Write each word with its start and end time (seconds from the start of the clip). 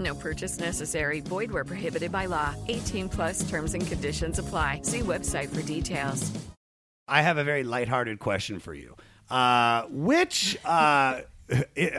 No 0.00 0.14
purchase 0.14 0.58
necessary. 0.58 1.20
Void 1.20 1.52
where 1.52 1.64
prohibited 1.64 2.10
by 2.10 2.26
law. 2.26 2.54
18 2.68 3.08
plus 3.08 3.48
terms 3.48 3.74
and 3.74 3.86
conditions 3.86 4.38
apply. 4.38 4.80
See 4.82 5.00
website 5.00 5.50
for 5.50 5.62
details. 5.62 6.32
I 7.06 7.22
have 7.22 7.38
a 7.38 7.44
very 7.44 7.64
lighthearted 7.64 8.18
question 8.18 8.60
for 8.60 8.72
you. 8.72 8.96
Uh, 9.28 9.82
which, 9.90 10.56
uh, 10.64 11.20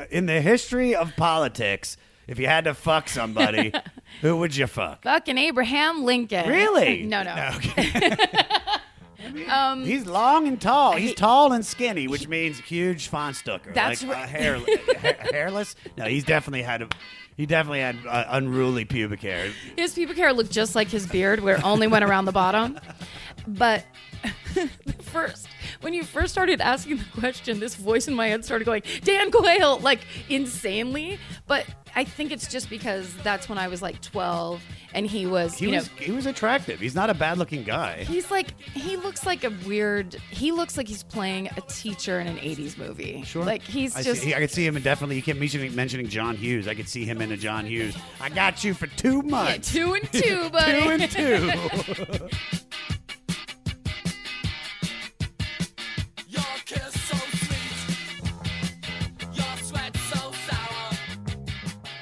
in 0.10 0.26
the 0.26 0.42
history 0.42 0.96
of 0.96 1.16
politics, 1.16 1.96
if 2.28 2.40
you 2.40 2.48
had 2.48 2.64
to 2.64 2.74
fuck 2.74 3.08
somebody, 3.10 3.74
who 4.22 4.38
would 4.38 4.56
you 4.56 4.68
fuck? 4.68 5.04
Fucking 5.04 5.38
Abraham 5.38 6.04
Lincoln. 6.04 6.50
Really? 6.50 7.04
no, 7.06 7.24
no. 7.24 7.36
He's 9.86 10.06
long 10.06 10.48
and 10.48 10.60
tall. 10.60 10.94
He's 10.94 11.14
tall 11.14 11.54
and 11.54 11.66
skinny, 11.66 12.08
which 12.08 12.28
means 12.28 12.60
huge 12.60 13.08
Von 13.10 13.34
Stucker. 13.34 13.72
That's 13.74 14.04
like, 14.04 14.16
right. 14.16 14.24
uh, 14.24 14.28
hair, 14.28 14.60
ha- 15.02 15.28
hairless. 15.32 15.76
No, 15.98 16.06
he's 16.06 16.24
definitely 16.24 16.64
had 16.64 16.82
a, 16.82 16.90
he 17.38 17.46
definitely 17.46 17.80
had 17.80 17.98
uh, 18.08 18.26
unruly 18.30 18.86
pubic 18.86 19.22
hair. 19.22 19.52
His 19.78 19.94
pubic 19.94 20.18
hair 20.18 20.34
looked 20.34 20.52
just 20.52 20.76
like 20.76 20.90
his 20.90 21.08
beard, 21.08 21.40
where 21.42 21.56
it 21.58 21.64
only 21.64 21.88
went 21.88 22.04
around 22.06 22.26
the 22.26 22.32
bottom. 22.32 22.80
But 23.48 23.86
first, 25.02 25.48
when 25.82 25.94
you 25.94 26.04
first 26.04 26.32
started 26.32 26.62
asking 26.62 26.98
the 26.98 27.06
question, 27.20 27.60
this 27.60 27.76
voice 27.76 28.08
in 28.08 28.14
my 28.14 28.28
head 28.28 28.46
started 28.46 28.66
going, 28.66 28.84
Dan 29.04 29.32
Quayle, 29.32 29.80
like 29.80 30.00
insanely. 30.30 31.20
But 31.48 31.66
I 31.96 32.04
think 32.06 32.32
it's 32.32 32.48
just 32.48 32.70
because 32.70 33.14
that's 33.18 33.50
when 33.50 33.58
I 33.58 33.68
was 33.68 33.82
like 33.82 34.02
12 34.02 34.62
and 34.94 35.06
he 35.06 35.26
was, 35.26 35.58
He 35.58 35.66
you 35.68 35.72
was 35.76 35.88
know, 35.88 35.94
he 35.98 36.12
was 36.12 36.26
attractive. 36.26 36.80
He's 36.80 36.96
not 36.96 37.10
a 37.10 37.14
bad 37.14 37.38
looking 37.38 37.64
guy. 37.64 38.04
He's 38.04 38.30
like 38.32 38.60
he 38.62 38.96
looks 38.98 39.26
like 39.26 39.44
a 39.44 39.50
weird. 39.66 40.14
He 40.32 40.52
looks 40.52 40.76
like 40.78 40.88
he's 40.88 41.04
playing 41.04 41.48
a 41.58 41.62
teacher 41.62 42.20
in 42.20 42.28
an 42.28 42.38
'80s 42.38 42.78
movie. 42.78 43.24
Sure. 43.24 43.44
like 43.46 43.62
he's 43.62 43.96
I 43.96 44.04
just. 44.04 44.22
See, 44.22 44.34
I 44.36 44.40
could 44.40 44.52
see 44.52 44.66
him 44.66 44.76
in 44.78 44.84
definitely. 44.84 45.16
You 45.16 45.22
kept 45.22 45.40
mentioning, 45.40 45.74
mentioning 45.76 46.08
John 46.10 46.36
Hughes. 46.36 46.68
I 46.68 46.76
could 46.76 46.90
see 46.90 47.06
him 47.06 47.22
in 47.22 47.32
a 47.32 47.38
John 47.38 47.66
Hughes. 47.66 47.96
I 48.20 48.30
got 48.30 48.64
you 48.66 48.74
for 48.74 48.88
two 48.88 49.22
Yeah, 49.26 49.32
months. 49.32 49.72
two 49.72 49.94
and 49.94 50.12
two, 50.12 50.50
buddy. 50.52 50.82
two 50.82 50.90
and 50.90 51.12
two. 52.30 52.30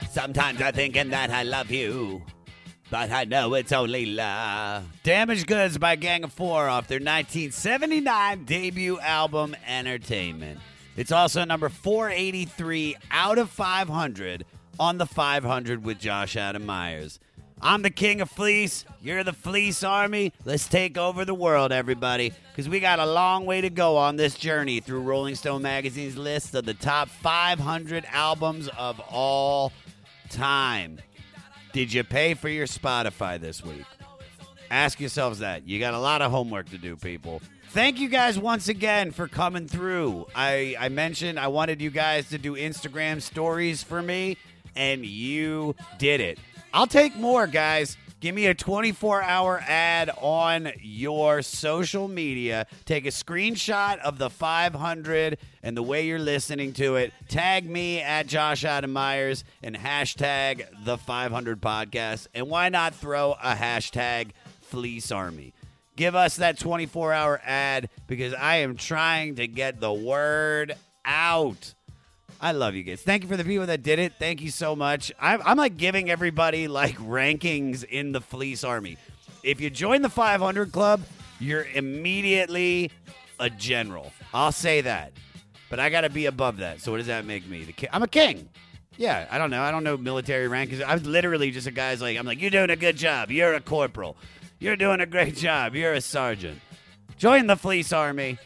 Sometimes 0.10 0.60
I 0.60 0.72
think 0.72 0.96
thinking 0.96 1.12
that 1.12 1.30
I 1.30 1.44
love 1.44 1.70
you, 1.70 2.24
but 2.90 3.12
I 3.12 3.26
know 3.26 3.54
it's 3.54 3.72
only 3.72 4.08
love. 4.08 4.86
Damaged 5.04 5.46
Goods 5.46 5.78
by 5.78 5.96
Gang 5.98 6.24
of 6.24 6.34
Four 6.34 6.68
off 6.68 6.88
their 6.88 6.98
1979 6.98 8.44
debut 8.46 9.00
album, 9.02 9.56
Entertainment. 9.68 10.60
It's 10.98 11.12
also 11.12 11.46
number 11.46 11.70
483 11.70 12.96
out 13.12 13.38
of 13.38 13.52
500 13.52 14.46
on 14.80 14.98
the 14.98 15.06
500 15.06 15.86
with 15.86 16.00
Josh 16.00 16.36
Adam 16.36 16.66
Myers. 16.66 17.20
I'm 17.62 17.84
the 17.84 17.92
king 17.92 18.20
of 18.20 18.32
fleece. 18.32 18.86
You're 19.04 19.24
the 19.24 19.34
fleece 19.34 19.84
army. 19.84 20.34
Let's 20.44 20.68
take 20.68 20.98
over 20.98 21.24
the 21.24 21.36
world, 21.36 21.72
everybody, 21.72 22.34
because 22.52 22.68
we 22.68 22.80
got 22.80 22.98
a 22.98 23.06
long 23.06 23.46
way 23.46 23.62
to 23.62 23.70
go 23.70 23.98
on 23.98 24.16
this 24.16 24.36
journey 24.36 24.80
through 24.80 25.02
Rolling 25.02 25.36
Stone 25.36 25.62
magazine's 25.62 26.18
list 26.18 26.56
of 26.56 26.66
the 26.66 26.74
top 26.74 27.10
500 27.10 28.06
albums 28.12 28.70
of 28.70 29.00
all 29.02 29.72
time. 30.30 31.00
Did 31.74 31.94
you 31.94 32.04
pay 32.04 32.34
for 32.34 32.50
your 32.50 32.68
Spotify 32.68 33.40
this 33.40 33.64
week? 33.64 33.86
Ask 34.72 35.00
yourselves 35.00 35.40
that. 35.40 35.68
You 35.68 35.80
got 35.80 35.94
a 35.94 36.00
lot 36.00 36.22
of 36.22 36.32
homework 36.32 36.70
to 36.70 36.78
do, 36.78 36.96
people. 36.96 37.42
Thank 37.70 38.00
you 38.00 38.10
guys 38.10 38.40
once 38.40 38.68
again 38.68 39.12
for 39.12 39.28
coming 39.28 39.68
through. 39.68 40.26
I, 40.36 40.76
I 40.80 40.90
mentioned 40.90 41.40
I 41.40 41.48
wanted 41.48 41.82
you 41.82 41.92
guys 41.92 42.30
to 42.30 42.38
do 42.38 42.56
Instagram 42.56 43.22
stories 43.22 43.84
for 43.84 44.02
me, 44.02 44.38
and 44.76 45.06
you 45.06 45.76
did 46.00 46.20
it. 46.22 46.40
I'll 46.74 46.88
take 46.88 47.16
more, 47.16 47.46
guys. 47.46 47.98
Give 48.20 48.36
me 48.36 48.48
a 48.48 48.54
24 48.54 49.24
hour 49.24 49.64
ad 49.66 50.10
on 50.18 50.74
your 50.82 51.42
social 51.42 52.10
media. 52.10 52.68
Take 52.84 53.06
a 53.06 53.12
screenshot 53.12 54.00
of 54.00 54.18
the 54.18 54.30
500 54.30 55.38
and 55.64 55.78
the 55.78 55.84
way 55.84 56.06
you're 56.06 56.20
listening 56.20 56.74
to 56.74 56.98
it. 56.98 57.14
Tag 57.30 57.70
me 57.70 58.02
at 58.02 58.28
Josh 58.28 58.66
Adam 58.66 58.92
Myers 58.92 59.46
and 59.64 59.74
hashtag 59.74 60.66
the 60.84 60.98
500 60.98 61.62
podcast. 61.62 62.28
And 62.34 62.50
why 62.50 62.68
not 62.68 62.94
throw 62.94 63.38
a 63.42 63.56
hashtag 63.56 64.32
Fleece 64.64 65.14
Army? 65.14 65.54
Give 65.96 66.14
us 66.14 66.38
that 66.38 66.60
24 66.60 67.14
hour 67.14 67.42
ad 67.46 67.90
because 68.06 68.34
I 68.34 68.58
am 68.58 68.76
trying 68.76 69.36
to 69.36 69.48
get 69.48 69.80
the 69.80 69.94
word 69.94 70.76
out. 71.06 71.74
I 72.42 72.54
love 72.54 72.74
you 72.76 72.84
guys. 72.84 73.02
Thank 73.02 73.24
you 73.24 73.30
for 73.30 73.36
the 73.38 73.44
people 73.44 73.66
that 73.66 73.84
did 73.84 74.00
it. 74.00 74.14
Thank 74.18 74.42
you 74.42 74.50
so 74.50 74.76
much. 74.76 75.12
I'm, 75.20 75.42
I'm 75.44 75.58
like 75.58 75.76
giving 75.78 76.10
everybody 76.10 76.68
like 76.68 76.96
rankings 76.98 77.84
in 77.84 78.12
the 78.14 78.22
Fleece 78.22 78.64
Army. 78.64 78.98
If 79.44 79.60
you 79.60 79.70
join 79.70 80.02
the 80.02 80.10
500 80.10 80.72
Club, 80.72 81.02
you're 81.40 81.66
immediately 81.74 82.92
a 83.40 83.50
general. 83.50 84.12
I'll 84.34 84.52
say 84.52 84.82
that. 84.82 85.12
But 85.70 85.80
I 85.80 85.90
got 85.90 86.02
to 86.02 86.10
be 86.10 86.26
above 86.26 86.58
that. 86.58 86.82
So 86.82 86.92
what 86.92 86.98
does 86.98 87.08
that 87.08 87.26
make 87.26 87.48
me? 87.48 87.64
The 87.64 87.74
ki- 87.74 87.88
I'm 87.92 88.04
a 88.04 88.08
king. 88.08 88.50
Yeah, 88.98 89.28
I 89.30 89.38
don't 89.38 89.50
know. 89.52 89.62
I 89.62 89.72
don't 89.72 89.84
know 89.84 89.96
military 89.98 90.48
rank. 90.48 90.72
'cause 90.72 90.82
I'm 90.86 91.04
literally 91.04 91.52
just 91.52 91.68
a 91.68 91.72
guy's 91.72 92.02
like, 92.02 92.18
I'm 92.18 92.26
like, 92.26 92.42
you're 92.42 92.50
doing 92.50 92.70
a 92.70 92.76
good 92.76 92.98
job. 92.98 93.32
You're 93.32 93.54
a 93.54 93.62
corporal. 93.62 94.18
You're 94.60 94.76
doing 94.76 95.00
a 95.00 95.06
great 95.06 95.36
job. 95.36 95.76
You're 95.76 95.94
a 95.94 96.02
sergeant. 96.02 96.60
Join 97.18 97.48
the 97.48 97.56
Fleece 97.56 97.94
Army 97.94 98.38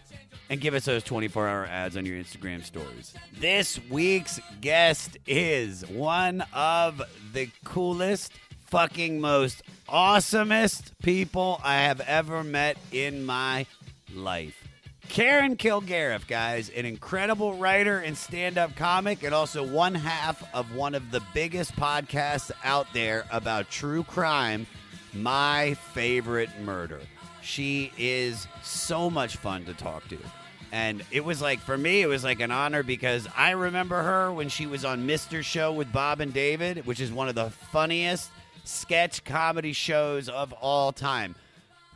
and 0.53 0.61
give 0.61 0.75
us 0.75 0.85
those 0.85 1.03
24 1.03 1.47
hour 1.47 1.65
ads 1.65 1.97
on 1.97 2.05
your 2.05 2.15
Instagram 2.15 2.63
stories. 2.63 3.15
This 3.39 3.79
week's 3.89 4.39
guest 4.61 5.17
is 5.25 5.83
one 5.87 6.45
of 6.53 7.01
the 7.33 7.49
coolest, 7.63 8.33
fucking 8.67 9.19
most 9.19 9.63
awesomest 9.89 10.91
people 11.01 11.59
I 11.63 11.77
have 11.77 12.01
ever 12.01 12.43
met 12.43 12.77
in 12.91 13.25
my 13.25 13.65
life. 14.13 14.67
Karen 15.09 15.57
Kilgariff, 15.57 16.27
guys, 16.27 16.69
an 16.69 16.85
incredible 16.85 17.55
writer 17.55 17.97
and 17.97 18.15
stand 18.15 18.59
up 18.59 18.75
comic, 18.75 19.23
and 19.23 19.33
also 19.33 19.65
one 19.65 19.95
half 19.95 20.47
of 20.53 20.75
one 20.75 20.93
of 20.93 21.09
the 21.09 21.23
biggest 21.33 21.75
podcasts 21.75 22.51
out 22.63 22.85
there 22.93 23.25
about 23.31 23.71
true 23.71 24.03
crime, 24.03 24.67
My 25.15 25.73
Favorite 25.95 26.51
Murder. 26.61 26.99
She 27.41 27.91
is 27.97 28.47
so 28.61 29.09
much 29.09 29.37
fun 29.37 29.65
to 29.65 29.73
talk 29.73 30.07
to. 30.09 30.19
And 30.73 31.03
it 31.11 31.23
was 31.23 31.39
like, 31.39 31.59
for 31.59 31.77
me, 31.77 32.01
it 32.01 32.07
was 32.07 32.23
like 32.23 32.39
an 32.39 32.49
honor 32.49 32.81
because 32.81 33.27
I 33.37 33.51
remember 33.51 34.01
her 34.01 34.33
when 34.33 34.49
she 34.49 34.65
was 34.65 34.83
on 34.83 35.05
Mr. 35.07 35.43
Show 35.43 35.71
with 35.71 35.93
Bob 35.93 36.19
and 36.19 36.33
David, 36.33 36.87
which 36.87 36.99
is 36.99 37.11
one 37.11 37.29
of 37.29 37.35
the 37.35 37.51
funniest 37.51 38.31
sketch 38.63 39.23
comedy 39.23 39.71
shows 39.71 40.29
of 40.29 40.51
all 40.53 40.91
time. 40.91 41.35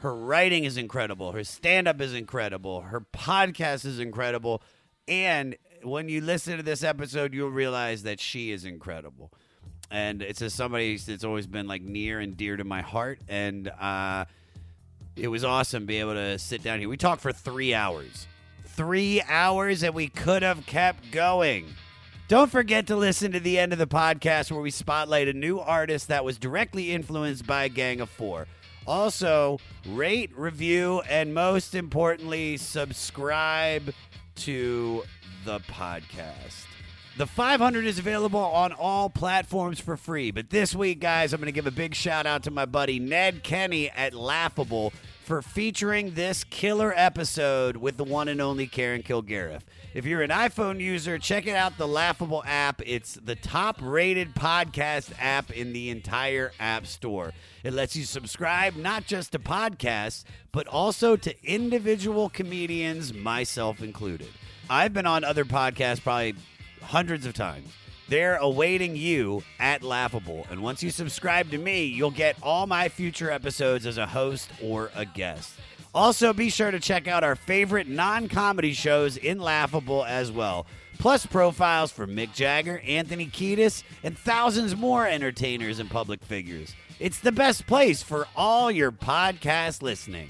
Her 0.01 0.13
writing 0.13 0.63
is 0.63 0.77
incredible. 0.77 1.31
Her 1.31 1.43
stand 1.43 1.87
up 1.87 1.99
is 1.99 2.13
incredible. 2.13 2.81
Her 2.81 3.01
podcast 3.01 3.83
is 3.83 3.99
incredible. 3.99 4.61
And 5.07 5.55
when 5.81 6.07
you 6.07 6.21
listen 6.21 6.57
to 6.57 6.63
this 6.63 6.83
episode, 6.83 7.33
you'll 7.33 7.49
realize 7.49 8.03
that 8.03 8.19
she 8.19 8.51
is 8.51 8.63
incredible. 8.63 9.33
And 9.89 10.21
it's 10.21 10.37
just 10.37 10.55
somebody 10.55 10.97
that's 10.97 11.23
always 11.23 11.47
been 11.47 11.67
like 11.67 11.81
near 11.81 12.19
and 12.19 12.37
dear 12.37 12.55
to 12.55 12.63
my 12.63 12.81
heart. 12.81 13.21
And 13.27 13.69
uh, 13.69 14.25
it 15.15 15.29
was 15.29 15.43
awesome 15.43 15.87
being 15.87 16.01
able 16.01 16.13
to 16.13 16.37
sit 16.37 16.61
down 16.61 16.77
here. 16.77 16.87
We 16.87 16.97
talked 16.97 17.23
for 17.23 17.33
three 17.33 17.73
hours. 17.73 18.27
Three 18.77 19.23
hours, 19.23 19.81
and 19.81 19.95
we 19.95 20.07
could 20.07 20.43
have 20.43 20.67
kept 20.67 21.11
going. 21.11 21.65
Don't 22.27 22.51
forget 22.51 22.85
to 22.87 22.95
listen 22.95 23.31
to 23.31 23.39
the 23.39 23.57
end 23.57 23.73
of 23.73 23.79
the 23.79 23.87
podcast 23.87 24.51
where 24.51 24.61
we 24.61 24.69
spotlight 24.69 25.27
a 25.27 25.33
new 25.33 25.59
artist 25.59 26.09
that 26.09 26.23
was 26.23 26.37
directly 26.37 26.91
influenced 26.91 27.47
by 27.47 27.69
Gang 27.69 28.01
of 28.01 28.09
Four. 28.11 28.45
Also, 28.85 29.57
rate, 29.87 30.29
review, 30.37 31.01
and 31.09 31.33
most 31.33 31.73
importantly, 31.73 32.55
subscribe 32.57 33.91
to 34.35 35.03
the 35.43 35.59
podcast. 35.61 36.66
The 37.17 37.25
500 37.25 37.85
is 37.85 37.97
available 37.97 38.39
on 38.39 38.73
all 38.73 39.09
platforms 39.09 39.79
for 39.79 39.97
free. 39.97 40.29
But 40.29 40.51
this 40.51 40.75
week, 40.75 40.99
guys, 40.99 41.33
I'm 41.33 41.39
going 41.39 41.47
to 41.47 41.51
give 41.51 41.65
a 41.65 41.71
big 41.71 41.95
shout 41.95 42.27
out 42.27 42.43
to 42.43 42.51
my 42.51 42.65
buddy 42.65 42.99
Ned 42.99 43.41
Kenny 43.41 43.89
at 43.89 44.13
Laughable 44.13 44.93
for 45.23 45.41
featuring 45.41 46.13
this 46.13 46.43
killer 46.43 46.93
episode 46.95 47.77
with 47.77 47.97
the 47.97 48.03
one 48.03 48.27
and 48.27 48.39
only 48.39 48.67
Karen 48.67 49.01
Kilgariff. 49.01 49.61
If 49.95 50.05
you're 50.05 50.21
an 50.21 50.29
iPhone 50.29 50.79
user, 50.79 51.17
check 51.17 51.47
it 51.47 51.55
out 51.55 51.79
the 51.79 51.87
Laughable 51.87 52.43
app. 52.45 52.83
It's 52.85 53.15
the 53.15 53.35
top 53.35 53.79
rated 53.81 54.35
podcast 54.35 55.11
app 55.19 55.49
in 55.49 55.73
the 55.73 55.89
entire 55.89 56.51
App 56.59 56.85
Store. 56.85 57.33
It 57.63 57.73
lets 57.73 57.95
you 57.95 58.03
subscribe 58.03 58.75
not 58.75 59.07
just 59.07 59.31
to 59.31 59.39
podcasts, 59.39 60.23
but 60.51 60.67
also 60.67 61.15
to 61.15 61.35
individual 61.43 62.29
comedians, 62.29 63.11
myself 63.11 63.81
included. 63.81 64.29
I've 64.69 64.93
been 64.93 65.07
on 65.07 65.23
other 65.23 65.45
podcasts 65.45 66.03
probably 66.03 66.35
hundreds 66.87 67.25
of 67.25 67.33
times. 67.33 67.67
They're 68.09 68.37
awaiting 68.37 68.95
you 68.95 69.43
at 69.59 69.83
Laughable. 69.83 70.47
And 70.49 70.61
once 70.63 70.81
you 70.81 70.89
subscribe 70.89 71.51
to 71.51 71.57
me, 71.57 71.85
you'll 71.85 72.11
get 72.11 72.37
all 72.41 72.65
my 72.65 72.87
future 72.87 73.29
episodes 73.29 73.85
as 73.85 73.97
a 73.97 74.05
host 74.05 74.49
or 74.63 74.91
a 74.95 75.05
guest. 75.05 75.53
Also, 75.93 76.31
be 76.31 76.49
sure 76.49 76.71
to 76.71 76.79
check 76.79 77.07
out 77.07 77.23
our 77.23 77.35
favorite 77.35 77.87
non 77.87 78.29
comedy 78.29 78.73
shows 78.73 79.17
in 79.17 79.39
Laughable 79.39 80.05
as 80.05 80.31
well. 80.31 80.65
Plus, 80.99 81.25
profiles 81.25 81.91
for 81.91 82.07
Mick 82.07 82.33
Jagger, 82.33 82.81
Anthony 82.85 83.27
Kiedis, 83.27 83.83
and 84.03 84.17
thousands 84.17 84.75
more 84.75 85.07
entertainers 85.07 85.79
and 85.79 85.89
public 85.89 86.23
figures. 86.23 86.73
It's 86.99 87.19
the 87.19 87.31
best 87.31 87.67
place 87.67 88.01
for 88.01 88.27
all 88.35 88.71
your 88.71 88.91
podcast 88.91 89.81
listening. 89.81 90.29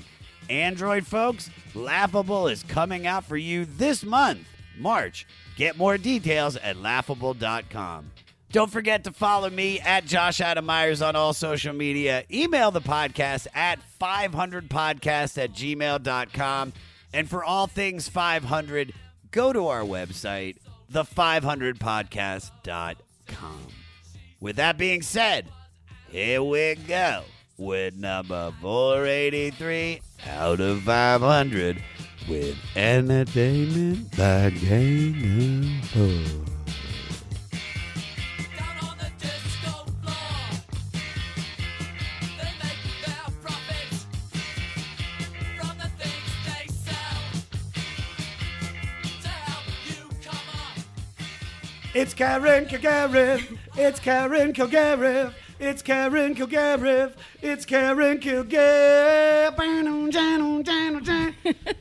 Android 0.49 1.05
folks, 1.05 1.49
Laughable 1.73 2.47
is 2.47 2.63
coming 2.63 3.05
out 3.07 3.25
for 3.25 3.37
you 3.37 3.65
this 3.65 4.03
month, 4.03 4.47
March. 4.79 5.25
Get 5.55 5.77
more 5.77 5.97
details 5.97 6.57
at 6.57 6.77
laughable.com. 6.77 8.11
Don't 8.51 8.71
forget 8.71 9.03
to 9.03 9.11
follow 9.11 9.49
me 9.49 9.79
at 9.81 10.05
Josh 10.05 10.39
Adam 10.39 10.65
Myers 10.65 11.01
on 11.01 11.17
all 11.17 11.33
social 11.33 11.73
media. 11.73 12.23
Email 12.31 12.71
the 12.71 12.79
podcast 12.79 13.47
at 13.53 13.79
500podcast 13.99 15.37
at 15.37 15.51
gmail.com. 15.51 16.71
And 17.13 17.29
for 17.29 17.43
all 17.43 17.67
things 17.67 18.07
500, 18.07 18.93
go 19.31 19.51
to 19.51 19.67
our 19.67 19.81
website, 19.81 20.55
the500podcast.com. 20.91 23.67
With 24.39 24.55
that 24.57 24.77
being 24.77 25.01
said, 25.01 25.47
here 26.09 26.41
we 26.41 26.75
go 26.87 27.23
with 27.57 27.95
number 27.95 28.53
483 28.61 29.99
out 30.29 30.61
of 30.61 30.83
500 30.83 31.83
with 32.27 32.57
entertainment 32.75 34.11
by 34.17 34.49
Gang 34.49 35.15
of 35.23 35.89
Four. 35.89 36.25
Down 38.57 38.77
on 38.81 38.97
the 38.97 39.09
disco 39.17 39.71
floor, 40.01 40.39
they 42.37 42.51
make 42.61 42.83
their 43.05 43.27
profits 43.41 44.05
from 45.57 45.73
the 45.77 45.89
things 45.97 46.29
they 46.45 46.65
sell 46.67 47.23
to 49.21 49.29
help 49.29 49.65
you 49.87 50.03
come 50.23 50.47
up. 50.53 50.77
It's 51.93 52.13
Karen 52.13 52.65
Kilgariff. 52.65 53.57
It's 53.77 53.99
Karen 53.99 54.53
Kilgariff. 54.53 55.33
It's 55.59 55.81
Karen 55.81 56.35
Kilgariff. 56.35 57.13
It's 57.41 57.65
Karen 57.65 58.19
Kilgariff. 58.19 59.55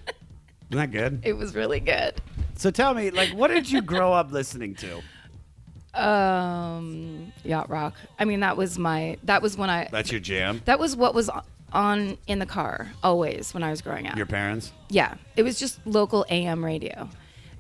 Isn't 0.71 0.79
that 0.79 0.91
good? 0.91 1.21
It 1.25 1.35
was 1.35 1.55
really 1.55 1.81
good. 1.81 2.15
So 2.57 2.71
tell 2.71 2.95
me, 2.95 3.11
like, 3.11 3.31
what 3.31 3.49
did 3.49 3.71
you 3.71 3.83
grow 3.83 4.13
up 4.13 4.33
listening 4.33 4.75
to? 4.77 5.01
Um, 5.97 7.33
yacht 7.43 7.71
rock. 7.71 7.95
I 8.19 8.27
mean, 8.27 8.41
that 8.41 8.59
was 8.59 8.79
my. 8.79 9.17
That 9.25 9.41
was 9.41 9.57
when 9.57 9.71
I. 9.71 9.89
That's 9.91 10.13
your 10.13 10.21
jam. 10.21 10.61
That 10.67 10.79
was 10.79 10.95
what 10.95 11.15
was 11.15 11.31
on 11.73 12.19
in 12.27 12.39
the 12.39 12.45
car 12.45 12.89
always 13.03 13.55
when 13.55 13.63
I 13.63 13.71
was 13.71 13.81
growing 13.81 14.07
up. 14.07 14.15
Your 14.15 14.27
parents? 14.27 14.73
Yeah, 14.91 15.15
it 15.37 15.43
was 15.43 15.59
just 15.59 15.85
local 15.87 16.27
AM 16.29 16.63
radio. 16.63 17.09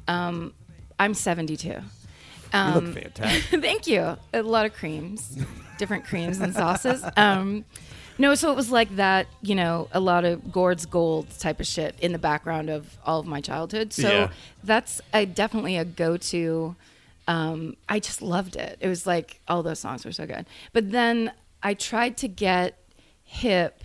Um, 0.06 0.52
I'm 0.98 1.14
72. 1.14 1.68
You 1.68 1.80
Um, 2.52 2.74
look 2.74 2.94
fantastic. 3.02 3.60
Thank 3.62 3.86
you. 3.86 4.16
A 4.34 4.42
lot 4.42 4.66
of 4.66 4.74
creams, 4.74 5.38
different 5.78 6.04
creams 6.04 6.38
and 6.40 6.54
sauces. 6.54 7.02
Um, 7.16 7.64
no, 8.18 8.34
so 8.34 8.50
it 8.50 8.56
was 8.56 8.70
like 8.70 8.96
that, 8.96 9.26
you 9.42 9.54
know, 9.54 9.88
a 9.92 10.00
lot 10.00 10.24
of 10.24 10.50
Gord's 10.52 10.86
Gold 10.86 11.26
type 11.38 11.60
of 11.60 11.66
shit 11.66 11.94
in 12.00 12.12
the 12.12 12.18
background 12.18 12.70
of 12.70 12.96
all 13.04 13.20
of 13.20 13.26
my 13.26 13.40
childhood. 13.40 13.92
So 13.92 14.08
Yeah. 14.08 14.30
that's 14.64 15.00
a, 15.12 15.26
definitely 15.26 15.76
a 15.76 15.84
go 15.84 16.16
to. 16.16 16.76
Um, 17.28 17.76
I 17.88 17.98
just 17.98 18.22
loved 18.22 18.54
it. 18.56 18.78
It 18.80 18.88
was 18.88 19.06
like 19.06 19.40
all 19.48 19.62
those 19.62 19.80
songs 19.80 20.04
were 20.04 20.12
so 20.12 20.26
good. 20.26 20.46
But 20.72 20.92
then 20.92 21.32
I 21.62 21.74
tried 21.74 22.16
to 22.18 22.28
get 22.28 22.78
hip. 23.24 23.82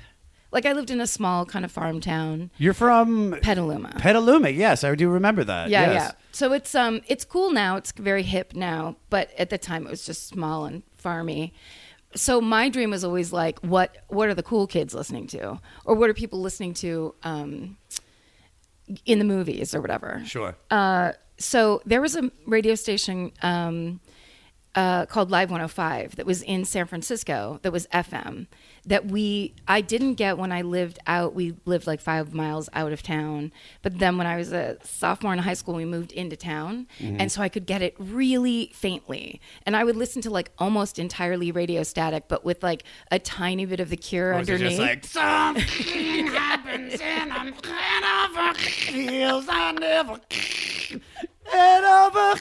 Like 0.51 0.65
I 0.65 0.73
lived 0.73 0.91
in 0.91 0.99
a 1.01 1.07
small 1.07 1.45
kind 1.45 1.63
of 1.65 1.71
farm 1.71 2.01
town, 2.01 2.51
You're 2.57 2.73
from 2.73 3.37
Petaluma. 3.41 3.93
Petaluma. 3.97 4.49
Yes, 4.49 4.83
I 4.83 4.93
do 4.95 5.09
remember 5.09 5.43
that. 5.45 5.69
Yeah, 5.69 5.91
yes. 5.91 5.93
yeah. 5.93 6.11
So 6.33 6.51
it's 6.53 6.75
um 6.75 7.01
it's 7.07 7.23
cool 7.25 7.51
now. 7.51 7.77
It's 7.77 7.91
very 7.93 8.23
hip 8.23 8.53
now, 8.53 8.97
but 9.09 9.31
at 9.39 9.49
the 9.49 9.57
time 9.57 9.85
it 9.87 9.89
was 9.89 10.05
just 10.05 10.27
small 10.27 10.65
and 10.65 10.83
farmy. 11.01 11.51
So 12.15 12.41
my 12.41 12.69
dream 12.69 12.89
was 12.89 13.03
always 13.03 13.31
like, 13.31 13.59
what 13.59 13.97
what 14.07 14.29
are 14.29 14.33
the 14.33 14.43
cool 14.43 14.67
kids 14.67 14.93
listening 14.93 15.27
to, 15.27 15.59
or 15.85 15.95
what 15.95 16.09
are 16.09 16.13
people 16.13 16.41
listening 16.41 16.73
to 16.75 17.15
um, 17.23 17.77
in 19.05 19.19
the 19.19 19.25
movies 19.25 19.73
or 19.73 19.81
whatever. 19.81 20.21
Sure. 20.25 20.55
Uh, 20.69 21.13
so 21.37 21.81
there 21.85 22.01
was 22.01 22.15
a 22.15 22.31
radio 22.45 22.75
station 22.75 23.31
um, 23.41 23.99
uh, 24.75 25.05
called 25.05 25.31
Live 25.31 25.49
105 25.49 26.15
that 26.15 26.25
was 26.25 26.41
in 26.43 26.65
San 26.65 26.85
Francisco 26.85 27.59
that 27.63 27.71
was 27.71 27.87
FM 27.87 28.47
that 28.85 29.05
we 29.07 29.53
I 29.67 29.81
didn't 29.81 30.15
get 30.15 30.37
when 30.37 30.51
I 30.51 30.61
lived 30.61 30.99
out. 31.07 31.35
We 31.35 31.55
lived 31.65 31.87
like 31.87 32.01
five 32.01 32.33
miles 32.33 32.69
out 32.73 32.91
of 32.91 33.03
town, 33.03 33.51
but 33.81 33.99
then 33.99 34.17
when 34.17 34.27
I 34.27 34.37
was 34.37 34.51
a 34.51 34.77
sophomore 34.83 35.33
in 35.33 35.39
high 35.39 35.53
school, 35.53 35.75
we 35.75 35.85
moved 35.85 36.11
into 36.11 36.35
town, 36.35 36.87
mm-hmm. 36.99 37.17
and 37.19 37.31
so 37.31 37.41
I 37.41 37.49
could 37.49 37.65
get 37.65 37.81
it 37.81 37.95
really 37.99 38.71
faintly, 38.73 39.39
and 39.65 39.75
I 39.75 39.83
would 39.83 39.95
listen 39.95 40.21
to 40.23 40.29
like 40.29 40.51
almost 40.57 40.99
entirely 40.99 41.51
radio 41.51 41.83
static, 41.83 42.25
but 42.27 42.43
with 42.43 42.63
like 42.63 42.83
a 43.11 43.19
tiny 43.19 43.65
bit 43.65 43.79
of 43.79 43.89
the 43.89 43.97
Cure 43.97 44.31
Or 44.31 44.35
underneath. 44.35 44.77
just 44.77 44.79
like 44.79 45.05
something 45.05 46.27
happens 46.27 46.99
and 47.01 47.31
I'm 47.31 47.53
kind 47.53 48.05
of 48.05 48.57
feels 48.57 49.45
I 49.47 49.71
never 49.73 50.19
get 51.51 51.83
over. 51.83 52.39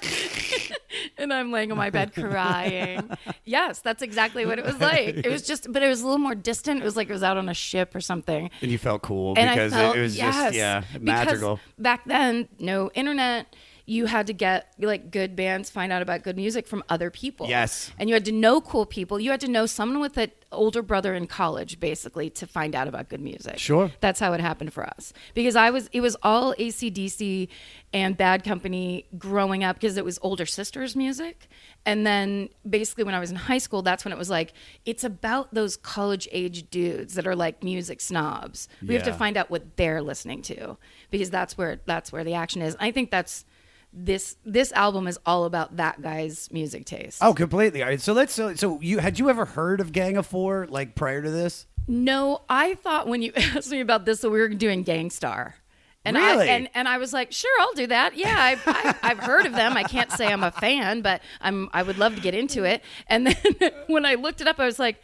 and 1.19 1.33
I'm 1.33 1.51
laying 1.53 1.71
on 1.73 1.79
my 1.79 1.91
bed 1.91 2.15
crying. 2.15 3.11
yes, 3.45 3.81
that's 3.81 4.03
exactly 4.03 4.47
what 4.47 4.59
it 4.59 4.65
was 4.65 4.79
like. 4.81 5.17
It 5.17 5.31
was 5.31 5.43
just, 5.43 5.73
but 5.73 5.83
it 5.83 5.89
was 5.89 6.01
a 6.01 6.05
little 6.05 6.19
more 6.19 6.35
distant. 6.35 6.81
It 6.81 6.85
was 6.85 6.97
like 6.97 7.09
it 7.09 7.13
was 7.13 7.23
out 7.23 7.37
on 7.37 7.49
a 7.49 7.55
ship 7.55 7.95
or 7.95 8.01
something. 8.01 8.51
And 8.63 8.71
you 8.71 8.79
felt 8.79 9.03
cool 9.03 9.35
And 9.37 9.51
because 9.51 9.73
felt, 9.73 9.97
it 9.97 10.01
was 10.01 10.17
yes, 10.17 10.35
just 10.35 10.57
yeah 10.57 10.81
because 10.93 11.03
magical. 11.03 11.61
Back 11.79 12.05
then, 12.07 12.49
no 12.59 12.91
internet. 12.95 13.55
You 13.91 14.07
had 14.07 14.29
to 14.29 14.33
get 14.33 14.73
like 14.79 15.11
good 15.11 15.35
bands, 15.35 15.69
find 15.69 15.93
out 15.93 16.01
about 16.01 16.23
good 16.23 16.37
music 16.37 16.69
from 16.69 16.85
other 16.89 17.11
people. 17.11 17.49
Yes. 17.49 17.91
and 17.99 18.09
you 18.09 18.15
had 18.15 18.25
to 18.27 18.33
know 18.33 18.61
cool 18.61 18.87
people. 18.87 19.19
You 19.19 19.33
had 19.33 19.41
to 19.41 19.49
know 19.49 19.67
someone 19.67 19.99
with 19.99 20.17
an 20.17 20.31
older 20.53 20.81
brother 20.81 21.13
in 21.13 21.27
college, 21.27 21.81
basically, 21.81 22.31
to 22.31 22.47
find 22.47 22.77
out 22.77 22.87
about 22.87 23.09
good 23.09 23.21
music. 23.21 23.59
Sure. 23.59 23.91
That's 23.99 24.21
how 24.21 24.33
it 24.33 24.41
happened 24.41 24.73
for 24.73 24.85
us. 24.85 25.13
Because 25.35 25.57
I 25.57 25.71
was, 25.71 25.89
it 25.93 26.03
was 26.03 26.17
all 26.23 26.55
ACDC 26.55 27.49
and 27.93 28.17
Bad 28.17 28.45
Company 28.45 29.07
growing 29.19 29.65
up 29.65 29.75
because 29.75 29.97
it 29.97 30.05
was 30.05 30.21
older 30.23 30.47
sisters' 30.47 30.95
music. 30.95 31.49
And 31.85 32.07
then 32.07 32.49
basically 32.69 33.03
when 33.03 33.15
I 33.17 33.19
was 33.19 33.31
in 33.31 33.37
high 33.37 33.59
school, 33.59 33.83
that's 33.83 34.05
when 34.05 34.13
it 34.13 34.19
was 34.19 34.31
like, 34.31 34.53
it's 34.85 35.03
about 35.03 35.53
those 35.53 35.77
college 35.77 36.29
age 36.31 36.71
dudes 36.71 37.15
that 37.15 37.27
are 37.27 37.35
like 37.35 37.65
music 37.65 38.01
snobs. 38.01 38.69
We 38.87 38.95
have 38.95 39.03
to 39.03 39.13
find 39.13 39.37
out 39.37 39.51
what 39.51 39.77
they're 39.77 40.01
listening 40.01 40.43
to 40.43 40.77
because 41.11 41.31
that's 41.31 41.59
where, 41.59 41.81
that's 41.87 42.13
where 42.13 42.23
the 42.23 42.35
action 42.35 42.63
is. 42.63 42.77
I 42.79 42.93
think 42.93 43.11
that's, 43.11 43.45
this 43.93 44.37
this 44.45 44.73
album 44.73 45.07
is 45.07 45.19
all 45.27 45.45
about 45.45 45.77
that 45.77 46.01
guy's 46.01 46.51
music 46.53 46.85
taste. 46.87 47.19
Oh, 47.23 47.35
completely. 47.35 47.83
All 47.83 47.89
right, 47.89 48.01
so 48.01 48.13
let's. 48.13 48.33
So, 48.33 48.55
so 48.55 48.81
you 48.81 48.99
had 48.99 49.19
you 49.19 49.29
ever 49.31 49.45
heard 49.45 49.81
of 49.81 49.93
Gang 49.93 50.17
of 50.17 50.27
Four 50.27 50.67
like 50.69 50.95
prior 50.95 51.23
to 51.23 51.31
this? 51.31 51.67
No, 51.89 52.43
I 52.49 52.75
thought 52.75 53.09
when 53.09 53.23
you 53.23 53.33
asked 53.37 53.71
me 53.71 53.81
about 53.81 54.05
this 54.05 54.21
that 54.21 54.31
we 54.31 54.39
were 54.39 54.49
doing 54.49 54.83
Gang 54.83 55.11
Starr. 55.11 55.57
And 56.05 56.17
Really? 56.17 56.49
I 56.49 56.53
and, 56.55 56.71
and 56.75 56.89
I 56.89 56.97
was 56.97 57.13
like, 57.13 57.31
sure, 57.31 57.51
I'll 57.61 57.75
do 57.75 57.87
that. 57.89 58.17
Yeah, 58.17 58.35
I've, 58.39 58.63
I, 58.67 58.95
I've 59.03 59.19
heard 59.19 59.45
of 59.45 59.53
them. 59.53 59.77
I 59.77 59.83
can't 59.83 60.11
say 60.11 60.29
I'm 60.33 60.43
a 60.43 60.51
fan, 60.51 61.03
but 61.03 61.21
I'm 61.43 61.69
I 61.75 61.83
would 61.83 61.99
love 61.99 62.15
to 62.15 62.23
get 62.23 62.33
into 62.35 62.65
it. 62.65 62.83
And 63.07 63.27
then 63.27 63.71
when 63.87 64.07
I 64.07 64.15
looked 64.15 64.41
it 64.41 64.49
up, 64.49 64.59
I 64.59 64.65
was 64.65 64.79
like, 64.79 65.03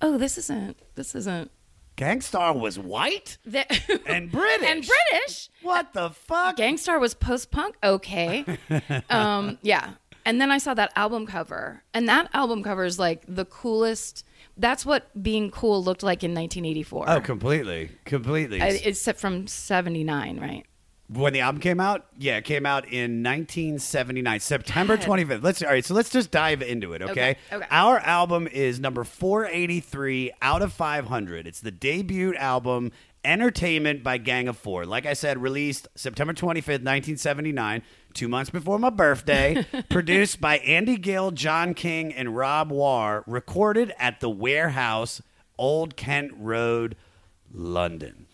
oh, 0.00 0.18
this 0.18 0.38
isn't 0.38 0.76
this 0.94 1.14
isn't 1.16 1.50
Gang 1.96 2.20
Starr 2.20 2.54
was 2.54 2.78
white 2.78 3.38
that 3.46 3.70
and 4.06 4.30
British. 4.30 4.68
and 4.68 4.86
British. 4.86 5.48
What 5.62 5.92
the 5.94 6.10
fuck? 6.10 6.56
Gang 6.56 6.76
Starr 6.76 6.98
was 6.98 7.14
post 7.14 7.50
punk. 7.50 7.76
Okay. 7.82 8.44
um, 9.10 9.58
yeah. 9.62 9.94
And 10.26 10.40
then 10.40 10.50
I 10.50 10.58
saw 10.58 10.74
that 10.74 10.92
album 10.96 11.24
cover, 11.24 11.84
and 11.94 12.08
that 12.08 12.28
album 12.34 12.62
cover 12.64 12.84
is 12.84 12.98
like 12.98 13.22
the 13.28 13.44
coolest. 13.44 14.24
That's 14.56 14.84
what 14.84 15.22
being 15.22 15.50
cool 15.50 15.82
looked 15.84 16.02
like 16.02 16.24
in 16.24 16.32
1984. 16.32 17.04
oh, 17.08 17.20
completely, 17.20 17.90
completely. 18.04 18.60
I- 18.60 18.80
it's 18.84 19.08
from 19.12 19.46
79, 19.46 20.40
right? 20.40 20.66
When 21.08 21.32
the 21.32 21.40
album 21.40 21.60
came 21.60 21.78
out, 21.78 22.06
yeah, 22.18 22.38
it 22.38 22.44
came 22.44 22.66
out 22.66 22.84
in 22.84 23.22
1979, 23.22 24.40
September 24.40 24.96
25th. 24.96 25.42
Let's 25.42 25.62
all 25.62 25.68
right, 25.68 25.84
so 25.84 25.94
let's 25.94 26.10
just 26.10 26.32
dive 26.32 26.62
into 26.62 26.94
it, 26.94 27.02
okay? 27.02 27.10
Okay, 27.10 27.36
okay. 27.52 27.66
Our 27.70 28.00
album 28.00 28.48
is 28.48 28.80
number 28.80 29.04
483 29.04 30.32
out 30.42 30.62
of 30.62 30.72
500. 30.72 31.46
It's 31.46 31.60
the 31.60 31.70
debut 31.70 32.34
album 32.34 32.90
Entertainment 33.26 34.04
by 34.04 34.18
Gang 34.18 34.46
of 34.46 34.56
4. 34.56 34.86
Like 34.86 35.04
I 35.04 35.12
said, 35.12 35.42
released 35.42 35.88
September 35.96 36.32
25th, 36.32 36.84
1979, 36.84 37.82
2 38.14 38.28
months 38.28 38.50
before 38.50 38.78
my 38.78 38.88
birthday, 38.90 39.66
produced 39.90 40.40
by 40.40 40.58
Andy 40.58 40.96
Gill, 40.96 41.32
Jon 41.32 41.74
King, 41.74 42.14
and 42.14 42.36
Rob 42.36 42.70
Warr, 42.70 43.24
recorded 43.26 43.92
at 43.98 44.20
the 44.20 44.30
Warehouse, 44.30 45.20
Old 45.58 45.96
Kent 45.96 46.32
Road, 46.36 46.94
London. 47.52 48.25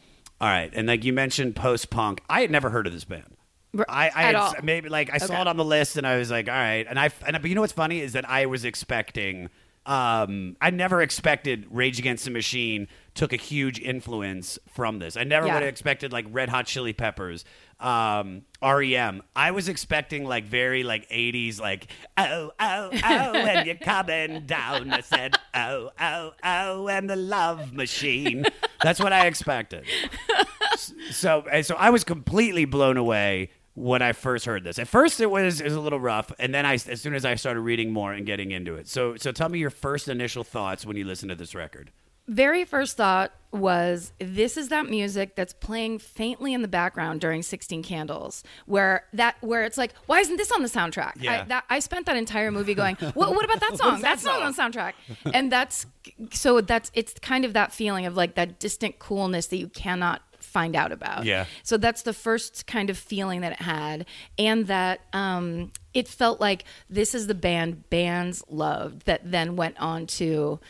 All 0.43 0.49
right, 0.49 0.71
and 0.75 0.89
like 0.89 1.05
you 1.05 1.13
mentioned, 1.13 1.55
post 1.57 1.89
punk. 1.89 2.21
I 2.29 2.41
had 2.41 2.51
never 2.51 2.69
heard 2.69 2.87
of 2.89 2.93
this 2.93 3.05
band. 3.05 3.37
I, 3.79 3.85
I 3.89 4.07
at 4.07 4.13
had, 4.13 4.35
all. 4.35 4.55
maybe 4.63 4.89
like 4.91 5.09
I 5.13 5.19
saw 5.19 5.41
it 5.41 5.47
on 5.47 5.57
the 5.57 5.65
list 5.65 5.97
and 5.97 6.07
I 6.07 6.19
was 6.19 6.31
like, 6.31 6.49
all 6.49 6.55
right. 6.55 6.85
And 6.87 6.99
I 6.99 7.11
and 7.27 7.41
but 7.41 7.49
you 7.49 7.55
know 7.55 7.63
what's 7.63 7.73
funny 7.73 8.01
is 8.01 8.13
that 8.13 8.29
I 8.29 8.47
was 8.47 8.65
expecting. 8.65 9.49
Um, 9.87 10.57
I 10.61 10.71
never 10.71 11.01
expected 11.03 11.67
Rage 11.71 11.99
Against 11.99 12.25
the 12.25 12.31
Machine 12.31 12.87
took 13.15 13.33
a 13.33 13.37
huge 13.37 13.81
influence 13.81 14.59
from 14.69 14.99
this. 15.01 15.17
I 15.17 15.25
never 15.25 15.47
Yeah. 15.47 15.55
would 15.55 15.63
have 15.63 15.69
expected 15.71 16.13
like 16.13 16.25
Red 16.31 16.51
Hot 16.51 16.67
Chili 16.67 16.93
Peppers, 16.93 17.45
um, 17.83 18.43
REM. 18.63 19.23
I 19.35 19.51
was 19.51 19.69
expecting 19.69 20.25
like 20.25 20.45
very 20.45 20.83
like 20.83 21.09
'80s 21.11 21.61
like 21.61 21.89
oh 22.17 22.53
oh 22.59 22.91
oh 22.93 22.99
and 23.03 23.67
you're 23.67 23.77
coming 23.77 24.47
down. 24.47 24.93
I 24.93 25.01
said 25.01 25.37
oh 25.55 25.91
oh 26.01 26.33
oh 26.45 26.89
and 26.89 27.11
the 27.11 27.17
Love 27.17 27.73
Machine. 27.73 28.45
That's 28.83 29.01
what 29.01 29.13
I 29.13 29.27
expected 29.27 29.85
so 31.11 31.45
so 31.63 31.75
I 31.77 31.91
was 31.91 32.05
completely 32.05 32.65
blown 32.65 32.97
away 32.97 33.51
when 33.75 34.03
I 34.03 34.13
first 34.13 34.45
heard 34.45 34.65
this. 34.65 34.79
At 34.79 34.89
first, 34.89 35.21
it 35.21 35.31
was 35.31 35.61
it 35.61 35.65
was 35.65 35.75
a 35.75 35.81
little 35.81 36.01
rough, 36.01 36.33
and 36.39 36.55
then 36.55 36.67
I, 36.67 36.75
as 36.75 37.01
soon 37.01 37.15
as 37.15 37.25
I 37.25 37.35
started 37.37 37.61
reading 37.61 37.93
more 37.93 38.13
and 38.13 38.27
getting 38.27 38.51
into 38.51 38.75
it. 38.75 38.89
So, 38.89 39.17
so 39.17 39.33
tell 39.33 39.49
me 39.49 39.59
your 39.59 39.71
first 39.71 40.09
initial 40.09 40.45
thoughts 40.45 40.85
when 40.85 40.97
you 40.97 41.05
listen 41.05 41.29
to 41.29 41.35
this 41.35 41.55
record. 41.55 41.91
Very 42.29 42.65
first 42.65 42.97
thought 42.97 43.33
was 43.53 44.13
this 44.19 44.57
is 44.57 44.69
that 44.69 44.89
music 44.89 45.37
that's 45.37 45.53
playing 45.53 45.99
faintly 45.99 46.55
in 46.55 46.63
the 46.63 46.69
background 46.69 47.21
during 47.21 47.43
16 47.43 47.83
Candles, 47.83 48.43
where 48.67 49.05
that 49.13 49.37
where 49.43 49.65
it's 49.65 49.77
like, 49.77 49.93
why 50.07 50.21
isn't 50.21 50.37
this 50.37 50.51
on 50.51 50.63
the 50.63 50.69
soundtrack? 50.69 51.13
Yeah. 51.21 51.43
I, 51.43 51.45
that, 51.45 51.65
I 51.69 51.79
spent 51.81 52.07
that 52.07 52.17
entire 52.17 52.51
movie 52.51 52.75
going, 52.75 52.97
what, 53.15 53.35
what 53.35 53.45
about 53.45 53.61
that 53.61 53.77
song? 53.77 53.95
that 53.97 54.03
that's 54.03 54.25
not 54.25 54.43
on 54.43 54.53
the 54.53 54.63
soundtrack. 54.63 54.95
And 55.35 55.53
that's 55.53 55.87
so 56.33 56.61
that's 56.61 56.91
it's 56.95 57.15
kind 57.21 57.45
of 57.45 57.53
that 57.53 57.73
feeling 57.73 58.07
of 58.07 58.17
like 58.17 58.35
that 58.37 58.59
distant 58.59 58.99
coolness 58.99 59.49
that 59.49 59.59
you 59.59 59.69
cannot 59.69 60.23
find 60.39 60.75
out 60.75 60.93
about. 60.93 61.25
Yeah. 61.25 61.47
So 61.63 61.77
that's 61.77 62.03
the 62.03 62.13
first 62.13 62.67
kind 62.67 62.91
of 62.91 62.99
feeling 62.99 63.41
that 63.43 63.53
it 63.53 63.63
had, 63.63 64.07
and 64.39 64.67
that 64.67 65.01
um, 65.13 65.73
it 65.95 66.09
felt 66.09 66.41
like 66.41 66.65
this 66.91 67.15
is 67.15 67.27
the 67.27 67.35
band 67.35 67.89
bands 67.91 68.43
loved 68.49 69.07
that 69.07 69.31
then 69.31 69.57
went 69.57 69.79
on 69.79 70.07
to. 70.07 70.61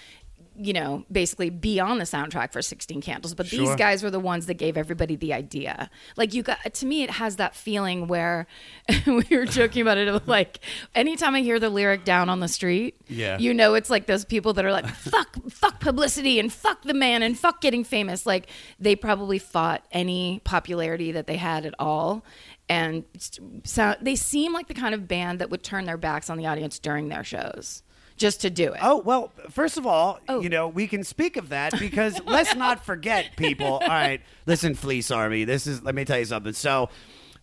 You 0.55 0.73
know, 0.75 1.05
basically 1.11 1.49
be 1.51 1.81
on 1.81 1.99
the 1.99 2.05
soundtrack 2.05 2.53
for 2.53 2.61
16 2.61 3.01
Candles, 3.01 3.35
but 3.35 3.49
these 3.49 3.75
guys 3.77 4.03
were 4.03 4.11
the 4.11 4.21
ones 4.21 4.47
that 4.47 4.55
gave 4.55 4.77
everybody 4.77 5.17
the 5.17 5.33
idea. 5.33 5.89
Like, 6.17 6.35
you 6.35 6.43
got 6.43 6.59
to 6.75 6.87
me, 6.87 7.03
it 7.03 7.11
has 7.11 7.37
that 7.37 7.57
feeling 7.57 8.07
where 8.07 8.47
we 9.07 9.25
were 9.31 9.47
joking 9.47 9.81
about 9.83 9.97
it. 9.99 10.09
of 10.09 10.29
Like, 10.29 10.61
anytime 10.95 11.35
I 11.35 11.41
hear 11.41 11.59
the 11.59 11.71
lyric 11.71 12.05
down 12.05 12.29
on 12.29 12.41
the 12.41 12.49
street, 12.49 12.97
Yeah. 13.09 13.39
you 13.39 13.55
know, 13.55 13.75
it's 13.75 13.89
like 13.91 14.07
those 14.07 14.25
people 14.27 14.53
that 14.53 14.65
are 14.65 14.73
like, 14.73 14.87
fuck, 14.89 15.37
fuck 15.51 15.81
publicity 15.81 16.39
and 16.39 16.53
fuck 16.53 16.83
the 16.83 16.95
man 16.95 17.23
and 17.23 17.39
fuck 17.39 17.61
getting 17.61 17.83
famous. 17.83 18.27
Like 18.27 18.49
they 18.79 18.95
probably 18.95 19.39
fought 19.39 19.85
any 19.91 20.41
popularity 20.45 21.13
that 21.13 21.27
they 21.27 21.37
had 21.37 21.65
at 21.65 21.75
all. 21.79 22.25
And 22.69 23.05
so 23.65 23.95
they 24.01 24.17
seem 24.17 24.53
like 24.53 24.69
the 24.69 24.75
kind 24.75 24.95
of 24.95 25.09
band 25.09 25.39
that 25.41 25.51
would 25.51 25.63
turn 25.63 25.85
their 25.85 25.97
backs 25.97 26.31
on 26.31 26.39
the 26.39 26.47
audience 26.47 26.79
during 26.79 27.09
their 27.09 27.25
shows 27.25 27.83
just 28.23 28.41
to 28.43 28.49
do 28.51 28.73
it. 28.73 28.81
Oh 28.83 28.97
well, 28.99 29.33
first 29.51 29.77
of 29.77 29.87
all, 29.87 30.19
Oh. 30.29 30.41
you 30.41 30.49
know 30.49 30.69
we 30.69 30.87
can 30.87 31.05
speak 31.05 31.37
of 31.37 31.51
that 31.51 31.79
because 31.79 32.19
let's 32.25 32.55
not 32.55 32.85
forget, 32.87 33.37
people. 33.37 33.67
All 33.67 33.81
right, 33.89 34.21
listen, 34.47 34.75
Fleece 34.75 35.11
Army. 35.11 35.45
This 35.45 35.67
is. 35.67 35.83
Let 35.83 35.95
me 35.95 36.05
tell 36.07 36.19
you 36.19 36.25
something. 36.25 36.55
So. 36.55 36.89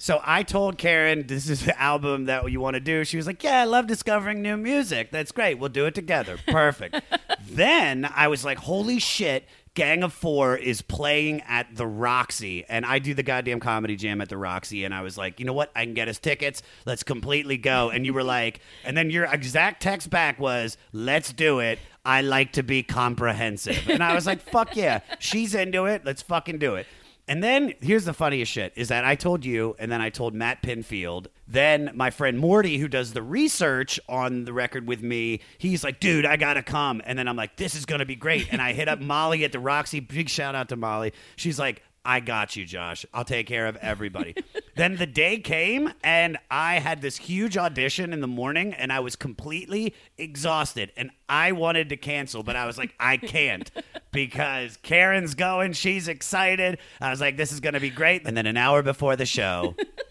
So 0.01 0.21
I 0.23 0.43
told 0.43 0.77
Karen 0.77 1.27
this 1.27 1.49
is 1.49 1.65
the 1.65 1.77
album 1.77 2.23
that 2.27 2.49
you 2.49 2.61
want 2.61 2.75
to 2.75 2.79
do. 2.79 3.03
She 3.03 3.17
was 3.17 3.27
like, 3.27 3.43
"Yeah, 3.43 3.59
I 3.59 3.65
love 3.65 3.85
discovering 3.85 4.41
new 4.41 4.55
music. 4.55 5.11
That's 5.11 5.33
great. 5.33 5.55
We'll 5.59 5.67
do 5.67 5.87
it 5.87 5.93
together. 5.93 6.37
Perfect." 6.47 7.01
then 7.49 8.09
I 8.15 8.29
was 8.29 8.45
like, 8.45 8.59
"Holy 8.59 8.99
shit, 8.99 9.43
Gang 9.79 10.03
of 10.03 10.11
Four 10.11 10.57
is 10.57 10.81
playing 10.81 11.41
at 11.47 11.73
the 11.73 11.87
Roxy, 11.87 12.65
and 12.67 12.85
I 12.85 12.99
do 12.99 13.13
the 13.13 13.23
goddamn 13.23 13.61
comedy 13.61 13.95
jam 13.95 14.19
at 14.19 14.27
the 14.27 14.35
Roxy, 14.35 14.83
and 14.83 14.93
I 14.93 14.99
was 15.03 15.17
like, 15.17 15.39
you 15.39 15.45
know 15.45 15.53
what? 15.53 15.71
I 15.73 15.85
can 15.85 15.93
get 15.93 16.09
us 16.09 16.19
tickets. 16.19 16.61
Let's 16.85 17.01
completely 17.01 17.55
go. 17.55 17.89
And 17.89 18.05
you 18.05 18.13
were 18.13 18.25
like, 18.25 18.59
and 18.83 18.97
then 18.97 19.09
your 19.09 19.23
exact 19.23 19.81
text 19.81 20.09
back 20.09 20.37
was, 20.37 20.75
let's 20.91 21.31
do 21.31 21.59
it. 21.59 21.79
I 22.03 22.19
like 22.19 22.51
to 22.53 22.63
be 22.63 22.83
comprehensive. 22.83 23.87
And 23.87 24.03
I 24.03 24.15
was 24.15 24.25
like, 24.25 24.41
fuck 24.41 24.75
yeah. 24.75 24.99
She's 25.17 25.55
into 25.55 25.85
it. 25.85 26.03
Let's 26.03 26.23
fucking 26.23 26.57
do 26.59 26.75
it. 26.75 26.85
And 27.29 27.43
then 27.43 27.75
here's 27.79 28.05
the 28.05 28.13
funniest 28.13 28.51
shit 28.51 28.73
is 28.75 28.87
that 28.87 29.05
I 29.05 29.13
told 29.13 29.45
you, 29.45 29.75
and 29.77 29.91
then 29.91 30.01
I 30.01 30.09
told 30.09 30.33
Matt 30.33 30.63
Pinfield. 30.63 31.27
Then 31.47 31.91
my 31.93 32.09
friend 32.09 32.39
Morty, 32.39 32.79
who 32.79 32.87
does 32.87 33.13
the 33.13 33.21
research 33.21 33.99
on 34.09 34.45
the 34.45 34.51
record 34.51 34.87
with 34.87 35.03
me, 35.03 35.41
he's 35.59 35.83
like, 35.83 35.99
dude, 35.99 36.25
I 36.25 36.37
gotta 36.37 36.63
come. 36.63 37.03
And 37.05 37.19
then 37.19 37.27
I'm 37.27 37.35
like, 37.35 37.55
this 37.55 37.75
is 37.75 37.85
gonna 37.85 38.05
be 38.05 38.15
great. 38.15 38.51
And 38.51 38.59
I 38.59 38.73
hit 38.73 38.87
up 38.87 38.99
Molly 38.99 39.45
at 39.45 39.51
the 39.51 39.59
Roxy. 39.59 39.99
Big 39.99 40.27
shout 40.27 40.55
out 40.55 40.69
to 40.69 40.75
Molly. 40.75 41.13
She's 41.35 41.59
like, 41.59 41.83
I 42.05 42.19
got 42.19 42.55
you, 42.55 42.65
Josh. 42.65 43.05
I'll 43.13 43.25
take 43.25 43.47
care 43.47 43.67
of 43.67 43.75
everybody. 43.77 44.35
then 44.75 44.95
the 44.95 45.05
day 45.05 45.37
came, 45.39 45.93
and 46.03 46.37
I 46.49 46.75
had 46.75 47.01
this 47.01 47.17
huge 47.17 47.57
audition 47.57 48.13
in 48.13 48.21
the 48.21 48.27
morning, 48.27 48.73
and 48.73 48.91
I 48.91 48.99
was 48.99 49.15
completely 49.15 49.93
exhausted. 50.17 50.91
And 50.95 51.11
I 51.27 51.51
wanted 51.51 51.89
to 51.89 51.97
cancel, 51.97 52.43
but 52.43 52.55
I 52.55 52.65
was 52.65 52.77
like, 52.77 52.95
I 52.99 53.17
can't 53.17 53.69
because 54.11 54.77
Karen's 54.77 55.35
going. 55.35 55.73
She's 55.73 56.07
excited. 56.07 56.79
I 57.01 57.09
was 57.09 57.21
like, 57.21 57.37
this 57.37 57.51
is 57.51 57.59
going 57.59 57.73
to 57.73 57.79
be 57.79 57.89
great. 57.89 58.25
And 58.25 58.35
then 58.35 58.45
an 58.45 58.57
hour 58.57 58.81
before 58.81 59.15
the 59.15 59.25
show, 59.25 59.75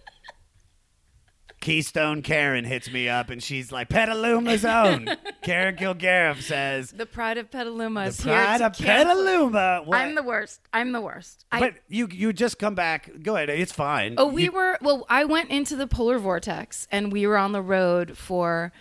Keystone 1.60 2.22
Karen 2.22 2.64
hits 2.64 2.90
me 2.90 3.08
up, 3.08 3.30
and 3.30 3.42
she's 3.42 3.70
like, 3.72 3.88
Petaluma's 3.88 4.64
own. 4.64 5.08
Karen 5.42 5.76
Kilgariff 5.76 6.42
says, 6.42 6.90
The 6.92 7.06
pride 7.06 7.38
of 7.38 7.50
Petaluma 7.50 8.02
The 8.04 8.08
is 8.08 8.20
here 8.20 8.32
pride 8.34 8.60
of 8.62 8.72
Petaluma. 8.78 9.82
What? 9.84 9.98
I'm 9.98 10.14
the 10.14 10.22
worst. 10.22 10.60
I'm 10.72 10.92
the 10.92 11.00
worst. 11.00 11.44
I, 11.50 11.60
But 11.60 11.74
you 11.88 12.08
you 12.10 12.32
just 12.32 12.58
come 12.58 12.74
back. 12.74 13.10
Go 13.22 13.36
ahead. 13.36 13.50
It's 13.50 13.72
fine. 13.72 14.14
Oh, 14.18 14.26
we 14.28 14.44
You- 14.44 14.52
were. 14.52 14.78
Well, 14.80 15.04
I 15.08 15.24
went 15.24 15.50
into 15.50 15.76
the 15.76 15.86
polar 15.86 16.18
vortex, 16.18 16.86
and 16.90 17.12
we 17.12 17.26
were 17.26 17.36
on 17.38 17.52
the 17.52 17.62
road 17.62 18.16
for 18.16 18.72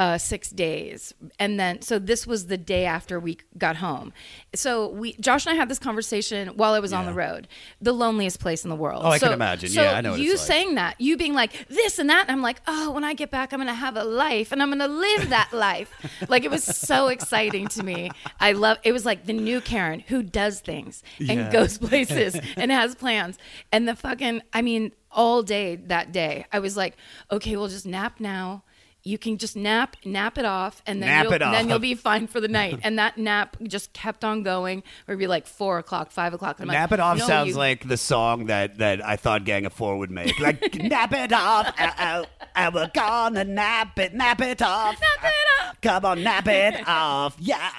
uh, 0.00 0.16
six 0.16 0.48
days, 0.48 1.12
and 1.38 1.60
then 1.60 1.82
so 1.82 1.98
this 1.98 2.26
was 2.26 2.46
the 2.46 2.56
day 2.56 2.86
after 2.86 3.20
we 3.20 3.36
got 3.58 3.76
home. 3.76 4.14
So 4.54 4.88
we, 4.88 5.12
Josh 5.20 5.44
and 5.44 5.52
I, 5.52 5.56
had 5.56 5.68
this 5.68 5.78
conversation 5.78 6.48
while 6.56 6.72
I 6.72 6.78
was 6.80 6.94
on 6.94 7.04
the 7.04 7.12
road. 7.12 7.46
The 7.82 7.92
loneliest 7.92 8.40
place 8.40 8.64
in 8.64 8.70
the 8.70 8.76
world. 8.76 9.02
Oh, 9.04 9.10
I 9.10 9.18
can 9.18 9.32
imagine. 9.34 9.68
So 9.68 9.82
Yeah, 9.82 9.92
I 9.92 10.00
know 10.00 10.12
what 10.12 10.20
you 10.20 10.30
like. 10.30 10.40
saying 10.40 10.74
that, 10.76 10.98
you 10.98 11.18
being 11.18 11.34
like 11.34 11.68
this 11.68 11.98
and 11.98 12.08
that, 12.08 12.22
and 12.28 12.30
I'm 12.32 12.40
like, 12.40 12.62
oh, 12.66 12.92
when 12.92 13.04
I 13.04 13.12
get 13.12 13.30
back, 13.30 13.52
I'm 13.52 13.60
gonna 13.60 13.74
have 13.74 13.96
a 13.98 14.04
life, 14.04 14.52
and 14.52 14.62
I'm 14.62 14.70
gonna 14.70 14.88
live 14.88 15.28
that 15.28 15.52
life. 15.68 15.92
like 16.30 16.44
it 16.44 16.50
was 16.50 16.64
so 16.64 17.08
exciting 17.08 17.68
to 17.68 17.82
me. 17.82 18.10
I 18.40 18.52
love. 18.52 18.78
It 18.82 18.92
was 18.92 19.04
like 19.04 19.26
the 19.26 19.34
new 19.34 19.60
Karen 19.60 20.00
who 20.00 20.22
does 20.22 20.60
things 20.60 21.02
and 21.18 21.28
Yeah. 21.30 21.52
goes 21.52 21.76
places 21.76 22.40
and 22.56 22.70
has 22.72 22.94
plans. 22.94 23.36
And 23.70 23.86
the 23.86 23.94
fucking, 23.94 24.40
I 24.54 24.62
mean, 24.62 24.92
all 25.12 25.42
day 25.42 25.76
that 25.76 26.10
day, 26.10 26.46
I 26.52 26.60
was 26.60 26.74
like, 26.74 26.96
okay, 27.30 27.54
we'll 27.56 27.68
just 27.68 27.84
nap 27.86 28.18
now. 28.18 28.62
You 29.02 29.16
can 29.16 29.38
just 29.38 29.56
nap, 29.56 29.96
nap 30.04 30.36
it 30.36 30.44
off, 30.44 30.82
and 30.86 31.02
then 31.02 31.08
Nap 31.08 31.24
you'll, 31.24 31.32
off. 31.32 31.52
then 31.52 31.68
you'll 31.70 31.78
be 31.78 31.94
fine 31.94 32.26
for 32.26 32.38
the 32.38 32.48
night. 32.60 32.80
And 32.82 32.98
that 32.98 33.16
nap 33.16 33.56
just 33.62 33.92
kept 33.94 34.24
on 34.24 34.42
going. 34.42 34.82
Or 35.08 35.16
be 35.16 35.26
like 35.26 35.46
four 35.46 35.78
o'clock, 35.78 36.10
five 36.10 36.34
o'clock. 36.34 36.60
And 36.60 36.70
I'm 36.70 36.74
Nap 36.74 36.90
like, 36.90 36.98
it 36.98 37.00
off 37.02 37.18
no, 37.18 37.26
sounds 37.26 37.48
you- 37.50 37.54
like 37.56 37.88
the 37.88 37.96
song 37.96 38.46
that, 38.46 38.76
that 38.78 39.02
I 39.04 39.16
thought 39.16 39.44
Gang 39.44 39.64
of 39.64 39.72
Four 39.72 39.96
would 39.98 40.10
make. 40.10 40.38
Like 40.38 40.74
nap 40.82 41.12
it 41.14 41.32
off, 41.32 41.72
oh, 41.80 41.90
oh, 41.98 42.24
oh, 42.56 42.70
we're 42.74 42.90
gonna 42.92 43.44
nap 43.44 43.98
it, 43.98 44.12
nap 44.12 44.40
it 44.42 44.60
off, 44.60 45.00
Nap 45.00 45.24
it 45.24 45.34
uh, 45.62 45.68
off. 45.68 45.80
Come 45.80 46.04
on, 46.04 46.22
nap 46.22 46.46
it 46.46 46.82
off, 46.86 47.36
yeah. 47.38 47.70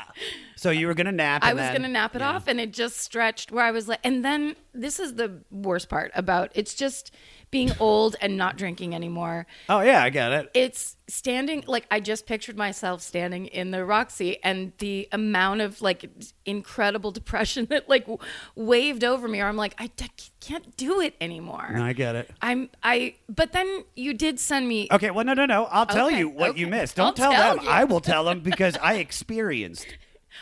So 0.56 0.72
you 0.72 0.88
were 0.88 0.94
gonna 0.96 1.12
nap. 1.12 1.44
I 1.44 1.54
was 1.54 1.62
then- 1.62 1.76
gonna 1.76 1.88
nap 1.90 2.16
it 2.16 2.22
off, 2.24 2.48
and 2.48 2.60
it 2.60 2.74
just 2.74 2.98
stretched 2.98 3.52
where 3.52 3.64
I 3.64 3.72
was 3.72 3.88
like, 3.88 4.00
and 4.04 4.26
then 4.26 4.56
this 4.74 5.00
is 5.00 5.16
the 5.16 5.42
worst 5.52 5.88
part 5.90 6.12
about 6.16 6.52
it's 6.56 6.74
just 6.74 7.14
being 7.52 7.72
old 7.80 8.16
and 8.22 8.38
not 8.38 8.58
drinking 8.58 8.96
anymore. 8.96 9.46
Oh 9.70 9.82
yeah, 9.82 10.02
I 10.04 10.10
get 10.10 10.32
it. 10.32 10.50
it's 10.54 10.96
standing 11.08 11.64
like 11.68 11.86
I 11.92 12.00
just 12.00 12.26
pictured 12.26 12.56
myself 12.58 13.02
standing 13.02 13.48
in 13.48 13.72
the 13.72 13.86
Roxy 13.86 14.42
and 14.44 14.72
the 14.78 15.10
amount 15.12 15.60
of 15.60 15.82
like 15.82 16.10
incredible 16.46 17.12
depression 17.12 17.66
that 17.70 17.90
like 17.90 18.04
w- 18.04 18.18
waved 18.56 19.04
over 19.04 19.28
me. 19.28 19.42
Or 19.42 19.48
I'm 19.48 19.58
like, 19.58 19.76
I 19.78 19.88
d- 19.98 20.06
can't 20.40 20.76
do 20.78 21.02
it 21.02 21.16
anymore. 21.20 21.70
No, 21.76 21.84
I 21.84 21.94
get 21.94 22.16
it. 22.16 22.32
I'm 22.42 22.70
I. 22.82 23.16
But 23.28 23.52
then 23.52 23.84
you 23.96 24.14
did 24.14 24.40
send 24.40 24.68
me. 24.68 24.88
Okay, 24.92 25.12
well, 25.12 25.26
no, 25.26 25.34
no, 25.34 25.46
no. 25.46 25.66
I'll 25.66 25.86
tell 25.86 26.08
Okay, 26.08 26.20
you 26.20 26.30
what 26.30 26.58
you 26.58 26.68
okay. 26.68 26.78
missed. 26.80 26.96
Don't 26.96 27.08
I'll 27.08 27.14
tell, 27.14 27.32
tell 27.34 27.56
them. 27.58 27.66
you. 27.66 27.70
I 27.70 27.84
will 27.84 28.00
tell 28.02 28.24
them 28.24 28.40
because 28.40 28.78
I 28.82 28.94
experienced 29.08 29.88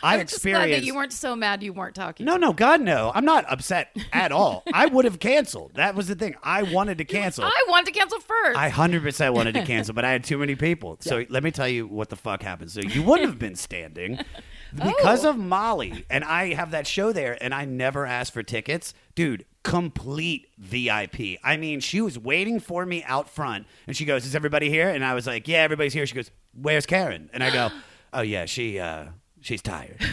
I 0.02 0.14
I'm 0.14 0.26
just 0.26 0.42
glad 0.42 0.52
that 0.54 0.58
experienced. 0.60 0.86
you 0.86 0.94
weren't 0.94 1.12
so 1.12 1.36
mad 1.36 1.62
you 1.62 1.72
weren't 1.72 1.94
talking. 1.94 2.26
no, 2.26 2.36
no, 2.36 2.52
God, 2.52 2.80
no. 2.80 3.10
I'm 3.14 3.24
not 3.24 3.44
upset 3.50 3.96
at 4.12 4.32
all. 4.32 4.62
I 4.72 4.86
would 4.86 5.04
have 5.04 5.18
canceled. 5.18 5.72
That 5.74 5.94
was 5.94 6.08
the 6.08 6.14
thing. 6.14 6.34
I 6.42 6.62
wanted 6.62 6.98
to 6.98 7.04
cancel. 7.04 7.44
I 7.44 7.64
wanted 7.68 7.92
to 7.92 7.98
cancel 7.98 8.20
first. 8.20 8.58
I 8.58 8.68
hundred 8.68 9.02
percent 9.02 9.34
wanted 9.34 9.54
to 9.54 9.64
cancel, 9.66 9.94
but 9.94 10.04
I 10.04 10.10
had 10.12 10.24
too 10.24 10.38
many 10.38 10.54
people. 10.54 10.96
So 11.00 11.24
let 11.28 11.42
me 11.42 11.50
tell 11.50 11.68
you 11.68 11.86
what 11.86 12.08
the 12.08 12.16
fuck 12.16 12.42
happened. 12.42 12.70
So 12.70 12.80
you 12.80 13.02
wouldn't 13.02 13.28
have 13.28 13.38
been 13.38 13.56
standing 13.56 14.18
because 14.74 15.24
Oh. 15.24 15.30
of 15.30 15.38
Molly, 15.38 16.04
and 16.08 16.22
I 16.24 16.54
have 16.54 16.70
that 16.70 16.86
show 16.86 17.12
there, 17.12 17.36
and 17.42 17.52
I 17.54 17.64
never 17.64 18.06
asked 18.06 18.32
for 18.32 18.42
tickets, 18.42 18.94
dude. 19.14 19.44
Complete 19.62 20.48
VIP. 20.58 21.38
I 21.44 21.56
mean, 21.58 21.80
she 21.80 22.00
was 22.00 22.18
waiting 22.18 22.60
for 22.60 22.86
me 22.86 23.04
out 23.04 23.28
front, 23.28 23.66
and 23.86 23.94
she 23.96 24.04
goes, 24.06 24.24
"Is 24.24 24.34
everybody 24.34 24.70
here?" 24.70 24.88
And 24.88 25.04
I 25.04 25.12
was 25.14 25.26
like, 25.26 25.46
"Yeah, 25.46 25.58
everybody's 25.58 25.92
here." 25.92 26.06
She 26.06 26.14
goes, 26.14 26.30
"Where's 26.54 26.86
Karen?" 26.86 27.28
And 27.34 27.44
I 27.44 27.50
go, 27.50 27.70
"Oh 28.14 28.22
yeah, 28.22 28.46
she 28.46 28.78
uh, 28.78 29.06
she's 29.40 29.62
tired." 29.62 29.98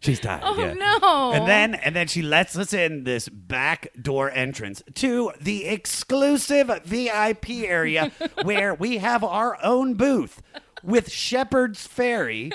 She's 0.00 0.18
tired. 0.18 0.42
Oh, 0.44 0.58
yeah. 0.58 0.72
no. 0.72 1.30
And 1.32 1.46
then 1.46 1.76
and 1.76 1.94
then 1.94 2.08
she 2.08 2.22
lets 2.22 2.58
us 2.58 2.72
in 2.72 3.04
this 3.04 3.28
back 3.28 3.86
door 4.00 4.28
entrance 4.32 4.82
to 4.94 5.30
the 5.40 5.66
exclusive 5.66 6.72
VIP 6.84 7.50
area 7.50 8.10
where 8.42 8.74
we 8.74 8.98
have 8.98 9.22
our 9.22 9.56
own 9.62 9.94
booth 9.94 10.42
with 10.82 11.08
Shepard 11.12 11.74
Fairey, 11.76 12.50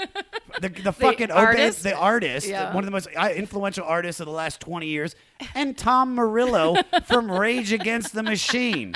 the, 0.59 0.67
the 0.67 0.91
fucking 0.91 1.31
open- 1.31 1.45
artist? 1.45 1.83
the 1.83 1.95
artist, 1.95 2.45
Yeah. 2.49 2.73
one 2.73 2.83
of 2.83 2.85
the 2.85 2.91
most 2.91 3.07
uh, 3.15 3.29
influential 3.33 3.85
artists 3.85 4.19
of 4.19 4.25
the 4.25 4.33
last 4.33 4.59
20 4.59 4.85
years, 4.85 5.15
and 5.55 5.77
Tom 5.77 6.15
Morello 6.15 6.75
from 7.05 7.31
Rage 7.31 7.71
Against 7.71 8.11
the 8.13 8.23
Machine. 8.23 8.95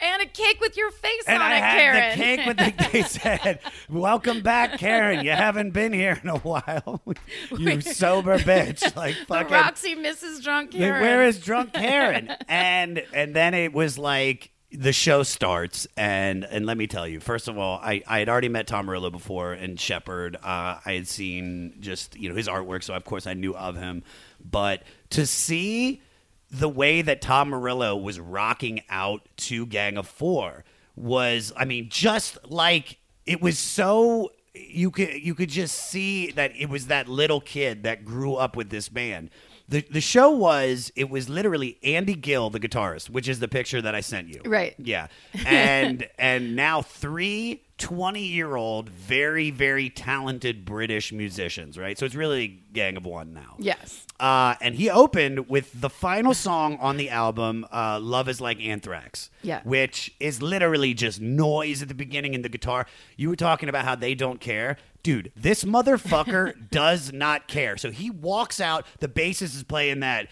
And 0.00 0.22
a 0.22 0.26
cake 0.26 0.60
with 0.60 0.76
your 0.76 0.90
face 0.90 1.24
And 1.26 1.42
on 1.42 1.50
I 1.52 1.56
it, 1.56 1.60
had 1.62 1.78
Karen. 1.78 2.18
the 2.18 2.24
cake 2.24 2.46
with 2.46 2.56
the 2.56 2.88
they 2.92 3.02
said, 3.02 3.58
"Welcome 3.88 4.40
back, 4.42 4.78
Karen. 4.78 5.24
You 5.24 5.32
haven't 5.32 5.70
been 5.72 5.92
here 5.92 6.18
in 6.22 6.28
a 6.28 6.38
while. 6.38 7.00
you 7.58 7.80
sober 7.80 8.38
bitch." 8.38 8.82
Like 8.96 9.14
fucking. 9.26 9.52
Roxy 9.52 9.94
Mrs. 9.96 10.42
Drunk 10.42 10.72
Karen. 10.72 11.00
where 11.02 11.22
is 11.22 11.38
drunk 11.38 11.72
Karen? 11.72 12.32
and 12.48 13.02
and 13.12 13.34
then 13.34 13.54
it 13.54 13.72
was 13.72 13.98
like 13.98 14.50
the 14.70 14.92
show 14.92 15.22
starts, 15.22 15.86
and 15.96 16.44
and 16.44 16.66
let 16.66 16.76
me 16.76 16.86
tell 16.86 17.06
you, 17.08 17.20
first 17.20 17.48
of 17.48 17.56
all, 17.58 17.78
I 17.82 18.02
I 18.06 18.18
had 18.18 18.28
already 18.28 18.48
met 18.48 18.66
Tom 18.66 18.86
Morello 18.86 19.10
before 19.10 19.52
and 19.52 19.78
Shepard. 19.80 20.36
Uh, 20.36 20.78
I 20.84 20.92
had 20.92 21.06
seen 21.08 21.74
just 21.80 22.16
you 22.16 22.28
know 22.28 22.34
his 22.34 22.48
artwork, 22.48 22.82
so 22.82 22.94
of 22.94 23.04
course 23.04 23.26
I 23.26 23.34
knew 23.34 23.54
of 23.54 23.76
him. 23.76 24.02
But 24.44 24.82
to 25.10 25.26
see 25.26 26.02
the 26.50 26.68
way 26.68 27.02
that 27.02 27.20
Tom 27.20 27.50
Morello 27.50 27.96
was 27.96 28.18
rocking 28.18 28.82
out 28.88 29.28
to 29.36 29.66
Gang 29.66 29.96
of 29.96 30.08
Four 30.08 30.64
was, 30.96 31.52
I 31.56 31.64
mean, 31.64 31.88
just 31.88 32.38
like 32.50 32.98
it 33.26 33.40
was 33.40 33.58
so 33.58 34.32
you 34.54 34.90
could 34.90 35.14
you 35.14 35.34
could 35.34 35.50
just 35.50 35.74
see 35.76 36.30
that 36.32 36.52
it 36.56 36.68
was 36.68 36.86
that 36.86 37.08
little 37.08 37.40
kid 37.40 37.82
that 37.84 38.04
grew 38.04 38.34
up 38.34 38.56
with 38.56 38.70
this 38.70 38.88
band. 38.88 39.30
The 39.68 39.84
the 39.90 40.00
show 40.00 40.30
was 40.30 40.90
it 40.96 41.10
was 41.10 41.28
literally 41.28 41.78
Andy 41.82 42.14
Gill, 42.14 42.50
the 42.50 42.60
guitarist, 42.60 43.10
which 43.10 43.28
is 43.28 43.38
the 43.38 43.48
picture 43.48 43.82
that 43.82 43.94
I 43.94 44.00
sent 44.00 44.28
you. 44.28 44.40
Right. 44.44 44.74
Yeah. 44.78 45.08
And 45.46 46.08
and 46.18 46.56
now 46.56 46.82
three 46.82 47.62
20 47.78 48.20
year 48.20 48.56
old, 48.56 48.88
very, 48.88 49.50
very 49.50 49.88
talented 49.88 50.64
British 50.64 51.12
musicians, 51.12 51.78
right? 51.78 51.96
So 51.96 52.04
it's 52.04 52.14
really 52.14 52.60
Gang 52.72 52.96
of 52.96 53.06
One 53.06 53.32
now. 53.32 53.54
Yes. 53.58 54.04
Uh, 54.18 54.56
and 54.60 54.74
he 54.74 54.90
opened 54.90 55.48
with 55.48 55.80
the 55.80 55.88
final 55.88 56.34
song 56.34 56.76
on 56.80 56.96
the 56.96 57.08
album, 57.08 57.64
uh, 57.72 58.00
Love 58.00 58.28
is 58.28 58.40
Like 58.40 58.60
Anthrax. 58.60 59.30
Yeah. 59.42 59.62
Which 59.62 60.12
is 60.18 60.42
literally 60.42 60.92
just 60.92 61.20
noise 61.20 61.80
at 61.80 61.88
the 61.88 61.94
beginning 61.94 62.34
in 62.34 62.42
the 62.42 62.48
guitar. 62.48 62.86
You 63.16 63.28
were 63.28 63.36
talking 63.36 63.68
about 63.68 63.84
how 63.84 63.94
they 63.94 64.14
don't 64.14 64.40
care. 64.40 64.76
Dude, 65.02 65.32
this 65.36 65.64
motherfucker 65.64 66.54
does 66.70 67.12
not 67.12 67.48
care. 67.48 67.76
So 67.76 67.90
he 67.90 68.10
walks 68.10 68.60
out, 68.60 68.86
the 69.00 69.08
bassist 69.08 69.54
is 69.54 69.62
playing 69.62 70.00
that. 70.00 70.28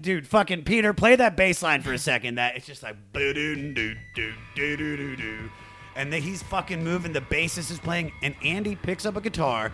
Dude, 0.00 0.26
fucking 0.26 0.64
Peter, 0.64 0.94
play 0.94 1.16
that 1.16 1.36
bass 1.36 1.62
line 1.62 1.82
for 1.82 1.92
a 1.92 1.98
second. 1.98 2.36
That 2.36 2.56
it's 2.56 2.66
just 2.66 2.82
like 2.82 2.96
doo 3.12 3.34
doo 3.34 3.74
doo 3.74 3.94
doo 4.14 4.32
doo 4.56 4.96
doo 4.96 5.16
doo. 5.16 5.50
And 5.96 6.10
then 6.10 6.22
he's 6.22 6.42
fucking 6.44 6.82
moving, 6.82 7.12
the 7.12 7.20
bassist 7.20 7.70
is 7.70 7.78
playing, 7.78 8.12
and 8.22 8.34
Andy 8.42 8.74
picks 8.74 9.04
up 9.04 9.16
a 9.16 9.20
guitar 9.20 9.70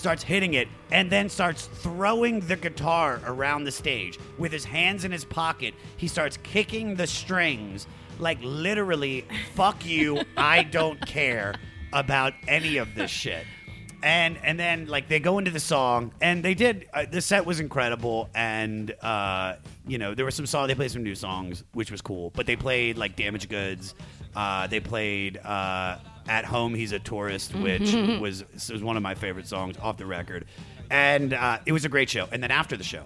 starts 0.00 0.22
hitting 0.22 0.54
it, 0.54 0.66
and 0.90 1.10
then 1.10 1.28
starts 1.28 1.66
throwing 1.66 2.40
the 2.40 2.56
guitar 2.56 3.20
around 3.26 3.64
the 3.64 3.70
stage 3.70 4.18
with 4.38 4.50
his 4.50 4.64
hands 4.64 5.04
in 5.04 5.12
his 5.12 5.24
pocket. 5.24 5.74
He 5.96 6.08
starts 6.08 6.38
kicking 6.38 6.94
the 6.94 7.06
strings, 7.06 7.86
like 8.18 8.38
literally, 8.40 9.26
fuck 9.54 9.84
you, 9.84 10.22
I 10.36 10.62
don't 10.64 11.00
care 11.06 11.54
about 11.92 12.32
any 12.48 12.78
of 12.78 12.94
this 12.94 13.10
shit. 13.10 13.44
And 14.02 14.38
and 14.42 14.58
then 14.58 14.86
like 14.86 15.08
they 15.08 15.20
go 15.20 15.38
into 15.38 15.50
the 15.50 15.60
song, 15.60 16.12
and 16.20 16.42
they 16.42 16.54
did. 16.54 16.88
Uh, 16.92 17.04
the 17.10 17.20
set 17.20 17.44
was 17.44 17.60
incredible, 17.60 18.28
and 18.34 18.94
uh, 19.02 19.56
you 19.86 19.98
know 19.98 20.14
there 20.14 20.24
were 20.24 20.30
some 20.30 20.46
songs. 20.46 20.68
They 20.68 20.74
played 20.74 20.90
some 20.90 21.02
new 21.02 21.14
songs, 21.14 21.64
which 21.72 21.90
was 21.90 22.00
cool. 22.00 22.30
But 22.30 22.46
they 22.46 22.56
played 22.56 22.96
like 22.96 23.16
Damaged 23.16 23.48
Goods. 23.48 23.94
Uh, 24.34 24.66
they 24.68 24.80
played 24.80 25.36
uh, 25.38 25.98
At 26.28 26.44
Home. 26.46 26.74
He's 26.74 26.92
a 26.92 26.98
tourist, 26.98 27.54
which 27.54 27.92
was 28.20 28.44
was 28.70 28.82
one 28.82 28.96
of 28.96 29.02
my 29.02 29.14
favorite 29.14 29.46
songs 29.46 29.76
off 29.78 29.98
the 29.98 30.06
record, 30.06 30.46
and 30.90 31.34
uh, 31.34 31.58
it 31.66 31.72
was 31.72 31.84
a 31.84 31.88
great 31.88 32.08
show. 32.08 32.26
And 32.32 32.42
then 32.42 32.50
after 32.50 32.76
the 32.76 32.84
show, 32.84 33.04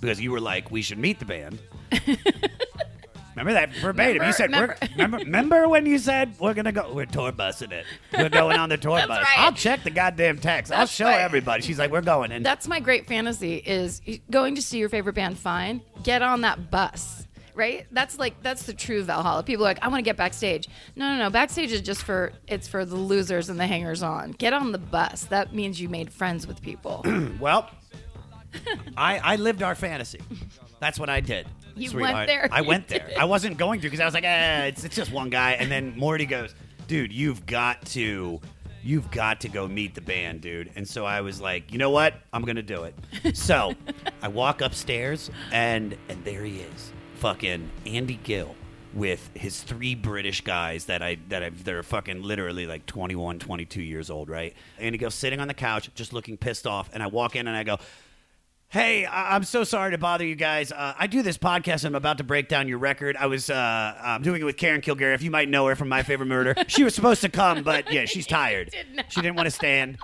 because 0.00 0.20
you 0.20 0.30
were 0.30 0.40
like, 0.40 0.70
we 0.70 0.82
should 0.82 0.98
meet 0.98 1.18
the 1.18 1.26
band. 1.26 1.58
Remember 3.44 3.52
that 3.52 3.74
verbatim? 3.80 4.22
you 4.26 4.32
said, 4.32 4.50
remember- 4.50 4.76
we're, 4.80 4.88
remember, 4.92 5.16
remember 5.18 5.68
when 5.68 5.86
you 5.86 5.98
said 5.98 6.34
we're 6.38 6.54
gonna 6.54 6.72
go? 6.72 6.92
We're 6.92 7.06
tour 7.06 7.32
busing 7.32 7.72
it. 7.72 7.86
We're 8.16 8.28
going 8.42 8.58
on 8.58 8.68
the 8.68 8.76
tour 8.76 8.96
That's 8.96 9.08
bus. 9.08 9.18
right. 9.18 9.38
I'll 9.38 9.52
check 9.52 9.82
the 9.82 9.90
goddamn 9.90 10.38
text. 10.38 10.70
I'll 10.72 10.80
That's 10.80 10.92
show 10.92 11.06
right. 11.06 11.20
everybody. 11.20 11.62
She's 11.62 11.78
like, 11.78 11.90
we're 11.90 12.00
going. 12.02 12.32
And 12.32 12.44
That's 12.44 12.68
my 12.68 12.80
great 12.80 13.06
fantasy 13.08 13.56
is 13.56 14.02
going 14.30 14.54
to 14.56 14.62
see 14.62 14.78
your 14.78 14.88
favorite 14.88 15.14
band 15.14 15.38
fine. 15.38 15.80
Get 16.02 16.22
on 16.22 16.42
that 16.42 16.70
bus. 16.70 17.26
Right? 17.54 17.86
That's 17.90 18.18
like 18.18 18.42
that's 18.42 18.62
the 18.64 18.72
true 18.72 19.02
Valhalla. 19.02 19.42
People 19.42 19.64
are 19.66 19.68
like, 19.68 19.82
I 19.82 19.88
want 19.88 19.98
to 19.98 20.02
get 20.04 20.16
backstage. 20.16 20.68
No, 20.96 21.12
no, 21.12 21.24
no. 21.24 21.30
Backstage 21.30 21.72
is 21.72 21.80
just 21.82 22.02
for 22.04 22.32
it's 22.46 22.68
for 22.68 22.84
the 22.86 22.96
losers 22.96 23.50
and 23.50 23.58
the 23.60 23.66
hangers 23.66 24.02
on. 24.02 24.30
Get 24.32 24.52
on 24.54 24.72
the 24.72 24.78
bus. 24.78 25.24
That 25.24 25.54
means 25.54 25.78
you 25.80 25.88
made 25.88 26.10
friends 26.12 26.46
with 26.46 26.62
people. 26.62 27.04
well, 27.40 27.68
I 28.96 29.18
I 29.18 29.36
lived 29.36 29.62
our 29.62 29.74
fantasy. 29.74 30.20
That's 30.80 30.98
what 30.98 31.08
I 31.08 31.20
did. 31.20 31.46
You 31.76 31.88
sweetheart. 31.90 32.14
went 32.14 32.26
there. 32.26 32.48
I 32.50 32.60
went 32.62 32.88
there. 32.88 33.10
I 33.18 33.24
wasn't 33.24 33.56
going 33.58 33.80
to 33.80 33.86
because 33.86 34.00
I 34.00 34.04
was 34.04 34.14
like, 34.14 34.24
eh, 34.24 34.64
it's 34.64 34.84
it's 34.84 34.96
just 34.96 35.12
one 35.12 35.30
guy. 35.30 35.52
And 35.52 35.70
then 35.70 35.96
Morty 35.96 36.26
goes, 36.26 36.54
dude, 36.88 37.12
you've 37.12 37.46
got 37.46 37.84
to. 37.86 38.40
You've 38.82 39.10
got 39.10 39.42
to 39.42 39.48
go 39.50 39.68
meet 39.68 39.94
the 39.94 40.00
band, 40.00 40.40
dude. 40.40 40.70
And 40.74 40.88
so 40.88 41.04
I 41.04 41.20
was 41.20 41.38
like, 41.38 41.70
you 41.70 41.76
know 41.76 41.90
what? 41.90 42.14
I'm 42.32 42.42
gonna 42.44 42.62
do 42.62 42.84
it. 42.84 42.94
So 43.36 43.74
I 44.22 44.28
walk 44.28 44.62
upstairs 44.62 45.30
and 45.52 45.96
and 46.08 46.24
there 46.24 46.42
he 46.44 46.60
is, 46.60 46.92
fucking 47.16 47.68
Andy 47.84 48.18
Gill 48.24 48.54
with 48.94 49.30
his 49.34 49.62
three 49.62 49.94
British 49.94 50.40
guys 50.40 50.86
that 50.86 51.02
I 51.02 51.18
that 51.28 51.42
I 51.42 51.50
they're 51.50 51.82
fucking 51.82 52.22
literally 52.22 52.66
like 52.66 52.86
21, 52.86 53.38
22 53.38 53.82
years 53.82 54.08
old, 54.08 54.30
right? 54.30 54.54
Andy 54.78 54.96
Gill 54.96 55.10
sitting 55.10 55.40
on 55.40 55.48
the 55.48 55.52
couch, 55.54 55.90
just 55.94 56.14
looking 56.14 56.38
pissed 56.38 56.66
off, 56.66 56.88
and 56.94 57.02
I 57.02 57.06
walk 57.08 57.36
in 57.36 57.46
and 57.48 57.56
I 57.56 57.64
go, 57.64 57.76
Hey, 58.70 59.04
I- 59.04 59.34
I'm 59.34 59.42
so 59.42 59.64
sorry 59.64 59.90
to 59.90 59.98
bother 59.98 60.24
you 60.24 60.36
guys. 60.36 60.70
Uh, 60.70 60.94
I 60.96 61.08
do 61.08 61.22
this 61.22 61.36
podcast. 61.36 61.78
and 61.84 61.86
I'm 61.86 61.94
about 61.96 62.18
to 62.18 62.24
break 62.24 62.48
down 62.48 62.68
your 62.68 62.78
record. 62.78 63.16
I 63.16 63.26
was 63.26 63.50
uh, 63.50 63.94
I'm 64.00 64.22
doing 64.22 64.40
it 64.40 64.44
with 64.44 64.56
Karen 64.56 64.80
Kilgariff. 64.80 65.14
If 65.16 65.22
you 65.22 65.30
might 65.32 65.48
know 65.48 65.66
her 65.66 65.74
from 65.74 65.88
My 65.88 66.04
Favorite 66.04 66.26
Murder, 66.26 66.54
she 66.68 66.84
was 66.84 66.94
supposed 66.94 67.20
to 67.22 67.28
come, 67.28 67.64
but 67.64 67.92
yeah, 67.92 68.04
she's 68.04 68.26
tired. 68.28 68.70
did. 68.70 69.04
She 69.08 69.20
didn't 69.20 69.34
want 69.36 69.46
to 69.46 69.50
stand. 69.50 69.98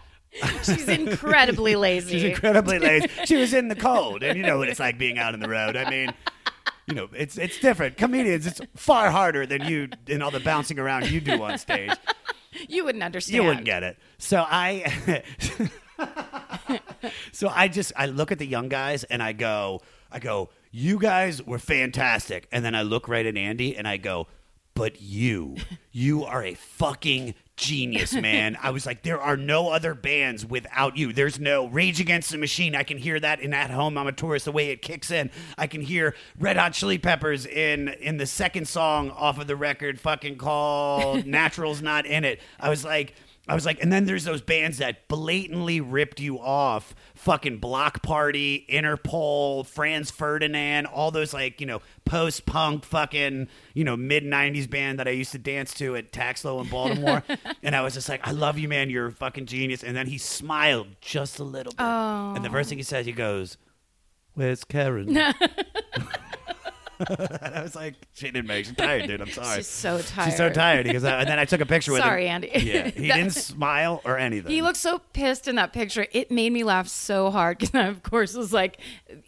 She's 0.64 0.88
incredibly 0.88 1.76
lazy. 1.76 2.14
She's 2.14 2.24
incredibly 2.24 2.78
lazy. 2.80 3.08
She 3.24 3.36
was 3.36 3.54
in 3.54 3.68
the 3.68 3.76
cold, 3.76 4.22
and 4.24 4.36
you 4.36 4.42
know 4.44 4.58
what 4.58 4.68
it's 4.68 4.80
like 4.80 4.98
being 4.98 5.16
out 5.18 5.32
on 5.32 5.40
the 5.40 5.48
road. 5.48 5.76
I 5.76 5.88
mean, 5.88 6.12
you 6.88 6.94
know, 6.96 7.08
it's 7.16 7.38
it's 7.38 7.58
different. 7.60 7.96
Comedians, 7.96 8.46
it's 8.48 8.60
far 8.74 9.10
harder 9.10 9.46
than 9.46 9.64
you 9.64 9.88
and 10.08 10.22
all 10.24 10.32
the 10.32 10.40
bouncing 10.40 10.78
around 10.80 11.08
you 11.10 11.20
do 11.20 11.40
on 11.42 11.56
stage. 11.56 11.92
you 12.68 12.84
wouldn't 12.84 13.04
understand. 13.04 13.36
You 13.36 13.44
wouldn't 13.44 13.64
get 13.64 13.84
it. 13.84 13.96
So 14.18 14.44
I 14.46 15.22
So 17.32 17.48
I 17.54 17.68
just 17.68 17.92
I 17.96 18.06
look 18.06 18.32
at 18.32 18.38
the 18.38 18.46
young 18.46 18.68
guys 18.68 19.04
and 19.04 19.22
I 19.22 19.32
go 19.32 19.82
I 20.10 20.18
go, 20.18 20.48
"You 20.70 20.98
guys 20.98 21.42
were 21.42 21.58
fantastic." 21.58 22.48
And 22.50 22.64
then 22.64 22.74
I 22.74 22.82
look 22.82 23.08
right 23.08 23.26
at 23.26 23.36
Andy 23.36 23.76
and 23.76 23.86
I 23.86 23.96
go, 23.98 24.26
"But 24.74 25.00
you, 25.02 25.56
you 25.92 26.24
are 26.24 26.42
a 26.42 26.54
fucking 26.54 27.34
genius, 27.56 28.14
man." 28.14 28.56
I 28.62 28.70
was 28.70 28.86
like, 28.86 29.02
"There 29.02 29.20
are 29.20 29.36
no 29.36 29.68
other 29.68 29.94
bands 29.94 30.46
without 30.46 30.96
you. 30.96 31.12
There's 31.12 31.38
no 31.38 31.66
Rage 31.66 32.00
Against 32.00 32.30
the 32.30 32.38
Machine. 32.38 32.74
I 32.74 32.84
can 32.84 32.98
hear 32.98 33.20
that 33.20 33.40
in 33.40 33.52
At 33.52 33.70
Home 33.70 33.98
I'm 33.98 34.06
a 34.06 34.12
Tourist 34.12 34.46
the 34.46 34.52
way 34.52 34.70
it 34.70 34.80
kicks 34.80 35.10
in. 35.10 35.30
I 35.58 35.66
can 35.66 35.82
hear 35.82 36.14
Red 36.38 36.56
Hot 36.56 36.72
Chili 36.72 36.98
Peppers 36.98 37.44
in 37.44 37.88
in 37.88 38.16
the 38.16 38.26
second 38.26 38.66
song 38.66 39.10
off 39.10 39.38
of 39.38 39.46
the 39.46 39.56
record 39.56 40.00
fucking 40.00 40.38
called 40.38 41.26
Natural's 41.26 41.82
Not 41.82 42.06
in 42.06 42.24
It. 42.24 42.40
I 42.58 42.70
was 42.70 42.84
like 42.84 43.14
I 43.48 43.54
was 43.54 43.64
like, 43.64 43.80
and 43.80 43.92
then 43.92 44.06
there's 44.06 44.24
those 44.24 44.40
bands 44.40 44.78
that 44.78 45.06
blatantly 45.06 45.80
ripped 45.80 46.20
you 46.20 46.38
off. 46.40 46.94
Fucking 47.14 47.58
Bloc 47.58 48.02
Party, 48.02 48.66
Interpol, 48.68 49.64
Franz 49.64 50.10
Ferdinand, 50.10 50.86
all 50.86 51.12
those 51.12 51.32
like, 51.32 51.60
you 51.60 51.66
know, 51.66 51.80
post 52.04 52.44
punk 52.44 52.84
fucking, 52.84 53.48
you 53.72 53.84
know, 53.84 53.96
mid 53.96 54.24
90s 54.24 54.68
band 54.68 54.98
that 54.98 55.06
I 55.06 55.12
used 55.12 55.32
to 55.32 55.38
dance 55.38 55.74
to 55.74 55.94
at 55.94 56.12
Taxlo 56.12 56.60
in 56.60 56.68
Baltimore. 56.68 57.22
and 57.62 57.76
I 57.76 57.82
was 57.82 57.94
just 57.94 58.08
like, 58.08 58.26
I 58.26 58.32
love 58.32 58.58
you, 58.58 58.68
man. 58.68 58.90
You're 58.90 59.06
a 59.06 59.12
fucking 59.12 59.46
genius. 59.46 59.84
And 59.84 59.96
then 59.96 60.08
he 60.08 60.18
smiled 60.18 60.88
just 61.00 61.38
a 61.38 61.44
little 61.44 61.72
bit. 61.72 61.80
And 61.80 62.44
the 62.44 62.50
first 62.50 62.68
thing 62.68 62.78
he 62.78 62.82
oh. 62.82 62.84
says, 62.84 63.06
he 63.06 63.12
goes, 63.12 63.56
Where's 64.34 64.64
Karen? 64.64 65.16
and 66.98 67.54
I 67.54 67.62
was 67.62 67.74
like, 67.74 67.94
she 68.14 68.30
didn't 68.30 68.46
make. 68.46 68.66
She's 68.66 68.74
tired, 68.74 69.06
dude. 69.06 69.20
I'm 69.20 69.30
sorry. 69.30 69.56
She's 69.56 69.66
so 69.66 70.00
tired. 70.00 70.26
She's 70.26 70.36
so 70.36 70.50
tired 70.50 70.84
because 70.84 71.04
and 71.04 71.28
then 71.28 71.38
I 71.38 71.44
took 71.44 71.60
a 71.60 71.66
picture 71.66 71.92
with 71.92 72.00
him. 72.00 72.06
Sorry, 72.06 72.28
Andy. 72.28 72.50
Yeah, 72.54 72.88
he 72.90 73.08
didn't 73.08 73.30
smile 73.30 74.00
or 74.04 74.18
anything. 74.18 74.50
He 74.50 74.62
looked 74.62 74.78
so 74.78 75.00
pissed 75.12 75.48
in 75.48 75.56
that 75.56 75.72
picture. 75.72 76.06
It 76.12 76.30
made 76.30 76.52
me 76.52 76.64
laugh 76.64 76.88
so 76.88 77.30
hard 77.30 77.58
because 77.58 77.74
I, 77.74 77.86
of 77.86 78.02
course, 78.02 78.34
was 78.34 78.52
like 78.52 78.78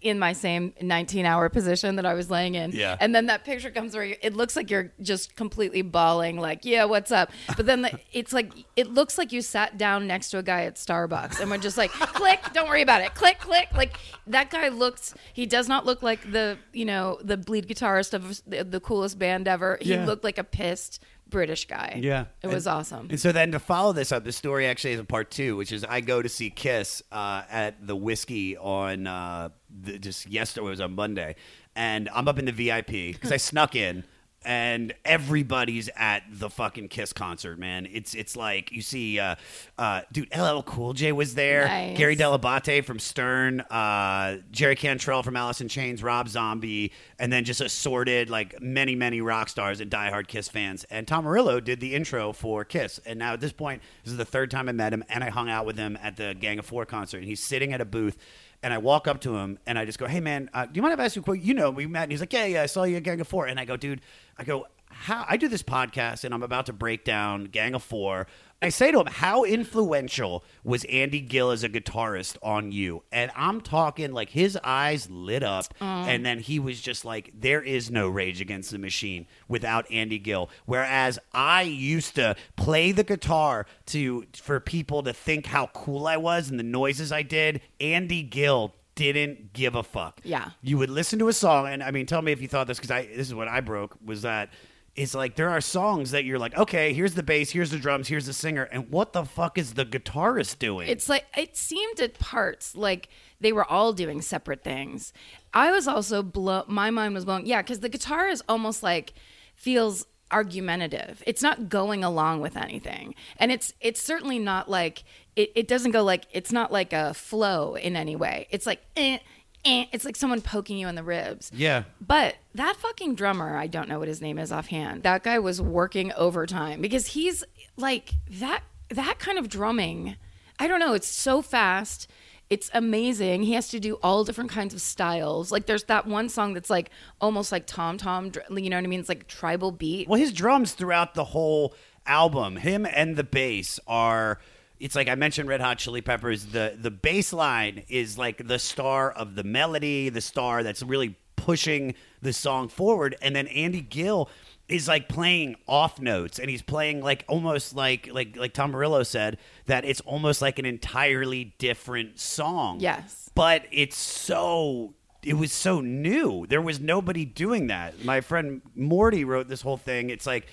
in 0.02 0.18
my 0.18 0.32
same 0.32 0.72
19 0.80 1.26
hour 1.26 1.48
position 1.48 1.96
that 1.96 2.06
I 2.06 2.14
was 2.14 2.30
laying 2.30 2.54
in. 2.54 2.72
Yeah. 2.72 2.96
And 3.00 3.14
then 3.14 3.26
that 3.26 3.44
picture 3.44 3.70
comes 3.70 3.94
where 3.94 4.04
you, 4.04 4.16
it 4.22 4.34
looks 4.34 4.56
like 4.56 4.70
you're 4.70 4.92
just 5.02 5.36
completely 5.36 5.82
bawling, 5.82 6.38
like, 6.38 6.64
yeah, 6.64 6.84
what's 6.84 7.10
up? 7.10 7.30
But 7.56 7.66
then 7.66 7.82
the, 7.82 7.98
it's 8.12 8.32
like, 8.32 8.52
it 8.76 8.90
looks 8.90 9.18
like 9.18 9.32
you 9.32 9.42
sat 9.42 9.78
down 9.78 10.06
next 10.06 10.30
to 10.30 10.38
a 10.38 10.42
guy 10.42 10.64
at 10.64 10.76
Starbucks 10.76 11.40
and 11.40 11.50
we're 11.50 11.58
just 11.58 11.76
like, 11.76 11.90
click, 11.90 12.40
don't 12.52 12.68
worry 12.68 12.82
about 12.82 13.02
it. 13.02 13.14
Click, 13.14 13.38
click. 13.38 13.68
Like 13.74 13.98
that 14.26 14.50
guy 14.50 14.68
looks, 14.68 15.14
he 15.32 15.46
does 15.46 15.68
not 15.68 15.84
look 15.86 16.02
like 16.02 16.30
the, 16.30 16.58
you 16.72 16.84
know, 16.84 17.18
the 17.22 17.36
lead 17.60 17.68
guitarist 17.68 18.14
of 18.14 18.40
the, 18.46 18.62
the 18.64 18.80
coolest 18.80 19.18
band 19.18 19.48
ever. 19.48 19.78
He 19.80 19.90
Yeah. 19.94 20.04
looked 20.06 20.24
like 20.24 20.38
a 20.38 20.44
pissed 20.44 21.02
British 21.28 21.66
guy. 21.66 21.98
Yeah, 22.02 22.26
It 22.42 22.46
was 22.48 22.66
And- 22.66 22.76
awesome. 22.76 23.06
And 23.10 23.20
so 23.20 23.32
then 23.32 23.52
to 23.52 23.58
follow 23.58 23.92
this 23.92 24.12
up, 24.12 24.24
the 24.24 24.32
story 24.32 24.66
actually 24.66 24.92
is 24.94 25.00
a 25.00 25.04
part 25.04 25.30
two, 25.30 25.56
which 25.56 25.72
is 25.72 25.84
I 25.84 26.00
go 26.00 26.22
to 26.22 26.28
see 26.28 26.50
Kiss 26.50 27.02
uh, 27.12 27.42
at 27.50 27.86
the 27.86 27.96
whiskey 27.96 28.56
on 28.56 29.06
uh, 29.06 29.50
the, 29.82 29.98
just 29.98 30.26
yesterday. 30.28 30.66
It 30.66 30.70
was 30.70 30.80
on 30.80 30.94
Monday, 30.94 31.34
and 31.76 32.08
I'm 32.14 32.28
up 32.28 32.38
in 32.38 32.46
the 32.46 32.52
VIP 32.52 33.12
because 33.12 33.32
I 33.32 33.36
snuck 33.36 33.74
in. 33.76 34.04
And 34.44 34.94
everybody's 35.04 35.90
at 35.96 36.22
the 36.30 36.48
fucking 36.48 36.88
Kiss 36.88 37.12
concert, 37.12 37.58
man. 37.58 37.88
It's 37.90 38.14
it's 38.14 38.36
like 38.36 38.70
you 38.72 38.82
see, 38.82 39.18
uh, 39.18 39.34
uh, 39.76 40.02
dude. 40.12 40.28
LL 40.34 40.60
Cool 40.62 40.92
J 40.92 41.12
was 41.12 41.34
there. 41.34 41.66
Nice. 41.66 41.98
Gary 41.98 42.16
Dell'Abate 42.16 42.84
from 42.84 42.98
Stern, 42.98 43.60
uh, 43.62 44.38
Jerry 44.52 44.76
Cantrell 44.76 45.22
from 45.22 45.36
Alice 45.36 45.60
in 45.60 45.68
Chains, 45.68 46.02
Rob 46.02 46.28
Zombie, 46.28 46.92
and 47.18 47.32
then 47.32 47.44
just 47.44 47.60
assorted 47.60 48.30
like 48.30 48.60
many, 48.62 48.94
many 48.94 49.20
rock 49.20 49.48
stars 49.48 49.80
and 49.80 49.90
diehard 49.90 50.28
Kiss 50.28 50.48
fans. 50.48 50.84
And 50.84 51.06
Tom 51.06 51.24
Morello 51.24 51.60
did 51.60 51.80
the 51.80 51.94
intro 51.94 52.32
for 52.32 52.64
Kiss. 52.64 53.00
And 53.04 53.18
now 53.18 53.32
at 53.32 53.40
this 53.40 53.52
point, 53.52 53.82
this 54.04 54.12
is 54.12 54.18
the 54.18 54.24
third 54.24 54.50
time 54.50 54.68
I 54.68 54.72
met 54.72 54.92
him, 54.92 55.04
and 55.08 55.24
I 55.24 55.30
hung 55.30 55.48
out 55.50 55.66
with 55.66 55.76
him 55.76 55.98
at 56.00 56.16
the 56.16 56.34
Gang 56.38 56.58
of 56.58 56.66
Four 56.66 56.86
concert. 56.86 57.18
And 57.18 57.26
he's 57.26 57.42
sitting 57.42 57.72
at 57.72 57.80
a 57.80 57.84
booth. 57.84 58.16
And 58.62 58.74
I 58.74 58.78
walk 58.78 59.06
up 59.06 59.20
to 59.20 59.36
him 59.36 59.58
and 59.66 59.78
I 59.78 59.84
just 59.84 59.98
go, 59.98 60.06
"Hey 60.06 60.20
man, 60.20 60.50
uh, 60.52 60.66
do 60.66 60.72
you 60.74 60.82
mind 60.82 60.94
if 60.94 61.00
I 61.00 61.04
ask 61.04 61.16
you 61.16 61.22
a 61.22 61.24
question? 61.24 61.46
You 61.46 61.54
know, 61.54 61.70
we 61.70 61.86
met." 61.86 62.04
And 62.04 62.12
he's 62.12 62.20
like, 62.20 62.32
"Yeah, 62.32 62.44
yeah, 62.46 62.62
I 62.62 62.66
saw 62.66 62.82
you 62.82 62.96
at 62.96 63.04
Gang 63.04 63.20
of 63.20 63.28
Four. 63.28 63.46
And 63.46 63.60
I 63.60 63.64
go, 63.64 63.76
"Dude, 63.76 64.00
I 64.36 64.44
go, 64.44 64.66
how 64.90 65.24
I 65.28 65.36
do 65.36 65.48
this 65.48 65.62
podcast 65.62 66.24
and 66.24 66.34
I'm 66.34 66.42
about 66.42 66.66
to 66.66 66.72
break 66.72 67.04
down 67.04 67.44
Gang 67.44 67.74
of 67.74 67.82
Four. 67.82 68.26
I 68.60 68.70
say 68.70 68.90
to 68.90 69.00
him, 69.00 69.06
How 69.06 69.44
influential 69.44 70.44
was 70.64 70.84
Andy 70.84 71.20
Gill 71.20 71.50
as 71.50 71.62
a 71.62 71.68
guitarist 71.68 72.36
on 72.42 72.72
you? 72.72 73.04
And 73.12 73.30
I'm 73.36 73.60
talking 73.60 74.12
like 74.12 74.30
his 74.30 74.58
eyes 74.64 75.08
lit 75.10 75.42
up, 75.42 75.66
mm. 75.80 75.84
and 75.84 76.26
then 76.26 76.40
he 76.40 76.58
was 76.58 76.80
just 76.80 77.04
like, 77.04 77.32
There 77.38 77.62
is 77.62 77.90
no 77.90 78.08
Rage 78.08 78.40
Against 78.40 78.70
the 78.70 78.78
Machine 78.78 79.26
without 79.46 79.90
Andy 79.90 80.18
Gill. 80.18 80.50
Whereas 80.66 81.18
I 81.32 81.62
used 81.62 82.16
to 82.16 82.34
play 82.56 82.90
the 82.90 83.04
guitar 83.04 83.66
to 83.86 84.26
for 84.34 84.58
people 84.58 85.02
to 85.04 85.12
think 85.12 85.46
how 85.46 85.68
cool 85.68 86.06
I 86.06 86.16
was 86.16 86.50
and 86.50 86.58
the 86.58 86.64
noises 86.64 87.12
I 87.12 87.22
did. 87.22 87.60
Andy 87.80 88.22
Gill 88.22 88.74
didn't 88.96 89.52
give 89.52 89.76
a 89.76 89.84
fuck. 89.84 90.20
Yeah. 90.24 90.50
You 90.60 90.78
would 90.78 90.90
listen 90.90 91.20
to 91.20 91.28
a 91.28 91.32
song, 91.32 91.68
and 91.68 91.84
I 91.84 91.92
mean, 91.92 92.06
tell 92.06 92.20
me 92.20 92.32
if 92.32 92.42
you 92.42 92.48
thought 92.48 92.66
this 92.66 92.78
because 92.78 92.90
I 92.90 93.06
this 93.06 93.28
is 93.28 93.34
what 93.34 93.46
I 93.46 93.60
broke 93.60 93.96
was 94.04 94.22
that 94.22 94.50
it's 94.98 95.14
like 95.14 95.36
there 95.36 95.48
are 95.48 95.60
songs 95.60 96.10
that 96.10 96.24
you're 96.24 96.38
like, 96.38 96.56
okay, 96.56 96.92
here's 96.92 97.14
the 97.14 97.22
bass, 97.22 97.50
here's 97.50 97.70
the 97.70 97.78
drums, 97.78 98.08
here's 98.08 98.26
the 98.26 98.32
singer, 98.32 98.64
and 98.64 98.90
what 98.90 99.12
the 99.12 99.24
fuck 99.24 99.56
is 99.56 99.74
the 99.74 99.86
guitarist 99.86 100.58
doing? 100.58 100.88
It's 100.88 101.08
like 101.08 101.26
it 101.36 101.56
seemed 101.56 102.00
at 102.00 102.18
parts 102.18 102.74
like 102.74 103.08
they 103.40 103.52
were 103.52 103.64
all 103.64 103.92
doing 103.92 104.20
separate 104.20 104.64
things. 104.64 105.12
I 105.54 105.70
was 105.70 105.86
also 105.86 106.22
blow. 106.22 106.64
My 106.66 106.90
mind 106.90 107.14
was 107.14 107.24
blown. 107.24 107.46
Yeah, 107.46 107.62
because 107.62 107.80
the 107.80 107.88
guitar 107.88 108.28
is 108.28 108.42
almost 108.48 108.82
like 108.82 109.14
feels 109.54 110.04
argumentative. 110.32 111.22
It's 111.26 111.42
not 111.42 111.68
going 111.68 112.02
along 112.02 112.40
with 112.40 112.56
anything, 112.56 113.14
and 113.38 113.52
it's 113.52 113.74
it's 113.80 114.02
certainly 114.02 114.40
not 114.40 114.68
like 114.68 115.04
it. 115.36 115.52
It 115.54 115.68
doesn't 115.68 115.92
go 115.92 116.02
like 116.02 116.24
it's 116.32 116.50
not 116.50 116.72
like 116.72 116.92
a 116.92 117.14
flow 117.14 117.76
in 117.76 117.94
any 117.94 118.16
way. 118.16 118.48
It's 118.50 118.66
like 118.66 118.82
eh, 118.96 119.18
eh. 119.64 119.86
It's 119.92 120.04
like 120.04 120.16
someone 120.16 120.40
poking 120.40 120.78
you 120.78 120.88
in 120.88 120.94
the 120.94 121.02
ribs. 121.02 121.50
yeah. 121.54 121.84
But 122.00 122.36
that 122.54 122.76
fucking 122.76 123.14
drummer, 123.14 123.56
I 123.56 123.66
don't 123.66 123.88
know 123.88 123.98
what 123.98 124.08
his 124.08 124.20
name 124.20 124.38
is 124.38 124.52
offhand. 124.52 125.02
That 125.02 125.22
guy 125.22 125.38
was 125.38 125.60
working 125.60 126.12
overtime 126.14 126.80
because 126.80 127.08
he's 127.08 127.44
like 127.76 128.14
that 128.30 128.62
that 128.90 129.18
kind 129.18 129.38
of 129.38 129.48
drumming. 129.48 130.16
I 130.58 130.66
don't 130.66 130.80
know, 130.80 130.94
it's 130.94 131.08
so 131.08 131.42
fast. 131.42 132.10
It's 132.50 132.70
amazing. 132.72 133.42
He 133.42 133.52
has 133.52 133.68
to 133.68 133.78
do 133.78 133.98
all 134.02 134.24
different 134.24 134.50
kinds 134.50 134.72
of 134.72 134.80
styles. 134.80 135.52
Like 135.52 135.66
there's 135.66 135.84
that 135.84 136.06
one 136.06 136.30
song 136.30 136.54
that's 136.54 136.70
like 136.70 136.90
almost 137.20 137.52
like 137.52 137.66
tom 137.66 137.98
tom, 137.98 138.32
you 138.50 138.70
know 138.70 138.76
what 138.76 138.84
I 138.84 138.88
mean? 138.88 139.00
It's 139.00 139.08
like 139.08 139.26
tribal 139.28 139.70
beat. 139.70 140.08
Well, 140.08 140.18
his 140.18 140.32
drums 140.32 140.72
throughout 140.72 141.14
the 141.14 141.24
whole 141.24 141.74
album, 142.06 142.56
him 142.56 142.86
and 142.86 143.16
the 143.16 143.24
bass 143.24 143.78
are. 143.86 144.38
It's 144.80 144.94
like 144.94 145.08
I 145.08 145.14
mentioned 145.14 145.48
Red 145.48 145.60
Hot 145.60 145.78
Chili 145.78 146.00
Peppers. 146.00 146.46
The 146.46 146.76
the 146.80 146.90
bass 146.90 147.32
line 147.32 147.84
is 147.88 148.16
like 148.16 148.46
the 148.46 148.58
star 148.58 149.10
of 149.10 149.34
the 149.34 149.44
melody, 149.44 150.08
the 150.08 150.20
star 150.20 150.62
that's 150.62 150.82
really 150.82 151.16
pushing 151.36 151.94
the 152.20 152.32
song 152.32 152.68
forward. 152.68 153.16
And 153.22 153.34
then 153.34 153.46
Andy 153.48 153.80
Gill 153.80 154.28
is 154.68 154.86
like 154.86 155.08
playing 155.08 155.56
off 155.66 155.98
notes 155.98 156.38
and 156.38 156.50
he's 156.50 156.62
playing 156.62 157.00
like 157.00 157.24
almost 157.26 157.74
like 157.74 158.08
like 158.12 158.36
like 158.36 158.52
Tom 158.52 158.72
Morello 158.72 159.02
said 159.02 159.38
that 159.66 159.84
it's 159.84 160.00
almost 160.02 160.42
like 160.42 160.58
an 160.58 160.66
entirely 160.66 161.54
different 161.58 162.20
song. 162.20 162.80
Yes. 162.80 163.30
But 163.34 163.64
it's 163.72 163.96
so 163.96 164.94
it 165.22 165.34
was 165.34 165.52
so 165.52 165.80
new. 165.80 166.46
There 166.46 166.62
was 166.62 166.80
nobody 166.80 167.24
doing 167.24 167.68
that. 167.68 168.04
My 168.04 168.20
friend 168.20 168.60
Morty 168.74 169.24
wrote 169.24 169.48
this 169.48 169.62
whole 169.62 169.76
thing. 169.76 170.10
It's 170.10 170.26
like 170.26 170.46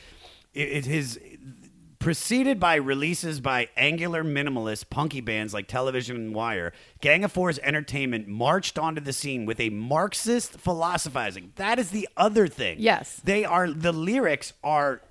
it, 0.54 0.70
it 0.70 0.86
his 0.86 1.20
preceded 2.06 2.60
by 2.60 2.76
releases 2.76 3.40
by 3.40 3.68
angular 3.76 4.24
minimalist 4.24 4.92
punky 4.92 5.22
bands 5.22 5.56
like 5.56 5.68
Television 5.68 6.16
and 6.16 6.36
Wire, 6.36 6.72
Gang 7.02 7.24
of 7.24 7.32
Four's 7.32 7.58
entertainment 7.58 8.28
marched 8.28 8.78
onto 8.78 9.02
the 9.02 9.12
scene 9.12 9.48
with 9.48 9.60
a 9.60 9.72
Marxist 9.72 10.60
philosophizing. 10.60 11.52
That 11.56 11.80
is 11.80 11.90
the 11.90 12.08
other 12.16 12.48
thing. 12.48 12.78
Yes. 12.80 13.20
They 13.24 13.44
are 13.44 13.72
the 13.72 13.92
lyrics 13.92 14.54
are 14.64 15.02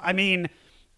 I 0.00 0.12
mean, 0.12 0.48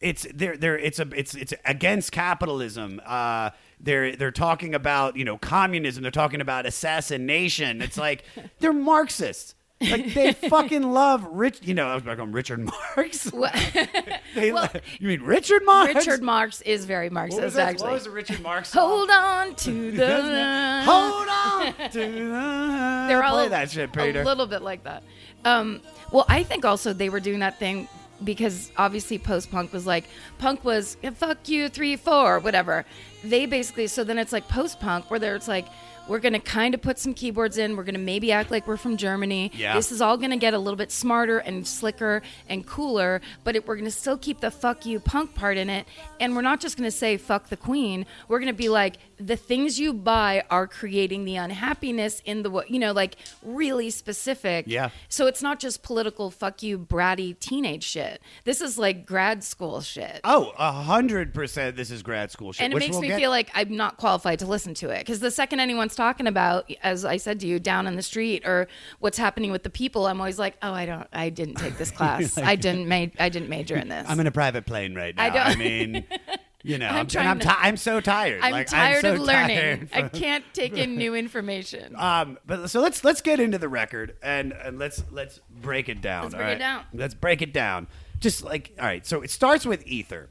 it's 0.01 0.27
they're 0.33 0.57
they're 0.57 0.79
it's 0.79 0.99
a 0.99 1.09
it's 1.15 1.35
it's 1.35 1.53
against 1.67 2.13
capitalism. 2.13 2.99
Uh, 3.05 3.51
they're 3.79 4.17
they're 4.17 4.31
talking 4.31 4.75
about 4.75 5.19
you 5.19 5.27
know 5.27 5.37
communism. 5.37 6.01
They're 6.01 6.11
talking 6.11 6.41
about 6.41 6.65
assassination. 6.65 7.83
It's 7.83 7.99
like 7.99 8.25
they're 8.61 8.73
Marxists. 8.73 9.55
Like 9.81 10.13
they 10.13 10.33
fucking 10.49 10.83
love 10.93 11.25
rich. 11.31 11.61
You 11.63 11.75
know, 11.75 11.87
I 11.89 11.95
was 11.95 12.03
back 12.03 12.19
on 12.19 12.33
Richard 12.33 12.61
Marx. 12.61 13.31
They 14.35 14.53
Well, 14.53 14.69
lo- 14.73 14.81
you 15.01 15.09
mean 15.09 15.23
Richard 15.23 15.65
Marx? 15.65 15.95
Richard 15.95 16.23
Marx 16.23 16.61
is 16.63 16.85
very 16.85 17.09
What 17.09 17.25
was, 17.27 17.33
Marxist, 17.35 17.57
that? 17.57 17.69
actually. 17.71 17.85
what 17.87 17.93
was 17.95 18.09
Richard 18.09 18.41
Marx? 18.43 18.73
Hold 18.73 19.11
on 19.11 19.55
to 19.57 19.91
the 19.91 20.83
Hold 20.85 21.29
on 21.29 21.91
to 21.91 21.99
the. 21.99 23.05
they're 23.09 23.25
all 23.25 23.35
Play 23.39 23.49
that 23.49 23.71
shit, 23.71 23.93
Peter. 23.93 24.23
a 24.23 24.25
little 24.25 24.47
bit 24.47 24.63
like 24.63 24.85
that. 24.85 25.03
Um, 25.45 25.81
well, 26.13 26.27
I 26.29 26.43
think 26.43 26.65
also 26.65 26.93
they 26.93 27.09
were 27.09 27.21
doing 27.21 27.41
that 27.41 27.59
thing 27.59 27.89
because 28.23 28.71
obviously 28.77 29.19
post 29.19 29.51
punk 29.51 29.73
was 29.73 29.87
like 29.87 30.05
punk 30.39 30.63
was 30.65 30.97
fuck 31.15 31.49
you 31.49 31.69
three 31.71 31.97
four 31.97 32.39
whatever. 32.39 32.85
They 33.25 33.47
basically 33.47 33.87
so 33.87 34.05
then 34.05 34.19
it's 34.19 34.33
like 34.33 34.47
post 34.49 34.79
punk 34.81 35.11
where 35.11 35.19
there 35.19 35.35
it's 35.35 35.49
like 35.49 35.67
we're 36.11 36.19
gonna 36.19 36.41
kind 36.41 36.75
of 36.75 36.83
put 36.83 36.99
some 36.99 37.15
keyboards 37.15 37.57
in. 37.57 37.77
We're 37.77 37.85
gonna 37.85 37.99
maybe 37.99 38.33
act 38.33 38.51
like 38.51 38.67
we're 38.67 38.77
from 38.77 38.97
Germany. 38.97 39.53
Yeah. 39.55 39.75
This 39.75 39.93
is 39.93 40.01
all 40.03 40.17
gonna 40.17 40.37
get 40.37 40.53
a 40.55 40.59
little 40.59 40.77
bit 40.77 40.91
smarter 40.91 41.39
and 41.39 41.67
slicker 41.67 42.21
and 42.49 42.67
cooler, 42.67 43.21
but 43.45 43.55
it, 43.55 43.67
we're 43.67 43.77
gonna 43.77 43.91
still 43.91 44.19
keep 44.19 44.41
the 44.41 44.51
fuck 44.51 44.85
you 44.85 44.99
punk 44.99 45.35
part 45.35 45.57
in 45.57 45.71
it. 45.71 45.87
And 46.19 46.35
we're 46.35 46.43
not 46.43 46.61
just 46.61 46.77
gonna 46.77 46.91
say 46.91 47.17
fuck 47.17 47.49
the 47.49 47.57
queen. 47.57 48.07
We're 48.29 48.41
gonna 48.41 48.53
be 48.53 48.69
like 48.69 48.97
the 49.19 49.37
things 49.37 49.79
you 49.79 49.93
buy 49.93 50.43
are 50.51 50.67
creating 50.67 51.27
the 51.27 51.37
unhappiness 51.37 52.21
in 52.25 52.43
the 52.43 52.65
you 52.69 52.79
know 52.81 52.93
like 52.93 53.15
really 53.43 53.91
specific. 53.91 54.65
Yeah. 54.67 54.91
So 55.09 55.27
it's 55.27 55.43
not 55.43 55.61
just 55.61 55.83
political 55.83 56.31
fuck 56.31 56.63
you 56.63 56.79
bratty 56.79 57.39
teenage 57.39 57.85
shit. 57.85 58.21
This 58.45 58.61
is 58.61 58.79
like 58.79 59.07
grad 59.07 59.45
school 59.45 59.81
shit. 59.81 60.21
Oh, 60.25 60.53
a 60.59 60.73
hundred 60.73 61.33
percent. 61.33 61.77
This 61.77 61.91
is 61.93 62.03
grad 62.03 62.31
school 62.33 62.53
shit. 62.53 62.65
and 62.65 62.73
it 62.73 62.79
makes 62.79 62.93
we'll 62.93 63.03
me 63.03 63.09
get- 63.09 63.19
feel 63.21 63.31
like 63.31 63.51
I'm 63.55 63.77
not 63.77 63.97
qualified 63.97 64.41
to 64.41 64.47
listen 64.47 64.75
to 64.75 64.91
it 64.91 64.99
because 65.01 65.21
the 65.21 65.31
second 65.31 65.61
anyone's 65.61 65.95
talking 66.01 66.27
about, 66.27 66.71
as 66.83 67.05
I 67.05 67.19
said 67.19 67.41
to 67.41 67.47
you, 67.47 67.59
down 67.61 67.87
in 67.87 67.97
the 67.97 68.03
street 68.03 68.47
or 68.47 68.69
what's 69.01 69.19
happening 69.19 69.51
with 69.53 69.63
the 69.65 69.71
people, 69.71 70.07
I'm 70.07 70.19
always 70.21 70.39
like, 70.39 70.57
oh, 70.63 70.73
I 70.73 70.87
don't, 70.87 71.07
I 71.13 71.29
didn't 71.29 71.57
take 71.57 71.77
this 71.77 71.91
class. 71.99 72.39
I 72.39 72.57
didn't 72.57 72.89
ma- 72.89 73.13
I 73.19 73.29
didn't 73.29 73.49
major 73.51 73.77
in 73.77 73.89
this. 73.89 74.07
I'm 74.09 74.19
in 74.21 74.27
a 74.27 74.31
private 74.33 74.65
plane 74.67 74.95
right 74.95 75.15
now. 75.15 75.25
I 75.25 75.31
don't- 75.31 75.47
I 75.47 75.55
mean, 75.57 76.05
You 76.63 76.77
know, 76.77 76.89
I'm 76.89 76.97
I'm, 76.97 77.07
trying 77.07 77.27
I'm, 77.27 77.39
ti- 77.39 77.49
I'm 77.49 77.77
so 77.79 78.01
tired. 78.01 78.41
I'm 78.43 78.53
Like, 78.53 78.67
tired 78.67 79.01
so 79.01 79.15
of 79.15 79.21
learning. 79.21 79.57
tired 79.57 79.89
I 79.95 80.09
can't 80.09 80.45
take 80.53 80.75
in 80.77 80.97
new 80.99 81.15
information. 81.15 81.95
Um, 81.97 82.39
but 82.45 82.69
so 82.69 82.83
let's 82.83 83.03
let's 83.03 83.23
get 83.23 83.41
into 83.41 83.57
the 83.57 83.69
record 83.71 84.17
and, 84.23 84.53
and 84.53 84.79
let's 84.79 85.03
let's 85.11 85.41
break 85.51 85.89
it 85.89 86.03
down. 86.03 86.25
Let's 86.25 86.35
break 86.35 86.57
it 86.57 86.59
down. 86.59 86.85
Let's 86.93 87.15
break 87.15 87.41
it 87.41 87.55
down. 87.55 87.87
Just 88.19 88.45
like 88.45 88.75
all 88.79 88.85
right, 88.85 89.07
so 89.07 89.23
it 89.23 89.31
starts 89.31 89.65
with 89.65 89.87
Ether, 89.87 90.29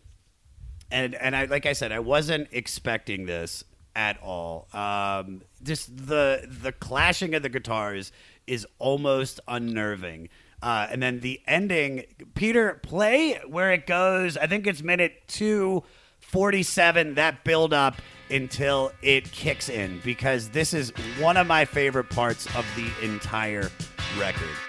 and 0.91 1.15
and 1.15 1.35
I 1.35 1.45
like 1.45 1.65
I 1.65 1.73
said, 1.73 1.91
I 1.91 1.97
wasn't 1.99 2.47
expecting 2.51 3.25
this 3.25 3.63
at 3.99 4.17
all. 4.23 4.69
Um, 4.71 5.41
just 5.61 6.07
the 6.07 6.47
the 6.47 6.71
clashing 6.71 7.35
of 7.35 7.43
the 7.43 7.49
guitars 7.49 8.13
is 8.47 8.65
almost 8.79 9.41
unnerving. 9.45 10.29
Uh, 10.63 10.87
and 10.89 11.03
then 11.03 11.19
the 11.19 11.41
ending, 11.45 12.05
Peter, 12.33 12.79
play 12.81 13.39
where 13.45 13.71
it 13.73 13.85
goes. 13.85 14.37
I 14.37 14.47
think 14.47 14.67
it's 14.67 14.81
minute 14.81 15.13
two 15.27 15.83
forty-seven. 16.21 17.15
That 17.15 17.43
build 17.43 17.73
up 17.73 17.95
until 18.29 18.93
it 19.01 19.29
kicks 19.31 19.67
in 19.67 19.99
because 20.05 20.49
this 20.49 20.73
is 20.73 20.91
one 21.19 21.35
of 21.35 21.45
my 21.45 21.65
favorite 21.65 22.09
parts 22.09 22.45
of 22.55 22.65
the 22.77 22.89
entire 23.05 23.69
record. 24.17 24.68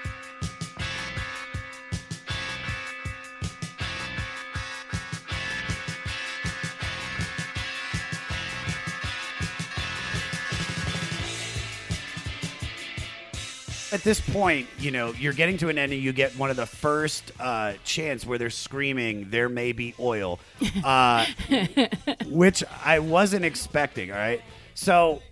At 13.92 14.02
this 14.02 14.20
point, 14.20 14.68
you 14.78 14.90
know, 14.90 15.12
you're 15.12 15.32
getting 15.32 15.58
to 15.58 15.68
an 15.68 15.78
end 15.78 15.92
and 15.92 16.00
you 16.00 16.12
get 16.12 16.36
one 16.38 16.50
of 16.50 16.56
the 16.56 16.66
first 16.66 17.32
uh, 17.40 17.74
chants 17.84 18.24
where 18.24 18.38
they're 18.38 18.50
screaming, 18.50 19.30
there 19.30 19.48
may 19.48 19.72
be 19.72 19.94
oil, 19.98 20.38
uh, 20.84 21.26
which 22.26 22.62
I 22.84 23.00
wasn't 23.00 23.44
expecting, 23.44 24.10
all 24.10 24.18
right? 24.18 24.42
So 24.74 25.22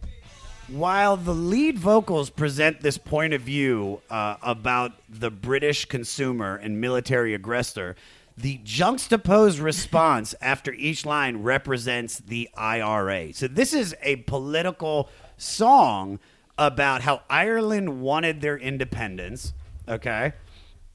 while 0.69 1.17
the 1.17 1.35
lead 1.35 1.79
vocals 1.79 2.31
present 2.31 2.81
this 2.81 2.99
point 2.99 3.33
of 3.33 3.43
view 3.43 4.01
uh, 4.11 4.37
about 4.43 4.93
the 5.09 5.31
British 5.31 5.85
consumer 5.87 6.57
and 6.57 6.81
military 6.81 7.35
aggressor, 7.35 7.97
the 8.37 8.61
juxtaposed 8.65 9.59
response 9.59 10.35
after 10.43 10.73
each 10.73 11.07
line 11.07 11.43
represents 11.43 12.19
the 12.19 12.49
IRA. 12.57 13.33
So 13.33 13.49
this 13.49 13.73
is 13.73 13.95
a 14.03 14.17
political 14.17 15.09
song 15.37 16.19
about 16.59 17.03
how 17.03 17.23
Ireland 17.31 18.01
wanted 18.01 18.41
their 18.41 18.59
independence, 18.59 19.55
okay? 19.89 20.33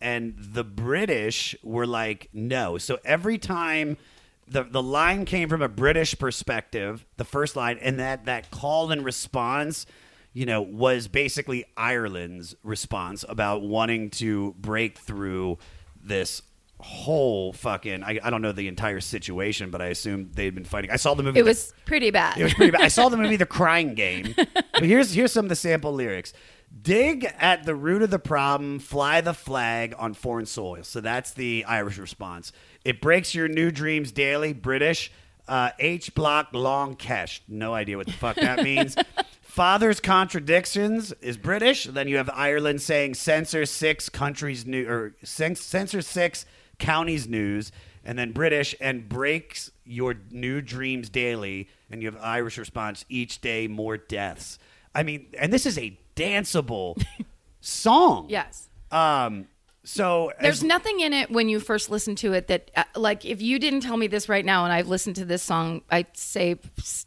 And 0.01 0.35
the 0.37 0.65
British 0.65 1.55
were 1.63 1.87
like, 1.87 2.29
no. 2.33 2.77
So 2.77 2.99
every 3.05 3.37
time 3.37 3.97
the 4.45 4.63
the 4.63 4.83
line 4.83 5.23
came 5.23 5.47
from 5.47 5.61
a 5.61 5.69
British 5.69 6.19
perspective, 6.19 7.05
the 7.15 7.23
first 7.23 7.55
line, 7.55 7.79
and 7.81 7.97
that 7.99 8.25
that 8.25 8.51
call 8.51 8.91
and 8.91 9.05
response, 9.05 9.85
you 10.33 10.45
know, 10.45 10.61
was 10.61 11.07
basically 11.07 11.63
Ireland's 11.77 12.53
response 12.61 13.23
about 13.29 13.61
wanting 13.61 14.09
to 14.11 14.53
break 14.59 14.97
through 14.97 15.59
this 16.03 16.41
whole 16.83 17.53
fucking 17.53 18.03
I, 18.03 18.19
I 18.23 18.29
don't 18.29 18.41
know 18.41 18.51
the 18.51 18.67
entire 18.67 18.99
situation, 18.99 19.71
but 19.71 19.81
I 19.81 19.87
assume 19.87 20.29
they'd 20.33 20.53
been 20.53 20.65
fighting. 20.65 20.91
I 20.91 20.97
saw 20.97 21.13
the 21.15 21.23
movie 21.23 21.39
It 21.39 21.43
The- 21.43 21.49
was 21.49 21.73
pretty 21.85 22.11
bad. 22.11 22.37
it 22.37 22.43
was 22.43 22.53
pretty 22.53 22.71
bad. 22.71 22.81
I 22.81 22.87
saw 22.89 23.09
the 23.09 23.17
movie 23.17 23.35
The 23.43 23.45
Crying 23.45 23.95
Game. 23.95 24.35
But 24.35 24.83
here's 24.83 25.13
here's 25.13 25.31
some 25.31 25.45
of 25.45 25.49
the 25.49 25.55
sample 25.55 25.93
lyrics. 25.93 26.33
Dig 26.81 27.25
at 27.37 27.65
the 27.65 27.75
root 27.75 28.01
of 28.01 28.09
the 28.09 28.17
problem, 28.19 28.79
fly 28.79 29.21
the 29.21 29.33
flag 29.33 29.93
on 29.99 30.13
foreign 30.15 30.45
soil. 30.47 30.83
So 30.83 31.01
that's 31.01 31.31
the 31.31 31.63
Irish 31.67 31.97
response. 31.99 32.51
It 32.83 32.99
breaks 32.99 33.35
your 33.35 33.47
new 33.47 33.69
dreams 33.71 34.11
daily, 34.11 34.53
British. 34.53 35.11
Uh, 35.47 35.69
H 35.77 36.15
block 36.15 36.47
Long 36.53 36.95
Kesh. 36.95 37.41
No 37.47 37.73
idea 37.73 37.97
what 37.97 38.07
the 38.07 38.13
fuck 38.13 38.37
that 38.37 38.63
means. 38.63 38.95
Father's 39.41 39.99
contradictions 39.99 41.11
is 41.21 41.37
British. 41.37 41.83
Then 41.83 42.07
you 42.07 42.17
have 42.17 42.29
Ireland 42.33 42.81
saying 42.81 43.13
censor 43.15 43.65
six 43.67 44.09
countries 44.09 44.65
new 44.65 44.87
or 44.89 45.15
censor 45.23 46.01
six 46.01 46.45
counties 46.83 47.27
news, 47.27 47.71
and 48.03 48.17
then 48.17 48.31
British 48.31 48.75
and 48.81 49.07
breaks 49.07 49.71
your 49.85 50.15
new 50.31 50.61
dreams 50.61 51.09
daily, 51.09 51.69
and 51.89 52.01
you 52.01 52.11
have 52.11 52.19
Irish 52.21 52.57
response 52.57 53.05
each 53.09 53.41
day 53.41 53.67
more 53.67 53.97
deaths. 53.97 54.59
I 54.93 55.03
mean, 55.03 55.27
and 55.39 55.51
this 55.51 55.65
is 55.65 55.77
a 55.77 55.97
danceable 56.15 57.01
song. 57.61 58.27
yes. 58.29 58.69
Um. 58.91 59.47
So 59.85 60.31
There's 60.39 60.59
as- 60.59 60.63
nothing 60.63 61.01
in 61.01 61.11
it 61.11 61.29
when 61.29 61.49
you 61.49 61.59
first 61.59 61.89
listen 61.89 62.15
to 62.17 62.31
it 62.31 62.47
that, 62.47 62.71
uh, 62.73 62.83
like, 62.95 63.25
if 63.25 63.41
you 63.41 63.59
didn't 63.59 63.81
tell 63.81 63.97
me 63.97 64.07
this 64.07 64.29
right 64.29 64.45
now, 64.45 64.63
and 64.63 64.71
I've 64.71 64.87
listened 64.87 65.17
to 65.17 65.25
this 65.25 65.43
song, 65.43 65.81
I'd 65.91 66.15
say 66.15 66.55
f- 66.77 67.05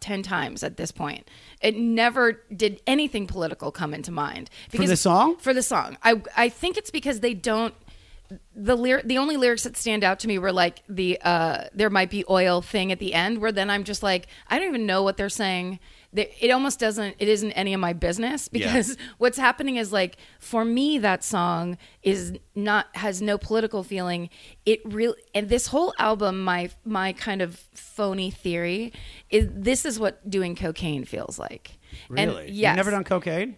10 0.00 0.22
times 0.22 0.62
at 0.62 0.78
this 0.78 0.90
point, 0.92 1.28
it 1.60 1.76
never 1.76 2.40
did 2.54 2.80
anything 2.86 3.26
political 3.26 3.70
come 3.70 3.92
into 3.92 4.12
mind. 4.12 4.48
For 4.70 4.86
the 4.86 4.96
song? 4.96 5.36
For 5.36 5.52
the 5.52 5.62
song. 5.62 5.98
I, 6.02 6.22
I 6.34 6.48
think 6.48 6.78
it's 6.78 6.90
because 6.90 7.20
they 7.20 7.34
don't. 7.34 7.74
The 8.54 8.76
lyr- 8.76 9.02
the 9.04 9.18
only 9.18 9.36
lyrics 9.36 9.64
that 9.64 9.76
stand 9.76 10.04
out 10.04 10.18
to 10.20 10.28
me 10.28 10.38
were 10.38 10.52
like 10.52 10.82
the 10.88 11.18
uh, 11.22 11.64
there 11.74 11.90
might 11.90 12.10
be 12.10 12.24
oil 12.28 12.62
thing 12.62 12.92
at 12.92 12.98
the 12.98 13.14
end, 13.14 13.38
where 13.38 13.52
then 13.52 13.70
I'm 13.70 13.84
just 13.84 14.02
like 14.02 14.26
I 14.48 14.58
don't 14.58 14.68
even 14.68 14.86
know 14.86 15.02
what 15.02 15.16
they're 15.16 15.28
saying. 15.28 15.78
It 16.12 16.50
almost 16.50 16.78
doesn't. 16.80 17.16
It 17.18 17.28
isn't 17.28 17.52
any 17.52 17.74
of 17.74 17.80
my 17.80 17.92
business 17.92 18.48
because 18.48 18.96
what's 19.18 19.36
happening 19.36 19.76
is 19.76 19.92
like 19.92 20.16
for 20.38 20.64
me 20.64 20.98
that 20.98 21.22
song 21.22 21.76
is 22.02 22.32
not 22.54 22.86
has 22.96 23.20
no 23.20 23.36
political 23.36 23.82
feeling 23.82 24.30
it 24.64 24.80
really 24.84 25.20
and 25.34 25.50
this 25.50 25.66
whole 25.66 25.92
album 25.98 26.42
my 26.42 26.70
my 26.86 27.12
kind 27.12 27.42
of 27.42 27.56
phony 27.74 28.30
theory 28.30 28.94
is 29.28 29.46
this 29.52 29.84
is 29.84 30.00
what 30.00 30.28
doing 30.30 30.56
cocaine 30.56 31.04
feels 31.04 31.38
like 31.38 31.78
really, 32.08 32.22
and 32.22 32.48
yes 32.48 32.70
you've 32.70 32.76
never 32.76 32.90
done 32.90 33.04
cocaine. 33.04 33.56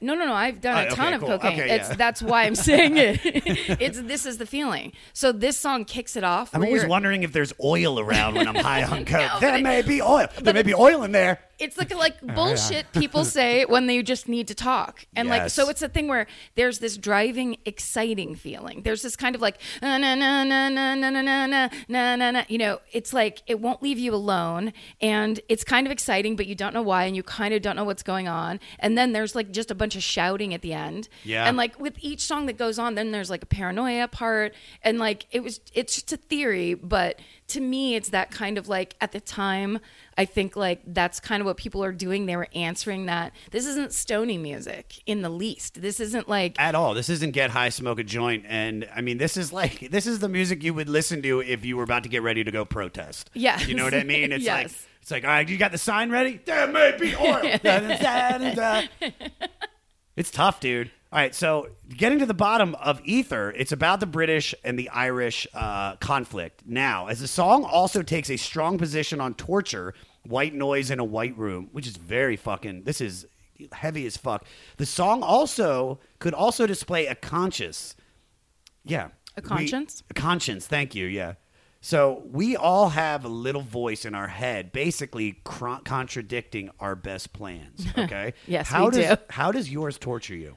No, 0.00 0.14
no, 0.14 0.24
no. 0.26 0.32
I've 0.32 0.60
done 0.60 0.86
Oh, 0.88 0.92
a 0.92 0.94
ton 0.96 1.06
okay, 1.08 1.14
of 1.16 1.20
cool. 1.20 1.38
cocaine. 1.38 1.60
Okay, 1.60 1.70
it's 1.76 1.88
yeah. 1.90 1.94
that's 1.96 2.22
why 2.22 2.44
I'm 2.44 2.54
saying 2.54 2.96
it. 2.96 3.20
it's 3.24 4.00
this 4.00 4.26
is 4.26 4.38
the 4.38 4.46
feeling. 4.46 4.92
So 5.12 5.32
this 5.32 5.56
song 5.58 5.84
kicks 5.84 6.16
it 6.16 6.24
off. 6.24 6.50
I'm 6.54 6.62
always 6.64 6.82
you're- 6.82 6.90
wondering 6.90 7.22
if 7.22 7.32
there's 7.32 7.52
oil 7.62 8.00
around 8.00 8.34
when 8.34 8.48
I'm 8.48 8.54
high 8.54 8.82
on 8.84 9.04
coke. 9.04 9.20
No, 9.20 9.40
there 9.40 9.50
but 9.52 9.60
it- 9.60 9.62
may 9.62 9.82
be 9.82 10.00
oil. 10.02 10.26
There 10.40 10.54
may 10.54 10.62
be 10.62 10.74
oil 10.74 11.02
in 11.02 11.12
there. 11.12 11.40
It's 11.60 11.76
like 11.76 11.94
like 11.94 12.20
bullshit 12.34 12.90
people 12.92 13.24
say 13.24 13.64
when 13.66 13.86
they 13.86 14.02
just 14.02 14.28
need 14.28 14.48
to 14.48 14.54
talk, 14.54 15.04
and 15.14 15.28
like 15.28 15.50
so 15.50 15.68
it's 15.68 15.82
a 15.82 15.88
thing 15.88 16.08
where 16.08 16.26
there's 16.54 16.78
this 16.78 16.96
driving, 16.96 17.58
exciting 17.64 18.34
feeling. 18.34 18.82
There's 18.82 19.02
this 19.02 19.14
kind 19.14 19.34
of 19.34 19.42
like 19.42 19.60
na 19.82 19.98
na 19.98 20.14
na 20.14 20.42
na 20.44 20.68
na 20.68 20.94
na 20.94 21.10
na 21.10 21.20
na 21.20 21.68
na 21.88 22.16
na 22.16 22.30
na. 22.30 22.44
You 22.48 22.58
know, 22.58 22.80
it's 22.92 23.12
like 23.12 23.42
it 23.46 23.60
won't 23.60 23.82
leave 23.82 23.98
you 23.98 24.14
alone, 24.14 24.72
and 25.00 25.38
it's 25.48 25.62
kind 25.62 25.86
of 25.86 25.92
exciting, 25.92 26.34
but 26.34 26.46
you 26.46 26.54
don't 26.54 26.72
know 26.72 26.82
why, 26.82 27.04
and 27.04 27.14
you 27.14 27.22
kind 27.22 27.52
of 27.52 27.60
don't 27.60 27.76
know 27.76 27.84
what's 27.84 28.02
going 28.02 28.26
on. 28.26 28.58
And 28.78 28.96
then 28.96 29.12
there's 29.12 29.34
like 29.34 29.50
just 29.50 29.70
a 29.70 29.74
bunch 29.74 29.96
of 29.96 30.02
shouting 30.02 30.54
at 30.54 30.62
the 30.62 30.72
end. 30.72 31.08
Yeah. 31.24 31.46
And 31.46 31.56
like 31.56 31.78
with 31.78 31.94
each 32.00 32.22
song 32.22 32.46
that 32.46 32.56
goes 32.56 32.78
on, 32.78 32.94
then 32.94 33.10
there's 33.10 33.28
like 33.28 33.42
a 33.42 33.46
paranoia 33.46 34.08
part, 34.08 34.54
and 34.82 34.98
like 34.98 35.26
it 35.30 35.42
was 35.42 35.60
it's 35.74 35.94
just 35.94 36.12
a 36.12 36.16
theory, 36.16 36.74
but 36.74 37.20
to 37.50 37.60
me, 37.60 37.94
it's 37.94 38.10
that 38.10 38.30
kind 38.30 38.58
of 38.58 38.68
like 38.68 38.96
at 39.00 39.12
the 39.12 39.20
time. 39.20 39.78
I 40.18 40.24
think 40.24 40.56
like 40.56 40.82
that's 40.86 41.20
kind 41.20 41.40
of 41.40 41.46
what 41.46 41.56
people 41.56 41.84
are 41.84 41.92
doing. 41.92 42.26
They 42.26 42.36
were 42.36 42.48
answering 42.54 43.06
that 43.06 43.32
this 43.52 43.66
isn't 43.66 43.92
stony 43.92 44.38
music 44.38 45.00
in 45.06 45.22
the 45.22 45.30
least. 45.30 45.80
This 45.80 46.00
isn't 46.00 46.28
like 46.28 46.60
at 46.60 46.74
all. 46.74 46.94
This 46.94 47.08
isn't 47.08 47.32
get 47.32 47.50
high, 47.50 47.68
smoke 47.68 47.98
a 47.98 48.04
joint, 48.04 48.44
and 48.48 48.88
I 48.94 49.00
mean, 49.00 49.18
this 49.18 49.36
is 49.36 49.52
like 49.52 49.90
this 49.90 50.06
is 50.06 50.18
the 50.18 50.28
music 50.28 50.62
you 50.62 50.74
would 50.74 50.88
listen 50.88 51.22
to 51.22 51.40
if 51.40 51.64
you 51.64 51.76
were 51.76 51.84
about 51.84 52.02
to 52.02 52.08
get 52.08 52.22
ready 52.22 52.44
to 52.44 52.50
go 52.50 52.64
protest. 52.64 53.30
Yeah, 53.34 53.60
you 53.60 53.74
know 53.74 53.84
what 53.84 53.94
I 53.94 54.04
mean. 54.04 54.32
It's 54.32 54.46
like 54.46 54.70
it's 55.02 55.10
like, 55.10 55.24
all 55.24 55.30
right, 55.30 55.48
you 55.48 55.56
got 55.56 55.72
the 55.72 55.78
sign 55.78 56.10
ready? 56.10 56.40
There 56.44 56.66
may 56.68 56.96
be 56.98 57.16
oil. 57.16 57.40
it's 60.16 60.30
tough, 60.30 60.60
dude. 60.60 60.90
All 61.12 61.18
right, 61.18 61.34
so 61.34 61.70
getting 61.88 62.20
to 62.20 62.26
the 62.26 62.34
bottom 62.34 62.76
of 62.76 63.00
Ether, 63.04 63.50
it's 63.56 63.72
about 63.72 63.98
the 63.98 64.06
British 64.06 64.54
and 64.62 64.78
the 64.78 64.88
Irish 64.90 65.44
uh, 65.54 65.96
conflict. 65.96 66.62
Now, 66.64 67.08
as 67.08 67.18
the 67.18 67.26
song 67.26 67.64
also 67.64 68.02
takes 68.02 68.30
a 68.30 68.36
strong 68.36 68.78
position 68.78 69.20
on 69.20 69.34
torture, 69.34 69.92
white 70.24 70.54
noise 70.54 70.88
in 70.88 71.00
a 71.00 71.04
white 71.04 71.36
room, 71.36 71.68
which 71.72 71.88
is 71.88 71.96
very 71.96 72.36
fucking. 72.36 72.84
This 72.84 73.00
is 73.00 73.26
heavy 73.72 74.06
as 74.06 74.16
fuck. 74.16 74.44
The 74.76 74.86
song 74.86 75.24
also 75.24 75.98
could 76.20 76.32
also 76.32 76.64
display 76.66 77.06
a 77.06 77.16
conscience. 77.16 77.96
yeah, 78.84 79.08
A 79.36 79.40
we- 79.40 79.48
conscience? 79.48 80.04
a 80.10 80.14
conscience. 80.14 80.68
Thank 80.68 80.94
you. 80.94 81.06
Yeah. 81.06 81.34
So 81.80 82.22
we 82.30 82.54
all 82.56 82.90
have 82.90 83.24
a 83.24 83.28
little 83.28 83.62
voice 83.62 84.04
in 84.04 84.14
our 84.14 84.28
head, 84.28 84.70
basically 84.70 85.40
cr- 85.42 85.80
contradicting 85.84 86.70
our 86.78 86.94
best 86.94 87.32
plans. 87.32 87.84
Okay. 87.98 88.34
Yes, 88.46 88.68
how 88.68 88.84
we 88.84 88.90
does, 88.92 89.16
do. 89.18 89.22
How 89.30 89.50
does 89.50 89.68
yours 89.72 89.98
torture 89.98 90.36
you? 90.36 90.54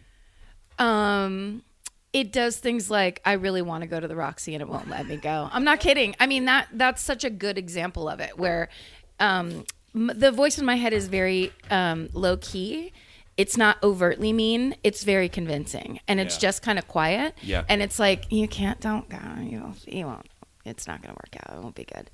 Um 0.79 1.63
it 2.11 2.31
does 2.31 2.57
things 2.57 2.91
like 2.91 3.21
I 3.25 3.33
really 3.33 3.61
want 3.63 3.81
to 3.81 3.87
go 3.87 3.99
to 3.99 4.07
the 4.07 4.15
Roxy 4.15 4.53
and 4.53 4.61
it 4.61 4.69
won't 4.69 4.87
let 4.89 5.07
me 5.07 5.17
go. 5.17 5.49
I'm 5.51 5.63
not 5.63 5.79
kidding. 5.79 6.15
I 6.19 6.27
mean 6.27 6.45
that 6.45 6.67
that's 6.73 7.01
such 7.01 7.23
a 7.23 7.29
good 7.29 7.57
example 7.57 8.07
of 8.07 8.19
it 8.19 8.37
where 8.37 8.69
um 9.19 9.65
m- 9.95 10.11
the 10.13 10.31
voice 10.31 10.57
in 10.59 10.65
my 10.65 10.75
head 10.75 10.93
is 10.93 11.07
very 11.07 11.51
um 11.71 12.09
low 12.13 12.37
key. 12.37 12.91
It's 13.35 13.57
not 13.57 13.81
overtly 13.81 14.31
mean. 14.31 14.75
It's 14.83 15.03
very 15.03 15.27
convincing, 15.27 15.99
and 16.07 16.19
it's 16.19 16.35
Yeah. 16.35 16.41
just 16.41 16.61
kind 16.61 16.77
of 16.77 16.87
quiet. 16.87 17.33
Yeah. 17.41 17.63
and 17.67 17.81
it's 17.81 17.97
like 17.97 18.31
you 18.31 18.47
can't, 18.47 18.79
don't 18.79 19.09
go. 19.09 19.17
You 19.41 19.61
won't. 19.61 19.87
You 19.87 20.05
won't. 20.05 20.27
It's 20.65 20.85
not 20.85 21.01
going 21.01 21.15
to 21.15 21.19
work 21.19 21.35
out. 21.43 21.57
It 21.57 21.61
won't 21.63 21.73
be 21.75 21.83
good. 21.85 22.11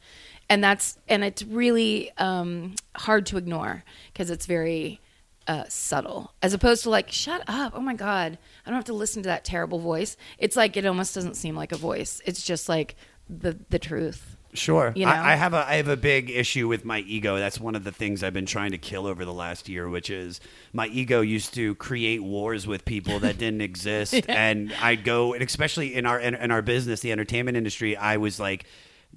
and 0.49 0.63
that's 0.63 0.97
and 1.09 1.23
it's 1.25 1.43
really 1.43 2.09
um, 2.17 2.73
hard 2.95 3.25
to 3.27 3.37
ignore 3.37 3.83
because 4.13 4.29
it's 4.31 4.45
very 4.45 5.01
uh, 5.49 5.63
subtle, 5.67 6.31
as 6.43 6.53
opposed 6.53 6.83
to 6.83 6.91
like, 6.91 7.11
shut 7.11 7.41
up, 7.47 7.73
oh 7.75 7.81
my 7.81 7.95
god, 7.95 8.37
I 8.65 8.69
don't 8.69 8.75
have 8.75 8.85
to 8.85 8.93
listen 8.93 9.23
to 9.23 9.27
that 9.29 9.43
terrible 9.43 9.79
voice. 9.79 10.15
It's 10.37 10.55
like 10.55 10.77
it 10.77 10.85
almost 10.85 11.15
doesn't 11.15 11.33
seem 11.33 11.55
like 11.55 11.71
a 11.71 11.75
voice. 11.75 12.21
It's 12.23 12.43
just 12.43 12.69
like 12.69 12.95
the 13.27 13.57
the 13.71 13.79
truth. 13.79 14.37
Sure. 14.53 14.93
You 14.95 15.07
know? 15.07 15.11
I, 15.11 15.33
I 15.33 15.35
have 15.35 15.55
a 15.55 15.67
I 15.67 15.75
have 15.75 15.87
a 15.87 15.97
big 15.97 16.29
issue 16.29 16.67
with 16.67 16.85
my 16.85 16.99
ego. 16.99 17.39
That's 17.39 17.59
one 17.59 17.73
of 17.73 17.83
the 17.83 17.91
things 17.91 18.23
I've 18.23 18.33
been 18.33 18.45
trying 18.45 18.71
to 18.71 18.77
kill 18.77 19.07
over 19.07 19.25
the 19.25 19.33
last 19.33 19.67
year, 19.67 19.89
which 19.89 20.11
is 20.11 20.39
my 20.71 20.85
ego 20.85 21.21
used 21.21 21.55
to 21.55 21.73
create 21.75 22.21
wars 22.21 22.67
with 22.67 22.85
people 22.85 23.17
that 23.21 23.37
didn't 23.39 23.61
exist, 23.61 24.29
and 24.29 24.71
I'd 24.81 25.03
go, 25.03 25.33
and 25.33 25.41
especially 25.41 25.95
in 25.95 26.05
our 26.05 26.19
in, 26.19 26.35
in 26.35 26.51
our 26.51 26.61
business, 26.61 26.99
the 26.99 27.11
entertainment 27.11 27.57
industry, 27.57 27.97
I 27.97 28.17
was 28.17 28.39
like. 28.39 28.65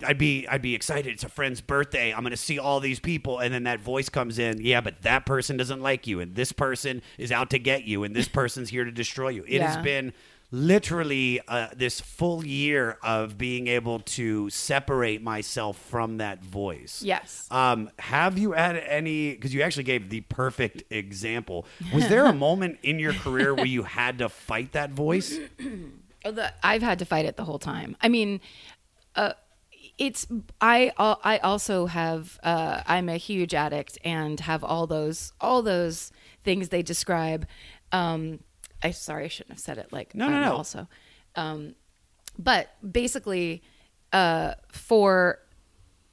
I'd 0.05 0.19
be 0.19 0.47
I'd 0.49 0.63
be 0.63 0.75
excited. 0.75 1.13
It's 1.13 1.25
a 1.25 1.29
friend's 1.29 1.61
birthday. 1.61 2.13
I'm 2.13 2.21
going 2.21 2.31
to 2.31 2.37
see 2.37 2.59
all 2.59 2.81
these 2.81 2.99
people, 3.01 3.39
and 3.39 3.53
then 3.53 3.65
that 3.65 3.81
voice 3.81 4.09
comes 4.09 4.39
in. 4.39 4.61
Yeah, 4.61 4.81
but 4.81 5.03
that 5.03 5.27
person 5.27 5.57
doesn't 5.57 5.81
like 5.81 6.07
you, 6.07 6.21
and 6.21 6.35
this 6.35 6.53
person 6.53 7.03
is 7.19 7.31
out 7.31 7.51
to 7.51 7.59
get 7.59 7.85
you, 7.85 8.05
and 8.05 8.15
this 8.15 8.29
person's 8.41 8.71
here 8.71 8.85
to 8.85 8.91
destroy 8.91 9.29
you. 9.29 9.45
It 9.47 9.61
has 9.61 9.77
been 9.85 10.13
literally 10.51 11.41
uh, 11.49 11.69
this 11.75 12.01
full 12.01 12.45
year 12.45 12.99
of 13.03 13.39
being 13.39 13.69
able 13.69 14.01
to 14.01 14.51
separate 14.51 15.23
myself 15.23 15.79
from 15.79 16.19
that 16.19 16.45
voice. 16.45 17.03
Yes. 17.03 17.49
Um, 17.51 17.91
have 17.99 18.39
you 18.39 18.53
had 18.53 18.77
any? 18.77 19.33
Because 19.33 19.55
you 19.55 19.63
actually 19.63 19.85
gave 19.85 20.11
the 20.11 20.21
perfect 20.23 20.85
example. 20.91 21.67
Was 21.93 22.09
there 22.09 22.27
a 22.27 22.33
moment 22.35 22.79
in 22.83 22.99
your 22.99 23.13
career 23.13 23.55
where 23.55 23.67
you 23.67 23.83
had 23.83 24.19
to 24.19 24.29
fight 24.29 24.73
that 24.73 24.91
voice? 24.91 25.39
Oh, 26.25 26.37
I've 26.63 26.83
had 26.83 27.01
to 27.01 27.05
fight 27.05 27.25
it 27.25 27.37
the 27.37 27.43
whole 27.43 27.59
time. 27.59 27.97
I 28.01 28.09
mean, 28.09 28.41
uh, 29.17 29.33
it's 29.99 30.27
I 30.61 30.93
I 30.99 31.39
also 31.39 31.87
have 31.87 32.39
uh, 32.43 32.83
I'm 32.87 33.09
a 33.09 33.17
huge 33.17 33.55
addict 33.55 33.99
and 34.05 34.41
have 34.41 34.65
all 34.65 34.87
those 34.87 35.33
all 35.41 35.63
those 35.63 36.11
things 36.45 36.71
they 36.71 36.83
describe. 36.83 37.47
Um, 37.93 38.41
I 38.83 38.91
sorry 38.91 39.27
I 39.27 39.29
shouldn't 39.29 39.53
have 39.53 39.61
said 39.61 39.79
it 39.79 39.93
like 39.93 40.15
No, 40.15 40.29
no, 40.29 40.41
no. 40.41 40.57
Also, 40.57 40.89
um, 41.37 41.75
but 42.39 42.71
basically, 42.91 43.63
uh, 44.13 44.55
for 44.73 45.39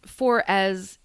for 0.05 0.43
as 0.47 0.98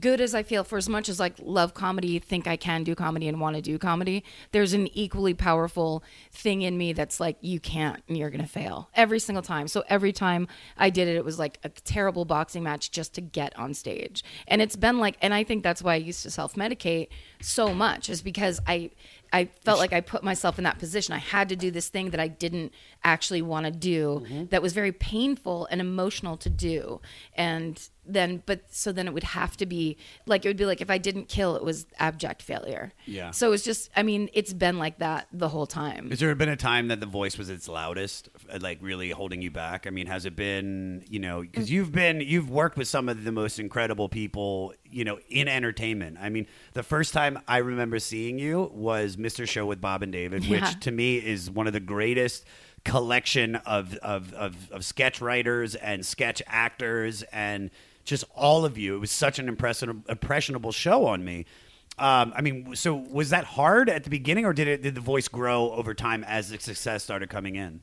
good 0.00 0.20
as 0.20 0.34
I 0.34 0.42
feel, 0.42 0.64
for 0.64 0.78
as 0.78 0.88
much 0.88 1.08
as 1.08 1.20
like 1.20 1.34
love 1.42 1.74
comedy, 1.74 2.18
think 2.18 2.46
I 2.46 2.56
can 2.56 2.84
do 2.84 2.94
comedy 2.94 3.28
and 3.28 3.40
want 3.40 3.56
to 3.56 3.62
do 3.62 3.78
comedy, 3.78 4.24
there's 4.52 4.72
an 4.72 4.88
equally 4.96 5.34
powerful 5.34 6.02
thing 6.32 6.62
in 6.62 6.76
me 6.76 6.92
that's 6.92 7.20
like, 7.20 7.36
you 7.40 7.60
can't 7.60 8.02
and 8.08 8.16
you're 8.16 8.30
going 8.30 8.42
to 8.42 8.48
fail 8.48 8.88
every 8.94 9.18
single 9.18 9.42
time. 9.42 9.68
So 9.68 9.84
every 9.88 10.12
time 10.12 10.48
I 10.76 10.90
did 10.90 11.08
it, 11.08 11.16
it 11.16 11.24
was 11.24 11.38
like 11.38 11.58
a 11.64 11.68
terrible 11.68 12.24
boxing 12.24 12.62
match 12.62 12.90
just 12.90 13.14
to 13.14 13.20
get 13.20 13.56
on 13.58 13.74
stage. 13.74 14.24
And 14.48 14.62
it's 14.62 14.76
been 14.76 14.98
like, 14.98 15.16
and 15.20 15.34
I 15.34 15.44
think 15.44 15.62
that's 15.62 15.82
why 15.82 15.94
I 15.94 15.96
used 15.96 16.22
to 16.22 16.30
self 16.30 16.54
medicate 16.54 17.08
so 17.40 17.74
much 17.74 18.08
is 18.08 18.22
because 18.22 18.60
I, 18.66 18.90
I 19.32 19.46
felt 19.64 19.78
like 19.78 19.92
I 19.92 20.00
put 20.00 20.22
myself 20.22 20.58
in 20.58 20.64
that 20.64 20.78
position. 20.78 21.12
I 21.12 21.18
had 21.18 21.48
to 21.48 21.56
do 21.56 21.70
this 21.70 21.88
thing 21.88 22.10
that 22.10 22.20
I 22.20 22.28
didn't 22.28 22.72
actually 23.02 23.42
want 23.42 23.66
to 23.66 23.72
do 23.72 24.22
mm-hmm. 24.24 24.44
that 24.46 24.62
was 24.62 24.72
very 24.72 24.92
painful 24.92 25.66
and 25.70 25.80
emotional 25.80 26.36
to 26.38 26.50
do. 26.50 27.00
And 27.34 27.80
then, 28.06 28.42
but 28.46 28.62
so 28.70 28.92
then 28.92 29.06
it 29.06 29.14
would 29.14 29.22
have 29.24 29.56
to 29.58 29.66
be 29.66 29.96
like, 30.26 30.44
it 30.44 30.48
would 30.48 30.56
be 30.56 30.66
like 30.66 30.80
if 30.80 30.90
I 30.90 30.98
didn't 30.98 31.28
kill, 31.28 31.56
it 31.56 31.64
was 31.64 31.86
abject 31.98 32.42
failure. 32.42 32.92
Yeah. 33.06 33.30
So 33.30 33.52
it's 33.52 33.64
just, 33.64 33.90
I 33.96 34.02
mean, 34.02 34.28
it's 34.32 34.52
been 34.52 34.78
like 34.78 34.98
that 34.98 35.28
the 35.32 35.48
whole 35.48 35.66
time. 35.66 36.10
Has 36.10 36.20
there 36.20 36.34
been 36.34 36.48
a 36.48 36.56
time 36.56 36.88
that 36.88 37.00
the 37.00 37.06
voice 37.06 37.38
was 37.38 37.50
its 37.50 37.68
loudest, 37.68 38.28
uh, 38.52 38.58
like 38.60 38.78
really 38.80 39.10
holding 39.10 39.42
you 39.42 39.50
back? 39.50 39.86
I 39.86 39.90
mean, 39.90 40.06
has 40.06 40.26
it 40.26 40.36
been, 40.36 41.04
you 41.08 41.18
know, 41.18 41.42
because 41.42 41.70
you've 41.70 41.92
been, 41.92 42.20
you've 42.20 42.50
worked 42.50 42.76
with 42.76 42.88
some 42.88 43.08
of 43.08 43.24
the 43.24 43.32
most 43.32 43.58
incredible 43.58 44.08
people, 44.08 44.74
you 44.90 45.04
know, 45.04 45.18
in 45.28 45.48
entertainment. 45.48 46.18
I 46.20 46.28
mean, 46.28 46.46
the 46.72 46.82
first 46.82 47.12
time 47.12 47.38
I 47.48 47.58
remember 47.58 47.98
seeing 47.98 48.38
you 48.38 48.70
was 48.72 49.16
Mr. 49.16 49.48
Show 49.48 49.66
with 49.66 49.80
Bob 49.80 50.02
and 50.02 50.12
David, 50.12 50.44
Yeah. 50.44 50.60
which 50.60 50.80
to 50.80 50.90
me 50.92 51.16
is 51.16 51.50
one 51.50 51.66
of 51.66 51.72
the 51.72 51.80
greatest 51.80 52.44
collection 52.84 53.56
of, 53.56 53.96
of, 54.02 54.32
of, 54.34 54.70
of 54.70 54.84
sketch 54.84 55.20
writers 55.20 55.74
and 55.74 56.04
sketch 56.04 56.42
actors 56.46 57.22
and 57.32 57.70
just 58.04 58.24
all 58.34 58.64
of 58.64 58.76
you. 58.78 58.96
It 58.96 58.98
was 59.00 59.10
such 59.10 59.38
an 59.38 59.48
impressionable, 59.48 60.02
impressionable 60.08 60.72
show 60.72 61.06
on 61.06 61.24
me. 61.24 61.46
Um, 61.98 62.32
I 62.36 62.40
mean, 62.42 62.74
so 62.74 62.94
was 62.94 63.30
that 63.30 63.44
hard 63.44 63.88
at 63.88 64.04
the 64.04 64.10
beginning, 64.10 64.44
or 64.44 64.52
did 64.52 64.66
it 64.68 64.82
did 64.82 64.94
the 64.94 65.00
voice 65.00 65.28
grow 65.28 65.70
over 65.72 65.94
time 65.94 66.24
as 66.24 66.50
the 66.50 66.58
success 66.58 67.02
started 67.04 67.28
coming 67.30 67.54
in? 67.56 67.82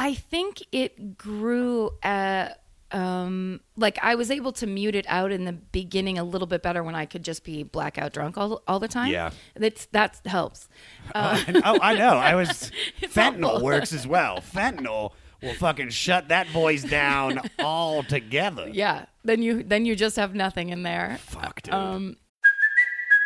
I 0.00 0.14
think 0.14 0.62
it 0.72 1.18
grew 1.18 1.90
at 2.02 2.62
um 2.90 3.60
like 3.76 3.98
I 4.02 4.14
was 4.14 4.30
able 4.30 4.52
to 4.52 4.66
mute 4.66 4.94
it 4.94 5.04
out 5.08 5.30
in 5.30 5.44
the 5.44 5.52
beginning 5.52 6.16
a 6.18 6.24
little 6.24 6.46
bit 6.46 6.62
better 6.62 6.82
when 6.82 6.94
I 6.94 7.04
could 7.04 7.22
just 7.22 7.44
be 7.44 7.62
blackout 7.62 8.14
drunk 8.14 8.38
all, 8.38 8.62
all 8.66 8.80
the 8.80 8.88
time. 8.88 9.10
Yeah. 9.12 9.30
That's 9.54 9.86
that 9.86 10.20
helps. 10.24 10.68
And- 11.14 11.56
oh, 11.64 11.78
I 11.82 11.94
know. 11.96 12.16
I 12.16 12.34
was 12.34 12.72
fentanyl 13.02 13.44
awful. 13.44 13.64
works 13.64 13.92
as 13.92 14.06
well. 14.06 14.38
Fentanyl 14.38 15.12
will 15.42 15.54
fucking 15.54 15.90
shut 15.90 16.28
that 16.28 16.48
voice 16.48 16.82
down 16.82 17.40
altogether. 17.58 18.68
Yeah. 18.68 19.06
Then 19.24 19.42
you 19.42 19.62
then 19.62 19.84
you 19.84 19.96
just 19.96 20.16
have 20.16 20.34
nothing 20.34 20.70
in 20.70 20.82
there. 20.82 21.18
Fuck, 21.20 21.62
dude. 21.62 21.74
Um 21.74 22.16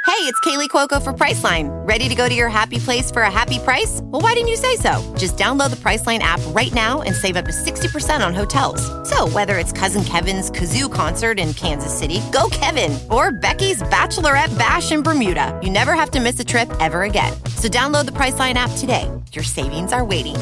Hey, 0.04 0.28
it's 0.28 0.38
Kaley 0.40 0.68
Cuoco 0.68 1.00
for 1.02 1.12
Priceline. 1.12 1.70
Ready 1.86 2.08
to 2.08 2.14
go 2.16 2.28
to 2.28 2.34
your 2.34 2.48
happy 2.48 2.78
place 2.78 3.08
for 3.10 3.22
a 3.22 3.30
happy 3.30 3.60
price? 3.60 4.00
Well, 4.02 4.20
why 4.20 4.34
didn't 4.34 4.48
you 4.48 4.56
say 4.56 4.74
so? 4.74 5.00
Just 5.16 5.36
download 5.36 5.70
the 5.70 5.76
Priceline 5.76 6.18
app 6.18 6.40
right 6.48 6.72
now 6.74 7.02
and 7.02 7.14
save 7.14 7.36
up 7.36 7.44
to 7.44 7.52
60% 7.52 8.24
on 8.24 8.34
hotels. 8.34 8.82
So, 9.08 9.28
whether 9.28 9.58
it's 9.58 9.72
Cousin 9.72 10.02
Kevin's 10.04 10.50
Kazoo 10.50 10.92
concert 10.92 11.38
in 11.38 11.54
Kansas 11.54 11.96
City, 11.96 12.20
go 12.32 12.48
Kevin, 12.50 12.98
or 13.10 13.30
Becky's 13.30 13.80
Bachelorette 13.84 14.56
Bash 14.58 14.90
in 14.90 15.02
Bermuda, 15.02 15.58
you 15.62 15.70
never 15.70 15.94
have 15.94 16.10
to 16.10 16.20
miss 16.20 16.38
a 16.40 16.44
trip 16.44 16.70
ever 16.80 17.04
again. 17.04 17.32
So, 17.56 17.68
download 17.68 18.06
the 18.06 18.12
Priceline 18.12 18.54
app 18.54 18.76
today. 18.78 19.08
Your 19.32 19.44
savings 19.44 19.92
are 19.92 20.04
waiting. 20.04 20.36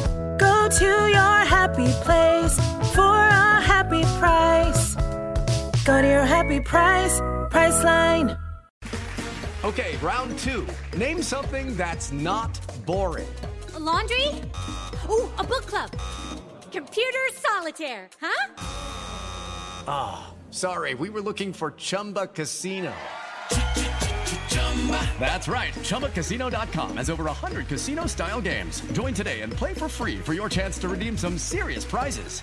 Go 0.70 0.76
to 0.78 1.11
your 1.11 1.38
happy 1.50 1.90
place 2.04 2.54
for 2.94 3.02
a 3.02 3.61
happy 3.61 4.02
price. 4.20 4.94
Go 5.85 6.00
to 6.00 6.06
your 6.06 6.22
happy 6.22 6.61
price, 6.61 7.20
Priceline. 7.50 8.38
Okay, 9.64 9.96
round 9.96 10.38
two. 10.38 10.64
Name 10.96 11.22
something 11.22 11.76
that's 11.76 12.12
not 12.12 12.61
boring. 12.87 13.26
laundry? 13.80 14.28
Ooh, 15.11 15.28
a 15.38 15.44
book 15.44 15.66
club. 15.66 15.90
Computer 16.70 17.24
solitaire, 17.33 18.09
huh? 18.20 18.54
Ah, 19.88 20.33
sorry, 20.50 20.94
we 20.94 21.11
were 21.11 21.20
looking 21.20 21.52
for 21.52 21.72
Chumba 21.72 22.28
Casino. 22.28 22.92
That's 25.20 25.46
right. 25.46 25.74
ChumbaCasino.com 25.74 26.96
has 26.96 27.11
over 27.11 27.24
100 27.24 27.68
casino 27.68 28.06
style 28.06 28.40
games. 28.40 28.80
Join 28.92 29.12
today 29.12 29.42
and 29.42 29.52
play 29.52 29.74
for 29.74 29.88
free 29.88 30.16
for 30.18 30.33
your 30.33 30.48
chance 30.48 30.78
to 30.78 30.88
redeem 30.88 31.18
some 31.18 31.37
serious 31.37 31.85
prizes. 31.85 32.42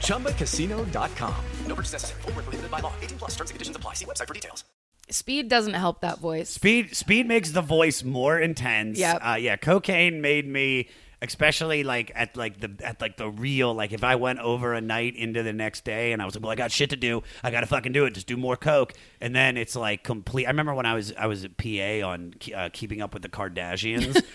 ChumbaCasino.com. 0.00 1.34
No 1.66 1.74
purchase 1.74 1.92
necessary. 1.92 2.22
Void 2.22 2.34
where 2.36 2.42
prohibited 2.42 2.70
by 2.70 2.80
law. 2.80 2.92
18 3.02 3.18
plus 3.18 3.30
terms 3.32 3.50
and 3.50 3.54
conditions 3.56 3.76
apply. 3.76 3.94
See 3.94 4.06
website 4.06 4.28
for 4.28 4.34
details. 4.34 4.64
speed 5.10 5.48
doesn't 5.48 5.74
help 5.74 6.00
that 6.00 6.18
voice. 6.18 6.50
Speed 6.50 6.96
speed 6.96 7.26
makes 7.28 7.50
the 7.50 7.62
voice 7.62 8.02
more 8.02 8.38
intense. 8.38 8.98
Yep. 8.98 9.20
Uh, 9.22 9.34
yeah, 9.34 9.56
cocaine 9.56 10.20
made 10.20 10.46
me 10.48 10.88
especially 11.22 11.82
like 11.82 12.12
at 12.14 12.36
like 12.36 12.60
the 12.60 12.70
at 12.84 13.00
like 13.00 13.16
the 13.16 13.28
real 13.28 13.74
like 13.74 13.92
if 13.92 14.04
I 14.04 14.16
went 14.16 14.38
over 14.40 14.74
a 14.74 14.80
night 14.80 15.16
into 15.16 15.42
the 15.42 15.52
next 15.52 15.84
day 15.84 16.12
and 16.12 16.20
I 16.20 16.24
was 16.24 16.34
like, 16.34 16.42
well, 16.42 16.52
I 16.52 16.56
got 16.56 16.70
shit 16.72 16.90
to 16.90 16.96
do. 16.96 17.22
I 17.42 17.50
got 17.50 17.60
to 17.60 17.66
fucking 17.66 17.92
do 17.92 18.04
it. 18.04 18.14
Just 18.14 18.26
do 18.26 18.36
more 18.36 18.56
coke. 18.56 18.92
And 19.20 19.34
then 19.34 19.56
it's 19.56 19.76
like 19.76 20.02
complete. 20.02 20.46
I 20.46 20.50
remember 20.50 20.74
when 20.74 20.86
I 20.86 20.94
was 20.94 21.12
I 21.16 21.26
was 21.26 21.44
a 21.44 21.48
PA 21.48 22.06
on 22.08 22.34
uh, 22.54 22.68
Keeping 22.72 23.00
Up 23.00 23.14
with 23.14 23.22
the 23.22 23.28
Kardashians. 23.28 24.22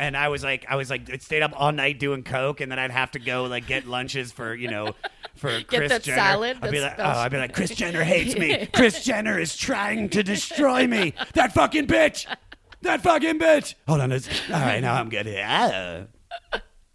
And 0.00 0.16
I 0.16 0.28
was 0.28 0.42
like, 0.42 0.64
I 0.66 0.76
was 0.76 0.88
like, 0.88 1.10
it 1.10 1.22
stayed 1.22 1.42
up 1.42 1.52
all 1.54 1.72
night 1.72 1.98
doing 1.98 2.22
coke, 2.22 2.62
and 2.62 2.72
then 2.72 2.78
I'd 2.78 2.90
have 2.90 3.10
to 3.10 3.18
go 3.18 3.44
like 3.44 3.66
get 3.66 3.86
lunches 3.86 4.32
for 4.32 4.54
you 4.54 4.70
know, 4.70 4.94
for 5.36 5.60
Kris 5.64 5.90
that 5.90 6.02
Jenner. 6.02 6.16
salad 6.16 6.56
I'd 6.62 6.70
be 6.70 6.80
like, 6.80 6.94
oh, 6.98 7.04
I'd 7.04 7.30
be 7.30 7.36
like, 7.36 7.54
Kris 7.54 7.74
Jenner 7.74 8.02
hates 8.02 8.34
me. 8.34 8.64
Kris 8.74 9.04
Jenner 9.04 9.38
is 9.38 9.54
trying 9.54 10.08
to 10.08 10.22
destroy 10.22 10.86
me. 10.86 11.12
That 11.34 11.52
fucking 11.52 11.86
bitch. 11.86 12.24
That 12.82 13.02
fucking 13.02 13.38
bitch. 13.38 13.74
Hold 13.86 14.00
on, 14.00 14.12
it's, 14.12 14.28
all 14.50 14.60
right, 14.60 14.80
now 14.80 14.94
I'm 14.94 15.08
good. 15.10 15.26
Yeah. 15.26 16.04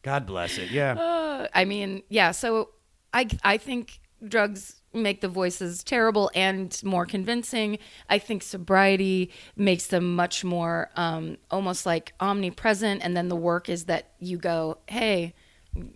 God 0.01 0.25
bless 0.25 0.57
it. 0.57 0.71
Yeah. 0.71 1.47
I 1.53 1.65
mean, 1.65 2.03
yeah. 2.09 2.31
So 2.31 2.69
I 3.13 3.27
I 3.43 3.57
think 3.57 3.99
drugs 4.25 4.81
make 4.93 5.19
the 5.21 5.27
voices 5.27 5.83
terrible 5.83 6.31
and 6.35 6.79
more 6.83 7.05
convincing. 7.05 7.79
I 8.09 8.17
think 8.19 8.43
sobriety 8.43 9.31
makes 9.57 9.87
them 9.87 10.15
much 10.15 10.43
more 10.43 10.89
um, 10.95 11.37
almost 11.51 11.85
like 11.85 12.13
omnipresent. 12.19 13.01
And 13.03 13.15
then 13.17 13.27
the 13.27 13.35
work 13.35 13.67
is 13.67 13.85
that 13.85 14.11
you 14.19 14.37
go, 14.37 14.77
hey. 14.87 15.33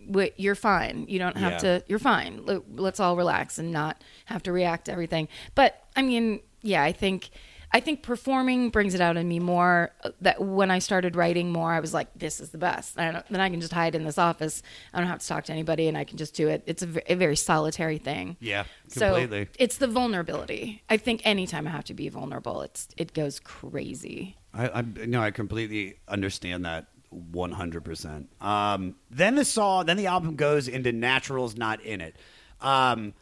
w- 0.06 0.30
You're 0.36 0.54
fine. 0.54 1.06
You 1.08 1.18
don't 1.18 1.36
have 1.38 1.52
Yeah. 1.52 1.58
to. 1.78 1.84
You're 1.88 1.98
fine. 1.98 2.44
Let- 2.44 2.74
Let's 2.76 3.00
all 3.00 3.16
relax 3.16 3.58
and 3.58 3.72
not 3.72 4.02
have 4.26 4.42
to 4.44 4.52
react 4.52 4.84
to 4.86 4.92
everything. 4.92 5.28
But 5.54 5.82
I 5.96 6.02
mean, 6.02 6.40
yeah, 6.62 6.82
I 6.82 6.92
think 6.92 7.30
I 7.72 7.80
think 7.80 8.02
performing 8.02 8.70
brings 8.70 8.94
it 8.94 9.00
out 9.00 9.16
in 9.16 9.28
me 9.28 9.38
more. 9.38 9.92
uh, 10.02 10.10
That 10.20 10.40
when 10.42 10.70
I 10.70 10.80
started 10.80 11.14
writing 11.14 11.52
more, 11.52 11.72
I 11.72 11.80
was 11.80 11.94
like, 11.94 12.08
"This 12.16 12.40
is 12.40 12.50
the 12.50 12.58
best." 12.58 12.98
I 12.98 13.12
don't, 13.12 13.26
then 13.28 13.40
I 13.40 13.48
can 13.48 13.60
just 13.60 13.72
hide 13.72 13.94
in 13.94 14.04
this 14.04 14.18
office. 14.18 14.62
I 14.92 14.98
don't 14.98 15.06
have 15.08 15.20
to 15.20 15.26
talk 15.28 15.44
to 15.44 15.52
anybody, 15.52 15.86
and 15.86 15.96
I 15.96 16.04
can 16.04 16.16
just 16.18 16.34
do 16.34 16.48
it. 16.48 16.62
It's 16.66 16.82
a, 16.82 17.12
a 17.12 17.14
very 17.14 17.36
solitary 17.36 17.98
thing. 17.98 18.36
Yeah, 18.40 18.64
So 18.88 19.14
completely. 19.14 19.48
it's 19.58 19.76
the 19.78 19.86
vulnerability. 19.86 20.82
I 20.88 20.96
think 20.96 21.22
anytime 21.24 21.66
I 21.66 21.70
have 21.70 21.84
to 21.84 21.94
be 21.94 22.08
vulnerable, 22.08 22.62
it's 22.62 22.88
it 22.96 23.12
goes 23.14 23.38
crazy. 23.40 24.36
I, 24.52 24.68
I 24.68 24.82
no, 24.82 25.22
I 25.22 25.30
completely 25.30 25.96
understand 26.08 26.64
that 26.64 26.88
one 27.10 27.52
hundred 27.52 27.84
percent. 27.84 28.30
Um, 28.40 28.96
then 29.10 29.36
the 29.36 29.44
song, 29.44 29.86
then 29.86 29.96
the 29.96 30.06
album 30.08 30.34
goes 30.36 30.66
into 30.66 30.90
"Naturals 30.92 31.56
Not 31.56 31.80
in 31.82 32.00
It," 32.00 32.16
um, 32.60 33.14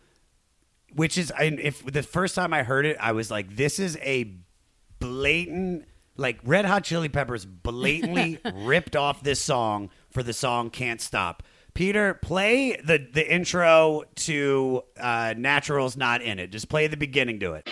which 0.98 1.16
is, 1.16 1.30
I, 1.30 1.44
if 1.44 1.84
the 1.84 2.02
first 2.02 2.34
time 2.34 2.52
I 2.52 2.64
heard 2.64 2.84
it, 2.84 2.96
I 2.98 3.12
was 3.12 3.30
like, 3.30 3.54
"This 3.54 3.78
is 3.78 3.96
a 4.02 4.34
blatant." 4.98 5.86
Like 6.16 6.40
Red 6.42 6.64
Hot 6.64 6.82
Chili 6.82 7.08
Peppers 7.08 7.44
blatantly 7.46 8.40
ripped 8.54 8.96
off 8.96 9.22
this 9.22 9.40
song 9.40 9.90
for 10.10 10.24
the 10.24 10.32
song 10.32 10.70
"Can't 10.70 11.00
Stop." 11.00 11.44
Peter, 11.72 12.14
play 12.14 12.76
the 12.84 12.98
the 12.98 13.32
intro 13.32 14.02
to 14.16 14.82
uh, 14.98 15.34
"Naturals 15.38 15.96
Not 15.96 16.20
in 16.20 16.40
It." 16.40 16.50
Just 16.50 16.68
play 16.68 16.88
the 16.88 16.96
beginning 16.96 17.38
to 17.40 17.52
it. 17.52 17.70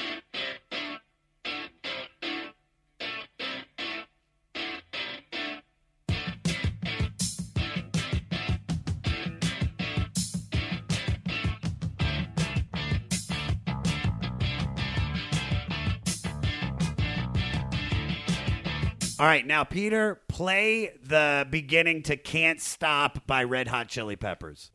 All 19.19 19.25
right, 19.27 19.47
now 19.47 19.65
Peter, 19.65 20.21
play 20.29 20.93
the 21.03 21.47
beginning 21.49 22.03
to 22.03 22.19
"Can't 22.19 22.61
Stop" 22.61 23.27
by 23.27 23.45
Red 23.45 23.67
Hot 23.69 23.89
Chili 23.89 24.15
Peppers. 24.15 24.71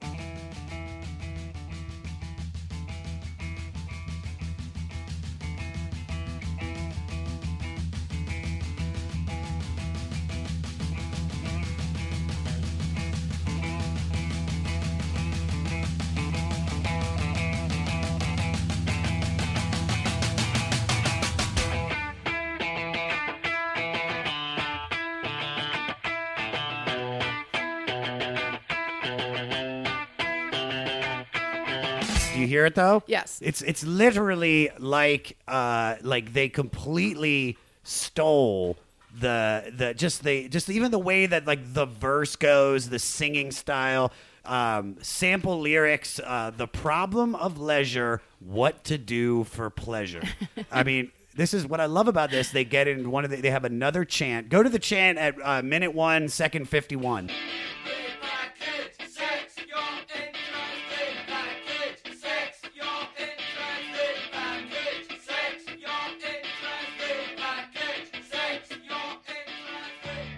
Hear 32.51 32.65
it 32.65 32.75
though? 32.75 33.03
Yes. 33.07 33.39
It's 33.41 33.61
it's 33.61 33.83
literally 33.83 34.69
like 34.77 35.37
uh 35.47 35.95
like 36.01 36.33
they 36.33 36.49
completely 36.49 37.57
stole 37.83 38.77
the 39.19 39.73
the 39.75 39.93
just 39.93 40.23
the 40.23 40.47
just 40.49 40.69
even 40.69 40.91
the 40.91 40.99
way 40.99 41.25
that 41.25 41.47
like 41.47 41.73
the 41.73 41.85
verse 41.85 42.35
goes, 42.35 42.89
the 42.89 42.99
singing 42.99 43.51
style, 43.51 44.11
um 44.45 44.97
sample 45.01 45.59
lyrics, 45.59 46.19
uh 46.23 46.51
the 46.55 46.67
problem 46.67 47.35
of 47.35 47.57
leisure, 47.59 48.21
what 48.39 48.83
to 48.85 48.97
do 48.97 49.43
for 49.45 49.69
pleasure. 49.69 50.23
I 50.71 50.83
mean 50.83 51.11
this 51.35 51.53
is 51.53 51.65
what 51.65 51.79
I 51.79 51.85
love 51.85 52.07
about 52.07 52.29
this. 52.29 52.51
They 52.51 52.65
get 52.65 52.87
in 52.89 53.09
one 53.09 53.23
of 53.23 53.31
the, 53.31 53.37
they 53.37 53.51
have 53.51 53.63
another 53.63 54.03
chant. 54.03 54.49
Go 54.49 54.61
to 54.61 54.69
the 54.69 54.79
chant 54.79 55.17
at 55.17 55.35
uh, 55.41 55.61
minute 55.61 55.93
one, 55.93 56.27
second 56.27 56.67
fifty 56.67 56.95
one. 56.95 57.29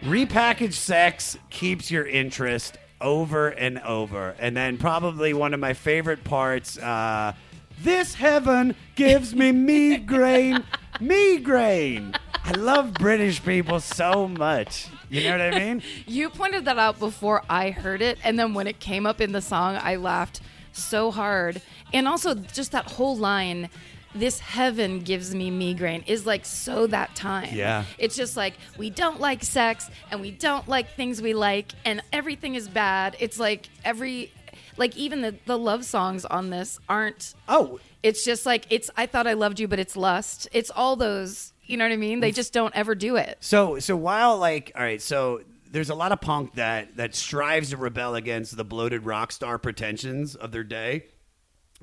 Repackaged 0.03 0.73
sex 0.73 1.37
keeps 1.49 1.89
your 1.89 2.05
interest 2.05 2.77
over 2.99 3.47
and 3.49 3.79
over. 3.79 4.35
And 4.37 4.55
then 4.55 4.77
probably 4.77 5.33
one 5.33 5.53
of 5.53 5.61
my 5.61 5.73
favorite 5.73 6.25
parts, 6.25 6.77
uh, 6.77 7.33
this 7.81 8.15
heaven 8.15 8.75
gives 8.95 9.33
me 9.33 9.51
migraine. 9.97 10.63
migraine. 10.99 12.13
I 12.43 12.51
love 12.51 12.93
British 12.95 13.41
people 13.43 13.79
so 13.79 14.27
much. 14.27 14.87
You 15.09 15.23
know 15.23 15.31
what 15.37 15.53
I 15.53 15.59
mean? 15.59 15.81
You 16.05 16.29
pointed 16.29 16.65
that 16.65 16.77
out 16.77 16.99
before 16.99 17.41
I 17.49 17.69
heard 17.71 18.01
it, 18.01 18.17
and 18.25 18.37
then 18.37 18.53
when 18.53 18.67
it 18.67 18.81
came 18.81 19.05
up 19.05 19.21
in 19.21 19.31
the 19.31 19.41
song, 19.41 19.77
I 19.81 19.95
laughed 19.95 20.41
so 20.73 21.11
hard. 21.11 21.61
And 21.93 22.09
also, 22.09 22.33
just 22.33 22.73
that 22.73 22.91
whole 22.91 23.15
line, 23.15 23.69
"This 24.16 24.39
heaven 24.39 24.99
gives 24.99 25.34
me 25.34 25.49
migraine," 25.51 26.03
is 26.07 26.26
like 26.26 26.45
so 26.45 26.88
that 26.88 27.16
time. 27.16 27.49
Yeah. 27.53 27.86
It's 27.97 28.16
just 28.16 28.38
like 28.38 28.53
we 28.78 28.89
don't 28.89 29.20
like 29.20 29.43
sex, 29.43 29.89
and 30.11 30.22
we 30.22 30.32
don't 30.32 30.68
like 30.68 30.95
things 30.95 31.22
we 31.22 31.34
like, 31.34 31.74
and 31.86 32.01
everything 32.11 32.55
is 32.55 32.68
bad. 32.68 33.16
It's 33.20 33.39
like 33.39 33.70
every, 33.84 34.32
like 34.78 34.95
even 34.97 35.22
the 35.22 35.36
the 35.45 35.57
love 35.57 35.86
songs 35.86 36.26
on 36.26 36.49
this 36.49 36.80
aren't. 36.88 37.34
Oh, 37.47 37.80
It's 38.03 38.24
just 38.26 38.45
like 38.45 38.66
it's. 38.70 38.89
I 38.97 39.05
thought 39.05 39.28
I 39.28 39.34
loved 39.34 39.59
you, 39.59 39.68
but 39.68 39.80
it's 39.80 39.95
lust. 39.95 40.47
It's 40.51 40.70
all 40.70 40.95
those. 40.95 41.53
You 41.66 41.78
know 41.78 41.86
what 41.86 41.93
I 41.93 41.97
mean? 41.97 42.20
They 42.20 42.34
just 42.34 42.51
don't 42.51 42.76
ever 42.76 42.93
do 42.93 43.16
it. 43.16 43.38
So 43.39 43.80
so 43.80 43.95
while 43.95 44.38
like 44.38 44.72
all 44.76 44.84
right, 44.84 45.01
so 45.01 45.41
there's 45.72 45.89
a 45.89 45.95
lot 45.95 46.11
of 46.11 46.20
punk 46.22 46.53
that 46.55 46.97
that 46.97 47.16
strives 47.16 47.70
to 47.72 47.78
rebel 47.78 48.14
against 48.16 48.55
the 48.57 48.64
bloated 48.66 49.05
rock 49.05 49.32
star 49.32 49.57
pretensions 49.57 50.36
of 50.36 50.51
their 50.51 50.64
day. 50.66 51.05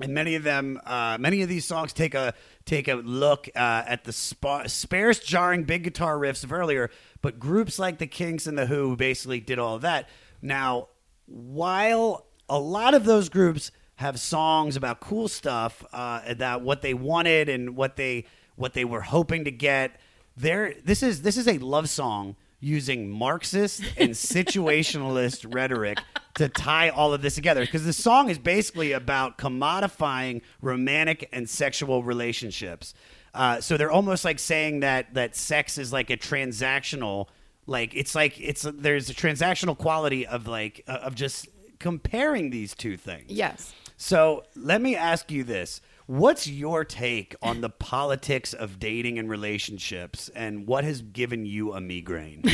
And 0.02 0.14
many 0.14 0.34
of 0.34 0.42
them, 0.42 0.80
uh, 0.84 1.18
many 1.18 1.42
of 1.42 1.48
these 1.48 1.64
songs 1.64 1.92
take 1.92 2.14
a 2.14 2.34
take 2.64 2.88
a 2.88 2.94
look 2.94 3.48
uh, 3.54 3.82
at 3.86 4.04
the 4.04 4.12
spa- 4.12 4.66
sparse, 4.66 5.18
jarring 5.18 5.64
big 5.64 5.84
guitar 5.84 6.16
riffs 6.16 6.44
of 6.44 6.52
earlier. 6.52 6.90
But 7.22 7.38
groups 7.38 7.78
like 7.78 7.98
the 7.98 8.06
Kinks 8.06 8.46
and 8.46 8.56
the 8.56 8.66
Who 8.66 8.96
basically 8.96 9.40
did 9.40 9.58
all 9.58 9.76
of 9.76 9.82
that. 9.82 10.08
Now, 10.40 10.88
while 11.26 12.26
a 12.48 12.58
lot 12.58 12.94
of 12.94 13.04
those 13.04 13.28
groups 13.28 13.70
have 13.96 14.18
songs 14.18 14.76
about 14.76 15.00
cool 15.00 15.28
stuff, 15.28 15.84
uh, 15.92 16.58
what 16.58 16.82
they 16.82 16.94
wanted 16.94 17.48
and 17.48 17.76
what 17.76 17.96
they 17.96 18.24
what 18.56 18.72
they 18.74 18.84
were 18.84 19.02
hoping 19.02 19.44
to 19.44 19.50
get, 19.50 20.00
there 20.36 20.74
this 20.84 21.02
is 21.02 21.22
this 21.22 21.36
is 21.36 21.46
a 21.46 21.58
love 21.58 21.88
song 21.88 22.36
using 22.60 23.10
Marxist 23.10 23.82
and 23.96 24.10
situationalist 24.10 25.46
rhetoric 25.54 25.98
to 26.34 26.48
tie 26.48 26.90
all 26.90 27.12
of 27.12 27.22
this 27.22 27.34
together 27.34 27.62
because 27.62 27.84
the 27.84 27.92
song 27.92 28.28
is 28.28 28.38
basically 28.38 28.92
about 28.92 29.38
commodifying 29.38 30.42
romantic 30.60 31.28
and 31.32 31.48
sexual 31.48 32.02
relationships. 32.02 32.94
Uh, 33.34 33.60
so 33.60 33.76
they're 33.76 33.90
almost 33.90 34.24
like 34.24 34.38
saying 34.38 34.80
that 34.80 35.14
that 35.14 35.34
sex 35.34 35.78
is 35.78 35.92
like 35.92 36.10
a 36.10 36.16
transactional, 36.16 37.26
like 37.66 37.94
it's 37.94 38.14
like 38.14 38.40
it's 38.40 38.62
there's 38.62 39.08
a 39.08 39.14
transactional 39.14 39.76
quality 39.76 40.26
of 40.26 40.46
like 40.46 40.84
uh, 40.86 40.98
of 41.02 41.14
just 41.14 41.48
comparing 41.78 42.50
these 42.50 42.74
two 42.74 42.96
things. 42.96 43.30
Yes. 43.30 43.72
So 43.96 44.44
let 44.56 44.80
me 44.80 44.96
ask 44.96 45.30
you 45.30 45.44
this. 45.44 45.80
What's 46.10 46.48
your 46.48 46.84
take 46.84 47.36
on 47.40 47.60
the 47.60 47.68
politics 47.70 48.52
of 48.52 48.80
dating 48.80 49.16
and 49.20 49.30
relationships 49.30 50.28
and 50.34 50.66
what 50.66 50.82
has 50.82 51.02
given 51.02 51.46
you 51.46 51.72
a 51.72 51.80
migraine? 51.80 52.42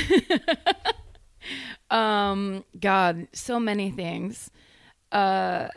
Um, 1.90 2.64
God, 2.80 3.28
so 3.32 3.60
many 3.60 3.90
things. 3.90 4.50
Uh, 5.12 5.68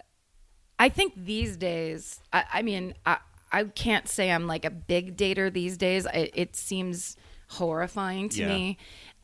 I 0.80 0.90
think 0.90 1.14
these 1.16 1.56
days, 1.56 2.20
I, 2.34 2.44
I 2.56 2.62
mean, 2.64 2.96
I, 3.06 3.18
I 3.52 3.66
can't 3.66 4.08
say 4.08 4.32
I'm 4.32 4.48
like 4.48 4.66
a 4.66 4.72
big 4.72 5.16
dater 5.16 5.54
these 5.54 5.78
days. 5.78 6.08
I, 6.08 6.32
it 6.34 6.56
seems 6.56 7.16
horrifying 7.50 8.30
to 8.30 8.40
Yeah. 8.40 8.48
me. 8.48 8.78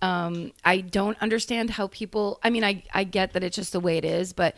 Um, 0.03 0.51
I 0.64 0.82
don't 0.82 1.20
understand 1.24 1.72
how 1.72 1.88
people, 1.88 2.39
I 2.43 2.51
mean, 2.51 2.64
I, 2.64 2.84
I 2.93 3.03
get 3.03 3.34
that 3.34 3.43
it's 3.43 3.56
just 3.56 3.72
the 3.72 3.80
way 3.80 3.97
it 3.97 4.06
is, 4.06 4.34
but 4.34 4.56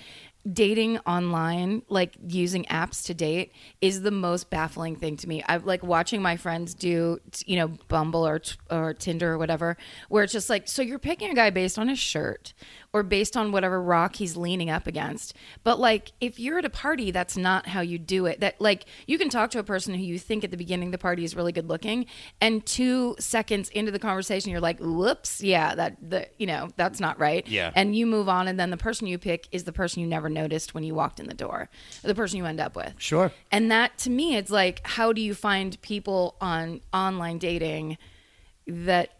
dating 0.53 0.97
online, 0.99 1.81
like 1.89 2.15
using 2.27 2.65
apps 2.65 3.05
to 3.05 3.13
date, 3.13 3.51
is 3.81 4.01
the 4.01 4.11
most 4.11 4.49
baffling 4.49 4.95
thing 4.95 5.17
to 5.17 5.27
me. 5.27 5.43
I 5.47 5.57
like 5.57 5.83
watching 5.83 6.21
my 6.21 6.37
friends 6.37 6.73
do, 6.73 7.19
you 7.45 7.55
know, 7.57 7.69
Bumble 7.87 8.27
or 8.27 8.41
or 8.69 8.93
Tinder 8.93 9.33
or 9.33 9.37
whatever, 9.37 9.77
where 10.09 10.23
it's 10.23 10.33
just 10.33 10.49
like, 10.49 10.67
so 10.67 10.81
you're 10.81 10.99
picking 10.99 11.29
a 11.31 11.33
guy 11.33 11.49
based 11.49 11.77
on 11.77 11.87
his 11.87 11.99
shirt, 11.99 12.53
or 12.97 13.03
based 13.03 13.37
on 13.37 13.51
whatever 13.51 13.79
rock 13.79 14.15
he's 14.15 14.35
leaning 14.35 14.71
up 14.71 14.87
against. 14.87 15.35
But 15.63 15.79
like 15.79 16.13
if 16.19 16.39
you're 16.39 16.57
at 16.57 16.65
a 16.65 16.69
party, 16.69 17.11
that's 17.11 17.37
not 17.37 17.67
how 17.67 17.81
you 17.81 17.99
do 17.99 18.25
it. 18.25 18.39
That 18.39 18.59
like 18.59 18.85
you 19.05 19.19
can 19.19 19.29
talk 19.29 19.51
to 19.51 19.59
a 19.59 19.63
person 19.63 19.93
who 19.93 20.03
you 20.03 20.17
think 20.17 20.43
at 20.43 20.49
the 20.49 20.57
beginning 20.57 20.87
of 20.87 20.91
the 20.93 20.97
party 20.97 21.23
is 21.23 21.35
really 21.35 21.51
good 21.51 21.69
looking, 21.69 22.07
and 22.41 22.65
two 22.65 23.15
seconds 23.19 23.69
into 23.69 23.91
the 23.91 23.99
conversation, 23.99 24.51
you're 24.51 24.59
like, 24.59 24.79
"Whoops, 24.79 25.43
yeah, 25.43 25.75
that 25.75 25.97
the 26.01 26.27
you 26.37 26.47
know 26.47 26.69
that's 26.75 26.99
not 26.99 27.19
right." 27.19 27.47
Yeah. 27.47 27.71
and 27.75 27.95
you 27.95 28.07
move 28.07 28.27
on, 28.27 28.47
and 28.47 28.59
then 28.59 28.71
the 28.71 28.77
person 28.77 29.05
you 29.05 29.17
pick 29.19 29.47
is 29.51 29.63
the 29.63 29.71
person 29.71 30.01
you 30.01 30.07
never 30.07 30.27
noticed 30.29 30.73
when 30.73 30.83
you 30.83 30.95
walked 30.95 31.19
in 31.19 31.27
the 31.27 31.35
door, 31.35 31.69
or 32.03 32.07
the 32.07 32.15
person 32.15 32.37
you 32.37 32.45
end 32.45 32.59
up 32.59 32.75
with. 32.75 32.93
Sure. 32.97 33.31
And 33.51 33.69
that 33.71 33.97
to 33.99 34.09
me, 34.09 34.35
it's 34.35 34.49
like, 34.49 34.81
how 34.83 35.13
do 35.13 35.21
you 35.21 35.35
find 35.35 35.79
people 35.81 36.35
on 36.41 36.81
online 36.93 37.37
dating 37.37 37.97
that, 38.65 39.11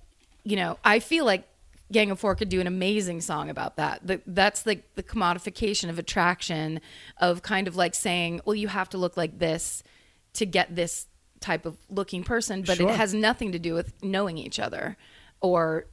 you 0.43 0.55
know, 0.55 0.80
I 0.84 0.99
feel 0.99 1.25
like 1.25 1.47
Gang 1.91 2.11
of 2.11 2.19
Four 2.19 2.35
could 2.35 2.49
do 2.49 2.59
an 2.59 2.67
amazing 2.67 3.21
song 3.21 3.49
about 3.49 3.77
that. 3.77 4.05
The, 4.05 4.21
that's 4.27 4.65
like 4.65 4.95
the 4.95 5.03
commodification 5.03 5.89
of 5.89 5.97
attraction, 5.97 6.81
of 7.17 7.41
kind 7.41 7.67
of 7.67 7.75
like 7.75 7.95
saying, 7.95 8.41
well, 8.45 8.55
you 8.55 8.67
have 8.67 8.89
to 8.89 8.97
look 8.97 9.15
like 9.15 9.39
this 9.39 9.83
to 10.33 10.45
get 10.45 10.75
this 10.75 11.07
type 11.39 11.65
of 11.65 11.77
looking 11.89 12.23
person, 12.23 12.63
but 12.63 12.77
Sure. 12.77 12.89
it 12.89 12.95
has 12.95 13.13
nothing 13.13 13.51
to 13.51 13.59
do 13.59 13.73
with 13.73 13.93
knowing 14.03 14.38
each 14.38 14.59
other 14.59 14.97
or 15.39 15.85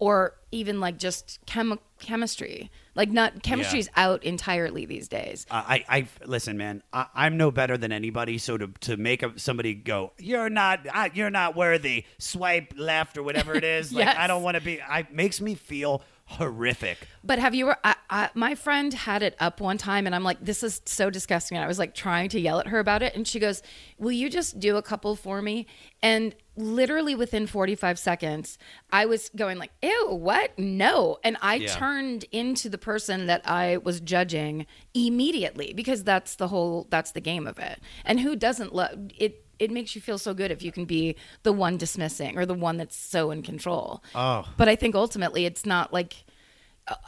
or 0.00 0.34
even 0.50 0.80
like 0.80 0.98
just 0.98 1.38
chemi- 1.46 1.78
chemistry. 2.00 2.70
Like 2.94 3.10
not 3.10 3.42
chemistry's 3.42 3.88
out 3.96 4.24
entirely 4.24 4.84
these 4.84 5.08
days. 5.08 5.46
I, 5.50 5.84
I 5.88 6.08
listen, 6.26 6.56
man. 6.56 6.82
I, 6.92 7.06
I'm 7.14 7.36
no 7.36 7.50
better 7.50 7.78
than 7.78 7.92
anybody. 7.92 8.38
So 8.38 8.58
to 8.58 8.68
to 8.80 8.96
make 8.96 9.22
a, 9.22 9.38
somebody 9.38 9.74
go, 9.74 10.12
you're 10.18 10.50
not, 10.50 10.80
I, 10.92 11.10
you're 11.14 11.30
not 11.30 11.54
worthy. 11.54 12.04
Swipe 12.18 12.74
left 12.76 13.16
or 13.16 13.22
whatever 13.22 13.54
it 13.54 13.64
is. 13.64 13.92
Like 13.92 14.04
Yes. 14.10 14.16
I 14.18 14.26
don't 14.26 14.42
want 14.42 14.56
to 14.56 14.62
be. 14.62 14.80
I 14.82 15.06
makes 15.10 15.40
me 15.40 15.54
feel 15.54 16.02
horrific. 16.30 16.98
But 17.22 17.38
have 17.38 17.54
you? 17.54 17.72
I, 17.84 17.96
I, 18.08 18.30
my 18.34 18.54
friend 18.54 18.92
had 18.94 19.22
it 19.22 19.36
up 19.40 19.60
one 19.60 19.76
time, 19.78 20.06
and 20.06 20.14
I'm 20.14 20.24
like, 20.24 20.38
"This 20.44 20.62
is 20.62 20.80
so 20.86 21.10
disgusting." 21.10 21.56
And 21.56 21.64
I 21.64 21.68
was 21.68 21.78
like 21.78 21.94
trying 21.94 22.28
to 22.30 22.40
yell 22.40 22.60
at 22.60 22.68
her 22.68 22.78
about 22.78 23.02
it, 23.02 23.14
and 23.14 23.26
she 23.28 23.38
goes, 23.38 23.62
"Will 23.98 24.12
you 24.12 24.30
just 24.30 24.58
do 24.58 24.76
a 24.76 24.82
couple 24.82 25.16
for 25.16 25.42
me?" 25.42 25.66
And 26.02 26.34
literally 26.56 27.14
within 27.14 27.46
45 27.46 27.98
seconds, 27.98 28.58
I 28.90 29.06
was 29.06 29.28
going 29.36 29.58
like, 29.58 29.72
"Ew, 29.82 30.08
what? 30.12 30.58
No!" 30.58 31.18
And 31.22 31.36
I 31.42 31.56
Yeah. 31.56 31.66
turned 31.74 32.24
into 32.32 32.68
the 32.68 32.78
person 32.78 33.26
that 33.26 33.42
I 33.48 33.76
was 33.78 34.00
judging 34.00 34.66
immediately 34.94 35.72
because 35.74 36.04
that's 36.04 36.36
the 36.36 36.48
whole 36.48 36.86
that's 36.90 37.12
the 37.12 37.20
game 37.20 37.46
of 37.46 37.58
it. 37.58 37.80
And 38.04 38.20
who 38.20 38.36
doesn't 38.36 38.74
love 38.74 39.10
it? 39.18 39.44
It 39.60 39.70
makes 39.70 39.94
you 39.94 40.00
feel 40.00 40.18
so 40.18 40.34
good 40.34 40.50
if 40.50 40.62
you 40.62 40.72
can 40.72 40.86
be 40.86 41.14
the 41.44 41.52
one 41.52 41.76
dismissing 41.76 42.36
or 42.36 42.46
the 42.46 42.54
one 42.54 42.78
that's 42.78 42.96
so 42.96 43.30
in 43.30 43.42
control. 43.42 44.02
Oh. 44.14 44.44
But 44.56 44.68
I 44.68 44.74
think 44.74 44.94
ultimately 44.96 45.44
it's 45.44 45.64
not 45.64 45.92
like 45.92 46.24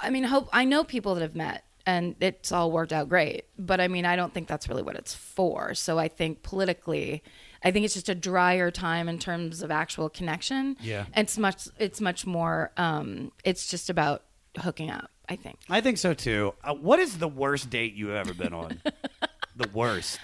I 0.01 0.11
mean, 0.11 0.25
hope 0.25 0.49
I 0.53 0.65
know 0.65 0.85
people 0.85 1.15
that 1.15 1.23
have 1.23 1.35
met 1.35 1.65
and 1.87 2.15
it's 2.21 2.53
all 2.53 2.71
worked 2.71 2.93
out 2.93 3.09
great. 3.09 3.47
But 3.59 3.81
I 3.81 3.89
mean, 3.89 4.05
I 4.05 4.17
don't 4.17 4.33
think 4.33 4.49
that's 4.49 4.69
really 4.69 4.83
what 4.83 4.97
it's 4.97 5.15
for. 5.15 5.75
So 5.75 5.99
I 5.99 6.09
think 6.09 6.43
politically, 6.43 7.23
I 7.65 7.71
think 7.71 7.85
it's 7.85 7.95
just 7.95 8.09
a 8.09 8.15
drier 8.15 8.71
time 8.71 9.09
in 9.09 9.19
terms 9.19 9.63
of 9.63 9.71
actual 9.71 10.09
connection. 10.09 10.77
Yeah. 10.81 11.07
It's 11.17 11.39
much 11.39 11.69
it's 11.79 12.01
much 12.01 12.27
more 12.27 12.73
um 12.77 13.33
it's 13.45 13.69
just 13.69 13.91
about 13.91 14.23
hooking 14.59 14.91
up, 14.91 15.11
I 15.29 15.37
think. 15.37 15.59
I 15.69 15.81
think 15.81 15.99
so 15.99 16.15
too. 16.15 16.55
Uh, 16.63 16.75
what 16.75 16.99
is 16.99 17.19
the 17.19 17.29
worst 17.29 17.71
date 17.71 17.95
you've 17.95 18.11
ever 18.11 18.35
been 18.35 18.53
on? 18.53 18.81
the 19.57 19.69
worst. 19.73 20.19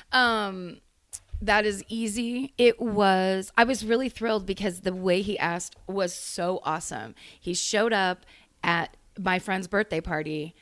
That 1.40 1.64
is 1.64 1.84
easy. 1.88 2.52
It 2.58 2.80
was, 2.80 3.52
I 3.56 3.64
was 3.64 3.84
really 3.84 4.08
thrilled 4.08 4.44
because 4.44 4.80
the 4.80 4.94
way 4.94 5.22
he 5.22 5.38
asked 5.38 5.76
was 5.86 6.12
so 6.12 6.60
awesome. 6.64 7.14
He 7.38 7.54
showed 7.54 7.92
up 7.92 8.26
at 8.62 8.96
my 9.18 9.38
friend's 9.38 9.68
birthday 9.68 10.00
party, 10.00 10.54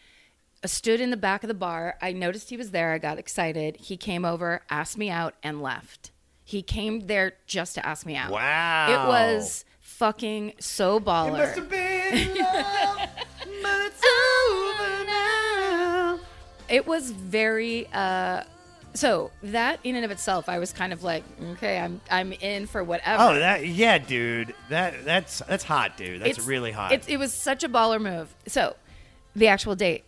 uh, 0.62 0.68
stood 0.68 1.00
in 1.00 1.10
the 1.10 1.16
back 1.16 1.42
of 1.42 1.48
the 1.48 1.54
bar. 1.54 1.96
I 2.02 2.12
noticed 2.12 2.50
he 2.50 2.56
was 2.56 2.70
there. 2.70 2.92
I 2.92 2.98
got 2.98 3.18
excited. 3.18 3.76
He 3.76 3.96
came 3.96 4.24
over, 4.24 4.62
asked 4.70 4.98
me 4.98 5.10
out, 5.10 5.34
and 5.42 5.62
left. 5.62 6.10
He 6.44 6.62
came 6.62 7.06
there 7.06 7.32
just 7.46 7.74
to 7.74 7.84
ask 7.84 8.06
me 8.06 8.14
out. 8.16 8.30
Wow. 8.30 8.86
It 8.90 9.08
was 9.08 9.64
fucking 9.80 10.54
so 10.60 11.00
baller. 11.00 11.54
been 11.68 12.34
love, 12.38 12.98
but 13.62 13.80
it's 13.86 14.04
over 14.50 15.04
now. 15.06 16.20
it 16.68 16.86
was 16.86 17.10
very 17.10 17.88
uh 17.92 18.42
so 18.96 19.30
that 19.42 19.78
in 19.84 19.94
and 19.96 20.04
of 20.04 20.10
itself 20.10 20.48
i 20.48 20.58
was 20.58 20.72
kind 20.72 20.92
of 20.92 21.02
like 21.04 21.22
okay 21.52 21.78
i'm 21.78 22.00
i'm 22.10 22.32
in 22.32 22.66
for 22.66 22.82
whatever 22.82 23.22
Oh, 23.22 23.34
that 23.38 23.66
yeah, 23.66 23.98
dude. 23.98 24.54
That 24.70 25.04
that's 25.04 25.38
that's 25.48 25.64
hot, 25.64 25.96
dude. 25.96 26.20
That's 26.20 26.30
It's- 26.32 26.46
really 26.46 26.72
hot. 26.72 26.92
It, 26.92 27.08
it 27.08 27.18
was 27.18 27.32
such 27.32 27.62
a 27.64 27.68
baller 27.68 28.00
move. 28.00 28.34
So, 28.46 28.76
the 29.34 29.48
actual 29.48 29.74
date. 29.76 30.04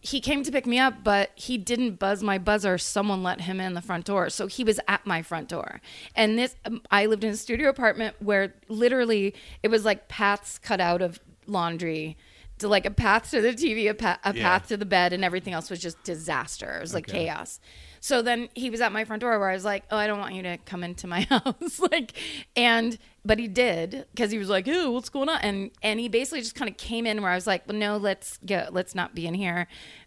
He 0.00 0.20
came 0.20 0.44
to 0.44 0.52
pick 0.52 0.66
me 0.66 0.78
up, 0.78 1.02
but 1.02 1.30
he 1.34 1.58
didn't 1.58 1.98
buzz 1.98 2.22
my 2.22 2.38
buzzer. 2.38 2.78
Someone 2.78 3.22
let 3.24 3.40
him 3.40 3.58
in 3.60 3.74
the 3.74 3.82
front 3.82 4.04
door. 4.04 4.30
So 4.30 4.46
he 4.46 4.62
was 4.62 4.78
at 4.86 5.04
my 5.04 5.20
front 5.22 5.48
door. 5.48 5.80
And 6.14 6.38
this, 6.38 6.54
um, 6.64 6.80
I 6.92 7.06
lived 7.06 7.24
in 7.24 7.30
a 7.30 7.36
studio 7.36 7.68
apartment 7.70 8.14
where 8.20 8.54
literally 8.68 9.34
it 9.64 9.68
was 9.68 9.84
like 9.84 10.06
paths 10.06 10.58
cut 10.58 10.80
out 10.80 11.02
of 11.02 11.18
laundry 11.48 12.16
to 12.58 12.68
like 12.68 12.86
a 12.86 12.90
path 12.90 13.30
to 13.32 13.40
the 13.40 13.48
TV, 13.52 13.90
a, 13.90 13.94
pa- 13.94 14.20
a 14.24 14.32
Yeah. 14.34 14.42
path 14.44 14.68
to 14.68 14.76
the 14.76 14.86
bed, 14.86 15.12
and 15.12 15.24
everything 15.24 15.52
else 15.54 15.70
was 15.70 15.80
just 15.80 16.00
disaster. 16.04 16.76
It 16.76 16.80
was 16.82 16.94
like 16.94 17.06
chaos. 17.08 17.58
So 18.06 18.22
then 18.22 18.48
he 18.54 18.70
was 18.70 18.80
at 18.80 18.92
my 18.92 19.04
front 19.04 19.20
door 19.22 19.36
where 19.40 19.50
I 19.50 19.54
was 19.54 19.64
like, 19.64 19.82
"Oh, 19.90 19.96
I 19.96 20.06
don't 20.06 20.20
want 20.20 20.32
you 20.36 20.42
to 20.44 20.58
come 20.58 20.84
into 20.84 21.08
my 21.08 21.22
house." 21.28 21.80
like, 21.90 22.12
and 22.54 22.96
but 23.24 23.40
he 23.40 23.48
did 23.48 24.06
because 24.14 24.30
he 24.30 24.38
was 24.38 24.48
like, 24.48 24.68
"Oh, 24.68 24.92
what's 24.92 25.08
going 25.08 25.28
on?" 25.28 25.40
And 25.40 25.72
and 25.82 25.98
he 25.98 26.08
basically 26.08 26.38
just 26.38 26.54
kind 26.54 26.70
of 26.70 26.76
came 26.76 27.04
in 27.04 27.20
where 27.20 27.32
I 27.32 27.34
was 27.34 27.48
like, 27.48 27.66
"Well, 27.66 27.76
no, 27.76 27.96
let's 27.96 28.38
go. 28.46 28.68
Let's 28.70 28.94
not 28.94 29.16
be 29.16 29.26
in 29.26 29.34
here." 29.34 29.66